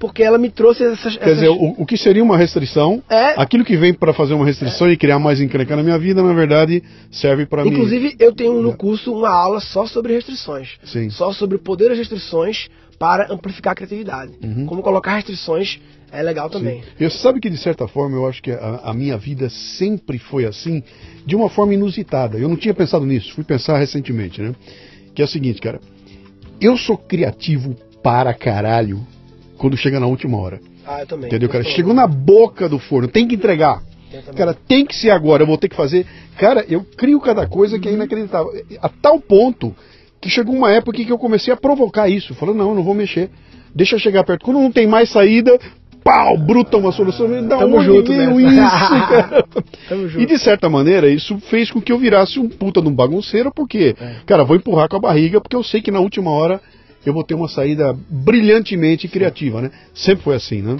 Porque 0.00 0.22
ela 0.22 0.38
me 0.38 0.48
trouxe 0.48 0.84
essas. 0.84 1.16
Quer 1.16 1.34
dizer, 1.34 1.48
o, 1.48 1.74
o 1.76 1.84
que 1.84 1.96
seria 1.96 2.22
uma 2.22 2.36
restrição, 2.36 3.02
É. 3.10 3.34
aquilo 3.36 3.64
que 3.64 3.76
vem 3.76 3.92
pra 3.92 4.12
fazer 4.14 4.32
uma 4.32 4.46
restrição 4.46 4.88
e 4.88 4.96
criar 4.96 5.18
mais 5.18 5.40
encrenca 5.40 5.74
na 5.74 5.82
minha 5.82 5.98
vida, 5.98 6.22
na 6.22 6.32
verdade, 6.32 6.84
serve 7.10 7.46
pra 7.46 7.64
mim. 7.64 7.70
Inclusive, 7.72 8.14
eu 8.20 8.32
tenho 8.32 8.62
no 8.62 8.70
É. 8.70 8.76
curso 8.76 9.12
uma 9.12 9.28
aula 9.28 9.58
só 9.58 9.86
sobre 9.86 10.12
restrições. 10.14 10.68
Sim. 10.84 11.10
Só 11.10 11.32
sobre 11.32 11.56
o 11.56 11.58
poder 11.58 11.88
das 11.88 11.98
restrições 11.98 12.68
para 12.98 13.32
amplificar 13.32 13.72
a 13.72 13.76
criatividade. 13.76 14.32
Uhum. 14.42 14.66
Como 14.66 14.82
colocar 14.82 15.14
restrições 15.14 15.80
é 16.10 16.22
legal 16.22 16.48
também. 16.48 16.82
Sim. 16.82 16.88
E 17.00 17.10
você 17.10 17.18
sabe 17.18 17.40
que, 17.40 17.50
de 17.50 17.58
certa 17.58 17.86
forma, 17.86 18.16
eu 18.16 18.26
acho 18.26 18.42
que 18.42 18.50
a, 18.50 18.80
a 18.84 18.94
minha 18.94 19.16
vida 19.16 19.48
sempre 19.50 20.18
foi 20.18 20.46
assim, 20.46 20.82
de 21.24 21.36
uma 21.36 21.50
forma 21.50 21.74
inusitada. 21.74 22.38
Eu 22.38 22.48
não 22.48 22.56
tinha 22.56 22.74
pensado 22.74 23.04
nisso, 23.04 23.34
fui 23.34 23.44
pensar 23.44 23.78
recentemente, 23.78 24.40
né? 24.40 24.54
Que 25.14 25.22
é 25.22 25.24
o 25.24 25.28
seguinte, 25.28 25.60
cara. 25.60 25.80
Eu 26.60 26.76
sou 26.76 26.96
criativo 26.96 27.76
para 28.02 28.34
caralho 28.34 29.06
quando 29.58 29.76
chega 29.76 30.00
na 30.00 30.06
última 30.06 30.38
hora. 30.38 30.60
Ah, 30.86 31.00
eu 31.00 31.06
também. 31.06 31.26
Entendeu, 31.26 31.48
cara? 31.48 31.62
Eu 31.62 31.70
Chegou 31.70 31.92
na 31.92 32.06
boca 32.06 32.68
do 32.68 32.78
forno, 32.78 33.06
tem 33.06 33.28
que 33.28 33.34
entregar. 33.34 33.82
Eu. 34.10 34.34
Cara, 34.34 34.54
tem 34.54 34.86
que 34.86 34.96
ser 34.96 35.10
agora, 35.10 35.42
eu 35.42 35.46
vou 35.46 35.58
ter 35.58 35.68
que 35.68 35.76
fazer. 35.76 36.06
Cara, 36.38 36.64
eu 36.68 36.82
crio 36.96 37.20
cada 37.20 37.46
coisa 37.46 37.78
que 37.78 37.88
é 37.88 37.92
inacreditável. 37.92 38.50
A 38.80 38.88
tal 38.88 39.20
ponto 39.20 39.76
que 40.20 40.28
chegou 40.28 40.54
uma 40.54 40.70
época 40.72 40.96
que 41.04 41.10
eu 41.10 41.18
comecei 41.18 41.52
a 41.52 41.56
provocar 41.56 42.08
isso. 42.08 42.34
Falando, 42.34 42.56
não, 42.58 42.74
não 42.74 42.82
vou 42.82 42.94
mexer. 42.94 43.30
Deixa 43.74 43.96
eu 43.96 43.98
chegar 44.00 44.24
perto. 44.24 44.44
Quando 44.44 44.58
não 44.60 44.72
tem 44.72 44.86
mais 44.86 45.10
saída, 45.10 45.58
pau, 46.02 46.36
bruta 46.38 46.76
uma 46.76 46.90
solução. 46.90 47.28
Da 47.46 47.58
Tamo 47.58 47.76
onde 47.76 47.86
junto 47.86 48.12
veio 48.12 48.34
nessa. 48.40 49.54
isso, 49.90 50.08
junto. 50.08 50.20
E 50.22 50.26
de 50.26 50.38
certa 50.38 50.68
maneira, 50.68 51.08
isso 51.08 51.38
fez 51.38 51.70
com 51.70 51.80
que 51.80 51.92
eu 51.92 51.98
virasse 51.98 52.38
um 52.40 52.48
puta 52.48 52.80
de 52.82 52.88
um 52.88 52.94
bagunceiro, 52.94 53.52
porque, 53.54 53.94
É. 54.00 54.16
cara, 54.26 54.44
vou 54.44 54.56
empurrar 54.56 54.88
com 54.88 54.96
a 54.96 55.00
barriga, 55.00 55.40
porque 55.40 55.54
eu 55.56 55.62
sei 55.62 55.80
que 55.82 55.90
na 55.90 56.00
última 56.00 56.30
hora 56.30 56.60
eu 57.06 57.12
vou 57.12 57.22
ter 57.22 57.34
uma 57.34 57.48
saída 57.48 57.96
brilhantemente 58.10 59.06
criativa, 59.06 59.62
né? 59.62 59.70
Sempre 59.94 60.24
foi 60.24 60.34
assim, 60.34 60.62
né? 60.62 60.76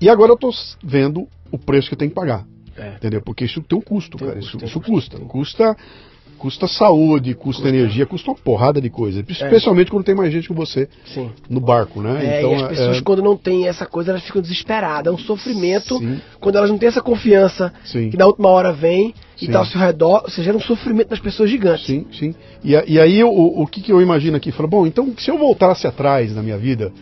E 0.00 0.08
agora 0.08 0.32
eu 0.32 0.36
tô 0.36 0.50
vendo 0.82 1.26
o 1.50 1.58
preço 1.58 1.88
que 1.88 1.94
eu 1.94 1.98
tenho 1.98 2.10
que 2.10 2.14
pagar. 2.14 2.44
É. 2.76 2.90
Entendeu? 2.96 3.22
Porque 3.22 3.44
isso 3.44 3.62
tem 3.62 3.78
um 3.78 3.80
custo, 3.80 4.18
Tem 4.18 4.26
cara. 4.28 4.38
custo, 4.40 4.56
isso 4.58 4.66
isso 4.66 4.80
custo, 4.80 5.18
custa. 5.18 5.28
Custa, 5.72 5.76
custa 6.38 6.66
saúde, 6.66 7.34
custa, 7.34 7.68
energia, 7.68 8.06
custa 8.06 8.30
uma 8.30 8.36
porrada 8.36 8.80
de 8.80 8.90
coisa. 8.90 9.24
Especialmente 9.28 9.90
quando 9.90 10.04
tem 10.04 10.14
mais 10.14 10.32
gente 10.32 10.48
que 10.48 10.54
você 10.54 10.88
Sim. 11.06 11.30
no 11.48 11.60
barco, 11.60 12.00
né? 12.02 12.40
É, 12.40 12.42
e 12.42 12.54
as 12.54 12.68
pessoas, 12.68 12.98
é- 12.98 13.00
quando 13.00 13.22
não 13.22 13.36
têm 13.36 13.66
essa 13.66 13.86
coisa, 13.86 14.12
elas 14.12 14.22
ficam 14.22 14.40
desesperadas. 14.40 15.12
É 15.12 15.14
um 15.14 15.18
sofrimento 15.18 15.98
Sim. 15.98 16.20
quando 16.40 16.56
elas 16.56 16.70
não 16.70 16.78
têm 16.78 16.88
essa 16.88 17.02
confiança 17.02 17.72
Sim. 17.84 18.10
que 18.10 18.16
na 18.16 18.26
última 18.26 18.48
hora 18.48 18.72
vem 18.72 19.14
e 19.40 19.48
tá 19.48 19.58
ao 19.58 19.66
seu 19.66 19.80
redor. 19.80 20.22
Ou 20.24 20.30
seja, 20.30 20.44
gera 20.44 20.56
um 20.56 20.60
sofrimento 20.60 21.08
das 21.08 21.20
pessoas 21.20 21.50
gigantes. 21.50 21.86
Sim, 21.86 22.06
sim. 22.12 22.34
E, 22.62 22.72
e 22.72 23.00
aí 23.00 23.22
o, 23.24 23.28
o 23.62 23.66
que, 23.66 23.80
que 23.80 23.92
eu 23.92 24.00
imagino 24.00 24.36
aqui? 24.36 24.52
Fala, 24.52 24.68
bom, 24.68 24.86
então 24.86 25.12
se 25.18 25.30
eu 25.30 25.38
voltasse 25.38 25.86
atrás 25.86 26.34
na 26.34 26.42
minha 26.42 26.58
vida, 26.58 26.92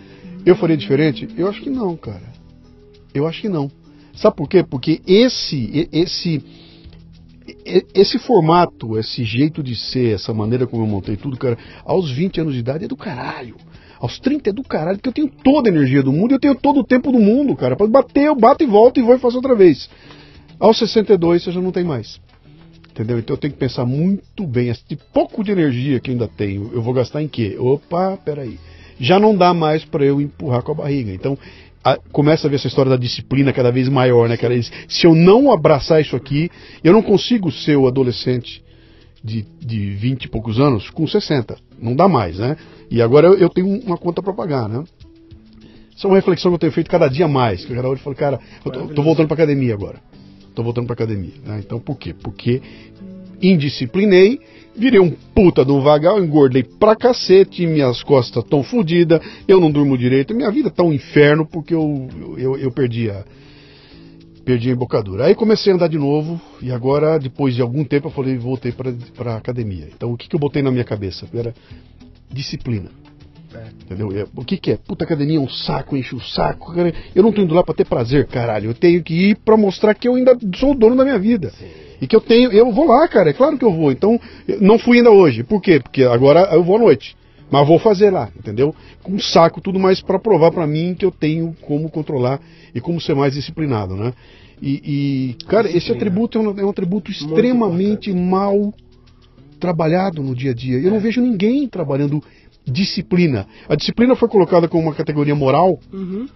eu 0.46 0.54
faria 0.56 0.76
diferente? 0.76 1.28
Eu 1.36 1.48
acho 1.48 1.60
que 1.60 1.70
não, 1.70 1.96
cara. 1.96 2.32
Eu 3.14 3.26
acho 3.26 3.40
que 3.40 3.48
não. 3.48 3.70
Sabe 4.14 4.36
por 4.36 4.48
quê? 4.48 4.62
Porque 4.62 5.00
esse, 5.06 5.88
esse, 5.92 6.42
esse 7.94 8.18
formato, 8.18 8.98
esse 8.98 9.24
jeito 9.24 9.62
de 9.62 9.76
ser, 9.76 10.14
essa 10.14 10.32
maneira 10.32 10.66
como 10.66 10.82
eu 10.82 10.86
montei 10.86 11.16
tudo, 11.16 11.36
cara, 11.36 11.58
aos 11.84 12.10
20 12.10 12.40
anos 12.40 12.54
de 12.54 12.60
idade 12.60 12.84
é 12.84 12.88
do 12.88 12.96
caralho. 12.96 13.56
Aos 13.98 14.18
30 14.18 14.50
é 14.50 14.52
do 14.52 14.62
caralho, 14.62 14.98
porque 14.98 15.08
eu 15.08 15.12
tenho 15.12 15.28
toda 15.42 15.68
a 15.68 15.72
energia 15.72 16.02
do 16.02 16.12
mundo 16.12 16.32
eu 16.32 16.38
tenho 16.38 16.54
todo 16.54 16.80
o 16.80 16.84
tempo 16.84 17.10
do 17.12 17.18
mundo, 17.18 17.56
cara. 17.56 17.76
Pode 17.76 17.90
bater, 17.90 18.24
eu 18.24 18.34
bato 18.34 18.62
e 18.62 18.66
volto 18.66 18.98
e 18.98 19.02
vou 19.02 19.14
e 19.14 19.18
faço 19.18 19.36
outra 19.36 19.54
vez. 19.54 19.88
Aos 20.58 20.78
62 20.78 21.42
você 21.42 21.52
já 21.52 21.60
não 21.60 21.72
tem 21.72 21.84
mais. 21.84 22.20
Entendeu? 22.90 23.18
Então 23.18 23.34
eu 23.34 23.40
tenho 23.40 23.52
que 23.52 23.58
pensar 23.58 23.84
muito 23.84 24.46
bem. 24.46 24.68
Esse 24.68 24.96
pouco 25.12 25.42
de 25.42 25.50
energia 25.50 25.98
que 26.00 26.10
eu 26.10 26.12
ainda 26.12 26.28
tenho, 26.28 26.70
eu 26.72 26.82
vou 26.82 26.94
gastar 26.94 27.22
em 27.22 27.28
quê? 27.28 27.56
Opa, 27.58 28.16
peraí. 28.16 28.58
Já 29.00 29.18
não 29.18 29.36
dá 29.36 29.52
mais 29.52 29.84
para 29.84 30.04
eu 30.04 30.20
empurrar 30.20 30.62
com 30.62 30.72
a 30.72 30.76
barriga. 30.76 31.12
Então 31.12 31.36
a- 31.84 31.98
começa 32.10 32.46
a 32.46 32.50
ver 32.50 32.56
essa 32.56 32.66
história 32.66 32.90
da 32.90 32.96
disciplina 32.96 33.52
cada 33.52 33.70
vez 33.70 33.88
maior, 33.88 34.28
né, 34.28 34.36
cara? 34.36 34.54
Se 34.88 35.06
eu 35.06 35.14
não 35.14 35.52
abraçar 35.52 36.00
isso 36.00 36.16
aqui, 36.16 36.50
eu 36.82 36.92
não 36.92 37.02
consigo 37.02 37.52
ser 37.52 37.76
o 37.76 37.86
adolescente 37.86 38.64
de, 39.22 39.44
de 39.60 39.90
20 39.90 40.24
e 40.24 40.28
poucos 40.28 40.58
anos 40.58 40.90
com 40.90 41.06
60. 41.06 41.56
Não 41.80 41.94
dá 41.94 42.08
mais, 42.08 42.38
né? 42.38 42.56
E 42.90 43.02
agora 43.02 43.28
eu, 43.28 43.34
eu 43.34 43.48
tenho 43.48 43.66
uma 43.82 43.96
conta 43.96 44.22
para 44.22 44.32
pagar, 44.32 44.68
né? 44.68 44.84
Isso 45.96 46.06
é 46.06 46.10
uma 46.10 46.16
reflexão 46.16 46.50
que 46.50 46.54
eu 46.54 46.58
tenho 46.58 46.72
feito 46.72 46.90
cada 46.90 47.08
dia 47.08 47.28
mais. 47.28 47.64
Que 47.64 47.72
eu 47.72 47.82
eu 47.82 47.96
falo, 47.98 48.16
cara, 48.16 48.40
eu 48.64 48.70
tô, 48.72 48.86
tô 48.88 49.02
voltando 49.02 49.28
para 49.28 49.34
academia 49.34 49.74
agora. 49.74 50.00
Tô 50.54 50.62
voltando 50.62 50.86
para 50.86 50.94
academia. 50.94 51.34
Né? 51.44 51.60
Então 51.64 51.78
por 51.78 51.96
quê? 51.96 52.14
Porque 52.14 52.60
indisciplinei 53.40 54.40
Virei 54.76 54.98
um 54.98 55.10
puta 55.10 55.64
de 55.64 55.70
um 55.70 55.80
vagal, 55.80 56.22
engordei 56.22 56.62
pra 56.64 56.96
cacete, 56.96 57.64
minhas 57.66 58.02
costas 58.02 58.42
tão 58.44 58.62
fodidas, 58.62 59.20
eu 59.46 59.60
não 59.60 59.70
durmo 59.70 59.96
direito, 59.96 60.34
minha 60.34 60.50
vida 60.50 60.68
tá 60.70 60.82
um 60.82 60.92
inferno 60.92 61.46
porque 61.46 61.72
eu, 61.74 62.08
eu, 62.36 62.56
eu 62.58 62.72
perdi, 62.72 63.08
a, 63.08 63.24
perdi 64.44 64.70
a 64.70 64.72
embocadura. 64.72 65.26
Aí 65.26 65.34
comecei 65.34 65.72
a 65.72 65.76
andar 65.76 65.88
de 65.88 65.98
novo 65.98 66.40
e 66.60 66.72
agora, 66.72 67.18
depois 67.18 67.54
de 67.54 67.62
algum 67.62 67.84
tempo, 67.84 68.08
eu 68.08 68.12
falei, 68.12 68.36
voltei 68.36 68.72
pra, 68.72 68.92
pra 69.16 69.36
academia. 69.36 69.88
Então 69.94 70.12
o 70.12 70.16
que, 70.16 70.28
que 70.28 70.34
eu 70.34 70.40
botei 70.40 70.60
na 70.60 70.72
minha 70.72 70.84
cabeça? 70.84 71.26
Era 71.32 71.54
disciplina. 72.30 72.90
É. 73.54 73.68
Entendeu? 73.84 74.10
É, 74.18 74.26
O 74.34 74.44
que, 74.44 74.56
que 74.56 74.72
é? 74.72 74.76
Puta 74.76 75.04
academia 75.04 75.36
é 75.36 75.40
um 75.40 75.48
saco, 75.48 75.96
enche 75.96 76.16
o 76.16 76.20
saco. 76.20 76.74
cara. 76.74 76.92
Eu 77.14 77.22
não 77.22 77.30
tô 77.30 77.40
indo 77.40 77.54
lá 77.54 77.62
pra 77.62 77.72
ter 77.72 77.86
prazer, 77.86 78.26
caralho. 78.26 78.70
Eu 78.70 78.74
tenho 78.74 79.00
que 79.00 79.30
ir 79.30 79.36
pra 79.36 79.56
mostrar 79.56 79.94
que 79.94 80.08
eu 80.08 80.16
ainda 80.16 80.36
sou 80.56 80.72
o 80.72 80.74
dono 80.74 80.96
da 80.96 81.04
minha 81.04 81.18
vida. 81.18 81.52
E 82.00 82.06
que 82.06 82.14
eu 82.14 82.20
tenho. 82.20 82.52
Eu 82.52 82.70
vou 82.72 82.86
lá, 82.86 83.06
cara. 83.08 83.30
É 83.30 83.32
claro 83.32 83.58
que 83.58 83.64
eu 83.64 83.72
vou. 83.72 83.90
Então, 83.92 84.20
não 84.60 84.78
fui 84.78 84.98
ainda 84.98 85.10
hoje. 85.10 85.42
Por 85.42 85.60
quê? 85.60 85.80
Porque 85.80 86.02
agora 86.02 86.40
eu 86.52 86.62
vou 86.62 86.76
à 86.76 86.78
noite. 86.78 87.16
Mas 87.50 87.68
vou 87.68 87.78
fazer 87.78 88.10
lá, 88.10 88.30
entendeu? 88.36 88.74
Com 89.02 89.12
um 89.12 89.18
saco, 89.20 89.60
tudo 89.60 89.78
mais 89.78 90.00
pra 90.00 90.18
provar 90.18 90.50
pra 90.50 90.66
mim 90.66 90.94
que 90.98 91.04
eu 91.04 91.10
tenho 91.10 91.54
como 91.60 91.88
controlar 91.90 92.40
e 92.74 92.80
como 92.80 93.00
ser 93.00 93.14
mais 93.14 93.34
disciplinado, 93.34 93.94
né? 93.94 94.12
E, 94.60 95.36
e, 95.38 95.44
cara, 95.44 95.70
esse 95.70 95.92
atributo 95.92 96.38
é 96.38 96.40
um, 96.40 96.60
é 96.60 96.64
um 96.64 96.70
atributo 96.70 97.10
extremamente 97.10 98.12
mal 98.12 98.72
trabalhado 99.60 100.22
no 100.22 100.34
dia 100.34 100.52
a 100.52 100.54
dia. 100.54 100.78
Eu 100.78 100.90
não 100.90 101.00
vejo 101.00 101.20
ninguém 101.20 101.68
trabalhando 101.68 102.22
disciplina. 102.66 103.46
A 103.68 103.74
disciplina 103.74 104.16
foi 104.16 104.28
colocada 104.28 104.68
como 104.68 104.84
uma 104.84 104.94
categoria 104.94 105.34
moral 105.34 105.78
Uhum. 105.92 106.26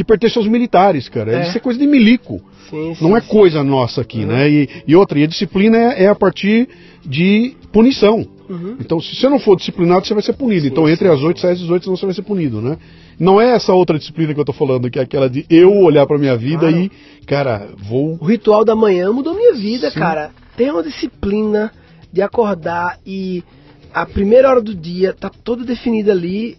Que 0.00 0.04
pertence 0.04 0.38
aos 0.38 0.48
militares, 0.48 1.08
cara. 1.10 1.30
É. 1.32 1.42
Isso 1.48 1.58
é 1.58 1.60
coisa 1.60 1.78
de 1.78 1.86
milico. 1.86 2.40
Sim, 2.70 2.94
sim, 2.94 3.04
Não 3.04 3.14
é 3.14 3.20
sim. 3.20 3.28
coisa 3.28 3.62
nossa 3.62 4.00
aqui, 4.00 4.24
né? 4.24 4.48
E, 4.48 4.68
e 4.86 4.96
outra, 4.96 5.18
e 5.18 5.24
a 5.24 5.26
disciplina 5.26 5.76
é, 5.76 6.04
é 6.04 6.08
a 6.08 6.14
partir 6.14 6.68
de 7.04 7.54
punição. 7.70 8.26
Uhum. 8.48 8.76
Então, 8.80 8.98
se 9.00 9.14
você 9.14 9.28
não 9.28 9.38
for 9.38 9.56
disciplinado, 9.56 10.06
você 10.06 10.14
vai 10.14 10.22
ser 10.22 10.32
punido. 10.32 10.66
então, 10.66 10.88
entre 10.88 11.06
as 11.08 11.20
8 11.22 11.38
sai 11.38 11.52
as 11.52 11.58
18, 11.58 11.84
senão 11.84 11.96
você 11.96 12.06
vai 12.06 12.14
ser 12.14 12.22
punido, 12.22 12.62
né? 12.62 12.78
Não 13.18 13.38
é 13.40 13.50
essa 13.54 13.74
outra 13.74 13.98
disciplina 13.98 14.32
que 14.32 14.40
eu 14.40 14.44
tô 14.44 14.52
falando, 14.54 14.90
que 14.90 14.98
é 14.98 15.02
aquela 15.02 15.28
de 15.28 15.44
eu 15.50 15.70
olhar 15.76 16.06
pra 16.06 16.16
minha 16.16 16.36
vida 16.36 16.60
Claro. 16.70 16.76
e, 16.78 16.90
cara, 17.26 17.68
vou. 17.76 18.16
O 18.18 18.24
ritual 18.24 18.64
da 18.64 18.74
manhã 18.74 19.12
mudou 19.12 19.34
minha 19.34 19.52
vida, 19.54 19.90
Sim. 19.90 19.98
cara. 19.98 20.30
Tem 20.56 20.70
uma 20.70 20.82
disciplina 20.82 21.70
de 22.12 22.22
acordar 22.22 22.98
e 23.06 23.44
a 23.92 24.06
primeira 24.06 24.48
hora 24.48 24.62
do 24.62 24.74
dia 24.74 25.12
tá 25.12 25.28
toda 25.28 25.62
definida 25.64 26.12
ali. 26.12 26.56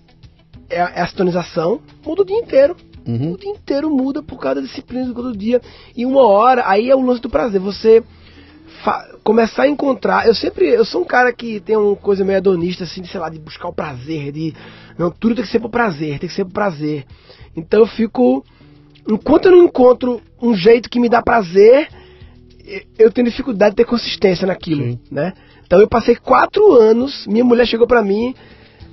É, 0.70 0.80
a- 0.82 0.92
é 0.96 1.02
a 1.02 1.08
sintonização. 1.08 1.82
Muda 2.06 2.22
o 2.22 2.26
dia 2.26 2.38
inteiro. 2.38 2.76
Uhum. 3.06 3.34
O 3.34 3.38
dia 3.38 3.52
inteiro 3.52 3.90
muda 3.90 4.22
por 4.22 4.40
causa 4.40 4.62
da 4.62 4.68
disciplina 4.68 5.06
do 5.06 5.14
todo 5.14 5.38
dia. 5.38 5.62
E 5.96 6.06
uma 6.06 6.26
hora, 6.26 6.64
aí 6.68 6.90
é 6.90 6.96
o 6.96 7.02
lance 7.02 7.22
do 7.22 7.30
prazer. 7.30 7.60
Você 7.60 8.04
começar 9.24 9.64
a 9.64 9.68
encontrar. 9.68 10.28
Eu 10.28 10.36
sempre. 10.36 10.68
Eu 10.68 10.86
sou 10.86 11.02
um 11.02 11.06
cara 11.06 11.32
que 11.34 11.60
tem 11.60 11.76
uma 11.76 11.96
coisa 11.96 12.24
meio 12.24 12.38
hedonista, 12.38 12.84
assim, 12.84 13.02
de, 13.02 13.08
sei 13.08 13.20
lá, 13.20 13.30
de 13.30 13.40
buscar 13.40 13.68
o 13.68 13.74
prazer. 13.74 14.32
De. 14.32 14.54
Não, 14.98 15.12
tudo 15.12 15.36
tem 15.36 15.44
que 15.44 15.52
ser 15.52 15.60
pro 15.60 15.70
prazer, 15.70 16.20
tem 16.20 16.30
que 16.30 16.36
ser 16.36 16.46
prazer. 16.46 17.06
Então 17.56 17.82
eu 17.82 17.88
fico. 17.88 18.44
Enquanto 19.08 19.46
eu 19.48 19.52
não 19.54 19.66
encontro 19.66 20.22
um 20.42 20.54
jeito 20.54 20.90
que 20.90 21.00
me 21.00 21.10
dá 21.10 21.24
prazer, 21.24 21.88
eu 22.98 23.12
tenho 23.12 23.28
dificuldade 23.28 23.72
de 23.72 23.78
ter 23.78 23.86
consistência 23.86 24.46
naquilo, 24.46 24.84
Sim. 24.84 25.00
né? 25.10 25.34
Então 25.66 25.80
eu 25.80 25.88
passei 25.88 26.16
quatro 26.16 26.74
anos, 26.76 27.26
minha 27.28 27.44
mulher 27.44 27.66
chegou 27.66 27.88
pra 27.88 28.04
mim 28.04 28.36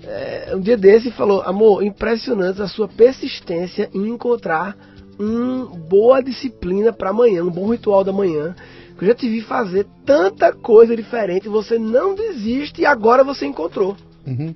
é, 0.04 0.52
um 0.54 0.60
dia 0.60 0.76
desse 0.76 1.10
falou, 1.10 1.42
amor, 1.42 1.82
impressionante 1.82 2.62
a 2.62 2.68
sua 2.68 2.88
persistência 2.88 3.90
em 3.92 4.08
encontrar 4.08 4.76
uma 5.18 5.66
boa 5.66 6.22
disciplina 6.22 6.92
pra 6.92 7.10
amanhã, 7.10 7.42
um 7.42 7.50
bom 7.50 7.70
ritual 7.70 8.04
da 8.04 8.12
manhã. 8.12 8.54
que 8.96 9.04
Eu 9.04 9.08
já 9.08 9.14
te 9.14 9.28
vi 9.28 9.40
fazer 9.40 9.86
tanta 10.06 10.52
coisa 10.52 10.96
diferente, 10.96 11.48
você 11.48 11.78
não 11.78 12.14
desiste 12.14 12.82
e 12.82 12.86
agora 12.86 13.24
você 13.24 13.46
encontrou. 13.46 13.96
Uhum. 14.26 14.54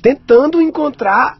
Tentando 0.00 0.60
encontrar 0.60 1.38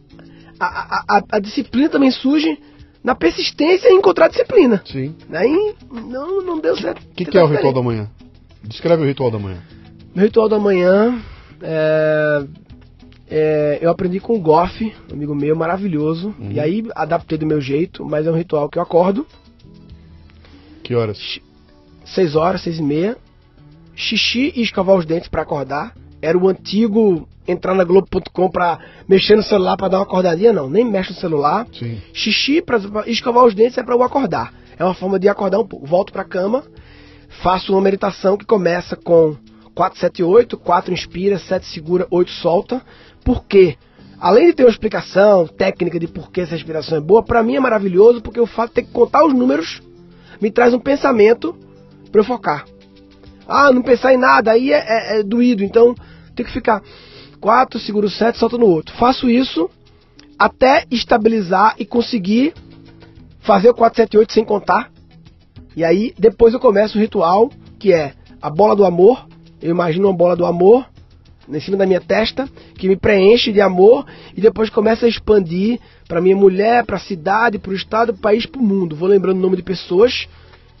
a, 0.59 0.65
a, 0.65 1.17
a, 1.17 1.23
a 1.31 1.39
disciplina 1.39 1.89
também 1.89 2.11
surge 2.11 2.59
na 3.03 3.15
persistência 3.15 3.89
em 3.89 3.97
encontrar 3.97 4.27
disciplina. 4.27 4.81
Sim. 4.85 5.15
E 5.27 5.75
não, 5.91 6.41
não 6.41 6.59
deu 6.59 6.77
certo. 6.77 7.01
O 7.01 7.15
que, 7.15 7.25
que 7.25 7.37
é 7.37 7.43
o 7.43 7.47
ritual 7.47 7.73
da 7.73 7.81
manhã? 7.81 8.07
Descreve 8.63 9.01
o 9.01 9.05
ritual 9.07 9.31
da 9.31 9.39
manhã. 9.39 9.57
Meu 10.13 10.25
ritual 10.25 10.47
da 10.47 10.59
manhã 10.59 11.19
é, 11.63 12.45
é, 13.33 13.79
eu 13.81 13.89
aprendi 13.89 14.19
com 14.19 14.35
o 14.35 14.39
Goff, 14.41 14.93
um 15.09 15.13
amigo 15.13 15.33
meu 15.33 15.55
maravilhoso. 15.55 16.35
Uhum. 16.37 16.51
E 16.51 16.59
aí 16.59 16.83
adaptei 16.93 17.37
do 17.37 17.45
meu 17.45 17.61
jeito, 17.61 18.03
mas 18.03 18.27
é 18.27 18.31
um 18.31 18.35
ritual 18.35 18.67
que 18.67 18.77
eu 18.77 18.83
acordo, 18.83 19.25
Que 20.83 20.93
horas? 20.93 21.39
6 22.03 22.35
horas, 22.35 22.61
6 22.61 22.79
e 22.79 22.83
meia, 22.83 23.17
xixi 23.95 24.51
e 24.53 24.61
escovar 24.61 24.97
os 24.97 25.05
dentes 25.05 25.29
pra 25.29 25.43
acordar. 25.43 25.95
Era 26.21 26.37
o 26.37 26.49
antigo 26.49 27.27
entrar 27.47 27.73
na 27.73 27.85
Globo.com 27.85 28.49
pra 28.49 28.79
mexer 29.07 29.37
no 29.37 29.43
celular 29.43 29.77
pra 29.77 29.87
dar 29.87 29.97
uma 29.99 30.03
acordadinha, 30.03 30.51
não, 30.51 30.69
nem 30.69 30.83
mexe 30.83 31.11
no 31.11 31.19
celular. 31.19 31.65
Sim. 31.71 32.01
Xixi 32.13 32.61
pra, 32.61 32.79
pra 32.79 33.07
escovar 33.07 33.45
os 33.45 33.55
dentes 33.55 33.77
é 33.77 33.83
pra 33.83 33.95
eu 33.95 34.03
acordar. 34.03 34.53
É 34.77 34.83
uma 34.83 34.93
forma 34.93 35.17
de 35.17 35.29
acordar 35.29 35.59
um 35.59 35.65
pouco. 35.65 35.85
Volto 35.85 36.11
pra 36.11 36.25
cama, 36.25 36.63
faço 37.41 37.71
uma 37.71 37.81
meditação 37.81 38.35
que 38.35 38.45
começa 38.45 38.97
com 38.97 39.37
4, 39.73 39.99
7, 39.99 40.21
8, 40.23 40.57
4 40.57 40.93
inspira, 40.93 41.39
7 41.39 41.65
segura, 41.67 42.05
8 42.11 42.29
solta. 42.31 42.81
Por 43.23 43.45
quê? 43.45 43.77
Além 44.19 44.47
de 44.47 44.53
ter 44.53 44.63
uma 44.63 44.69
explicação 44.69 45.47
técnica 45.47 45.99
de 45.99 46.07
por 46.07 46.31
que 46.31 46.41
essa 46.41 46.51
respiração 46.51 46.97
é 46.97 47.01
boa, 47.01 47.23
pra 47.23 47.41
mim 47.41 47.55
é 47.55 47.59
maravilhoso 47.59 48.21
porque 48.21 48.39
o 48.39 48.45
fato 48.45 48.69
de 48.69 48.75
ter 48.75 48.83
que 48.83 48.91
contar 48.91 49.25
os 49.25 49.33
números 49.33 49.81
me 50.39 50.51
traz 50.51 50.73
um 50.73 50.79
pensamento 50.79 51.55
pra 52.11 52.21
eu 52.21 52.25
focar. 52.25 52.65
Ah, 53.47 53.71
não 53.71 53.81
pensar 53.81 54.13
em 54.13 54.17
nada, 54.17 54.51
aí 54.51 54.71
é, 54.71 54.77
é- 54.77 55.19
é 55.19 55.23
doído, 55.23 55.63
então 55.63 55.95
tem 56.35 56.45
que 56.45 56.51
ficar 56.51 56.81
4, 57.39 57.79
seguro 57.79 58.09
7, 58.09 58.37
solta 58.37 58.57
no 58.57 58.67
outro. 58.67 58.95
Faço 58.95 59.29
isso 59.29 59.69
até 60.37 60.85
estabilizar 60.91 61.75
e 61.79 61.85
conseguir 61.85 62.53
fazer 63.39 63.69
o 63.69 63.73
478 63.73 64.33
sem 64.33 64.45
contar. 64.45 64.91
E 65.75 65.83
aí 65.83 66.13
depois 66.17 66.53
eu 66.53 66.59
começo 66.59 66.97
o 66.97 67.01
ritual, 67.01 67.49
que 67.79 67.91
é 67.91 68.13
a 68.41 68.49
bola 68.49 68.75
do 68.75 68.85
amor. 68.85 69.27
Eu 69.61 69.71
imagino 69.71 70.07
uma 70.07 70.15
bola 70.15 70.35
do 70.35 70.45
amor 70.45 70.85
em 71.49 71.59
cima 71.59 71.77
da 71.77 71.85
minha 71.85 72.01
testa, 72.01 72.47
que 72.77 72.87
me 72.87 72.95
preenche 72.95 73.51
de 73.51 73.61
amor 73.61 74.05
e 74.35 74.41
depois 74.41 74.69
começa 74.69 75.05
a 75.05 75.09
expandir 75.09 75.79
para 76.07 76.21
minha 76.21 76.35
mulher, 76.35 76.85
para 76.85 76.97
a 76.97 76.99
cidade, 76.99 77.57
para 77.59 77.71
o 77.71 77.75
estado, 77.75 78.13
para 78.13 78.19
o 78.19 78.21
país, 78.21 78.45
para 78.45 78.61
o 78.61 78.63
mundo. 78.63 78.95
Vou 78.95 79.07
lembrando 79.09 79.37
o 79.37 79.41
nome 79.41 79.55
de 79.57 79.63
pessoas 79.63 80.27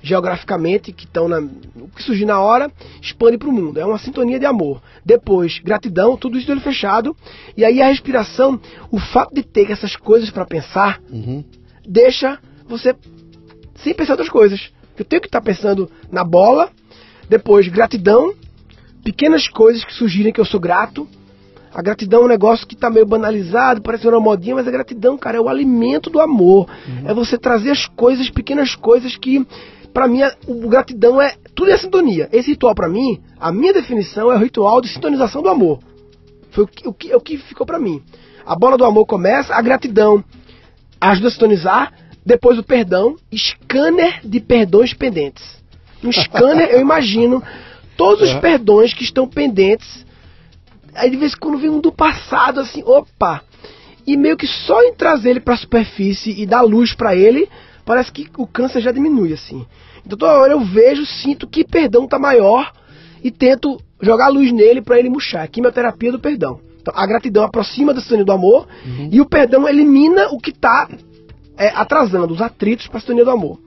geograficamente 0.03 0.91
que 0.91 1.05
estão 1.05 1.27
na 1.27 1.39
o 1.39 1.87
que 1.95 2.01
surgir 2.03 2.25
na 2.25 2.39
hora, 2.39 2.71
expande 3.01 3.37
para 3.37 3.47
o 3.49 3.51
mundo. 3.51 3.79
É 3.79 3.85
uma 3.85 3.99
sintonia 3.99 4.39
de 4.39 4.45
amor. 4.45 4.81
Depois, 5.05 5.59
gratidão, 5.59 6.17
tudo 6.17 6.37
isso 6.37 6.45
de 6.47 6.51
olho 6.51 6.61
fechado. 6.61 7.15
E 7.55 7.63
aí 7.63 7.81
a 7.81 7.87
respiração, 7.87 8.59
o 8.91 8.99
fato 8.99 9.33
de 9.33 9.43
ter 9.43 9.69
essas 9.71 9.95
coisas 9.95 10.29
para 10.29 10.45
pensar, 10.45 10.99
Uhum. 11.11 11.43
deixa 11.87 12.39
você 12.67 12.95
sem 13.75 13.93
pensar 13.93 14.13
outras 14.13 14.29
coisas. 14.29 14.71
Eu 14.97 15.05
tenho 15.05 15.21
que 15.21 15.27
estar 15.27 15.41
pensando 15.41 15.89
na 16.11 16.23
bola, 16.23 16.69
depois 17.29 17.67
gratidão, 17.67 18.33
pequenas 19.03 19.47
coisas 19.47 19.83
que 19.83 19.93
surgirem 19.93 20.31
que 20.33 20.39
eu 20.39 20.45
sou 20.45 20.59
grato. 20.59 21.07
A 21.73 21.81
gratidão 21.81 22.21
é 22.23 22.25
um 22.25 22.27
negócio 22.27 22.67
que 22.67 22.75
está 22.75 22.89
meio 22.89 23.05
banalizado, 23.05 23.81
parece 23.81 24.05
uma 24.07 24.19
modinha, 24.19 24.55
mas 24.55 24.67
a 24.67 24.71
gratidão, 24.71 25.17
cara, 25.17 25.37
é 25.37 25.41
o 25.41 25.47
alimento 25.47 26.09
do 26.09 26.19
amor. 26.19 26.67
É 27.05 27.13
você 27.13 27.37
trazer 27.37 27.71
as 27.71 27.85
coisas, 27.85 28.29
pequenas 28.29 28.75
coisas 28.75 29.15
que, 29.15 29.45
pra 29.93 30.05
mim, 30.07 30.21
a- 30.21 30.35
o 30.47 30.67
gratidão 30.67 31.21
é 31.21 31.33
tudo 31.55 31.71
é 31.71 31.77
sintonia. 31.77 32.27
Esse 32.33 32.51
ritual, 32.51 32.75
pra 32.75 32.89
mim, 32.89 33.21
a 33.39 33.51
minha 33.53 33.71
definição 33.73 34.29
é 34.31 34.35
o 34.35 34.39
ritual 34.39 34.81
de 34.81 34.89
sintonização 34.89 35.41
do 35.41 35.47
amor. 35.47 35.79
Foi 36.51 36.65
o 36.65 36.67
que, 36.67 36.87
o 36.89 36.93
que, 36.93 37.11
é 37.11 37.15
o 37.15 37.21
que 37.21 37.37
ficou 37.37 37.65
pra 37.65 37.79
mim. 37.79 38.01
A 38.45 38.53
bola 38.55 38.77
do 38.77 38.83
amor 38.83 39.05
começa, 39.05 39.55
a 39.55 39.61
gratidão 39.61 40.21
ajuda 40.99 41.29
a 41.29 41.31
sintonizar, 41.31 41.93
depois 42.25 42.59
o 42.59 42.63
perdão, 42.63 43.15
scanner 43.33 44.19
de 44.25 44.41
perdões 44.41 44.93
pendentes. 44.93 45.43
No 46.03 46.11
scanner 46.11 46.69
eu 46.69 46.81
imagino 46.81 47.41
todos 48.01 48.23
os 48.29 48.35
É. 48.35 48.39
perdões 48.39 48.93
que 48.95 49.03
estão 49.03 49.27
pendentes. 49.27 50.05
Aí 50.95 51.09
de 51.11 51.17
vez 51.17 51.33
em 51.33 51.37
quando 51.37 51.59
vem 51.59 51.69
um 51.69 51.79
do 51.79 51.91
passado 51.91 52.59
assim, 52.59 52.81
opa! 52.83 53.43
E 54.07 54.17
meio 54.17 54.35
que 54.35 54.47
só 54.47 54.81
em 54.81 54.93
trazer 54.93 55.29
ele 55.29 55.39
pra 55.39 55.55
superfície 55.55 56.31
e 56.41 56.45
dar 56.47 56.61
luz 56.61 56.95
pra 56.95 57.15
ele, 57.15 57.47
parece 57.85 58.11
que 58.11 58.27
o 58.37 58.47
câncer 58.47 58.81
já 58.81 58.91
diminui 58.91 59.33
assim. 59.33 59.65
Então 60.03 60.17
toda 60.17 60.33
hora 60.33 60.53
eu 60.53 60.61
vejo, 60.61 61.05
sinto 61.05 61.47
que 61.47 61.63
perdão 61.63 62.07
tá 62.07 62.17
maior 62.17 62.71
e 63.23 63.29
tento 63.29 63.79
jogar 64.01 64.29
luz 64.29 64.51
nele 64.51 64.81
pra 64.81 64.97
ele 64.97 65.09
murchar. 65.09 65.47
Quimioterapia 65.47 66.11
do 66.11 66.19
perdão. 66.19 66.59
Então, 66.81 66.91
a 66.97 67.05
gratidão 67.05 67.43
aproxima 67.43 67.93
da 67.93 68.01
sintonia 68.01 68.25
do 68.25 68.31
amor 68.31 68.67
e 69.11 69.21
o 69.21 69.25
perdão 69.25 69.69
elimina 69.69 70.29
o 70.31 70.39
que 70.39 70.51
tá 70.51 70.89
é, 71.55 71.67
atrasando, 71.67 72.33
os 72.33 72.41
atritos 72.41 72.87
para 72.87 72.97
a 72.97 73.01
sintonia 73.01 73.23
do 73.23 73.29
amor. 73.29 73.59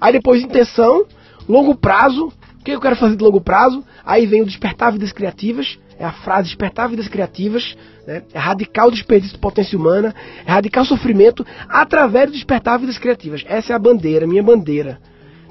Aí 0.00 0.14
depois 0.14 0.42
intenção, 0.42 1.04
longo 1.46 1.74
prazo, 1.74 2.32
o 2.62 2.64
que 2.64 2.70
eu 2.70 2.80
quero 2.80 2.94
fazer 2.94 3.16
de 3.16 3.24
longo 3.24 3.40
prazo? 3.40 3.84
Aí 4.06 4.24
vem 4.24 4.40
o 4.40 4.46
despertar 4.46 4.92
vidas 4.92 5.10
criativas, 5.10 5.76
é 5.98 6.04
a 6.04 6.12
frase 6.12 6.48
despertar 6.48 6.88
vidas 6.88 7.08
criativas, 7.08 7.76
né? 8.06 8.22
é 8.32 8.38
radical 8.38 8.88
desperdício 8.88 9.34
de 9.34 9.40
potência 9.40 9.76
humana, 9.76 10.14
é 10.46 10.50
radical 10.50 10.84
sofrimento 10.84 11.44
através 11.68 12.26
do 12.26 12.34
despertar 12.34 12.78
vidas 12.78 12.98
criativas. 12.98 13.44
Essa 13.48 13.72
é 13.72 13.76
a 13.76 13.78
bandeira, 13.80 14.28
minha 14.28 14.44
bandeira. 14.44 15.00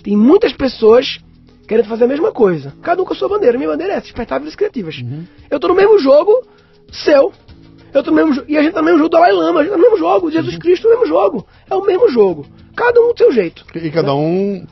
Tem 0.02 0.16
muitas 0.16 0.54
pessoas 0.54 1.20
querendo 1.68 1.90
fazer 1.90 2.06
a 2.06 2.08
mesma 2.08 2.32
coisa. 2.32 2.74
Cada 2.82 3.02
um 3.02 3.06
com 3.06 3.12
a 3.12 3.16
sua 3.16 3.28
bandeira. 3.28 3.58
Minha 3.58 3.72
bandeira 3.72 3.92
é 3.92 3.96
essa, 3.98 4.04
despertar 4.04 4.40
vidas 4.40 4.56
criativas. 4.56 4.96
Eu 5.50 5.60
tô 5.60 5.68
no 5.68 5.76
mesmo 5.76 6.00
jogo 6.00 6.32
seu. 6.94 7.34
Eu 7.94 8.02
tô 8.02 8.12
no 8.12 8.16
mesmo 8.16 8.46
E 8.48 8.58
a 8.58 8.64
gente 8.64 8.72
tá 8.72 8.80
no 8.80 8.86
mesmo 8.86 9.00
jogo 9.00 9.10
do 9.10 9.14
Dalai 9.14 9.34
Lama, 9.34 9.60
a 9.60 9.64
gente 9.64 9.72
tá 9.72 9.78
no 9.78 9.84
mesmo 9.84 9.98
jogo. 9.98 10.32
Jesus 10.32 10.58
Cristo 10.58 10.88
no 10.88 10.92
mesmo 10.92 11.08
jogo. 11.08 11.46
É 11.70 11.76
o 11.76 11.86
mesmo 11.86 12.10
jogo. 12.10 12.46
Cada 12.74 13.02
um 13.02 13.12
do 13.12 13.18
seu 13.18 13.34
jeito. 13.34 13.66
E 13.76 13.92
cada 13.92 14.16
um 14.16 14.66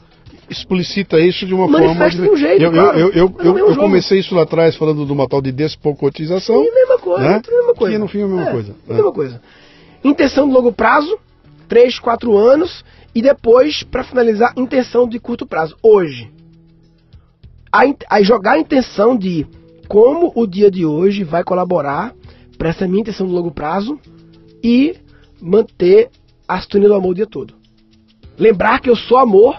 explicita 0.49 1.19
isso 1.19 1.45
de 1.45 1.53
uma 1.53 1.67
Manifesta 1.67 2.17
forma. 2.17 2.25
de 2.25 2.29
um 2.29 2.35
jeito, 2.35 2.63
eu, 2.63 2.71
claro. 2.71 2.99
eu, 2.99 3.09
eu, 3.11 3.33
Mas 3.37 3.45
é 3.45 3.49
eu, 3.49 3.69
eu 3.69 3.75
comecei 3.75 4.19
isso 4.19 4.33
lá 4.33 4.43
atrás 4.43 4.75
falando 4.75 5.05
de 5.05 5.11
uma 5.11 5.27
tal 5.27 5.41
de 5.41 5.51
despocotização. 5.51 6.63
E 6.63 6.69
a 6.69 6.73
mesma 6.73 6.99
coisa, 6.99 7.29
né? 7.29 7.39
tudo 7.41 7.53
a 7.53 7.57
mesma 7.57 7.75
coisa. 7.75 7.93
Que 7.93 7.99
no 7.99 8.07
fim 8.07 8.19
é 8.19 8.23
a 8.23 8.27
mesma 8.27 8.51
coisa. 8.51 8.75
a 8.89 8.93
mesma 8.93 9.11
coisa. 9.11 9.41
Intenção 10.03 10.47
de 10.47 10.53
longo 10.53 10.71
prazo, 10.71 11.17
3, 11.67 11.99
4 11.99 12.37
anos, 12.37 12.83
e 13.13 13.21
depois, 13.21 13.83
para 13.83 14.03
finalizar, 14.03 14.53
intenção 14.57 15.07
de 15.07 15.19
curto 15.19 15.45
prazo, 15.45 15.75
hoje. 15.83 16.31
Aí 17.71 17.95
aí 18.09 18.23
jogar 18.23 18.53
a 18.53 18.59
intenção 18.59 19.15
de 19.15 19.45
como 19.87 20.31
o 20.35 20.47
dia 20.47 20.71
de 20.71 20.85
hoje 20.85 21.23
vai 21.23 21.43
colaborar 21.43 22.13
para 22.57 22.69
essa 22.69 22.87
minha 22.87 23.01
intenção 23.01 23.27
de 23.27 23.33
longo 23.33 23.51
prazo 23.51 23.99
e 24.63 24.95
manter 25.41 26.09
a 26.47 26.59
sintonia 26.59 26.87
do 26.87 26.95
amor 26.95 27.11
o 27.11 27.15
dia 27.15 27.27
todo. 27.27 27.53
Lembrar 28.37 28.79
que 28.79 28.89
eu 28.89 28.95
sou 28.95 29.17
amor 29.17 29.57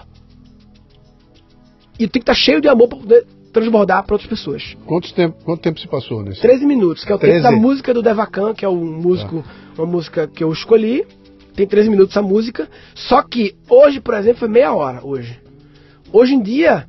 e 2.03 2.07
tem 2.07 2.21
que 2.21 2.29
estar 2.31 2.33
cheio 2.33 2.59
de 2.61 2.67
amor 2.67 2.87
para 2.87 2.97
poder 2.99 3.25
transbordar 3.53 4.03
para 4.05 4.15
outras 4.15 4.29
pessoas. 4.29 4.75
Quanto 4.85 5.13
tempo, 5.13 5.35
quanto 5.43 5.61
tempo 5.61 5.79
se 5.79 5.87
passou 5.87 6.23
nesse? 6.23 6.41
13 6.41 6.65
minutos, 6.65 7.03
que 7.03 7.11
é 7.11 7.15
o 7.15 7.19
tempo 7.19 7.31
13? 7.33 7.43
da 7.43 7.51
música 7.51 7.93
do 7.93 8.01
Devakan, 8.01 8.53
que 8.53 8.63
é 8.63 8.69
um 8.69 8.83
músico, 9.01 9.43
uma 9.77 9.85
música 9.87 10.27
que 10.27 10.43
eu 10.43 10.51
escolhi. 10.51 11.05
Tem 11.53 11.67
13 11.67 11.89
minutos 11.89 12.15
a 12.15 12.21
música. 12.21 12.69
Só 12.95 13.21
que 13.21 13.55
hoje, 13.69 13.99
por 13.99 14.13
exemplo, 14.13 14.39
foi 14.39 14.47
meia 14.47 14.73
hora 14.73 15.05
hoje. 15.05 15.37
Hoje 16.13 16.33
em 16.33 16.41
dia 16.41 16.85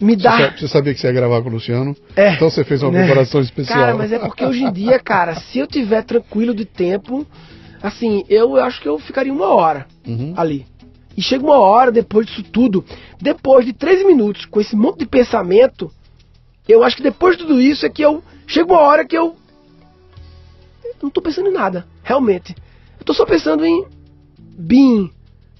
me 0.00 0.14
dá. 0.16 0.52
você 0.56 0.68
sabia 0.68 0.92
que 0.94 1.00
você 1.00 1.06
ia 1.06 1.12
gravar 1.12 1.42
com 1.42 1.48
o 1.48 1.52
Luciano? 1.52 1.94
É. 2.14 2.34
Então 2.34 2.48
você 2.50 2.64
fez 2.64 2.82
uma 2.82 2.92
Né? 2.92 3.04
preparação 3.04 3.40
especial. 3.40 3.78
Cara, 3.78 3.94
mas 3.94 4.12
é 4.12 4.18
porque 4.18 4.44
hoje 4.44 4.62
em 4.64 4.72
dia, 4.72 4.98
cara, 4.98 5.34
se 5.40 5.58
eu 5.58 5.66
tiver 5.66 6.02
tranquilo 6.02 6.54
de 6.54 6.64
tempo, 6.64 7.26
assim, 7.82 8.24
eu 8.28 8.56
acho 8.56 8.80
que 8.80 8.88
eu 8.88 8.98
ficaria 8.98 9.32
uma 9.32 9.48
hora 9.54 9.86
Uhum. 10.06 10.32
ali. 10.36 10.66
E 11.16 11.22
chega 11.22 11.44
uma 11.44 11.58
hora 11.58 11.90
depois 11.90 12.26
disso 12.26 12.42
tudo, 12.42 12.84
depois 13.20 13.64
de 13.64 13.72
13 13.72 14.04
minutos, 14.04 14.44
com 14.44 14.60
esse 14.60 14.76
monte 14.76 14.98
de 15.00 15.06
pensamento, 15.06 15.90
eu 16.68 16.82
acho 16.82 16.96
que 16.96 17.02
depois 17.02 17.36
de 17.36 17.44
tudo 17.44 17.60
isso 17.60 17.86
é 17.86 17.88
que 17.88 18.02
eu. 18.02 18.22
Chega 18.46 18.72
uma 18.72 18.80
hora 18.82 19.04
que 19.04 19.16
eu. 19.16 19.34
não 21.02 21.10
tô 21.10 21.22
pensando 21.22 21.48
em 21.48 21.52
nada, 21.52 21.86
realmente. 22.02 22.54
Eu 22.98 23.04
tô 23.04 23.14
só 23.14 23.24
pensando 23.24 23.64
em 23.64 23.84
being. 24.38 25.10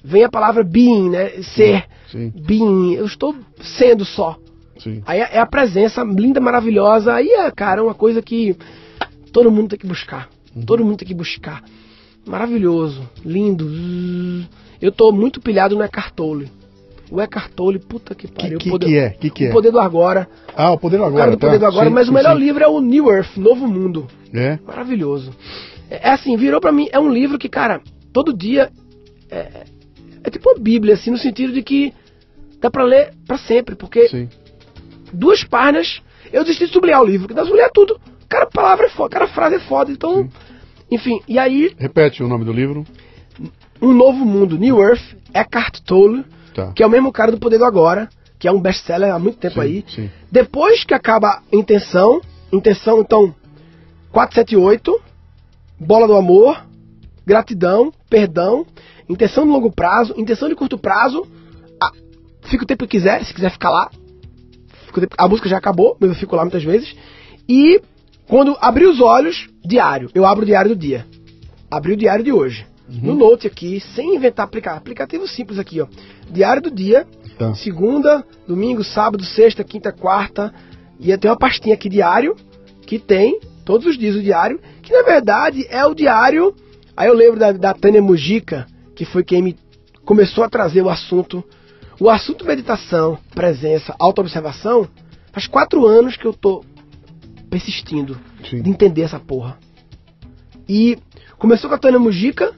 Vem 0.05 0.25
a 0.25 0.29
palavra 0.29 0.63
being, 0.63 1.11
né? 1.11 1.43
Ser. 1.43 1.87
Sim, 2.11 2.31
Being. 2.31 2.95
Eu 2.95 3.07
estou 3.07 3.35
sendo 3.61 4.05
só. 4.05 4.39
sim. 4.79 5.03
Aí 5.05 5.19
é 5.19 5.39
a 5.41 5.47
presença 5.47 6.05
linda, 6.05 6.41
maravilhosa. 6.41 7.15
Aí 7.15 7.29
é, 7.29 7.51
cara, 7.51 7.83
uma 7.83 7.95
coisa 7.95 8.23
que 8.23 8.57
todo 9.33 9.51
mundo 9.51 9.71
tem 9.71 9.79
que 9.79 9.87
buscar. 9.87 10.29
Todo 10.65 10.85
mundo 10.85 10.99
tem 10.99 11.09
que 11.09 11.15
buscar. 11.15 11.63
Maravilhoso, 12.25 13.09
lindo. 13.25 13.69
Eu 14.81 14.93
tô 14.93 15.11
muito 15.13 15.41
pilhado 15.41 15.75
no 15.77 15.83
Eckhart 15.83 16.13
Tolle. 16.15 16.51
O 17.11 17.21
Eckhart 17.21 17.53
Tolle, 17.53 17.79
puta 17.79 18.15
que 18.15 18.27
Que, 18.27 18.33
pariu. 18.35 18.59
que, 18.59 18.69
o 18.69 18.73
poder, 18.73 18.87
que 18.87 18.97
é? 18.99 19.11
Que 19.11 19.31
que 19.31 19.45
é? 19.47 19.49
o 19.51 19.53
poder 19.53 19.71
do 19.71 19.79
agora. 19.79 20.29
Ah, 20.57 20.73
o 20.73 20.79
poder 20.79 20.97
do 20.97 21.03
O 21.05 21.07
agora. 21.07 21.21
cara 21.25 21.31
do 21.33 21.39
tá? 21.39 21.47
poder 21.47 21.59
do 21.59 21.67
agora. 21.67 21.87
Sim, 21.89 21.95
mas 21.95 22.07
sim, 22.07 22.11
o 22.11 22.15
melhor 22.15 22.35
sim. 22.37 22.43
livro 22.43 22.65
é 22.65 22.69
o 22.69 22.81
New 22.81 23.11
Earth, 23.11 23.37
Novo 23.37 23.67
Mundo. 23.67 24.07
É? 24.35 24.59
Maravilhoso. 24.67 25.33
É, 25.91 26.09
é 26.09 26.13
assim, 26.13 26.37
virou 26.37 26.61
pra 26.61 26.73
mim, 26.73 26.89
é 26.91 26.99
um 26.99 27.09
livro 27.11 27.39
que, 27.39 27.49
cara, 27.49 27.81
todo 28.13 28.33
dia 28.37 28.71
é, 29.31 29.65
é 30.25 30.31
tipo 30.31 30.51
uma 30.51 30.59
bíblia, 30.59 30.95
assim, 30.95 31.11
no 31.11 31.19
sentido 31.19 31.53
de 31.53 31.63
que 31.63 31.93
dá 32.61 32.71
pra 32.71 32.83
ler 32.85 33.13
pra 33.27 33.39
sempre, 33.39 33.77
porque 33.77 34.09
Sim. 34.09 34.29
duas 35.13 35.45
páginas, 35.45 36.03
eu 36.33 36.43
desisti 36.43 36.67
de 36.67 36.73
sublinhar 36.73 37.01
o 37.03 37.07
livro, 37.07 37.29
que 37.29 37.35
dá 37.35 37.43
pra 37.43 37.47
sublinhar 37.49 37.71
tudo. 37.73 38.01
Cara, 38.29 38.47
palavra 38.47 38.87
é 38.87 38.89
foda, 38.91 39.11
cara, 39.11 39.29
frase 39.29 39.55
é 39.57 39.61
foda, 39.61 39.93
então... 39.93 40.29
Enfim, 40.91 41.21
e 41.27 41.37
aí, 41.39 41.75
Repete 41.79 42.23
o 42.23 42.29
nome 42.29 42.45
do 42.45 42.53
livro. 42.53 42.85
Um 43.81 43.93
Novo 43.93 44.25
Mundo, 44.25 44.59
New 44.59 44.81
Earth, 44.83 45.03
Eckhart 45.35 45.81
Tolle, 45.81 46.25
Tá. 46.55 46.73
que 46.73 46.83
é 46.83 46.87
o 46.87 46.91
mesmo 46.91 47.13
cara 47.13 47.31
do 47.31 47.39
Poder 47.39 47.59
do 47.59 47.65
Agora, 47.65 48.09
que 48.39 48.49
é 48.49 48.53
um 48.53 48.61
best-seller 48.61 49.15
há 49.15 49.19
muito 49.19 49.39
tempo 49.39 49.55
Sim, 49.57 49.61
aí. 49.61 49.85
sim. 49.89 50.11
Depois 50.31 50.85
que 50.85 50.95
acaba 50.95 51.29
a 51.29 51.57
Intenção, 51.57 52.21
Intenção, 52.53 53.01
então, 53.01 53.35
478, 54.13 54.99
Bola 55.79 56.07
do 56.07 56.15
Amor, 56.17 56.65
Gratidão, 57.27 57.93
Perdão, 58.09 58.65
Intenção 59.09 59.45
de 59.45 59.51
longo 59.51 59.71
prazo, 59.71 60.15
Intenção 60.17 60.49
de 60.49 60.55
curto 60.55 60.79
prazo, 60.79 61.27
a- 61.83 61.93
fica 62.43 62.65
o 62.65 62.67
tempo 62.67 62.85
que 62.87 62.97
quiser, 62.97 63.25
se 63.25 63.35
quiser 63.35 63.51
ficar 63.51 63.71
lá. 63.71 63.91
Tempo- 64.95 65.15
a 65.19 65.29
música 65.29 65.49
já 65.49 65.59
acabou, 65.59 65.97
mas 66.01 66.09
eu 66.11 66.17
fico 66.17 66.35
lá 66.35 66.43
muitas 66.43 66.65
vezes. 66.65 66.97
E 67.47 67.83
quando 68.27 68.57
abrir 68.61 68.87
os 68.87 68.99
olhos, 69.01 69.47
diário. 69.65 70.11
Eu 70.15 70.25
abro 70.25 70.43
o 70.43 70.47
diário 70.47 70.71
do 70.71 70.77
dia. 70.77 71.07
Abri 71.71 71.93
o 71.93 71.97
diário 71.97 72.25
de 72.25 72.33
hoje. 72.33 72.67
No 72.89 73.15
Note 73.15 73.47
aqui, 73.47 73.81
sem 73.81 74.15
inventar 74.15 74.45
aplicativo. 74.45 74.79
Aplicativo 74.79 75.29
simples 75.29 75.59
aqui, 75.59 75.81
ó. 75.81 75.87
Diário 76.31 76.63
do 76.63 76.71
dia. 76.71 77.07
Tá. 77.39 77.55
Segunda, 77.55 78.25
domingo, 78.47 78.85
sábado, 78.85 79.25
sexta, 79.25 79.65
quinta, 79.65 79.93
quarta. 79.93 80.55
E 80.99 81.17
tem 81.19 81.31
uma 81.31 81.37
pastinha 81.37 81.75
aqui 81.75 81.89
diário, 81.89 82.37
que 82.87 82.99
tem 82.99 83.41
todos 83.65 83.87
os 83.87 83.99
dias 83.99 84.15
o 84.15 84.23
diário, 84.23 84.61
que 84.83 84.93
na 84.93 85.03
verdade 85.03 85.67
é 85.69 85.85
o 85.85 85.95
diário. 85.95 86.55
Aí 86.97 87.09
eu 87.09 87.15
lembro 87.15 87.39
da, 87.39 87.53
da 87.53 87.75
Tânia 87.75 88.01
Mujica, 88.01 88.67
que 88.95 89.05
foi 89.05 89.23
quem 89.25 89.43
me 89.43 89.57
começou 90.05 90.45
a 90.45 90.49
trazer 90.49 90.83
o 90.83 90.89
assunto. 90.89 91.45
O 91.99 92.09
assunto 92.09 92.45
meditação, 92.45 93.19
presença, 93.35 93.95
autoobservação, 93.99 94.89
faz 95.33 95.47
quatro 95.47 95.87
anos 95.87 96.17
que 96.17 96.27
eu 96.27 96.33
tô 96.33 96.65
persistindo 97.51 98.19
Sim. 98.49 98.63
de 98.63 98.71
entender 98.71 99.03
essa 99.03 99.19
porra. 99.19 99.59
E 100.69 100.99
começou 101.39 101.69
com 101.69 101.77
a 101.77 101.79
Tânia 101.79 101.99
Mujica. 101.99 102.55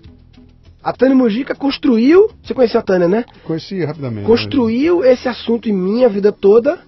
A 0.89 0.93
Tânia 0.93 1.15
Mujica 1.15 1.55
construiu. 1.55 2.31
Você 2.43 2.55
conheceu 2.55 2.81
a 2.81 2.83
Tânia, 2.83 3.07
né? 3.09 3.25
Conheci 3.45 3.85
rapidamente. 3.85 4.27
Construiu 4.27 5.05
esse 5.05 5.29
assunto 5.29 5.69
em 5.69 5.73
mim 5.73 6.05
a 6.05 6.09
vida 6.09 6.33
toda. 6.33 6.79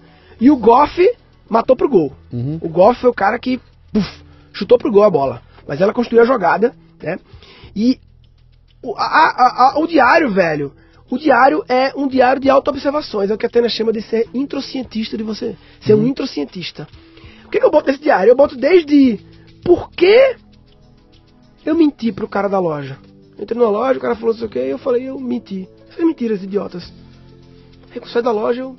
E 0.41 0.51
o 0.51 0.57
Goff 0.57 1.07
matou 1.49 1.77
pro 1.77 1.89
gol. 1.89 2.13
Uhum. 2.33 2.59
O 2.63 2.69
Goff 2.69 2.99
foi 3.01 3.11
o 3.11 3.15
cara 3.15 3.39
que 3.39 3.61
puf, 3.93 4.09
chutou 4.55 4.79
pro 4.79 4.91
gol 4.91 5.05
a 5.05 5.11
bola. 5.11 5.43
Mas 5.69 5.81
ela 5.83 5.93
construiu 5.93 6.23
a 6.23 6.27
jogada, 6.27 6.75
né? 7.03 7.19
E 7.77 7.99
o, 8.83 8.95
a- 8.97 9.03
a- 9.05 9.73
a- 9.75 9.79
o 9.79 9.87
diário, 9.87 10.31
velho. 10.33 10.73
O 11.11 11.19
diário 11.19 11.63
é 11.69 11.93
um 11.95 12.09
diário 12.09 12.41
de 12.41 12.49
autoobservações. 12.49 13.31
É 13.31 13.35
o 13.35 13.39
que 13.39 13.45
a 13.45 13.51
Tânia 13.51 13.69
chama 13.69 13.93
de 13.93 14.01
ser 14.01 14.27
introcientista 14.33 15.15
de 15.19 15.23
você. 15.23 15.57
Ser 15.83 15.93
um 15.95 16.07
introcientista. 16.07 16.89
O 17.45 17.51
que, 17.51 17.59
que 17.61 17.67
eu 17.67 17.71
boto 17.71 17.89
nesse 17.89 18.01
diário? 18.03 18.31
Eu 18.31 18.37
boto 18.37 18.57
desde 18.57 19.19
por 19.63 19.91
que 19.91 20.37
eu 21.67 21.75
menti 21.75 22.11
pro 22.13 22.27
cara 22.29 22.49
da 22.49 22.59
loja. 22.59 22.97
Eu 23.41 23.45
entrei 23.45 23.59
na 23.59 23.71
loja, 23.71 23.99
o 23.99 24.03
cara 24.03 24.15
falou 24.15 24.33
não 24.33 24.39
sei 24.39 24.47
o 24.47 24.51
que, 24.51 24.59
eu 24.59 24.77
falei, 24.77 25.09
eu 25.09 25.19
menti. 25.19 25.67
Essas 25.91 26.05
mentiras 26.05 26.43
idiotas. 26.43 26.93
Aí 27.91 27.97
eu 27.97 28.07
saio 28.07 28.23
da 28.23 28.31
loja, 28.31 28.61
eu, 28.61 28.77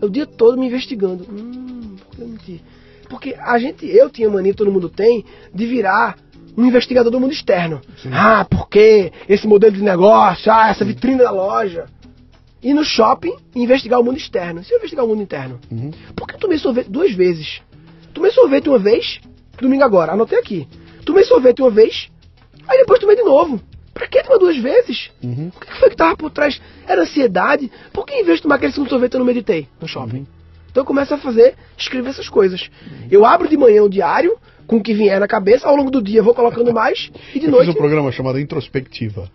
eu 0.00 0.06
o 0.06 0.10
dia 0.10 0.24
todo 0.26 0.56
me 0.56 0.68
investigando. 0.68 1.24
Hum, 1.28 1.96
por 1.98 2.14
que 2.16 2.22
eu 2.22 2.28
menti? 2.28 2.62
Porque 3.08 3.34
a 3.36 3.58
gente, 3.58 3.84
eu 3.84 4.08
tinha 4.08 4.30
mania, 4.30 4.54
todo 4.54 4.70
mundo 4.70 4.88
tem, 4.88 5.24
de 5.52 5.66
virar 5.66 6.16
um 6.56 6.64
investigador 6.64 7.10
do 7.10 7.18
mundo 7.18 7.32
externo. 7.32 7.80
Ah, 8.12 8.44
por 8.48 8.68
que 8.68 9.10
esse 9.28 9.48
modelo 9.48 9.74
de 9.74 9.82
negócio? 9.82 10.52
Ah, 10.52 10.68
essa 10.70 10.84
vitrine 10.84 11.18
da 11.18 11.32
loja. 11.32 11.86
Ir 12.62 12.74
no 12.74 12.84
shopping 12.84 13.34
e 13.56 13.60
investigar 13.64 13.98
o 13.98 14.04
mundo 14.04 14.18
externo. 14.18 14.62
Se 14.62 14.72
eu 14.72 14.78
investigar 14.78 15.04
o 15.04 15.08
mundo 15.08 15.22
interno, 15.22 15.58
Uhum. 15.68 15.90
por 16.14 16.28
que 16.28 16.36
eu 16.36 16.38
tomei 16.38 16.58
sorvete 16.58 16.88
duas 16.88 17.12
vezes? 17.12 17.60
Tomei 18.14 18.30
sorvete 18.30 18.68
uma 18.68 18.78
vez, 18.78 19.18
domingo 19.60 19.82
agora, 19.82 20.12
anotei 20.12 20.38
aqui. 20.38 20.68
Tomei 21.04 21.24
sorvete 21.24 21.60
uma 21.60 21.70
vez, 21.70 22.08
aí 22.68 22.78
depois 22.78 23.00
tomei 23.00 23.16
de 23.16 23.22
novo. 23.24 23.60
Pra 24.00 24.08
que 24.08 24.22
tomar 24.22 24.38
duas 24.38 24.56
vezes? 24.56 25.10
Uhum. 25.22 25.50
O 25.54 25.60
que 25.60 25.78
foi 25.78 25.90
que 25.90 25.96
tava 25.96 26.16
por 26.16 26.30
trás? 26.30 26.58
Era 26.88 27.02
ansiedade? 27.02 27.70
Por 27.92 28.06
que 28.06 28.14
em 28.14 28.24
vez 28.24 28.38
de 28.38 28.44
tomar 28.44 28.54
aquele 28.54 28.72
segundo 28.72 28.88
sorvete 28.88 29.12
eu 29.12 29.18
não 29.18 29.26
meditei 29.26 29.68
no 29.78 29.86
shopping? 29.86 30.26
Então 30.70 30.80
eu 30.80 30.86
começo 30.86 31.12
a 31.12 31.18
fazer, 31.18 31.54
escrever 31.76 32.08
essas 32.08 32.28
coisas. 32.28 32.70
Eu 33.10 33.26
abro 33.26 33.46
de 33.46 33.58
manhã 33.58 33.82
o 33.82 33.90
diário, 33.90 34.36
com 34.66 34.76
o 34.76 34.82
que 34.82 34.94
vier 34.94 35.20
na 35.20 35.28
cabeça, 35.28 35.68
ao 35.68 35.76
longo 35.76 35.90
do 35.90 36.00
dia 36.02 36.20
eu 36.20 36.24
vou 36.24 36.32
colocando 36.34 36.72
mais, 36.72 37.10
e 37.34 37.38
de 37.40 37.44
Eu 37.46 37.50
noite. 37.50 37.66
fiz 37.66 37.74
um 37.74 37.78
programa 37.78 38.10
chamado 38.10 38.38
Introspectiva. 38.40 39.28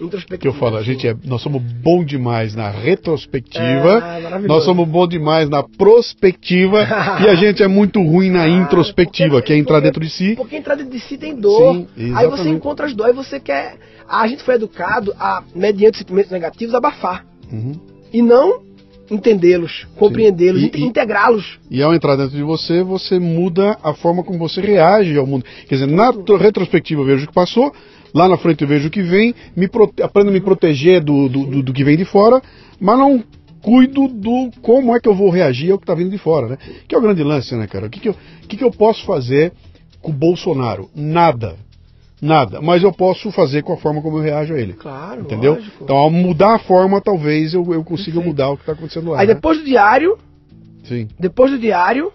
introspectiva. 0.00 0.38
Que 0.40 0.48
eu 0.48 0.52
falo, 0.54 0.76
a 0.76 0.82
gente 0.82 1.06
é, 1.06 1.14
nós 1.24 1.40
somos 1.40 1.62
bom 1.62 2.04
demais 2.04 2.54
na 2.56 2.68
retrospectiva, 2.70 4.02
É, 4.04 4.38
nós 4.48 4.64
somos 4.64 4.88
bom 4.88 5.06
demais 5.06 5.48
na 5.48 5.62
prospectiva 5.62 6.80
e 7.24 7.28
a 7.28 7.34
gente 7.36 7.62
é 7.62 7.68
muito 7.68 8.02
ruim 8.02 8.30
na 8.30 8.42
Ah, 8.42 8.48
introspectiva, 8.48 9.30
porque- 9.36 9.46
que 9.46 9.52
é 9.52 9.56
entrar 9.56 9.74
porque- 9.76 9.86
dentro 9.86 10.00
de 10.00 10.10
si. 10.10 10.34
Porque 10.36 10.56
entrar 10.56 10.74
dentro 10.74 10.92
de 10.92 10.98
si 11.00 11.16
tem 11.16 11.34
dor. 11.36 11.74
Sim, 11.96 12.12
aí 12.16 12.26
você 12.28 12.48
encontra 12.48 12.86
as 12.86 12.94
dores, 12.94 13.14
você 13.14 13.38
quer. 13.38 13.76
A 14.08 14.26
gente 14.26 14.42
foi 14.42 14.54
educado 14.54 15.14
a, 15.18 15.42
mediante 15.54 15.98
sentimentos 15.98 16.30
negativos, 16.30 16.74
abafar. 16.74 17.24
Uhum. 17.52 17.72
E 18.12 18.22
não 18.22 18.62
entendê-los, 19.10 19.86
compreendê-los, 19.96 20.62
inte- 20.62 20.80
integrá-los. 20.82 21.58
E 21.70 21.82
ao 21.82 21.94
entrar 21.94 22.16
dentro 22.16 22.36
de 22.36 22.42
você, 22.42 22.82
você 22.82 23.18
muda 23.18 23.76
a 23.82 23.92
forma 23.94 24.22
como 24.22 24.38
você 24.38 24.60
reage 24.60 25.16
ao 25.18 25.26
mundo. 25.26 25.44
Quer 25.68 25.74
dizer, 25.76 25.86
na 25.86 26.12
tro- 26.12 26.36
retrospectiva 26.36 27.02
eu 27.02 27.06
vejo 27.06 27.24
o 27.24 27.28
que 27.28 27.34
passou, 27.34 27.72
lá 28.14 28.28
na 28.28 28.36
frente 28.38 28.62
eu 28.62 28.68
vejo 28.68 28.88
o 28.88 28.90
que 28.90 29.02
vem, 29.02 29.34
me 29.54 29.68
aprendo 30.02 30.30
a 30.30 30.32
me 30.32 30.40
proteger 30.40 31.02
do, 31.02 31.28
do, 31.28 31.46
do- 31.46 31.62
do 31.62 31.72
que 31.72 31.84
vem 31.84 31.96
de 31.96 32.04
fora, 32.04 32.40
mas 32.80 32.98
não 32.98 33.22
cuido 33.60 34.08
do 34.08 34.50
como 34.62 34.94
é 34.94 35.00
que 35.00 35.08
eu 35.08 35.14
vou 35.14 35.30
reagir 35.30 35.70
ao 35.72 35.78
que 35.78 35.84
está 35.84 35.94
vindo 35.94 36.10
de 36.10 36.18
fora, 36.18 36.48
né? 36.48 36.58
Que 36.88 36.94
é 36.94 36.98
o 36.98 37.00
grande 37.00 37.22
lance, 37.22 37.54
né, 37.54 37.66
cara? 37.66 37.86
O 37.86 37.90
que, 37.90 38.00
que, 38.00 38.08
eu, 38.08 38.12
o 38.44 38.46
que, 38.48 38.56
que 38.56 38.64
eu 38.64 38.70
posso 38.70 39.04
fazer 39.06 39.52
com 40.00 40.10
o 40.10 40.14
Bolsonaro? 40.14 40.88
Nada. 40.94 41.56
Nada. 42.22 42.60
Mas 42.62 42.82
eu 42.82 42.92
posso 42.92 43.30
fazer 43.32 43.62
com 43.62 43.72
a 43.72 43.76
forma 43.76 44.00
como 44.00 44.18
eu 44.18 44.22
reajo 44.22 44.54
a 44.54 44.58
ele. 44.60 44.72
Claro, 44.74 45.22
Entendeu? 45.22 45.54
lógico. 45.54 45.84
Então, 45.84 45.96
ao 45.96 46.10
mudar 46.10 46.54
a 46.54 46.58
forma, 46.58 47.00
talvez 47.00 47.52
eu, 47.54 47.62
eu 47.72 47.84
consiga 47.84 48.12
Perfeito. 48.16 48.26
mudar 48.28 48.50
o 48.50 48.56
que 48.56 48.62
está 48.62 48.72
acontecendo 48.72 49.10
lá. 49.10 49.20
Aí 49.20 49.26
né? 49.26 49.34
depois 49.34 49.58
do 49.58 49.64
diário, 49.64 50.16
Sim. 50.84 51.08
depois 51.18 51.50
do 51.50 51.58
diário, 51.58 52.10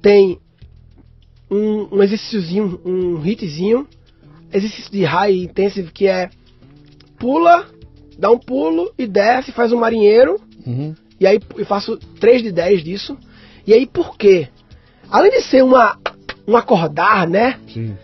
tem 0.00 0.38
um, 1.50 1.88
um 1.96 2.02
exercíciozinho, 2.02 2.80
um 2.84 3.24
hitzinho, 3.24 3.86
exercício 4.52 4.90
de 4.90 5.04
high 5.04 5.36
intensive 5.44 5.90
que 5.92 6.06
é 6.06 6.30
pula, 7.18 7.66
dá 8.18 8.30
um 8.30 8.38
pulo 8.38 8.92
e 8.98 9.06
desce, 9.06 9.52
faz 9.52 9.72
um 9.72 9.78
marinheiro, 9.78 10.40
Uhum. 10.66 10.94
e 11.20 11.26
aí 11.26 11.38
eu 11.56 11.64
faço 11.66 11.96
3 12.18 12.42
de 12.42 12.50
10 12.52 12.82
disso. 12.82 13.16
E 13.66 13.72
aí 13.72 13.86
por 13.86 14.16
quê? 14.16 14.48
Além 15.10 15.30
de 15.30 15.42
ser 15.42 15.62
uma, 15.62 15.96
um 16.46 16.56
acordar, 16.56 17.28
né? 17.28 17.58
Sim. 17.72 17.96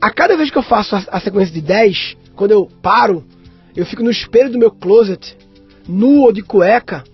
A 0.00 0.10
cada 0.10 0.36
vez 0.36 0.50
que 0.50 0.56
eu 0.56 0.62
faço 0.62 0.96
a, 0.96 1.04
a 1.10 1.20
sequência 1.20 1.52
de 1.52 1.60
10, 1.60 2.16
quando 2.34 2.52
eu 2.52 2.66
paro, 2.80 3.24
eu 3.76 3.84
fico 3.84 4.02
no 4.02 4.10
espelho 4.10 4.50
do 4.50 4.58
meu 4.58 4.70
closet, 4.70 5.36
nu 5.86 6.22
ou 6.22 6.32
de 6.32 6.42
cueca, 6.42 7.04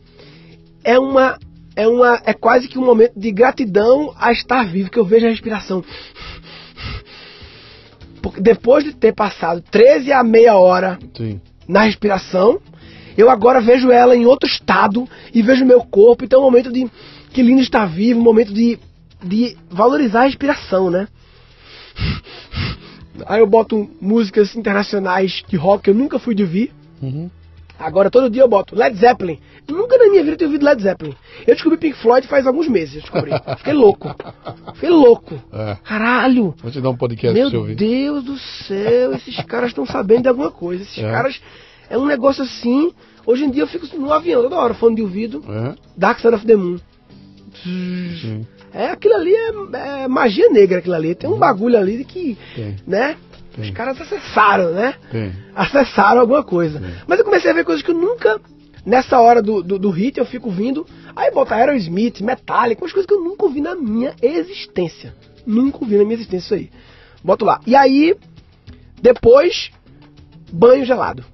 é 0.84 0.98
uma 0.98 1.38
é 1.74 1.86
uma 1.86 2.22
é 2.24 2.32
quase 2.32 2.68
que 2.68 2.78
um 2.78 2.84
momento 2.84 3.18
de 3.18 3.30
gratidão 3.32 4.14
a 4.16 4.32
estar 4.32 4.64
vivo, 4.64 4.90
que 4.90 4.98
eu 4.98 5.04
vejo 5.04 5.26
a 5.26 5.30
respiração. 5.30 5.84
Porque 8.22 8.40
depois 8.40 8.84
de 8.84 8.94
ter 8.94 9.12
passado 9.14 9.62
13 9.70 10.12
a 10.12 10.24
meia 10.24 10.56
hora 10.56 10.98
Sim. 11.14 11.40
na 11.68 11.82
respiração, 11.82 12.60
eu 13.16 13.28
agora 13.30 13.60
vejo 13.60 13.90
ela 13.90 14.16
em 14.16 14.26
outro 14.26 14.48
estado 14.48 15.08
e 15.34 15.42
vejo 15.42 15.64
meu 15.64 15.80
corpo, 15.80 16.24
então 16.24 16.38
é 16.38 16.42
um 16.42 16.46
momento 16.46 16.72
de 16.72 16.88
que 17.32 17.42
lindo 17.42 17.60
estar 17.60 17.86
vivo, 17.86 18.20
um 18.20 18.24
momento 18.24 18.52
de, 18.52 18.78
de 19.22 19.56
valorizar 19.68 20.20
a 20.20 20.24
respiração, 20.24 20.90
né? 20.90 21.08
Aí 23.26 23.40
eu 23.40 23.47
boto 23.47 23.88
músicas 24.01 24.55
internacionais 24.56 25.43
de 25.48 25.56
rock 25.56 25.84
que 25.84 25.90
eu 25.90 25.94
nunca 25.94 26.18
fui 26.18 26.34
de 26.34 26.43
ouvir. 26.43 26.72
Uhum. 27.01 27.30
Agora 27.78 28.10
todo 28.10 28.30
dia 28.30 28.43
eu 28.43 28.48
boto 28.48 28.74
Led 28.74 28.97
Zeppelin. 28.97 29.38
Nunca 29.68 29.98
na 29.98 30.09
minha 30.09 30.22
vida 30.22 30.32
eu 30.34 30.38
tenho 30.38 30.51
ouvido 30.51 30.64
Led 30.64 30.82
Zeppelin. 30.82 31.14
Eu 31.47 31.55
descobri 31.55 31.76
Pink 31.78 31.97
Floyd 31.98 32.26
faz 32.26 32.47
alguns 32.47 32.68
meses, 32.68 32.94
eu 32.97 33.01
descobri. 33.02 33.30
Fiquei 33.59 33.74
louco. 33.74 34.14
Fiquei 34.74 34.88
louco. 34.90 35.34
É. 35.52 35.76
Caralho. 35.84 36.55
Vou 36.62 36.70
te 36.70 36.80
dar 36.80 36.88
um 36.90 36.97
podcast 36.97 37.38
Meu 37.38 37.51
pra 37.51 37.59
ouvir. 37.59 37.74
Deus 37.74 38.24
do 38.24 38.38
céu, 38.38 39.12
esses 39.12 39.36
caras 39.44 39.68
estão 39.70 39.84
sabendo 39.84 40.22
de 40.22 40.28
alguma 40.28 40.51
coisa. 40.51 40.82
Esses 40.84 40.98
É. 40.98 41.10
caras. 41.10 41.40
É 41.90 41.98
um 41.98 42.06
negócio 42.06 42.43
assim. 42.43 42.93
Hoje 43.26 43.44
em 43.44 43.51
dia 43.51 43.62
eu 43.64 43.66
fico 43.66 43.86
no 43.98 44.10
avião 44.12 44.43
toda 44.43 44.56
hora, 44.56 44.72
fone 44.72 44.97
de 44.97 45.02
ouvido. 45.02 45.44
É. 45.48 45.74
Dark 45.97 46.18
Side 46.20 46.34
of 46.34 46.47
the 46.47 46.56
Moon. 46.56 46.78
Sim. 47.62 48.47
É, 48.77 48.89
aquilo 48.89 49.15
ali 49.15 49.35
é, 49.35 50.03
é 50.03 50.09
magia 50.09 50.51
negra, 50.51 50.81
aquilo 50.81 50.94
ali. 50.94 51.15
Tem 51.15 51.31
um 51.31 51.39
bagulho 51.39 51.78
ali 51.78 52.05
que, 52.05 52.36
Tem. 52.55 52.77
né? 52.86 53.16
Tem. 53.55 53.65
Os 53.65 53.70
caras 53.70 53.98
acessaram, 53.98 54.70
né? 54.73 54.94
Tem. 55.11 55.32
Acessaram 55.55 56.20
alguma 56.20 56.44
coisa. 56.44 56.78
Mas 57.07 57.19
eu 57.19 57.24
comecei 57.24 57.51
a 57.51 57.55
ver 57.55 57.65
coisas 57.65 57.82
que 57.82 57.90
eu 57.90 57.94
nunca, 57.94 58.39
nessa 58.85 59.19
hora 59.19 59.40
do, 59.40 59.62
do, 59.62 59.78
do 59.78 59.89
hit, 59.89 60.19
eu 60.19 60.27
fico 60.27 60.51
vindo. 60.51 60.86
Aí 61.16 61.31
bota 61.31 61.55
Aerosmith, 61.55 62.20
Metallica, 62.20 62.82
umas 62.82 62.93
coisas 62.93 63.07
que 63.07 63.15
eu 63.15 63.24
nunca 63.24 63.47
ouvi 63.47 63.62
na 63.62 63.74
minha 63.74 64.15
existência. 64.20 65.15
Nunca 65.47 65.78
ouvi 65.81 65.97
na 65.97 66.05
minha 66.05 66.16
existência 66.16 66.44
isso 66.44 66.55
aí. 66.55 66.70
Boto 67.24 67.47
lá. 67.47 67.59
E 67.66 67.74
aí, 67.74 68.15
depois, 69.01 69.70
banho 70.53 70.85
gelado. 70.85 71.24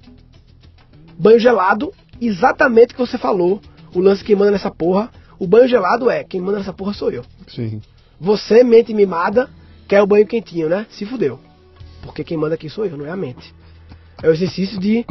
Banho 1.18 1.40
gelado, 1.40 1.92
exatamente 2.20 2.92
o 2.92 2.96
que 2.98 3.00
você 3.04 3.18
falou. 3.18 3.60
O 3.92 3.98
lance 3.98 4.22
que 4.22 4.36
manda 4.36 4.52
nessa 4.52 4.70
porra. 4.70 5.10
O 5.42 5.46
banho 5.48 5.66
gelado 5.66 6.08
é, 6.08 6.22
quem 6.22 6.40
manda 6.40 6.58
nessa 6.58 6.72
porra 6.72 6.94
sou 6.94 7.10
eu. 7.10 7.24
Sim. 7.48 7.82
Você, 8.20 8.62
mente 8.62 8.94
mimada, 8.94 9.50
quer 9.88 10.00
o 10.00 10.06
banho 10.06 10.24
quentinho, 10.24 10.68
né? 10.68 10.86
Se 10.88 11.04
fudeu. 11.04 11.40
Porque 12.00 12.22
quem 12.22 12.36
manda 12.36 12.54
aqui 12.54 12.70
sou 12.70 12.86
eu, 12.86 12.96
não 12.96 13.04
é 13.06 13.10
a 13.10 13.16
mente. 13.16 13.52
É 14.22 14.28
o 14.28 14.32
exercício 14.32 14.78
de 14.78 15.04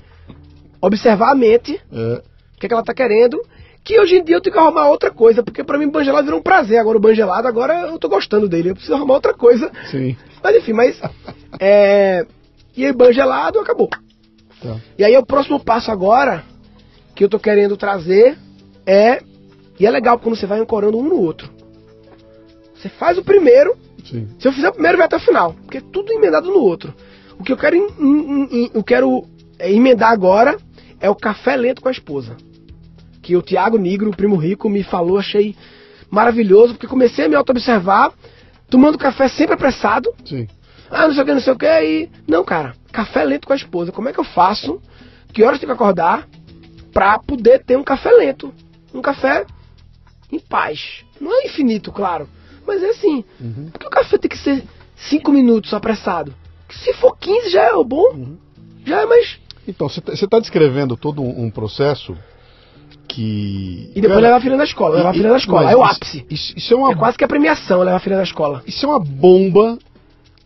observar 0.82 1.32
a 1.32 1.36
mente, 1.36 1.82
É. 1.92 2.22
o 2.56 2.60
que, 2.60 2.66
é 2.66 2.70
que 2.70 2.74
ela 2.74 2.82
tá 2.82 2.94
querendo, 2.94 3.42
que 3.84 4.00
hoje 4.00 4.16
em 4.16 4.24
dia 4.24 4.38
eu 4.38 4.42
tenho 4.42 4.54
que 4.54 4.60
arrumar 4.60 4.88
outra 4.88 5.12
coisa, 5.12 5.44
porque 5.44 5.66
pra 5.66 5.78
mim 5.78 5.90
banho 5.90 6.06
gelado 6.06 6.24
virou 6.24 6.40
um 6.40 6.44
prazer. 6.44 6.78
Agora 6.80 6.98
o 6.98 7.02
banho 7.02 7.16
gelado, 7.16 7.46
agora 7.50 7.88
eu 7.90 8.00
tô 8.00 8.08
gostando 8.08 8.48
dele, 8.48 8.70
eu 8.70 8.74
preciso 8.76 8.96
arrumar 8.96 9.16
outra 9.16 9.34
coisa. 9.34 9.70
Sim. 9.92 10.16
Mas 10.42 10.56
enfim, 10.56 10.72
mas. 10.72 10.98
É. 11.60 12.26
E 12.78 12.86
aí, 12.86 12.94
banho 12.94 13.12
gelado, 13.12 13.60
acabou. 13.60 13.90
Tá. 13.90 14.78
E 14.98 15.04
aí 15.04 15.18
o 15.18 15.26
próximo 15.26 15.60
passo 15.60 15.92
agora 15.92 16.46
que 17.14 17.22
eu 17.22 17.28
tô 17.28 17.38
querendo 17.38 17.76
trazer 17.76 18.38
é. 18.86 19.22
E 19.82 19.86
é 19.88 19.90
legal 19.90 20.20
quando 20.20 20.36
você 20.36 20.46
vai 20.46 20.60
ancorando 20.60 20.96
um 20.96 21.02
no 21.04 21.20
outro. 21.20 21.50
Você 22.76 22.88
faz 22.88 23.18
o 23.18 23.24
primeiro, 23.24 23.76
Sim. 24.06 24.28
se 24.38 24.48
eu 24.48 24.54
fizer 24.54 24.70
o 24.70 24.74
primeiro 24.74 24.96
vai 24.96 25.08
até 25.08 25.16
o 25.18 25.20
final, 25.20 25.54
porque 25.54 25.80
é 25.80 25.82
tudo 25.82 26.14
emendado 26.14 26.52
no 26.52 26.60
outro. 26.60 26.94
O 27.40 27.44
que 27.44 27.52
eu 27.52 27.58
quero, 27.58 27.76
em- 27.76 27.88
em- 28.00 28.66
em- 28.66 28.72
eu 28.76 28.84
quero 28.84 29.26
é, 29.58 29.72
emendar 29.72 30.12
agora 30.12 30.56
é 31.00 31.10
o 31.10 31.16
café 31.16 31.56
lento 31.56 31.82
com 31.82 31.88
a 31.88 31.92
esposa. 31.92 32.38
Que 33.24 33.36
o 33.36 33.42
Tiago 33.42 33.80
Nigro, 33.80 34.12
o 34.12 34.16
primo 34.16 34.36
rico, 34.36 34.70
me 34.70 34.84
falou, 34.84 35.18
achei 35.18 35.56
maravilhoso, 36.12 36.74
porque 36.76 36.86
comecei 36.86 37.26
a 37.26 37.30
me 37.30 37.34
auto-observar, 37.36 38.14
tomando 38.70 39.00
café 39.00 39.28
sempre 39.30 39.56
apressado, 39.56 40.14
Sim. 40.24 40.48
ah, 40.92 41.08
não 41.08 41.14
sei 41.16 41.24
o 41.24 41.26
que, 41.26 41.34
não 41.34 41.42
sei 41.42 41.54
o 41.54 41.58
que, 41.58 41.66
aí. 41.66 42.08
Não, 42.28 42.44
cara, 42.44 42.76
café 42.92 43.24
lento 43.24 43.48
com 43.48 43.54
a 43.54 43.56
esposa. 43.56 43.92
Como 43.92 44.10
é 44.10 44.14
que 44.14 44.20
eu 44.20 44.24
faço? 44.24 44.80
Que 45.34 45.42
horas 45.42 45.56
eu 45.56 45.62
tenho 45.62 45.76
que 45.76 45.82
acordar 45.84 46.28
pra 46.94 47.18
poder 47.18 47.64
ter 47.64 47.78
um 47.78 47.84
café 47.84 48.12
lento? 48.12 48.54
Um 48.94 49.02
café 49.02 49.44
em 50.32 50.40
paz. 50.40 51.04
Não 51.20 51.34
é 51.34 51.46
infinito, 51.46 51.92
claro. 51.92 52.28
Mas 52.66 52.82
é 52.84 52.90
assim. 52.90 53.24
Uhum. 53.40 53.70
Porque 53.72 53.88
o 53.88 53.90
café 53.90 54.18
tem 54.18 54.30
que 54.30 54.38
ser 54.38 54.64
5 55.10 55.32
minutos 55.32 55.74
apressado. 55.74 56.34
Se 56.70 56.94
for 56.94 57.18
15 57.18 57.50
já 57.50 57.64
é 57.64 57.84
bom. 57.84 58.14
Uhum. 58.14 58.38
Já 58.86 59.02
é 59.02 59.06
mais. 59.06 59.40
Então, 59.68 59.88
você 59.88 60.00
está 60.26 60.40
descrevendo 60.40 60.98
todo 60.98 61.22
um, 61.22 61.46
um 61.46 61.52
processo 61.52 62.18
que. 63.08 63.92
E 63.96 64.02
depois 64.02 64.10
Cara, 64.10 64.22
levar 64.22 64.38
a 64.38 64.42
filha 64.42 64.58
na 64.58 64.64
escola. 64.64 64.96
Levar 64.98 65.10
a 65.10 65.14
filha 65.14 65.30
na 65.30 65.38
escola. 65.38 65.72
É 65.72 65.76
o 65.76 65.84
ápice. 65.84 66.26
Isso, 66.30 66.54
isso 66.56 66.74
é 66.74 66.78
uma 66.78 66.92
É 66.92 66.96
quase 66.96 67.18
que 67.18 67.24
a 67.24 67.28
premiação 67.28 67.80
levar 67.80 67.98
a 67.98 68.00
filha 68.00 68.18
na 68.18 68.24
escola. 68.24 68.64
Isso 68.66 68.86
é 68.86 68.90
uma 68.90 69.00
bomba 69.00 69.78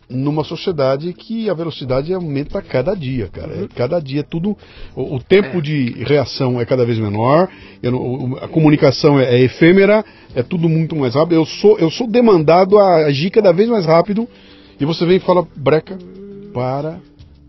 numa 0.08 0.44
sociedade 0.44 1.12
que 1.12 1.50
a 1.50 1.54
velocidade 1.54 2.12
aumenta 2.14 2.62
cada 2.62 2.94
dia, 2.94 3.28
cara. 3.28 3.52
Uhum. 3.54 3.64
É 3.64 3.68
Cada 3.74 3.98
dia 4.00 4.22
tudo. 4.22 4.56
O, 4.94 5.16
o 5.16 5.20
tempo 5.22 5.60
de 5.60 6.04
reação 6.04 6.60
é 6.60 6.64
cada 6.64 6.84
vez 6.86 6.98
menor, 6.98 7.48
eu 7.82 7.90
não- 7.90 8.00
o- 8.00 8.36
a 8.36 8.46
comunicação 8.46 9.18
é, 9.18 9.34
é 9.36 9.40
efêmera, 9.40 10.04
é 10.34 10.42
tudo 10.42 10.68
muito 10.68 10.94
mais 10.94 11.14
rápido. 11.14 11.34
Eu 11.34 11.44
sou, 11.44 11.78
eu 11.78 11.90
sou 11.90 12.06
demandado 12.06 12.78
a 12.78 13.06
agir 13.06 13.30
cada 13.30 13.52
vez 13.52 13.68
mais 13.68 13.84
rápido 13.84 14.28
e 14.78 14.84
você 14.84 15.04
vem 15.04 15.16
e 15.16 15.20
fala, 15.20 15.46
breca, 15.56 15.98
para, 16.54 17.00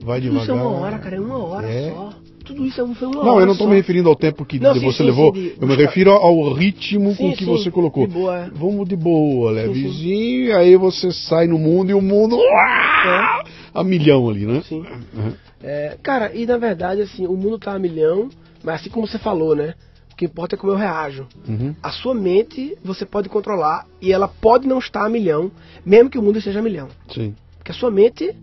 vai 0.01 0.19
devagar. 0.19 0.43
isso 0.43 0.51
é 0.51 0.55
uma 0.55 0.69
hora, 0.69 0.97
cara. 0.97 1.15
É 1.15 1.19
uma 1.19 1.37
hora 1.37 1.67
É. 1.69 1.91
só. 1.91 2.09
Tudo 2.47 2.65
isso 2.65 2.81
é- 2.81 2.95
foi 2.95 3.07
uma. 3.07 3.23
Não, 3.23 3.39
eu 3.39 3.45
não 3.45 3.53
estou 3.53 3.67
me 3.67 3.75
referindo 3.75 4.07
ao 4.09 4.15
tempo 4.15 4.45
que 4.45 4.59
Não, 4.59 4.73
você 4.73 4.97
sim, 4.97 5.03
levou, 5.03 5.33
sim, 5.35 5.51
eu 5.59 5.67
me 5.67 5.75
refiro 5.75 6.11
ao 6.11 6.53
ritmo 6.53 7.09
com 7.15 7.29
Sim, 7.29 7.31
que 7.31 7.45
sim, 7.45 7.51
você 7.51 7.69
colocou. 7.69 8.07
de 8.07 8.13
boa, 8.13 8.37
é. 8.37 8.49
Vamos 8.53 8.87
de 8.87 8.95
boa, 8.95 9.51
levezinho, 9.51 10.55
aí 10.57 10.75
você 10.75 11.11
sai 11.11 11.47
no 11.47 11.57
mundo 11.59 11.91
e 11.91 11.93
o 11.93 12.01
mundo 12.01 12.37
uá, 12.37 13.43
a 13.73 13.83
milhão 13.83 14.29
ali, 14.29 14.45
né? 14.45 14.61
Sim. 14.67 14.79
Uhum. 15.13 15.33
É, 15.61 15.97
cara, 16.01 16.31
e 16.33 16.45
na 16.45 16.57
verdade, 16.57 17.01
assim, 17.01 17.25
o 17.27 17.33
mundo 17.35 17.57
tá 17.59 17.73
a 17.73 17.79
milhão, 17.79 18.29
mas 18.63 18.81
assim 18.81 18.89
como 18.89 19.07
você 19.07 19.17
falou, 19.17 19.55
né? 19.55 19.73
O 20.11 20.15
que 20.15 20.25
importa 20.25 20.55
é 20.55 20.57
como 20.57 20.73
eu 20.73 20.77
reajo. 20.77 21.27
Uhum. 21.47 21.75
A 21.83 21.91
sua 21.91 22.13
mente 22.15 22.75
você 22.83 23.05
pode 23.05 23.29
controlar 23.29 23.85
e 24.01 24.11
ela 24.11 24.27
pode 24.27 24.67
não 24.67 24.79
estar 24.79 25.05
a 25.05 25.09
milhão, 25.09 25.51
mesmo 25.85 26.09
que 26.09 26.17
o 26.17 26.21
mundo 26.23 26.39
esteja 26.39 26.59
a 26.59 26.63
milhão. 26.63 26.87
Sim. 27.13 27.35
Porque 27.57 27.71
a 27.71 27.75
sua 27.75 27.91
mente 27.91 28.23
é 28.23 28.29
é 28.29 28.33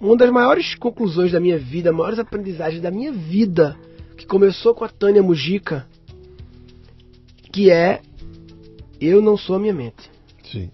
uma 0.00 0.16
das 0.16 0.30
maiores 0.30 0.74
conclusões 0.74 1.32
da 1.32 1.40
minha 1.40 1.58
vida, 1.58 1.92
maiores 1.92 2.18
aprendizagens 2.18 2.82
da 2.82 2.90
minha 2.90 3.12
vida, 3.12 3.76
que 4.16 4.26
começou 4.26 4.74
com 4.74 4.84
a 4.84 4.88
Tânia 4.88 5.22
Mujica, 5.22 5.86
que 7.52 7.70
é 7.70 8.00
eu 9.00 9.22
não 9.22 9.36
sou 9.36 9.56
a 9.56 9.58
minha 9.58 9.74
mente. 9.74 10.10
Sim. 10.44 10.70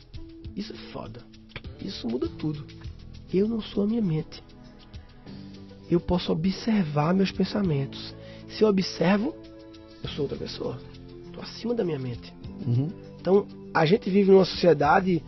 Isso 0.56 0.72
é 0.72 0.76
foda. 0.92 1.20
Isso 1.80 2.06
muda 2.08 2.28
tudo. 2.28 2.64
Eu 3.32 3.48
não 3.48 3.60
sou 3.60 3.84
a 3.84 3.86
minha 3.86 4.02
mente. 4.02 4.42
Eu 5.90 6.00
posso 6.00 6.32
observar 6.32 7.14
meus 7.14 7.30
pensamentos. 7.30 8.14
Se 8.48 8.62
eu 8.62 8.68
observo, 8.68 9.34
eu 10.02 10.08
sou 10.10 10.22
outra 10.22 10.38
pessoa. 10.38 10.78
Estou 11.26 11.42
acima 11.42 11.74
da 11.74 11.84
minha 11.84 11.98
mente. 11.98 12.32
Uhum. 12.66 12.88
Então, 13.20 13.46
a 13.72 13.84
gente 13.84 14.08
vive 14.08 14.30
numa 14.30 14.44
sociedade 14.44 15.22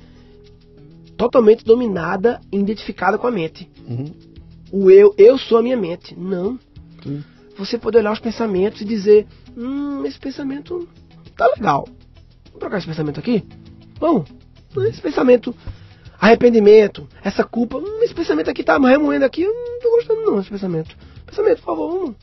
totalmente 1.16 1.64
dominada 1.64 2.40
e 2.52 2.58
identificada 2.58 3.18
com 3.18 3.26
a 3.26 3.30
mente. 3.30 3.70
Uhum. 3.88 4.12
O 4.70 4.90
eu, 4.90 5.14
eu 5.16 5.38
sou 5.38 5.58
a 5.58 5.62
minha 5.62 5.76
mente. 5.76 6.18
Não. 6.18 6.58
Sim. 7.02 7.24
Você 7.56 7.78
pode 7.78 7.96
olhar 7.96 8.12
os 8.12 8.20
pensamentos 8.20 8.80
e 8.80 8.84
dizer: 8.84 9.26
Hum, 9.56 10.04
esse 10.04 10.18
pensamento 10.18 10.88
tá 11.36 11.46
legal. 11.56 11.88
Vamos 12.46 12.60
trocar 12.60 12.78
esse 12.78 12.86
pensamento 12.86 13.20
aqui? 13.20 13.44
Vamos. 13.98 14.28
Esse 14.88 15.00
pensamento, 15.00 15.54
arrependimento, 16.20 17.08
essa 17.24 17.44
culpa, 17.44 17.78
hum, 17.78 18.02
esse 18.02 18.14
pensamento 18.14 18.50
aqui 18.50 18.62
tá 18.62 18.78
me 18.78 18.88
remoendo 18.88 19.24
aqui, 19.24 19.42
eu 19.42 19.54
não 19.54 19.80
tô 19.80 19.90
gostando 19.92 20.22
não 20.22 20.36
desse 20.36 20.50
pensamento. 20.50 20.94
Pensamento, 21.24 21.58
por 21.58 21.64
favor, 21.64 21.90
vamos. 21.90 22.16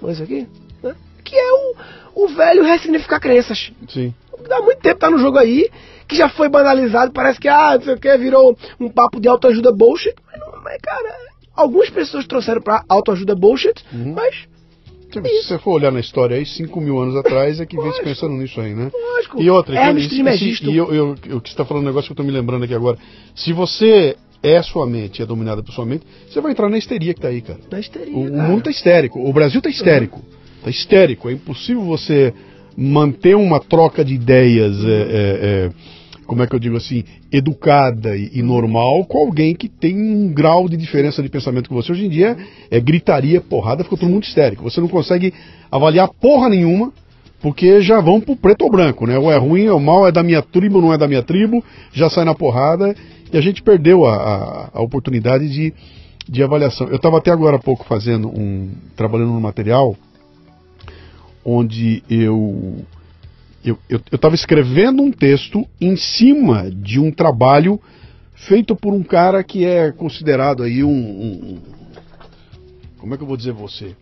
Vamos 0.00 0.16
isso 0.16 0.22
aqui? 0.22 0.46
Né? 0.82 0.94
que 1.30 1.36
é 1.36 1.52
o, 1.52 2.24
o 2.24 2.28
velho 2.28 2.64
ressignificar 2.64 3.20
crenças. 3.20 3.70
Sim. 3.88 4.12
Há 4.50 4.62
muito 4.62 4.80
tempo 4.80 4.98
tá 4.98 5.08
no 5.08 5.18
jogo 5.18 5.38
aí, 5.38 5.70
que 6.10 6.16
já 6.16 6.28
foi 6.28 6.48
banalizado, 6.48 7.12
parece 7.12 7.40
que, 7.40 7.48
ah, 7.48 7.74
não 7.76 7.82
sei 7.82 7.94
o 7.94 7.98
que, 7.98 8.18
virou 8.18 8.56
um 8.78 8.88
papo 8.90 9.20
de 9.20 9.28
autoajuda 9.28 9.72
bullshit. 9.72 10.14
Mas, 10.30 10.40
não, 10.40 10.62
mas 10.62 10.76
cara, 10.82 11.14
algumas 11.56 11.88
pessoas 11.88 12.26
trouxeram 12.26 12.60
pra 12.60 12.84
autoajuda 12.88 13.34
bullshit, 13.34 13.82
Uhum. 13.92 14.12
mas, 14.14 14.34
Se 15.12 15.20
você 15.20 15.58
for 15.58 15.72
olhar 15.72 15.90
na 15.90 15.98
história 15.98 16.36
aí, 16.36 16.46
5 16.46 16.80
mil 16.80 17.00
anos 17.00 17.16
atrás 17.16 17.58
é 17.60 17.66
que 17.66 17.76
vem 17.76 17.92
se 17.92 18.00
pensando 18.02 18.34
nisso 18.34 18.60
aí, 18.60 18.74
né? 18.74 18.90
lógico, 18.92 19.42
E 19.42 19.50
outra, 19.50 19.74
Hermes 19.76 20.06
que- 20.06 20.70
e 20.70 20.76
eu, 20.76 20.94
eu, 20.94 21.10
o 21.12 21.40
que 21.40 21.48
você 21.48 21.54
está 21.54 21.64
falando, 21.64 21.82
um 21.82 21.86
negócio 21.86 22.06
que 22.08 22.12
eu 22.12 22.22
estou 22.22 22.26
me 22.26 22.30
lembrando 22.30 22.64
aqui 22.64 22.74
agora. 22.74 22.96
Se 23.34 23.52
você 23.52 24.16
é 24.42 24.62
sua 24.62 24.86
mente, 24.86 25.20
é 25.20 25.26
dominada 25.26 25.62
por 25.64 25.72
sua 25.72 25.84
mente, 25.84 26.06
você 26.28 26.40
vai 26.40 26.52
entrar 26.52 26.68
na 26.68 26.78
histeria 26.78 27.12
que 27.12 27.20
tá 27.20 27.26
aí, 27.28 27.40
cara. 27.40 27.58
Na 27.70 27.80
histeria, 27.80 28.14
O, 28.14 28.20
o 28.20 28.40
mundo 28.42 28.62
tá 28.62 28.70
histérico. 28.70 29.18
O 29.18 29.32
Brasil 29.32 29.60
tá 29.60 29.68
histérico. 29.68 30.22
Tá 30.62 30.70
histérico. 30.70 31.28
É 31.28 31.32
impossível 31.32 31.82
você 31.82 32.32
manter 32.76 33.34
uma 33.34 33.58
troca 33.58 34.04
de 34.04 34.14
ideias, 34.14 34.76
é, 34.84 34.88
é, 34.88 35.00
é, 35.42 35.70
como 36.30 36.44
é 36.44 36.46
que 36.46 36.54
eu 36.54 36.60
digo 36.60 36.76
assim, 36.76 37.02
educada 37.32 38.16
e, 38.16 38.30
e 38.34 38.40
normal 38.40 39.04
com 39.04 39.18
alguém 39.18 39.52
que 39.52 39.68
tem 39.68 39.96
um 40.00 40.32
grau 40.32 40.68
de 40.68 40.76
diferença 40.76 41.20
de 41.20 41.28
pensamento 41.28 41.68
com 41.68 41.74
você. 41.74 41.90
Hoje 41.90 42.06
em 42.06 42.08
dia 42.08 42.36
é 42.70 42.78
gritaria, 42.78 43.40
porrada, 43.40 43.82
fica 43.82 43.96
todo 43.96 44.08
mundo 44.08 44.22
histérico. 44.22 44.62
Você 44.62 44.80
não 44.80 44.86
consegue 44.86 45.34
avaliar 45.72 46.08
porra 46.08 46.48
nenhuma. 46.48 46.92
Porque 47.42 47.80
já 47.80 48.00
vão 48.00 48.20
pro 48.20 48.36
preto 48.36 48.62
ou 48.62 48.70
branco, 48.70 49.06
né? 49.06 49.18
Ou 49.18 49.32
é 49.32 49.38
ruim, 49.38 49.66
ou 49.68 49.80
mal, 49.80 50.06
é 50.06 50.12
da 50.12 50.22
minha 50.22 50.40
tribo, 50.42 50.80
não 50.80 50.92
é 50.92 50.98
da 50.98 51.08
minha 51.08 51.22
tribo, 51.22 51.64
já 51.90 52.08
sai 52.08 52.24
na 52.24 52.34
porrada 52.34 52.94
e 53.32 53.36
a 53.36 53.40
gente 53.40 53.60
perdeu 53.62 54.04
a, 54.06 54.14
a- 54.14 54.70
a 54.74 54.80
oportunidade 54.82 55.48
de, 55.50 55.72
de 56.28 56.42
avaliação. 56.44 56.86
Eu 56.88 56.96
estava 56.96 57.16
até 57.18 57.30
agora 57.32 57.56
há 57.56 57.58
pouco 57.58 57.84
fazendo 57.86 58.28
um. 58.28 58.70
trabalhando 58.94 59.32
no 59.32 59.40
material 59.40 59.96
onde 61.44 62.04
eu 62.08 62.84
eu 63.64 64.00
estava 64.12 64.34
escrevendo 64.34 65.02
um 65.02 65.10
texto 65.12 65.66
em 65.80 65.94
cima 65.96 66.70
de 66.70 66.98
um 66.98 67.10
trabalho 67.10 67.80
feito 68.34 68.74
por 68.74 68.94
um 68.94 69.02
cara 69.02 69.44
que 69.44 69.64
é 69.66 69.92
considerado 69.92 70.62
aí 70.62 70.82
um, 70.82 70.90
um- 70.90 71.58
como 72.98 73.14
é 73.14 73.16
que 73.16 73.22
eu 73.22 73.26
vou 73.26 73.36
dizer 73.36 73.52
você? 73.52 73.94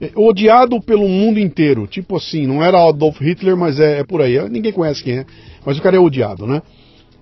É, 0.00 0.10
odiado 0.16 0.80
pelo 0.80 1.08
mundo 1.08 1.38
inteiro. 1.38 1.86
Tipo 1.86 2.16
assim 2.16 2.46
não 2.46 2.62
era 2.62 2.88
Adolf 2.88 3.20
Hitler 3.20 3.56
mas 3.56 3.78
é, 3.78 4.00
é 4.00 4.04
por 4.04 4.20
aí. 4.22 4.38
Ninguém 4.48 4.72
conhece 4.72 5.02
quem 5.02 5.18
é 5.18 5.26
mas 5.64 5.78
o 5.78 5.82
cara 5.82 5.96
é 5.96 6.00
odiado 6.00 6.46
né? 6.46 6.62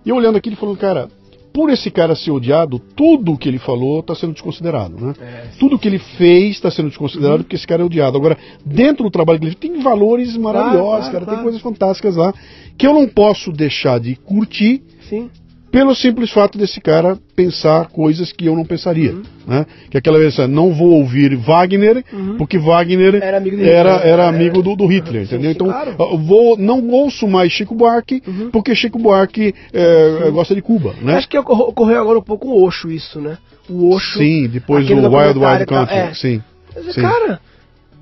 E 0.05 0.09
eu 0.11 0.17
olhando 0.17 0.37
aquilo 0.39 0.57
falando 0.57 0.77
cara 0.79 1.09
por 1.53 1.71
esse 1.71 1.91
cara 1.91 2.15
ser 2.15 2.31
odiado 2.31 2.79
tudo 2.79 3.37
que 3.37 3.49
ele 3.49 3.59
falou 3.59 4.01
está 4.01 4.15
sendo 4.15 4.33
desconsiderado 4.33 4.97
né 4.97 5.15
É, 5.21 5.49
tudo 5.59 5.79
que 5.79 5.89
ele 5.89 5.99
fez 5.99 6.57
está 6.57 6.71
sendo 6.71 6.89
desconsiderado 6.89 7.45
porque 7.45 7.57
esse 7.57 7.67
cara 7.67 7.83
é 7.83 7.85
odiado. 7.85 8.17
Agora, 8.17 8.37
dentro 8.65 9.05
do 9.05 9.11
trabalho 9.11 9.39
que 9.39 9.47
ele 9.47 9.57
fez, 9.57 9.73
tem 9.73 9.83
valores 9.83 10.37
maravilhosos, 10.37 11.09
claro, 11.09 11.13
cara, 11.13 11.25
claro. 11.25 11.37
tem 11.37 11.43
coisas 11.43 11.61
fantásticas 11.61 12.17
lá 12.17 12.33
que 12.77 12.87
eu 12.87 12.95
não 12.95 13.07
posso 13.09 13.53
deixar 13.53 14.01
de 14.01 14.17
curtir 14.17 14.83
Sim. 15.09 15.31
Pelo 15.73 15.95
simples 15.95 16.31
fato 16.31 16.59
desse 16.59 16.81
cara 16.81 17.19
pensar 17.35 17.89
coisas 17.89 18.31
que 18.31 18.45
eu 18.47 18.55
não 18.55 18.65
pensaria, 18.65 19.13
Uhum. 19.13 19.23
né? 19.47 19.67
Que 19.91 19.97
aquela 19.97 20.19
vez, 20.19 20.39
assim, 20.39 20.53
não 20.53 20.73
vou 20.73 20.91
ouvir 20.93 21.35
Wagner, 21.35 22.05
porque 22.37 22.59
Wagner 22.59 23.15
Era 23.23 23.39
amigo 23.39 23.57
era, 23.61 23.95
Hitler. 23.95 24.13
era 24.13 24.23
É. 24.25 24.29
amigo 24.29 24.63
do, 24.63 24.77
do 24.77 24.87
Hitler, 24.87 25.23
entendeu? 25.23 25.51
sim, 25.51 25.57
Então, 25.57 25.67
claro. 25.69 25.97
vou, 26.19 26.59
não 26.59 26.87
ouço 26.91 27.27
mais 27.27 27.51
Chico 27.51 27.75
Buarque, 27.75 28.23
porque 28.53 28.75
Chico 28.75 28.99
Buarque 28.99 29.55
é, 29.73 30.31
gosta 30.31 30.55
de 30.55 30.61
Cuba, 30.61 30.95
né? 31.01 31.17
Acho 31.17 31.29
que 31.29 31.39
ocorreu, 31.39 32.01
agora 32.03 32.19
um 32.19 32.23
pouco 32.23 32.49
o 32.49 32.63
Osho 32.65 32.91
isso, 32.91 33.19
né? 33.21 33.39
O 33.69 33.95
Osho. 33.95 34.19
Sim, 34.19 34.49
depois 34.49 34.87
do 34.87 34.95
Wild 34.95 35.39
Wild 35.39 35.67
Country, 35.67 35.97
é. 35.97 36.15
sim. 36.15 36.43
Mas, 36.77 36.95
Sim. 36.95 37.01
Cara, 37.03 37.41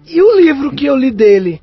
e 0.08 0.20
o 0.20 0.40
livro 0.40 0.72
que 0.72 0.86
eu 0.86 0.96
li 0.96 1.10
dele, 1.12 1.60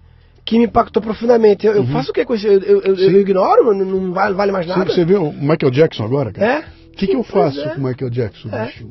que 0.47 0.57
me 0.57 0.65
impactou 0.65 1.01
profundamente, 1.01 1.67
eu, 1.67 1.73
eu 1.73 1.85
faço 1.87 2.11
o 2.11 2.13
que 2.13 2.23
com 2.25 2.33
isso? 2.33 2.47
Eu, 2.47 2.59
eu, 2.61 2.81
eu- 2.81 2.91
Uhum. 2.93 2.97
Sim. 2.97 3.15
ignoro? 3.17 3.73
Não, 3.75 4.13
vale, 4.13 4.33
vale 4.33 4.51
mais 4.51 4.65
Sim, 4.65 4.71
nada? 4.71 4.91
Você 4.93 5.03
viu 5.05 5.23
o 5.25 5.33
Michael 5.33 5.69
Jackson 5.71 6.03
agora, 6.05 6.31
cara? 6.31 6.47
É? 6.51 6.59
O 6.87 6.97
que, 6.97 7.05
que 7.07 7.15
eu 7.15 7.23
faço 7.23 7.59
é. 7.59 7.69
com 7.75 7.81
o 7.81 7.83
Michael 7.83 8.09
Jackson, 8.09 8.49
É. 8.51 8.65
bicho? 8.65 8.87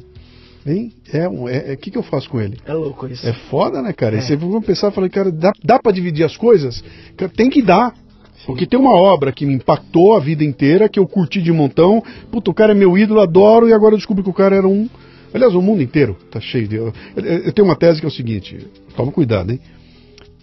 Hein? 0.66 0.92
É, 1.12 1.28
um- 1.28 1.48
é, 1.48 1.72
é, 1.72 1.76
que, 1.76 1.90
que 1.90 1.96
eu 1.98 2.02
faço 2.02 2.28
com 2.28 2.40
ele? 2.40 2.58
É 2.66 2.72
louco 2.72 3.06
isso. 3.06 3.26
É 3.26 3.32
foda, 3.32 3.80
né, 3.80 3.92
cara? 3.92 4.16
É. 4.16 4.18
E 4.18 4.22
você 4.22 4.36
vai 4.36 4.60
pensar 4.60 4.88
e 4.88 4.92
falar, 4.92 5.08
cara, 5.08 5.30
dá, 5.32 5.52
dá 5.64 5.78
pra 5.78 5.92
dividir 5.92 6.24
as 6.24 6.36
coisas? 6.36 6.82
Tem 7.36 7.48
que 7.48 7.62
dar. 7.62 7.94
Porque 8.44 8.66
tem 8.66 8.78
uma 8.78 8.94
obra 8.94 9.32
que 9.32 9.44
me 9.46 9.54
impactou 9.54 10.14
a 10.14 10.20
vida 10.20 10.44
inteira, 10.44 10.88
que 10.88 10.98
eu 11.00 11.06
curti 11.08 11.40
de 11.42 11.52
montão. 11.52 12.02
Puta, 12.30 12.50
o 12.50 12.54
cara 12.54 12.72
é 12.72 12.74
meu 12.76 12.96
ídolo, 12.98 13.20
adoro, 13.20 13.68
e 13.68 13.72
agora 13.72 13.94
eu 13.94 13.98
descobri 13.98 14.22
que 14.22 14.30
o 14.30 14.32
cara 14.34 14.54
era 14.56 14.68
um. 14.68 14.88
Aliás, 15.34 15.52
o 15.54 15.60
mundo 15.62 15.82
inteiro 15.82 16.16
tá 16.30 16.40
cheio 16.40 16.68
de. 16.68 16.76
Eu 16.76 16.92
tenho 17.52 17.66
uma 17.66 17.74
tese 17.76 17.98
que 17.98 18.06
é 18.06 18.08
o 18.08 18.12
seguinte: 18.12 18.58
toma 18.96 19.10
cuidado, 19.10 19.50
hein? 19.50 19.60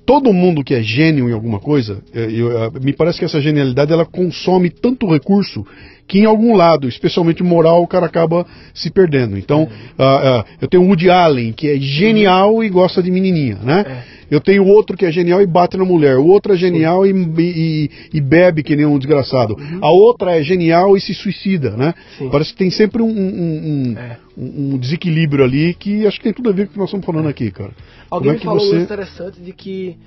Todo 0.06 0.34
mundo 0.34 0.64
que 0.64 0.74
é 0.74 0.84
gênio 0.84 1.30
em 1.30 1.34
alguma 1.34 1.60
coisa, 1.60 2.02
é, 2.14 2.30
eu- 2.32 2.58
é, 2.66 2.70
me 2.82 2.92
parece 2.94 3.20
que 3.20 3.26
essa 3.26 3.40
genialidade 3.40 3.94
ela 3.94 4.06
consome 4.06 4.70
tanto 4.70 5.10
recurso 5.10 5.66
que 6.08 6.20
em 6.20 6.26
algum 6.26 6.56
lado, 6.56 6.88
especialmente 6.88 7.42
moral, 7.42 7.82
o 7.82 7.88
cara 7.88 8.06
acaba 8.06 8.46
se 8.74 8.92
perdendo. 8.92 9.38
Então, 9.38 9.68
ah, 9.98 10.42
ah, 10.42 10.46
eu 10.62 10.68
tenho 10.68 10.84
o 10.84 10.88
Woody 10.88 11.10
Allen, 11.10 11.54
que 11.54 11.70
é 11.70 11.78
genial 11.78 12.64
e 12.64 12.70
gosta 12.70 13.02
de 13.02 13.10
menininha, 13.10 13.56
né? 13.64 14.04
Eu 14.30 14.42
tenho 14.42 14.66
outro 14.66 14.98
que 14.98 15.06
é 15.06 15.12
genial 15.12 15.42
e 15.42 15.46
bate 15.46 15.78
na 15.78 15.86
mulher. 15.86 16.18
O 16.18 16.26
outro 16.28 16.54
é 16.54 16.58
genial 16.58 17.06
e, 17.06 17.12
e- 17.12 17.90
e 18.16 18.22
bebe 18.22 18.64
que 18.64 18.76
nem 18.76 18.86
um 18.86 18.98
desgraçado. 18.98 19.56
A 19.82 19.92
outra 19.92 20.38
é 20.40 20.44
genial 20.44 20.98
e 20.98 21.02
se 21.02 21.14
suicida, 21.14 21.72
né? 21.78 21.94
Sim. 22.18 22.30
Parece 22.30 22.52
que 22.52 22.58
tem 22.58 22.72
sempre 22.72 23.02
um, 23.04 23.08
um- 23.10 23.92
um- 23.92 23.98
É. 23.98 24.18
um- 24.38 24.74
um 24.74 24.78
desequilíbrio 24.78 25.44
ali 25.46 25.74
que 25.76 26.06
acho 26.08 26.18
que 26.18 26.24
tem 26.24 26.34
tudo 26.34 26.50
a 26.50 26.54
ver 26.54 26.66
com 26.66 26.72
o 26.72 26.74
que 26.74 26.80
nós 26.80 26.88
estamos 26.90 27.06
falando 27.06 27.28
aqui, 27.30 27.52
cara. 27.52 27.72
Alguém 28.10 28.32
Como 28.32 28.36
é 28.36 28.40
que 28.40 28.46
falou 28.46 28.60
você- 28.72 28.84
interessante 28.84 29.40
de 29.40 29.54
que 29.54 29.98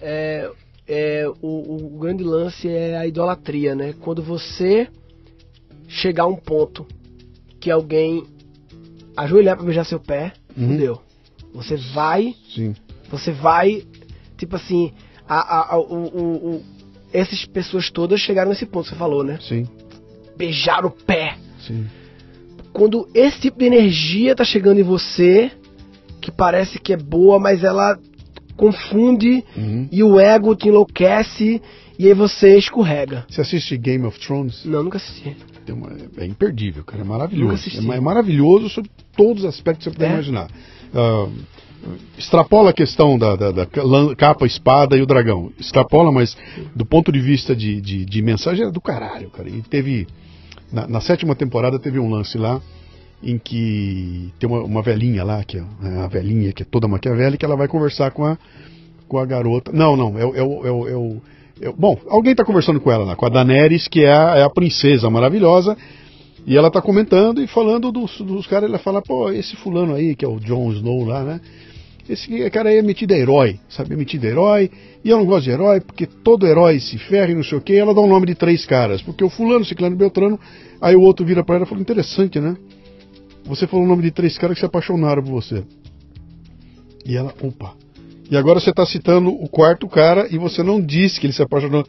é, 0.00 0.48
é, 0.88 1.26
o, 1.42 1.94
o 1.94 1.98
grande 2.00 2.22
lance 2.24 2.66
é 2.68 2.96
a 2.96 3.06
idolatria, 3.06 3.74
né? 3.74 3.94
Quando 4.00 4.22
você 4.22 4.88
chegar 5.88 6.24
a 6.24 6.26
um 6.28 6.36
ponto 6.36 6.86
que 7.60 7.70
alguém 7.70 8.24
ajoelhar 9.16 9.56
pra 9.56 9.64
beijar 9.64 9.84
seu 9.84 10.00
pé, 10.00 10.32
Uhum. 10.56 10.68
fudeu. 10.72 11.00
Você 11.54 11.76
vai, 11.76 12.34
Sim. 12.54 12.74
você 13.10 13.30
vai, 13.30 13.82
tipo 14.36 14.56
assim, 14.56 14.92
a, 15.28 15.36
a- 15.38 15.74
a- 15.74 15.78
o, 15.78 15.82
o- 15.94 16.54
o- 16.56 16.64
essas 17.12 17.44
pessoas 17.44 17.90
todas 17.90 18.20
chegaram 18.20 18.50
nesse 18.50 18.66
ponto, 18.66 18.88
você 18.88 18.94
falou, 18.96 19.22
né? 19.22 19.38
Sim, 19.40 19.66
Beijar 20.36 20.84
o 20.84 20.90
pé. 20.90 21.36
sim. 21.60 21.86
Quando 22.72 23.08
esse 23.14 23.40
tipo 23.42 23.58
de 23.60 23.66
energia 23.66 24.34
tá 24.34 24.44
chegando 24.44 24.80
em 24.80 24.82
você, 24.82 25.52
que 26.20 26.32
parece 26.32 26.80
que 26.80 26.92
é 26.92 26.96
boa, 26.96 27.38
mas 27.38 27.62
ela 27.62 27.96
confunde 28.56 29.44
Uhum. 29.56 29.88
e 29.92 30.02
o 30.02 30.18
ego 30.18 30.56
te 30.56 30.68
enlouquece 30.68 31.62
e 31.98 32.06
aí 32.08 32.14
você 32.14 32.56
escorrega. 32.58 33.24
Você 33.28 33.40
assiste 33.42 33.76
Game 33.76 34.04
of 34.04 34.18
Thrones? 34.18 34.64
Não, 34.64 34.82
nunca 34.82 34.96
assisti. 34.96 35.36
Tem 35.64 35.74
uma- 35.74 35.90
é 36.18 36.26
imperdível, 36.26 36.84
cara. 36.84 37.02
É 37.02 37.04
maravilhoso. 37.04 37.68
É, 37.92 37.96
é 37.96 38.00
maravilhoso 38.00 38.68
sobre 38.68 38.90
todos 39.16 39.44
os 39.44 39.48
aspectos 39.48 39.84
que 39.84 39.90
você 39.90 39.96
puder 39.96 40.10
É? 40.10 40.12
imaginar. 40.14 40.48
Ah, 40.94 41.28
extrapola 42.18 42.70
a 42.70 42.72
questão 42.72 43.18
da, 43.18 43.36
da- 43.36 43.50
da 43.52 43.66
capa, 44.16 44.46
espada 44.46 44.96
e 44.96 45.02
o 45.02 45.06
dragão. 45.06 45.52
Extrapola, 45.58 46.10
mas 46.12 46.36
do 46.74 46.84
ponto 46.86 47.10
de 47.12 47.20
vista 47.20 47.54
de, 47.54 47.80
de, 47.80 48.04
de 48.04 48.22
mensagem 48.22 48.66
é 48.66 48.70
do 48.70 48.80
caralho, 48.80 49.30
cara. 49.30 49.48
E 49.48 49.62
teve. 49.62 50.06
Na, 50.72 50.86
na 50.88 51.00
sétima 51.00 51.34
temporada 51.34 51.78
teve 51.78 51.98
um 51.98 52.10
lance 52.10 52.36
lá 52.38 52.60
em 53.22 53.38
que 53.38 54.32
tem 54.38 54.48
uma, 54.48 54.62
uma 54.64 54.82
velhinha 54.82 55.22
lá, 55.24 55.44
que 55.44 55.58
é 55.58 55.62
né, 55.80 56.02
a 56.02 56.06
velhinha 56.08 56.52
que 56.52 56.62
é 56.62 56.66
toda 56.66 56.88
maquiavélica, 56.88 57.46
ela 57.46 57.56
vai 57.56 57.68
conversar 57.68 58.10
com 58.10 58.24
a, 58.24 58.36
com 59.08 59.18
a 59.18 59.24
garota. 59.24 59.70
Não, 59.72 59.96
não, 59.96 60.18
é, 60.18 60.22
é, 60.22 60.24
o- 60.42 60.66
é, 60.66 60.70
o- 60.70 60.88
é 60.88 60.96
o- 60.96 61.22
o- 61.62 61.72
Bom, 61.72 61.98
alguém 62.08 62.32
está 62.32 62.44
conversando 62.44 62.80
com 62.80 62.90
ela 62.90 63.04
lá, 63.04 63.16
com 63.16 63.26
a 63.26 63.28
Daenerys, 63.28 63.88
que 63.88 64.04
é 64.04 64.12
a, 64.12 64.36
é 64.36 64.42
a 64.42 64.50
princesa 64.50 65.08
maravilhosa. 65.10 65.76
E 66.46 66.56
ela 66.56 66.70
tá 66.70 66.82
comentando 66.82 67.42
e 67.42 67.46
falando 67.46 67.90
dos, 67.90 68.20
dos 68.20 68.46
caras, 68.46 68.68
ela 68.68 68.78
fala, 68.78 69.00
pô, 69.00 69.30
esse 69.30 69.56
fulano 69.56 69.94
aí, 69.94 70.14
que 70.14 70.24
é 70.24 70.28
o 70.28 70.38
Jon 70.38 70.72
Snow 70.72 71.04
lá, 71.04 71.24
né? 71.24 71.40
Esse 72.06 72.50
cara 72.50 72.68
aí 72.68 72.76
é 72.76 72.82
metido 72.82 73.14
a 73.14 73.16
herói, 73.18 73.58
sabe? 73.66 73.94
É 73.94 73.96
metido 73.96 74.26
a 74.26 74.28
herói, 74.28 74.70
e 75.02 75.08
eu 75.08 75.16
não 75.16 75.24
gosto 75.24 75.44
de 75.44 75.50
herói, 75.52 75.80
porque 75.80 76.04
todo 76.06 76.46
herói 76.46 76.78
se 76.80 76.98
ferra 76.98 77.32
e 77.32 77.34
não 77.34 77.42
sei 77.42 77.56
o 77.56 77.62
quê, 77.62 77.76
ela 77.76 77.94
dá 77.94 78.00
o 78.02 78.06
nome 78.06 78.26
de 78.26 78.34
três 78.34 78.66
caras, 78.66 79.00
porque 79.00 79.24
o 79.24 79.30
fulano, 79.30 79.64
ciclano 79.64 79.94
e 79.94 79.98
beltrano, 79.98 80.38
aí 80.82 80.94
o 80.94 81.00
outro 81.00 81.24
vira 81.24 81.42
pra 81.42 81.54
ela 81.56 81.64
e 81.64 81.68
fala, 81.68 81.80
interessante, 81.80 82.38
né? 82.38 82.54
Você 83.46 83.66
falou 83.66 83.86
o 83.86 83.88
nome 83.88 84.02
de 84.02 84.10
três 84.10 84.36
caras 84.36 84.54
que 84.56 84.60
se 84.60 84.66
apaixonaram 84.66 85.22
por 85.22 85.30
você. 85.32 85.64
E 87.06 87.16
ela, 87.16 87.32
opa. 87.42 87.72
E 88.30 88.36
agora 88.36 88.58
você 88.60 88.72
tá 88.72 88.84
citando 88.86 89.30
o 89.30 89.48
quarto 89.48 89.86
cara 89.88 90.26
e 90.30 90.38
você 90.38 90.62
não 90.62 90.80
disse 90.80 91.20
que 91.20 91.26
ele 91.26 91.32
se 91.32 91.42
apaixonou. 91.42 91.86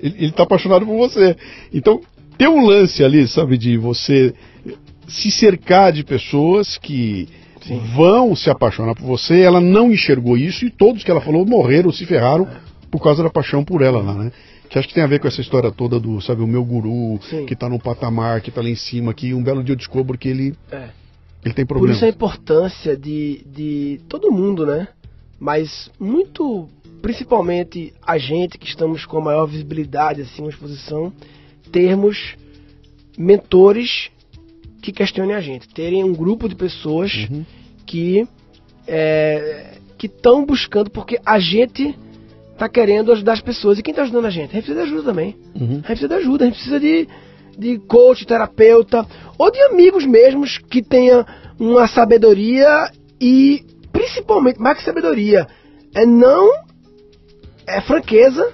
Ele, 0.00 0.14
ele 0.18 0.32
tá 0.32 0.42
apaixonado 0.42 0.84
por 0.84 0.96
você. 0.96 1.36
Então, 1.72 2.00
tem 2.36 2.48
um 2.48 2.66
lance 2.66 3.02
ali, 3.04 3.26
sabe, 3.28 3.56
de 3.56 3.76
você 3.78 4.34
se 5.08 5.30
cercar 5.30 5.92
de 5.92 6.04
pessoas 6.04 6.76
que 6.76 7.28
vão 7.94 8.34
se 8.36 8.50
apaixonar 8.50 8.94
por 8.94 9.06
você. 9.06 9.40
Ela 9.40 9.60
não 9.60 9.90
enxergou 9.92 10.36
isso 10.36 10.64
e 10.64 10.70
todos 10.70 11.02
que 11.02 11.10
ela 11.10 11.20
falou 11.20 11.46
morreram, 11.46 11.92
se 11.92 12.04
ferraram 12.04 12.46
por 12.90 13.02
causa 13.02 13.22
da 13.22 13.30
paixão 13.30 13.64
por 13.64 13.82
ela 13.82 14.00
lá, 14.02 14.14
né? 14.14 14.32
Que 14.68 14.78
acho 14.78 14.88
que 14.88 14.94
tem 14.94 15.04
a 15.04 15.06
ver 15.06 15.20
com 15.20 15.28
essa 15.28 15.40
história 15.40 15.70
toda 15.70 15.98
do, 16.00 16.20
sabe, 16.20 16.42
o 16.42 16.46
meu 16.46 16.64
guru, 16.64 17.20
Sim. 17.30 17.46
que 17.46 17.54
tá 17.54 17.68
no 17.68 17.78
patamar, 17.78 18.40
que 18.40 18.50
tá 18.50 18.60
lá 18.60 18.68
em 18.68 18.74
cima, 18.74 19.14
que 19.14 19.32
um 19.32 19.42
belo 19.42 19.62
dia 19.62 19.72
eu 19.72 19.76
descubro 19.76 20.18
que 20.18 20.28
ele, 20.28 20.54
É. 20.72 20.88
ele 21.44 21.54
tem 21.54 21.64
Por 21.64 21.74
problemas. 21.74 21.96
isso 21.96 22.04
a 22.04 22.08
importância 22.08 22.96
de, 22.96 23.44
de 23.46 24.00
todo 24.08 24.32
mundo, 24.32 24.66
né? 24.66 24.88
Mas 25.38 25.90
muito 25.98 26.68
principalmente 27.02 27.92
a 28.02 28.18
gente 28.18 28.58
que 28.58 28.66
estamos 28.66 29.04
com 29.04 29.20
maior 29.20 29.46
visibilidade, 29.46 30.22
assim, 30.22 30.42
uma 30.42 30.50
exposição, 30.50 31.12
termos 31.70 32.34
mentores 33.16 34.10
que 34.82 34.92
questionem 34.92 35.34
a 35.34 35.40
gente, 35.40 35.68
terem 35.68 36.02
um 36.02 36.12
grupo 36.12 36.48
de 36.48 36.54
pessoas 36.54 37.12
Uhum. 37.30 37.44
que 37.86 38.26
é, 38.86 39.78
que 39.98 40.06
estão 40.06 40.44
buscando, 40.44 40.90
porque 40.90 41.18
a 41.24 41.38
gente 41.38 41.96
tá 42.56 42.68
querendo 42.68 43.12
ajudar 43.12 43.32
as 43.32 43.40
pessoas. 43.40 43.78
E 43.78 43.82
quem 43.82 43.94
tá 43.94 44.02
ajudando 44.02 44.26
a 44.26 44.30
gente? 44.30 44.50
A 44.50 44.54
gente 44.54 44.64
precisa 44.64 44.80
de 44.80 44.86
ajuda 44.86 45.02
também. 45.02 45.36
Uhum. 45.54 45.62
A 45.62 45.72
gente 45.72 45.84
precisa 45.84 46.08
de 46.08 46.14
ajuda, 46.14 46.44
a 46.44 46.46
gente 46.46 46.56
precisa 46.56 46.80
de, 46.80 47.08
de 47.58 47.78
coach, 47.80 48.26
terapeuta, 48.26 49.06
ou 49.38 49.50
de 49.50 49.60
amigos 49.62 50.06
mesmos 50.06 50.58
que 50.58 50.82
tenha 50.82 51.26
uma 51.58 51.86
sabedoria 51.86 52.90
e 53.20 53.64
principalmente, 54.06 54.60
mais 54.60 54.78
que 54.78 54.84
sabedoria, 54.84 55.46
é 55.94 56.06
não 56.06 56.50
é 57.66 57.80
franqueza 57.80 58.52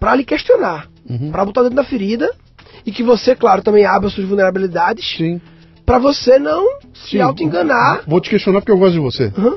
pra 0.00 0.14
lhe 0.14 0.24
questionar, 0.24 0.88
Uhum. 1.08 1.30
pra 1.30 1.44
botar 1.44 1.62
dentro 1.62 1.76
da 1.76 1.84
ferida 1.84 2.30
e 2.84 2.90
que 2.92 3.02
você, 3.02 3.34
claro, 3.34 3.62
também 3.62 3.84
abra 3.84 4.08
suas 4.08 4.26
vulnerabilidades 4.26 5.16
Sim. 5.16 5.40
pra 5.86 5.98
você 5.98 6.38
não 6.38 6.66
se 6.92 7.20
auto-enganar. 7.20 8.02
Vou 8.06 8.20
te 8.20 8.30
questionar 8.30 8.60
porque 8.60 8.72
eu 8.72 8.78
gosto 8.78 8.94
de 8.94 9.00
você. 9.00 9.32
Hã? 9.38 9.54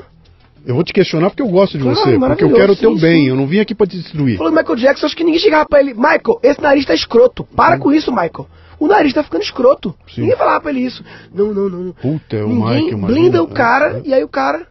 Eu 0.66 0.74
vou 0.74 0.84
te 0.84 0.92
questionar 0.92 1.30
porque 1.30 1.42
eu 1.42 1.48
gosto 1.48 1.78
de 1.78 1.84
Claro, 1.84 1.98
você. 1.98 2.18
Porque 2.18 2.44
eu 2.44 2.52
quero 2.52 2.72
o 2.72 2.76
teu 2.76 2.94
sim, 2.94 3.00
bem. 3.00 3.22
sim. 3.22 3.28
Eu 3.28 3.36
não 3.36 3.46
vim 3.46 3.58
aqui 3.60 3.74
pra 3.74 3.86
te 3.86 3.96
destruir. 3.96 4.36
Falou 4.36 4.52
Michael 4.52 4.76
Jackson, 4.76 5.06
acho 5.06 5.16
que 5.16 5.24
ninguém 5.24 5.40
chegava 5.40 5.66
pra 5.66 5.80
ele. 5.80 5.94
Michael, 5.94 6.40
esse 6.42 6.60
nariz 6.60 6.84
tá 6.84 6.94
escroto. 6.94 7.44
Para 7.56 7.78
com 7.78 7.90
isso, 7.92 8.10
Michael. 8.10 8.46
O 8.78 8.86
nariz 8.86 9.14
tá 9.14 9.22
ficando 9.22 9.42
escroto. 9.42 9.94
Sim. 10.14 10.22
Ninguém 10.22 10.36
falava 10.36 10.60
pra 10.60 10.70
ele 10.70 10.80
isso. 10.80 11.02
Não, 11.32 11.54
não, 11.54 11.68
não. 11.70 11.92
Puta, 11.94 12.36
é 12.36 12.44
o 12.44 12.48
Ninguém 12.48 12.90
imagina. 12.90 13.06
blinda 13.06 13.42
o 13.42 13.48
cara 13.48 13.98
É. 13.98 14.02
e 14.08 14.12
aí 14.14 14.22
o 14.22 14.28
cara, 14.28 14.66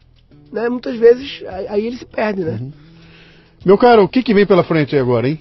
né, 0.52 0.70
muitas 0.70 0.96
vezes, 0.98 1.44
aí, 1.70 1.86
ele 1.86 1.98
se 1.98 2.06
perde, 2.06 2.44
né? 2.44 2.58
Uhum. 2.62 2.72
Meu 3.66 3.78
cara, 3.78 4.02
o 4.02 4.08
que, 4.08 4.22
que 4.24 4.34
vem 4.34 4.46
pela 4.46 4.64
frente 4.64 4.96
aí 4.96 5.02
agora, 5.02 5.28
hein? 5.28 5.40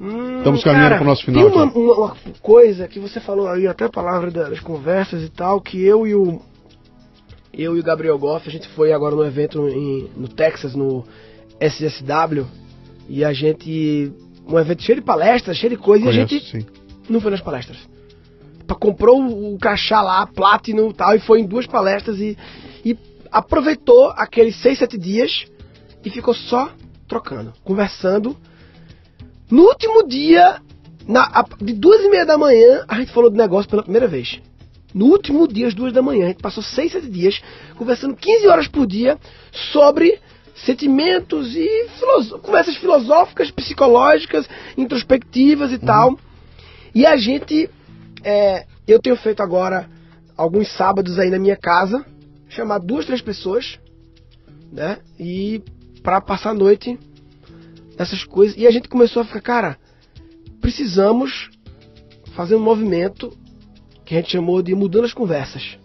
Hum, 0.00 0.38
Estamos 0.38 0.62
caminhando 0.62 0.88
cara, 0.90 0.96
pro 0.98 1.06
nosso 1.06 1.24
final 1.24 1.44
Tem 1.44 1.52
uma, 1.58 1.66
aqui. 1.66 1.78
uma- 1.78 1.94
uma 1.96 2.16
coisa 2.42 2.86
que 2.86 2.98
você 3.00 3.18
falou 3.20 3.48
aí, 3.48 3.66
até 3.66 3.84
a 3.86 3.88
palavra 3.90 4.30
da- 4.30 4.48
das 4.50 4.60
conversas 4.60 5.22
e 5.22 5.28
tal, 5.30 5.60
que 5.60 5.82
eu 5.82 6.06
e 6.06 6.14
o. 6.14 6.40
Eu 7.52 7.76
e 7.76 7.80
o 7.80 7.82
Gabriel 7.82 8.18
Goff, 8.18 8.46
a 8.46 8.52
gente 8.52 8.68
foi 8.68 8.92
agora 8.92 9.14
no 9.16 9.24
evento 9.24 9.66
em- 9.68 10.10
no 10.16 10.28
Texas, 10.28 10.74
no 10.74 11.04
SSW, 11.58 12.44
e 13.08 13.24
a 13.24 13.32
gente. 13.32 14.12
Um 14.48 14.58
evento 14.58 14.82
cheio 14.82 14.96
de 15.00 15.04
palestras, 15.04 15.56
cheio 15.56 15.70
de 15.70 15.76
coisa, 15.76 16.04
e 16.04 16.08
a 16.08 16.12
Conheço, 16.12 16.34
gente 16.34 16.50
sim. 16.50 16.66
não 17.08 17.20
foi 17.20 17.30
nas 17.30 17.40
palestras. 17.40 17.78
Pa- 18.66 18.74
Comprou 18.76 19.20
o, 19.22 19.54
o 19.54 19.58
crachá 19.58 20.02
lá, 20.02 20.26
Platinum 20.26 20.90
e 20.90 20.94
tal, 20.94 21.14
e 21.16 21.20
foi 21.20 21.40
em 21.40 21.46
duas 21.46 21.66
palestras 21.66 22.20
e 22.20 22.36
aproveitou 23.36 24.08
aqueles 24.16 24.56
seis, 24.62 24.78
sete 24.78 24.96
dias 24.96 25.44
e 26.04 26.08
ficou 26.10 26.32
só 26.34 26.70
trocando, 27.06 27.52
conversando. 27.62 28.36
No 29.50 29.64
último 29.64 30.06
dia, 30.08 30.60
na, 31.06 31.22
a- 31.24 31.44
de 31.60 31.74
duas 31.74 32.00
e 32.02 32.08
meia 32.08 32.24
da 32.24 32.38
manhã, 32.38 32.84
a 32.88 32.98
gente 32.98 33.12
falou 33.12 33.30
do 33.30 33.36
negócio 33.36 33.68
pela 33.68 33.82
primeira 33.82 34.08
vez. 34.08 34.40
No 34.94 35.06
último 35.06 35.46
dia, 35.46 35.66
às 35.68 35.74
duas 35.74 35.92
da 35.92 36.00
manhã, 36.00 36.24
a 36.24 36.28
gente 36.28 36.40
passou 36.40 36.62
seis, 36.62 36.92
sete 36.92 37.08
dias 37.10 37.40
conversando 37.76 38.16
15 38.16 38.46
horas 38.48 38.68
por 38.68 38.86
dia 38.86 39.18
sobre 39.72 40.18
sentimentos 40.54 41.54
e 41.54 41.68
filoso- 41.98 42.38
conversas 42.38 42.76
filosóficas, 42.78 43.50
psicológicas, 43.50 44.48
introspectivas 44.78 45.70
e 45.72 45.78
tal. 45.78 46.18
E 46.94 47.04
a 47.04 47.16
gente, 47.18 47.68
é, 48.24 48.64
eu 48.88 48.98
tenho 48.98 49.16
feito 49.16 49.42
agora 49.42 49.86
alguns 50.34 50.68
sábados 50.72 51.18
aí 51.18 51.28
na 51.28 51.38
minha 51.38 51.56
casa, 51.56 52.02
chamar 52.56 52.78
duas, 52.78 53.04
três 53.04 53.20
pessoas, 53.20 53.78
né? 54.72 54.98
E 55.18 55.62
pra 56.02 56.20
passar 56.20 56.50
a 56.50 56.54
noite 56.54 56.98
essas 57.98 58.24
coisas. 58.24 58.56
E 58.56 58.66
a 58.66 58.70
gente 58.70 58.88
começou 58.88 59.22
a 59.22 59.24
ficar, 59.24 59.40
cara, 59.40 59.78
precisamos 60.60 61.50
fazer 62.34 62.54
um 62.54 62.60
movimento 62.60 63.32
que 64.04 64.14
a 64.14 64.18
gente 64.18 64.32
chamou 64.32 64.62
de 64.62 64.74
mudando 64.74 65.04
as 65.04 65.14
conversas. 65.14 65.78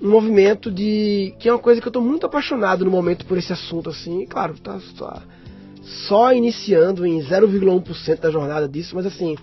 Um 0.00 0.10
movimento 0.10 0.70
de. 0.70 1.34
que 1.38 1.48
é 1.48 1.52
uma 1.52 1.58
coisa 1.58 1.80
que 1.80 1.88
eu 1.88 1.92
tô 1.92 2.00
muito 2.00 2.26
apaixonado 2.26 2.84
no 2.84 2.90
momento 2.90 3.24
por 3.24 3.38
esse 3.38 3.52
assunto, 3.52 3.88
assim. 3.88 4.22
E, 4.22 4.26
claro, 4.26 4.58
tá 4.58 4.78
só, 4.96 5.22
só 5.82 6.32
iniciando 6.32 7.06
em 7.06 7.18
0,1% 7.20 8.20
da 8.20 8.30
jornada 8.30 8.68
disso, 8.68 8.94
mas 8.94 9.06
assim, 9.06 9.36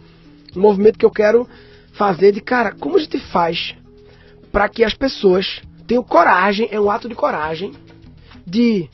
um 0.55 0.61
movimento 0.61 0.99
que 0.99 1.05
eu 1.05 1.11
quero 1.11 1.47
fazer 1.93 2.31
de, 2.31 2.41
cara, 2.41 2.71
como 2.71 2.97
a 2.97 2.99
gente 2.99 3.19
faz 3.19 3.75
para 4.51 4.69
que 4.69 4.83
as 4.83 4.93
pessoas 4.93 5.61
tenham 5.87 6.03
coragem, 6.03 6.67
é 6.71 6.79
um 6.79 6.89
ato 6.89 7.09
de 7.09 7.15
coragem, 7.15 7.73
de 8.45 8.89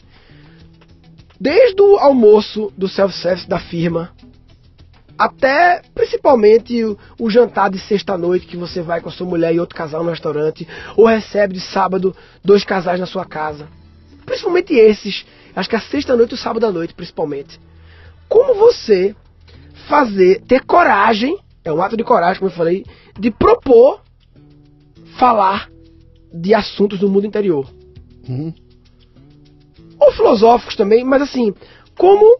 desde 1.40 1.82
o 1.82 1.98
almoço 1.98 2.72
do 2.78 2.88
self-service 2.88 3.48
da 3.48 3.60
firma 3.60 4.12
até 5.20 5.82
principalmente 5.94 6.82
o, 6.82 6.98
o 7.20 7.30
jantar 7.30 7.70
de 7.70 7.78
sexta-noite 7.78 8.48
que 8.48 8.56
você 8.56 8.82
vai 8.82 9.02
com 9.02 9.10
a 9.10 9.12
sua 9.12 9.28
mulher 9.28 9.54
e 9.54 9.60
outro 9.60 9.76
casal 9.76 10.02
no 10.02 10.10
restaurante, 10.10 10.66
ou 10.96 11.06
recebe 11.06 11.54
de 11.54 11.60
sábado 11.60 12.16
dois 12.42 12.64
casais 12.64 13.02
na 13.02 13.06
sua 13.06 13.26
casa. 13.26 13.68
Principalmente 14.26 14.74
esses, 14.74 15.26
acho 15.54 15.70
que 15.70 15.76
a 15.76 15.82
sexta-noite 15.82 16.32
e 16.32 16.36
o 16.36 16.38
sábado 16.38 16.66
à 16.66 16.72
noite, 16.72 16.94
principalmente. 16.94 17.60
Como 18.30 18.56
você 18.56 19.14
fazer, 19.90 20.42
ter 20.48 20.64
coragem, 20.64 21.38
é 21.66 21.74
um 21.74 21.82
ato 21.82 21.98
de 21.98 22.04
coragem, 22.06 22.40
como 22.40 22.50
eu 22.50 22.56
falei, 22.56 22.86
de 23.20 23.30
propor 23.30 24.00
falar 25.18 25.68
de 26.34 26.54
assuntos 26.54 27.00
do 27.00 27.10
mundo 27.10 27.26
interior 27.28 27.68
Uhum. 28.28 28.54
ou 30.00 30.12
filosóficos 30.14 30.76
também, 30.76 31.04
mas 31.04 31.22
assim, 31.22 31.54
como 31.98 32.40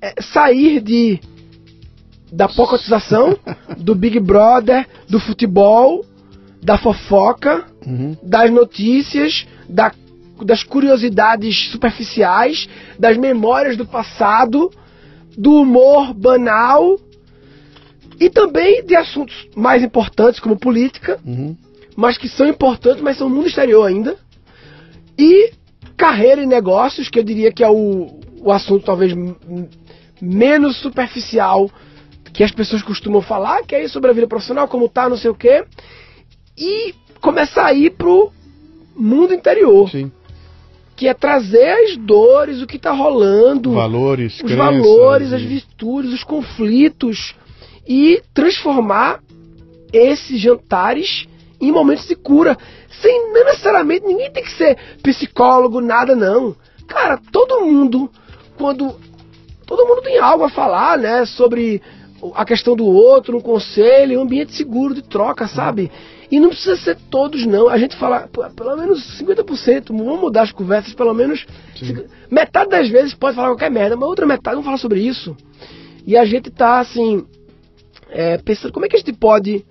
é, 0.00 0.14
sair 0.20 0.80
de 0.80 1.20
da 2.32 2.48
pocotização, 2.48 3.36
do 3.78 3.94
Big 3.94 4.18
Brother, 4.18 4.86
do 5.08 5.20
futebol, 5.20 6.04
da 6.62 6.76
fofoca, 6.76 7.64
Uhum. 7.86 8.16
das 8.22 8.50
notícias, 8.50 9.46
da- 9.68 9.92
das 10.44 10.62
curiosidades 10.64 11.70
superficiais, 11.70 12.68
das 12.98 13.16
memórias 13.16 13.76
do 13.76 13.86
passado, 13.86 14.70
do 15.38 15.54
humor 15.62 16.12
banal 16.12 16.98
e 18.18 18.28
também 18.28 18.84
de 18.84 18.96
assuntos 18.96 19.48
mais 19.54 19.82
importantes 19.84 20.40
como 20.40 20.58
política, 20.58 21.20
Uhum. 21.24 21.56
Mas 21.96 22.18
que 22.18 22.28
são 22.28 22.46
importantes, 22.46 23.02
mas 23.02 23.16
são 23.16 23.28
mundo 23.30 23.48
exterior 23.48 23.84
ainda. 23.84 24.16
E 25.18 25.50
carreira 25.96 26.42
e 26.42 26.46
negócios, 26.46 27.08
que 27.08 27.18
eu 27.18 27.24
diria 27.24 27.50
que 27.50 27.64
é 27.64 27.70
o, 27.70 28.20
o 28.40 28.52
assunto 28.52 28.84
talvez 28.84 29.14
menos 30.20 30.76
superficial 30.76 31.70
que 32.32 32.44
as 32.44 32.50
pessoas 32.52 32.82
costumam 32.82 33.22
falar, 33.22 33.62
que 33.62 33.74
é 33.74 33.88
sobre 33.88 34.10
a 34.10 34.12
vida 34.12 34.26
profissional, 34.26 34.68
como 34.68 34.90
tá, 34.90 35.08
não 35.08 35.16
sei 35.16 35.30
o 35.30 35.34
quê. 35.34 35.64
E 36.56 36.94
começar 37.18 37.64
a 37.64 37.72
ir 37.72 37.92
pro 37.92 38.30
mundo 38.94 39.32
interior, 39.32 39.90
Sim. 39.90 40.12
que 40.94 41.08
é 41.08 41.14
trazer 41.14 41.70
as 41.70 41.96
dores, 41.96 42.60
o 42.60 42.66
que 42.66 42.78
tá 42.78 42.90
rolando, 42.92 43.72
Valores, 43.72 44.34
os 44.34 44.42
crenças 44.42 44.56
valores, 44.58 45.30
e- 45.30 45.34
as 45.34 45.42
virtudes, 45.42 46.12
os 46.12 46.24
conflitos 46.24 47.34
e 47.88 48.22
transformar 48.34 49.20
esses 49.90 50.38
jantares 50.38 51.26
em 51.60 51.72
momentos 51.72 52.06
de 52.06 52.14
cura, 52.14 52.56
sem 53.00 53.32
necessariamente 53.32 54.06
ninguém 54.06 54.30
tem 54.30 54.42
que 54.42 54.52
ser 54.52 54.76
psicólogo, 55.02 55.80
nada 55.80 56.14
não. 56.14 56.54
Cara, 56.86 57.18
todo 57.32 57.64
mundo 57.64 58.10
quando 58.56 58.94
todo 59.66 59.86
mundo 59.86 60.02
tem 60.02 60.18
algo 60.18 60.44
a 60.44 60.50
falar, 60.50 60.96
né, 60.96 61.24
sobre 61.26 61.82
a 62.34 62.44
questão 62.44 62.74
do 62.74 62.86
outro, 62.86 63.36
um 63.36 63.40
conselho, 63.40 64.18
um 64.18 64.22
ambiente 64.22 64.54
seguro 64.54 64.94
de 64.94 65.02
troca, 65.02 65.46
sabe? 65.46 65.90
E 66.30 66.40
não 66.40 66.48
precisa 66.48 66.76
ser 66.76 66.96
todos, 67.10 67.46
não. 67.46 67.68
A 67.68 67.78
gente 67.78 67.96
fala, 67.96 68.28
pelo 68.56 68.76
menos 68.76 69.20
50%, 69.20 69.88
vamos 69.88 70.20
mudar 70.20 70.42
as 70.42 70.52
conversas, 70.52 70.92
pelo 70.94 71.14
menos. 71.14 71.46
Sim. 71.76 72.04
Metade 72.30 72.70
das 72.70 72.88
vezes 72.88 73.14
pode 73.14 73.36
falar 73.36 73.48
qualquer 73.48 73.70
merda, 73.70 73.96
mas 73.96 74.08
outra 74.08 74.26
metade 74.26 74.56
não 74.56 74.62
fala 74.62 74.78
sobre 74.78 75.00
isso. 75.00 75.36
E 76.04 76.16
a 76.16 76.24
gente 76.24 76.50
tá, 76.50 76.80
assim, 76.80 77.24
é, 78.10 78.38
pensando 78.38 78.72
como 78.72 78.86
é 78.86 78.88
que 78.88 78.96
a 78.96 78.98
gente 78.98 79.12
pode. 79.12 79.64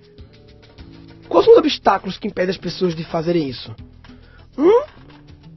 Quais 1.28 1.44
são 1.44 1.54
os 1.54 1.58
obstáculos 1.58 2.16
que 2.18 2.28
impedem 2.28 2.50
as 2.50 2.56
pessoas 2.56 2.94
de 2.94 3.04
fazerem 3.04 3.48
isso? 3.48 3.74
Um 4.56 4.82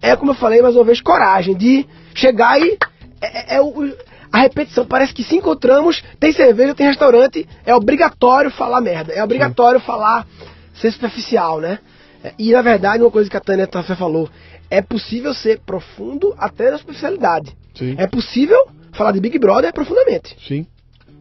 é, 0.02 0.16
como 0.16 0.32
eu 0.32 0.36
falei 0.36 0.62
mais 0.62 0.76
uma 0.76 0.84
vez, 0.86 1.02
coragem 1.02 1.56
de 1.56 1.86
chegar 2.16 2.60
e. 2.62 2.78
É, 3.22 3.56
é- 3.56 3.58
é 3.58 3.62
o- 3.62 3.94
a 4.32 4.40
repetição. 4.40 4.86
Parece 4.86 5.14
que 5.14 5.24
se 5.24 5.36
encontramos, 5.36 6.02
tem 6.20 6.32
cerveja, 6.32 6.74
tem 6.76 6.86
restaurante, 6.88 7.48
é 7.66 7.74
obrigatório 7.76 8.50
falar 8.52 8.80
merda. 8.80 9.12
É 9.12 9.24
obrigatório 9.24 9.80
falar 9.80 10.26
ser 10.74 10.91
superficial, 10.91 11.60
né? 11.60 11.80
É, 12.24 12.34
E 12.38 12.52
na 12.52 12.62
verdade, 12.62 13.04
uma 13.04 13.12
coisa 13.12 13.30
que 13.30 13.36
a 13.36 13.41
Tânia 13.41 13.66
Tafé 13.68 13.96
falou, 13.96 14.30
é 14.70 14.82
possível 14.82 15.34
ser 15.34 15.60
profundo 15.66 16.34
até 16.38 16.70
na 16.72 16.78
superficialidade. 16.78 17.56
Sim. 17.76 17.96
É 17.98 18.08
possível 18.08 18.58
falar 18.94 19.12
de 19.12 19.20
Big 19.20 19.38
Brother 19.40 19.74
profundamente. 19.74 20.36
Sim. 20.48 20.66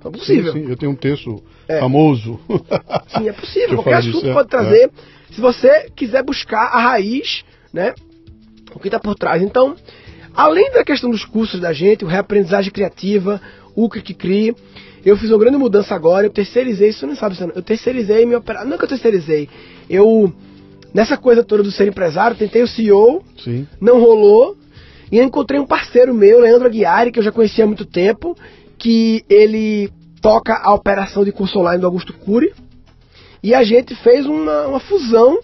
É 0.04 0.10
possível. 0.10 0.52
Sim, 0.52 0.64
sim. 0.64 0.70
Eu 0.70 0.76
tenho 0.76 0.92
um 0.92 0.96
texto 0.96 1.42
É. 1.66 1.80
famoso. 1.80 2.38
Sim, 3.08 3.28
é 3.28 3.32
possível. 3.32 3.76
Qualquer 3.82 3.90
falo 3.90 4.02
disso, 4.02 4.16
assunto 4.18 4.30
é, 4.30 4.32
pode 4.34 4.48
trazer. 4.48 4.90
Se 5.30 5.40
você 5.40 5.90
quiser 5.94 6.22
buscar 6.22 6.66
a 6.66 6.80
raiz, 6.80 7.44
né? 7.72 7.94
O 8.74 8.78
que 8.78 8.88
está 8.88 8.98
por 8.98 9.14
trás. 9.14 9.42
Então, 9.42 9.76
além 10.34 10.70
da 10.72 10.84
questão 10.84 11.10
dos 11.10 11.24
cursos 11.24 11.60
da 11.60 11.72
gente, 11.72 12.04
o 12.04 12.08
reaprendizagem 12.08 12.70
criativa, 12.72 13.40
o 13.74 13.88
que 13.88 14.14
crie, 14.14 14.54
eu 15.04 15.16
fiz 15.16 15.30
uma 15.30 15.38
grande 15.38 15.56
mudança 15.56 15.94
agora, 15.94 16.26
eu 16.26 16.30
terceirizei, 16.30 16.88
isso 16.90 17.06
não 17.06 17.14
sabe, 17.14 17.36
eu 17.54 17.62
terceirizei 17.62 18.26
minha 18.26 18.38
operação, 18.38 18.68
não 18.68 18.74
é 18.74 18.78
que 18.78 18.84
eu 18.84 18.88
terceirizei, 18.88 19.48
eu, 19.88 20.32
nessa 20.92 21.16
coisa 21.16 21.42
toda 21.44 21.62
do 21.62 21.70
ser 21.70 21.88
empresário, 21.88 22.36
tentei 22.36 22.62
o 22.62 22.66
CEO, 22.68 23.22
Sim. 23.42 23.66
não 23.80 24.00
rolou, 24.00 24.56
e 25.10 25.20
encontrei 25.20 25.58
um 25.58 25.66
parceiro 25.66 26.12
meu, 26.12 26.40
Leandro 26.40 26.66
Aguiari, 26.66 27.10
que 27.10 27.18
eu 27.18 27.22
já 27.22 27.32
conhecia 27.32 27.64
há 27.64 27.66
muito 27.66 27.86
tempo, 27.86 28.36
que 28.78 29.24
ele 29.28 29.90
toca 30.22 30.54
a 30.54 30.72
operação 30.74 31.24
de 31.24 31.32
curso 31.32 31.58
online 31.58 31.80
do 31.80 31.86
Augusto 31.86 32.12
Cury, 32.12 32.52
e 33.42 33.54
a 33.54 33.62
gente 33.62 33.94
fez 33.96 34.26
uma, 34.26 34.66
uma 34.66 34.80
fusão, 34.80 35.38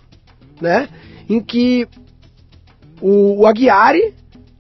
né, 0.60 0.88
em 1.28 1.40
que 1.40 1.86
o, 3.00 3.40
o 3.42 3.46
Aguiari 3.46 4.14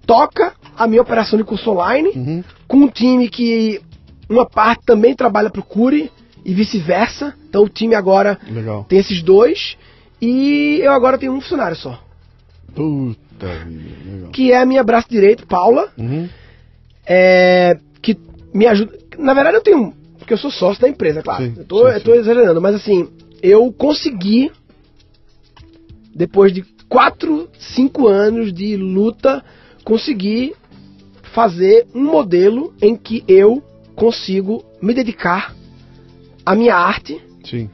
toca 0.06 0.54
a 0.76 0.86
minha 0.86 1.02
operação 1.02 1.38
de 1.38 1.44
curso 1.44 1.70
online 1.70 2.10
Uhum. 2.14 2.44
com 2.68 2.76
um 2.78 2.88
time 2.88 3.28
que 3.28 3.80
uma 4.28 4.46
parte 4.46 4.84
também 4.84 5.14
trabalha 5.14 5.50
para 5.50 5.60
o 5.60 5.64
Curi 5.64 6.10
e 6.44 6.52
vice-versa. 6.54 7.34
Então 7.48 7.62
o 7.64 7.68
time 7.68 7.94
agora 7.94 8.38
Legal. 8.50 8.84
tem 8.88 8.98
esses 8.98 9.22
dois 9.22 9.76
e 10.20 10.78
eu 10.82 10.92
agora 10.92 11.18
tenho 11.18 11.32
um 11.32 11.40
funcionário 11.40 11.76
só, 11.76 12.00
Puta 12.74 13.46
vida, 13.66 14.10
legal. 14.14 14.30
que 14.30 14.52
é 14.52 14.58
a 14.58 14.66
minha 14.66 14.82
braço 14.82 15.08
direito, 15.08 15.46
Paula, 15.46 15.88
Uhum. 15.98 16.28
é, 17.06 17.76
me 18.54 18.66
ajuda. 18.66 18.96
Na 19.18 19.34
verdade 19.34 19.56
eu 19.56 19.62
tenho, 19.62 19.92
porque 20.18 20.32
eu 20.32 20.38
sou 20.38 20.50
sócio 20.50 20.80
da 20.80 20.88
empresa, 20.88 21.22
claro. 21.22 21.44
Sim, 21.44 21.54
eu, 21.56 21.64
tô, 21.64 21.88
sim, 21.88 21.94
eu 21.94 22.00
tô 22.00 22.12
sim. 22.12 22.18
exagerando, 22.18 22.60
mas 22.62 22.76
assim, 22.76 23.08
eu 23.42 23.72
consegui 23.72 24.50
depois 26.14 26.52
de 26.52 26.62
4, 26.88 27.48
5 27.58 28.06
anos 28.06 28.52
de 28.52 28.76
luta, 28.76 29.44
conseguir 29.82 30.54
fazer 31.34 31.86
um 31.92 32.04
modelo 32.04 32.72
em 32.80 32.96
que 32.96 33.24
eu 33.26 33.62
consigo 33.96 34.64
me 34.80 34.94
dedicar 34.94 35.54
à 36.46 36.54
minha 36.54 36.76
arte 36.76 37.20
Sim. 37.44 37.68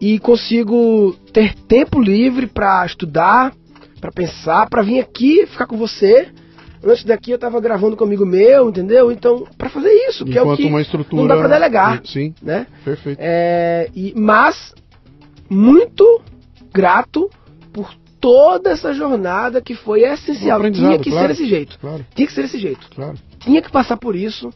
e 0.00 0.18
consigo 0.18 1.16
ter 1.32 1.54
tempo 1.54 2.00
livre 2.00 2.46
para 2.46 2.84
estudar, 2.84 3.54
para 4.00 4.12
pensar, 4.12 4.68
para 4.68 4.82
vir 4.82 5.00
aqui 5.00 5.46
ficar 5.46 5.66
com 5.66 5.76
você. 5.76 6.28
Antes 6.84 7.04
daqui 7.04 7.30
eu 7.30 7.38
tava 7.38 7.60
gravando 7.60 7.96
com 7.96 8.04
um 8.04 8.06
amigo 8.08 8.26
meu, 8.26 8.68
entendeu? 8.68 9.12
Então, 9.12 9.46
para 9.56 9.68
fazer 9.68 9.90
isso, 10.08 10.24
que 10.24 10.36
é 10.36 10.42
o 10.42 10.56
que 10.56 10.64
uma 10.64 10.80
estrutura. 10.80 11.22
não 11.22 11.28
dá 11.28 11.36
para 11.36 11.48
delegar, 11.48 12.00
Sim, 12.04 12.34
né? 12.42 12.66
perfeito. 12.84 13.18
É, 13.20 13.88
e, 13.94 14.12
mas 14.16 14.74
muito 15.48 16.20
grato 16.72 17.30
por 17.72 17.94
toda 18.20 18.70
essa 18.70 18.92
jornada 18.92 19.60
que 19.60 19.74
foi 19.74 20.02
Um 20.02 20.12
essencial. 20.12 20.56
aprendizado, 20.58 20.88
Tinha 20.90 20.98
que 20.98 21.10
claro. 21.10 21.26
ser 21.26 21.32
desse 21.34 21.48
jeito. 21.48 21.78
Claro, 21.78 22.06
Tinha 22.14 22.26
que 22.26 22.32
ser 22.32 22.42
desse 22.42 22.58
jeito. 22.58 22.88
claro. 22.94 23.14
Tinha 23.40 23.60
que 23.62 23.70
passar 23.70 23.96
por 23.96 24.14
isso. 24.16 24.50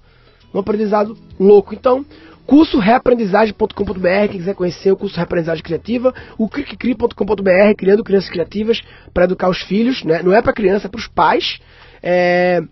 Um 0.55 0.61
aprendizado 0.61 1.17
louco. 1.39 1.75
Então, 1.75 2.05
curso 2.47 2.79
reaprendizagem.com.br, 2.79 4.29
quem 4.31 4.39
quiser 4.39 4.55
conhecer 4.55 4.91
o 4.93 4.97
curso 4.97 5.17
Reaprendizagem 5.17 5.63
Criativa, 5.63 6.15
o 6.39 6.49
criccri.com.br, 6.49 7.75
criando 7.77 8.05
crianças 8.05 8.31
criativas 8.31 8.81
para 9.13 9.25
educar 9.25 9.49
os 9.51 9.61
filhos, 9.63 10.03
né? 10.05 10.23
Não 10.23 10.33
é 10.33 10.41
para 10.41 10.53
criança, 10.53 10.87
é 10.87 10.91
para 10.91 10.99
os 10.99 11.09
pais. 11.09 11.59
É, 12.09 12.63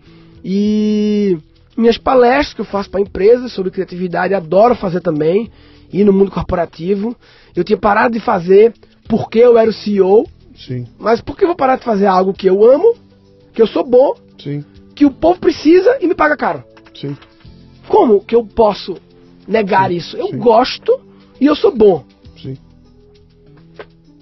e 0.45 1.37
minhas 1.77 1.99
palestras 1.99 2.55
que 2.55 2.61
eu 2.61 2.65
faço 2.65 2.89
para 2.89 3.01
empresas 3.01 3.53
sobre 3.53 3.73
criatividade, 3.73 4.33
adoro 4.33 4.77
fazer 4.77 5.01
também, 5.01 5.51
e 5.93 6.05
no 6.05 6.13
mundo 6.13 6.31
corporativo. 6.31 7.17
Eu 7.57 7.65
tinha 7.65 7.77
parado 7.77 8.15
de 8.15 8.21
fazer 8.21 8.73
porque 9.09 9.41
eu 9.41 9.59
era 9.59 9.69
o 9.69 9.73
CEO, 9.73 10.25
Sim, 10.57 10.87
mas 11.01 11.21
por 11.21 11.37
que 11.37 11.43
eu 11.43 11.49
vou 11.49 11.57
parar 11.57 11.77
de 11.77 11.85
fazer 11.85 12.07
algo 12.07 12.33
que 12.33 12.49
eu 12.49 12.63
amo, 12.65 12.95
que 13.53 13.61
eu 13.61 13.67
sou 13.67 13.85
bom, 13.85 14.15
sim, 14.41 14.65
que 14.95 15.05
o 15.05 15.11
povo 15.11 15.41
precisa 15.41 15.99
e 16.01 16.07
me 16.07 16.15
paga 16.15 16.37
caro? 16.37 16.63
sim. 16.95 17.17
Como 17.89 18.25
que 18.25 18.35
eu 18.37 18.47
posso 18.47 18.97
negar 19.49 19.91
Sim, 19.91 19.97
isso? 19.97 20.17
Eu 20.17 20.31
gosto 20.39 21.01
e 21.41 21.47
eu 21.47 21.57
sou 21.57 21.75
bom. 21.75 22.05
Sim. 22.41 22.57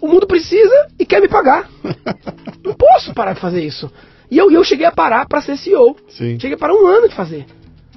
O 0.01 0.09
mundo 0.09 0.26
precisa 0.26 0.89
e 0.98 1.05
quer 1.06 1.20
me 1.20 1.28
pagar. 1.28 1.70
Não 2.64 2.74
posso 2.74 3.14
parar 3.14 3.34
de 3.34 3.40
fazer 3.40 3.62
isso. 3.62 3.89
E 4.33 4.39
eu, 4.39 4.51
eu 4.51 4.65
cheguei 4.65 4.87
a 4.87 4.91
parar 4.91 5.27
para 5.29 5.43
ser 5.43 5.59
CEO. 5.59 5.95
Sim. 6.09 6.41
Cheguei 6.41 6.55
a 6.55 6.59
parar 6.59 6.73
um 6.73 6.87
ano 6.87 7.07
de 7.07 7.15
fazer. 7.15 7.45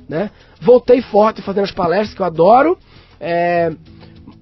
Né? 0.09 0.29
Voltei 0.59 1.01
forte 1.01 1.41
fazendo 1.41 1.63
as 1.63 1.71
palestras 1.71 2.13
que 2.13 2.21
eu 2.21 2.25
adoro, 2.25 2.77
é, 3.21 3.71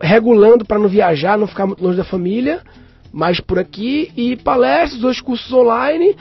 regulando 0.02 0.66
para 0.66 0.80
não 0.80 0.88
viajar, 0.90 1.38
não 1.38 1.46
ficar 1.46 1.68
muito 1.68 1.84
longe 1.84 1.96
da 1.96 2.04
família, 2.04 2.64
mas 3.12 3.40
por 3.40 3.60
aqui, 3.60 4.12
e 4.18 4.36
palestras, 4.38 5.00
dois 5.00 5.22
cursos 5.22 5.54
online. 5.54 6.18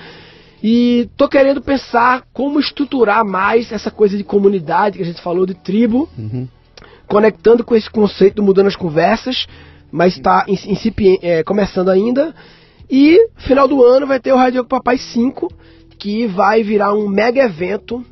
E 0.63 1.09
tô 1.17 1.27
querendo 1.27 1.63
pensar 1.63 2.25
como 2.35 2.61
estruturar 2.61 3.25
mais 3.25 3.73
essa 3.73 3.91
coisa 3.91 4.15
de 4.15 4.25
comunidade 4.25 4.99
que 4.99 5.03
a 5.03 5.07
gente 5.07 5.23
falou, 5.23 5.47
de 5.47 5.55
tribo, 5.55 6.07
Uhum. 6.19 6.47
conectando 7.09 7.65
com 7.65 7.75
esse 7.75 7.89
conceito 7.89 8.35
do 8.35 8.43
mudando 8.43 8.67
as 8.67 8.77
conversas, 8.77 9.47
mas 9.91 10.19
está 10.19 10.45
é, 11.23 11.43
começando 11.43 11.89
ainda. 11.89 12.35
E 12.95 13.27
final 13.39 13.67
do 13.67 13.83
ano 13.83 14.07
vai 14.07 14.21
ter 14.21 14.35
o 14.35 14.37
Rádio 14.37 14.63
Papai 14.67 14.99
5, 14.99 15.51
que 15.99 16.27
vai 16.27 16.63
virar 16.63 16.93
um 16.93 17.09
mega 17.09 17.43
evento 17.43 18.05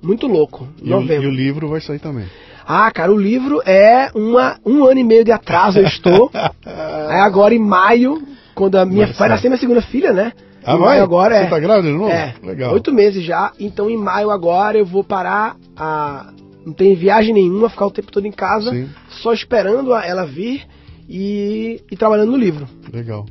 muito 0.00 0.28
louco. 0.28 0.68
E, 0.80 0.84
o, 0.84 1.00
novembro. 1.00 1.24
e 1.24 1.26
o 1.26 1.30
livro 1.32 1.68
vai 1.68 1.80
sair 1.80 1.98
também. 1.98 2.26
Ah, 2.64 2.88
cara, 2.92 3.10
o 3.10 3.18
livro 3.20 3.60
é 3.66 4.08
uma, 4.14 4.56
um 4.64 4.84
ano 4.84 5.00
e 5.00 5.02
meio 5.02 5.24
de 5.24 5.32
atraso 5.32 5.80
eu 5.80 5.84
estou. 5.84 6.30
Aí 6.32 7.18
agora 7.18 7.52
em 7.52 7.58
maio, 7.58 8.22
quando 8.54 8.76
a 8.76 8.86
minha 8.86 9.08
Vai 9.08 9.30
nascer 9.30 9.48
minha 9.48 9.58
segunda 9.58 9.82
filha, 9.82 10.12
né? 10.12 10.32
Ah, 10.64 10.76
vai? 10.76 11.00
agora 11.00 11.36
Você 11.36 11.46
é. 11.46 11.50
tá 11.50 11.58
grávida 11.58 11.90
de 11.90 11.98
novo? 11.98 12.12
É, 12.12 12.32
Legal. 12.40 12.72
oito 12.72 12.92
meses 12.92 13.24
já. 13.24 13.50
Então 13.58 13.90
em 13.90 13.96
maio 13.96 14.30
agora 14.30 14.78
eu 14.78 14.86
vou 14.86 15.02
parar 15.02 15.56
a. 15.76 16.32
Não 16.64 16.72
tem 16.72 16.94
viagem 16.94 17.34
nenhuma, 17.34 17.68
ficar 17.68 17.86
o 17.86 17.90
tempo 17.90 18.12
todo 18.12 18.26
em 18.26 18.30
casa, 18.30 18.70
Sim. 18.70 18.88
só 19.08 19.32
esperando 19.32 19.92
ela 19.92 20.24
vir 20.24 20.62
e, 21.08 21.82
e 21.90 21.96
trabalhando 21.96 22.30
no 22.30 22.36
livro. 22.36 22.68
Legal. 22.92 23.26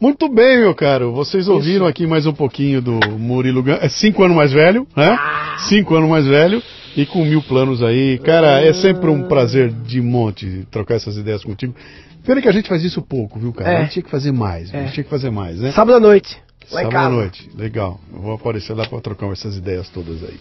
Muito 0.00 0.28
bem, 0.28 0.58
meu 0.60 0.74
caro. 0.74 1.12
Vocês 1.12 1.44
Isso. 1.44 1.52
ouviram 1.52 1.86
aqui 1.86 2.06
mais 2.06 2.24
um 2.26 2.32
pouquinho 2.32 2.80
do 2.80 3.00
Murilo 3.18 3.62
Gan... 3.62 3.78
É 3.80 3.88
cinco 3.88 4.22
anos 4.22 4.36
mais 4.36 4.52
velho, 4.52 4.86
né? 4.96 5.16
Ah. 5.18 5.56
Cinco 5.68 5.94
anos 5.96 6.08
mais 6.08 6.24
velho 6.26 6.62
e 6.96 7.04
com 7.04 7.24
mil 7.24 7.42
planos 7.42 7.82
aí. 7.82 8.18
Cara, 8.18 8.60
é 8.62 8.72
sempre 8.72 9.10
um 9.10 9.24
prazer 9.26 9.70
de 9.72 10.00
monte 10.00 10.66
trocar 10.70 10.94
essas 10.94 11.16
ideias 11.16 11.42
contigo. 11.42 11.74
Pena 12.24 12.40
que 12.40 12.48
a 12.48 12.52
gente 12.52 12.68
faz 12.68 12.84
isso 12.84 13.02
pouco, 13.02 13.40
viu, 13.40 13.52
cara? 13.52 13.70
É. 13.72 13.76
A 13.78 13.80
gente 13.82 13.92
tinha 13.92 14.02
que 14.04 14.10
fazer 14.10 14.30
mais. 14.32 14.72
A 14.72 14.78
É. 14.78 14.82
gente 14.84 14.94
tinha 14.94 15.04
que 15.04 15.10
fazer 15.10 15.30
mais, 15.30 15.58
né? 15.58 15.72
Sábado 15.72 15.96
à 15.96 16.00
noite, 16.00 16.36
Sábado 16.66 16.96
à 16.96 17.08
noite. 17.08 17.48
Legal. 17.56 17.98
Eu 18.12 18.20
vou 18.20 18.34
aparecer 18.34 18.74
lá 18.74 18.86
para 18.86 19.00
trocar 19.00 19.32
essas 19.32 19.56
ideias 19.56 19.88
todas 19.88 20.22
aí. 20.22 20.38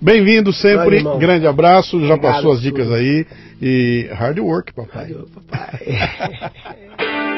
Bem-vindo 0.00 0.52
sempre. 0.52 0.96
irmão. 0.96 1.18
Grande 1.18 1.46
abraço. 1.46 2.00
Já 2.00 2.14
Obrigado, 2.14 2.34
passou 2.34 2.52
as 2.52 2.60
dicas 2.60 2.84
tudo. 2.86 2.94
aí. 2.96 3.26
E 3.60 4.08
hard 4.12 4.38
work, 4.38 4.72
papai. 4.72 5.06
Valeu, 5.12 5.28
papai. 5.34 5.78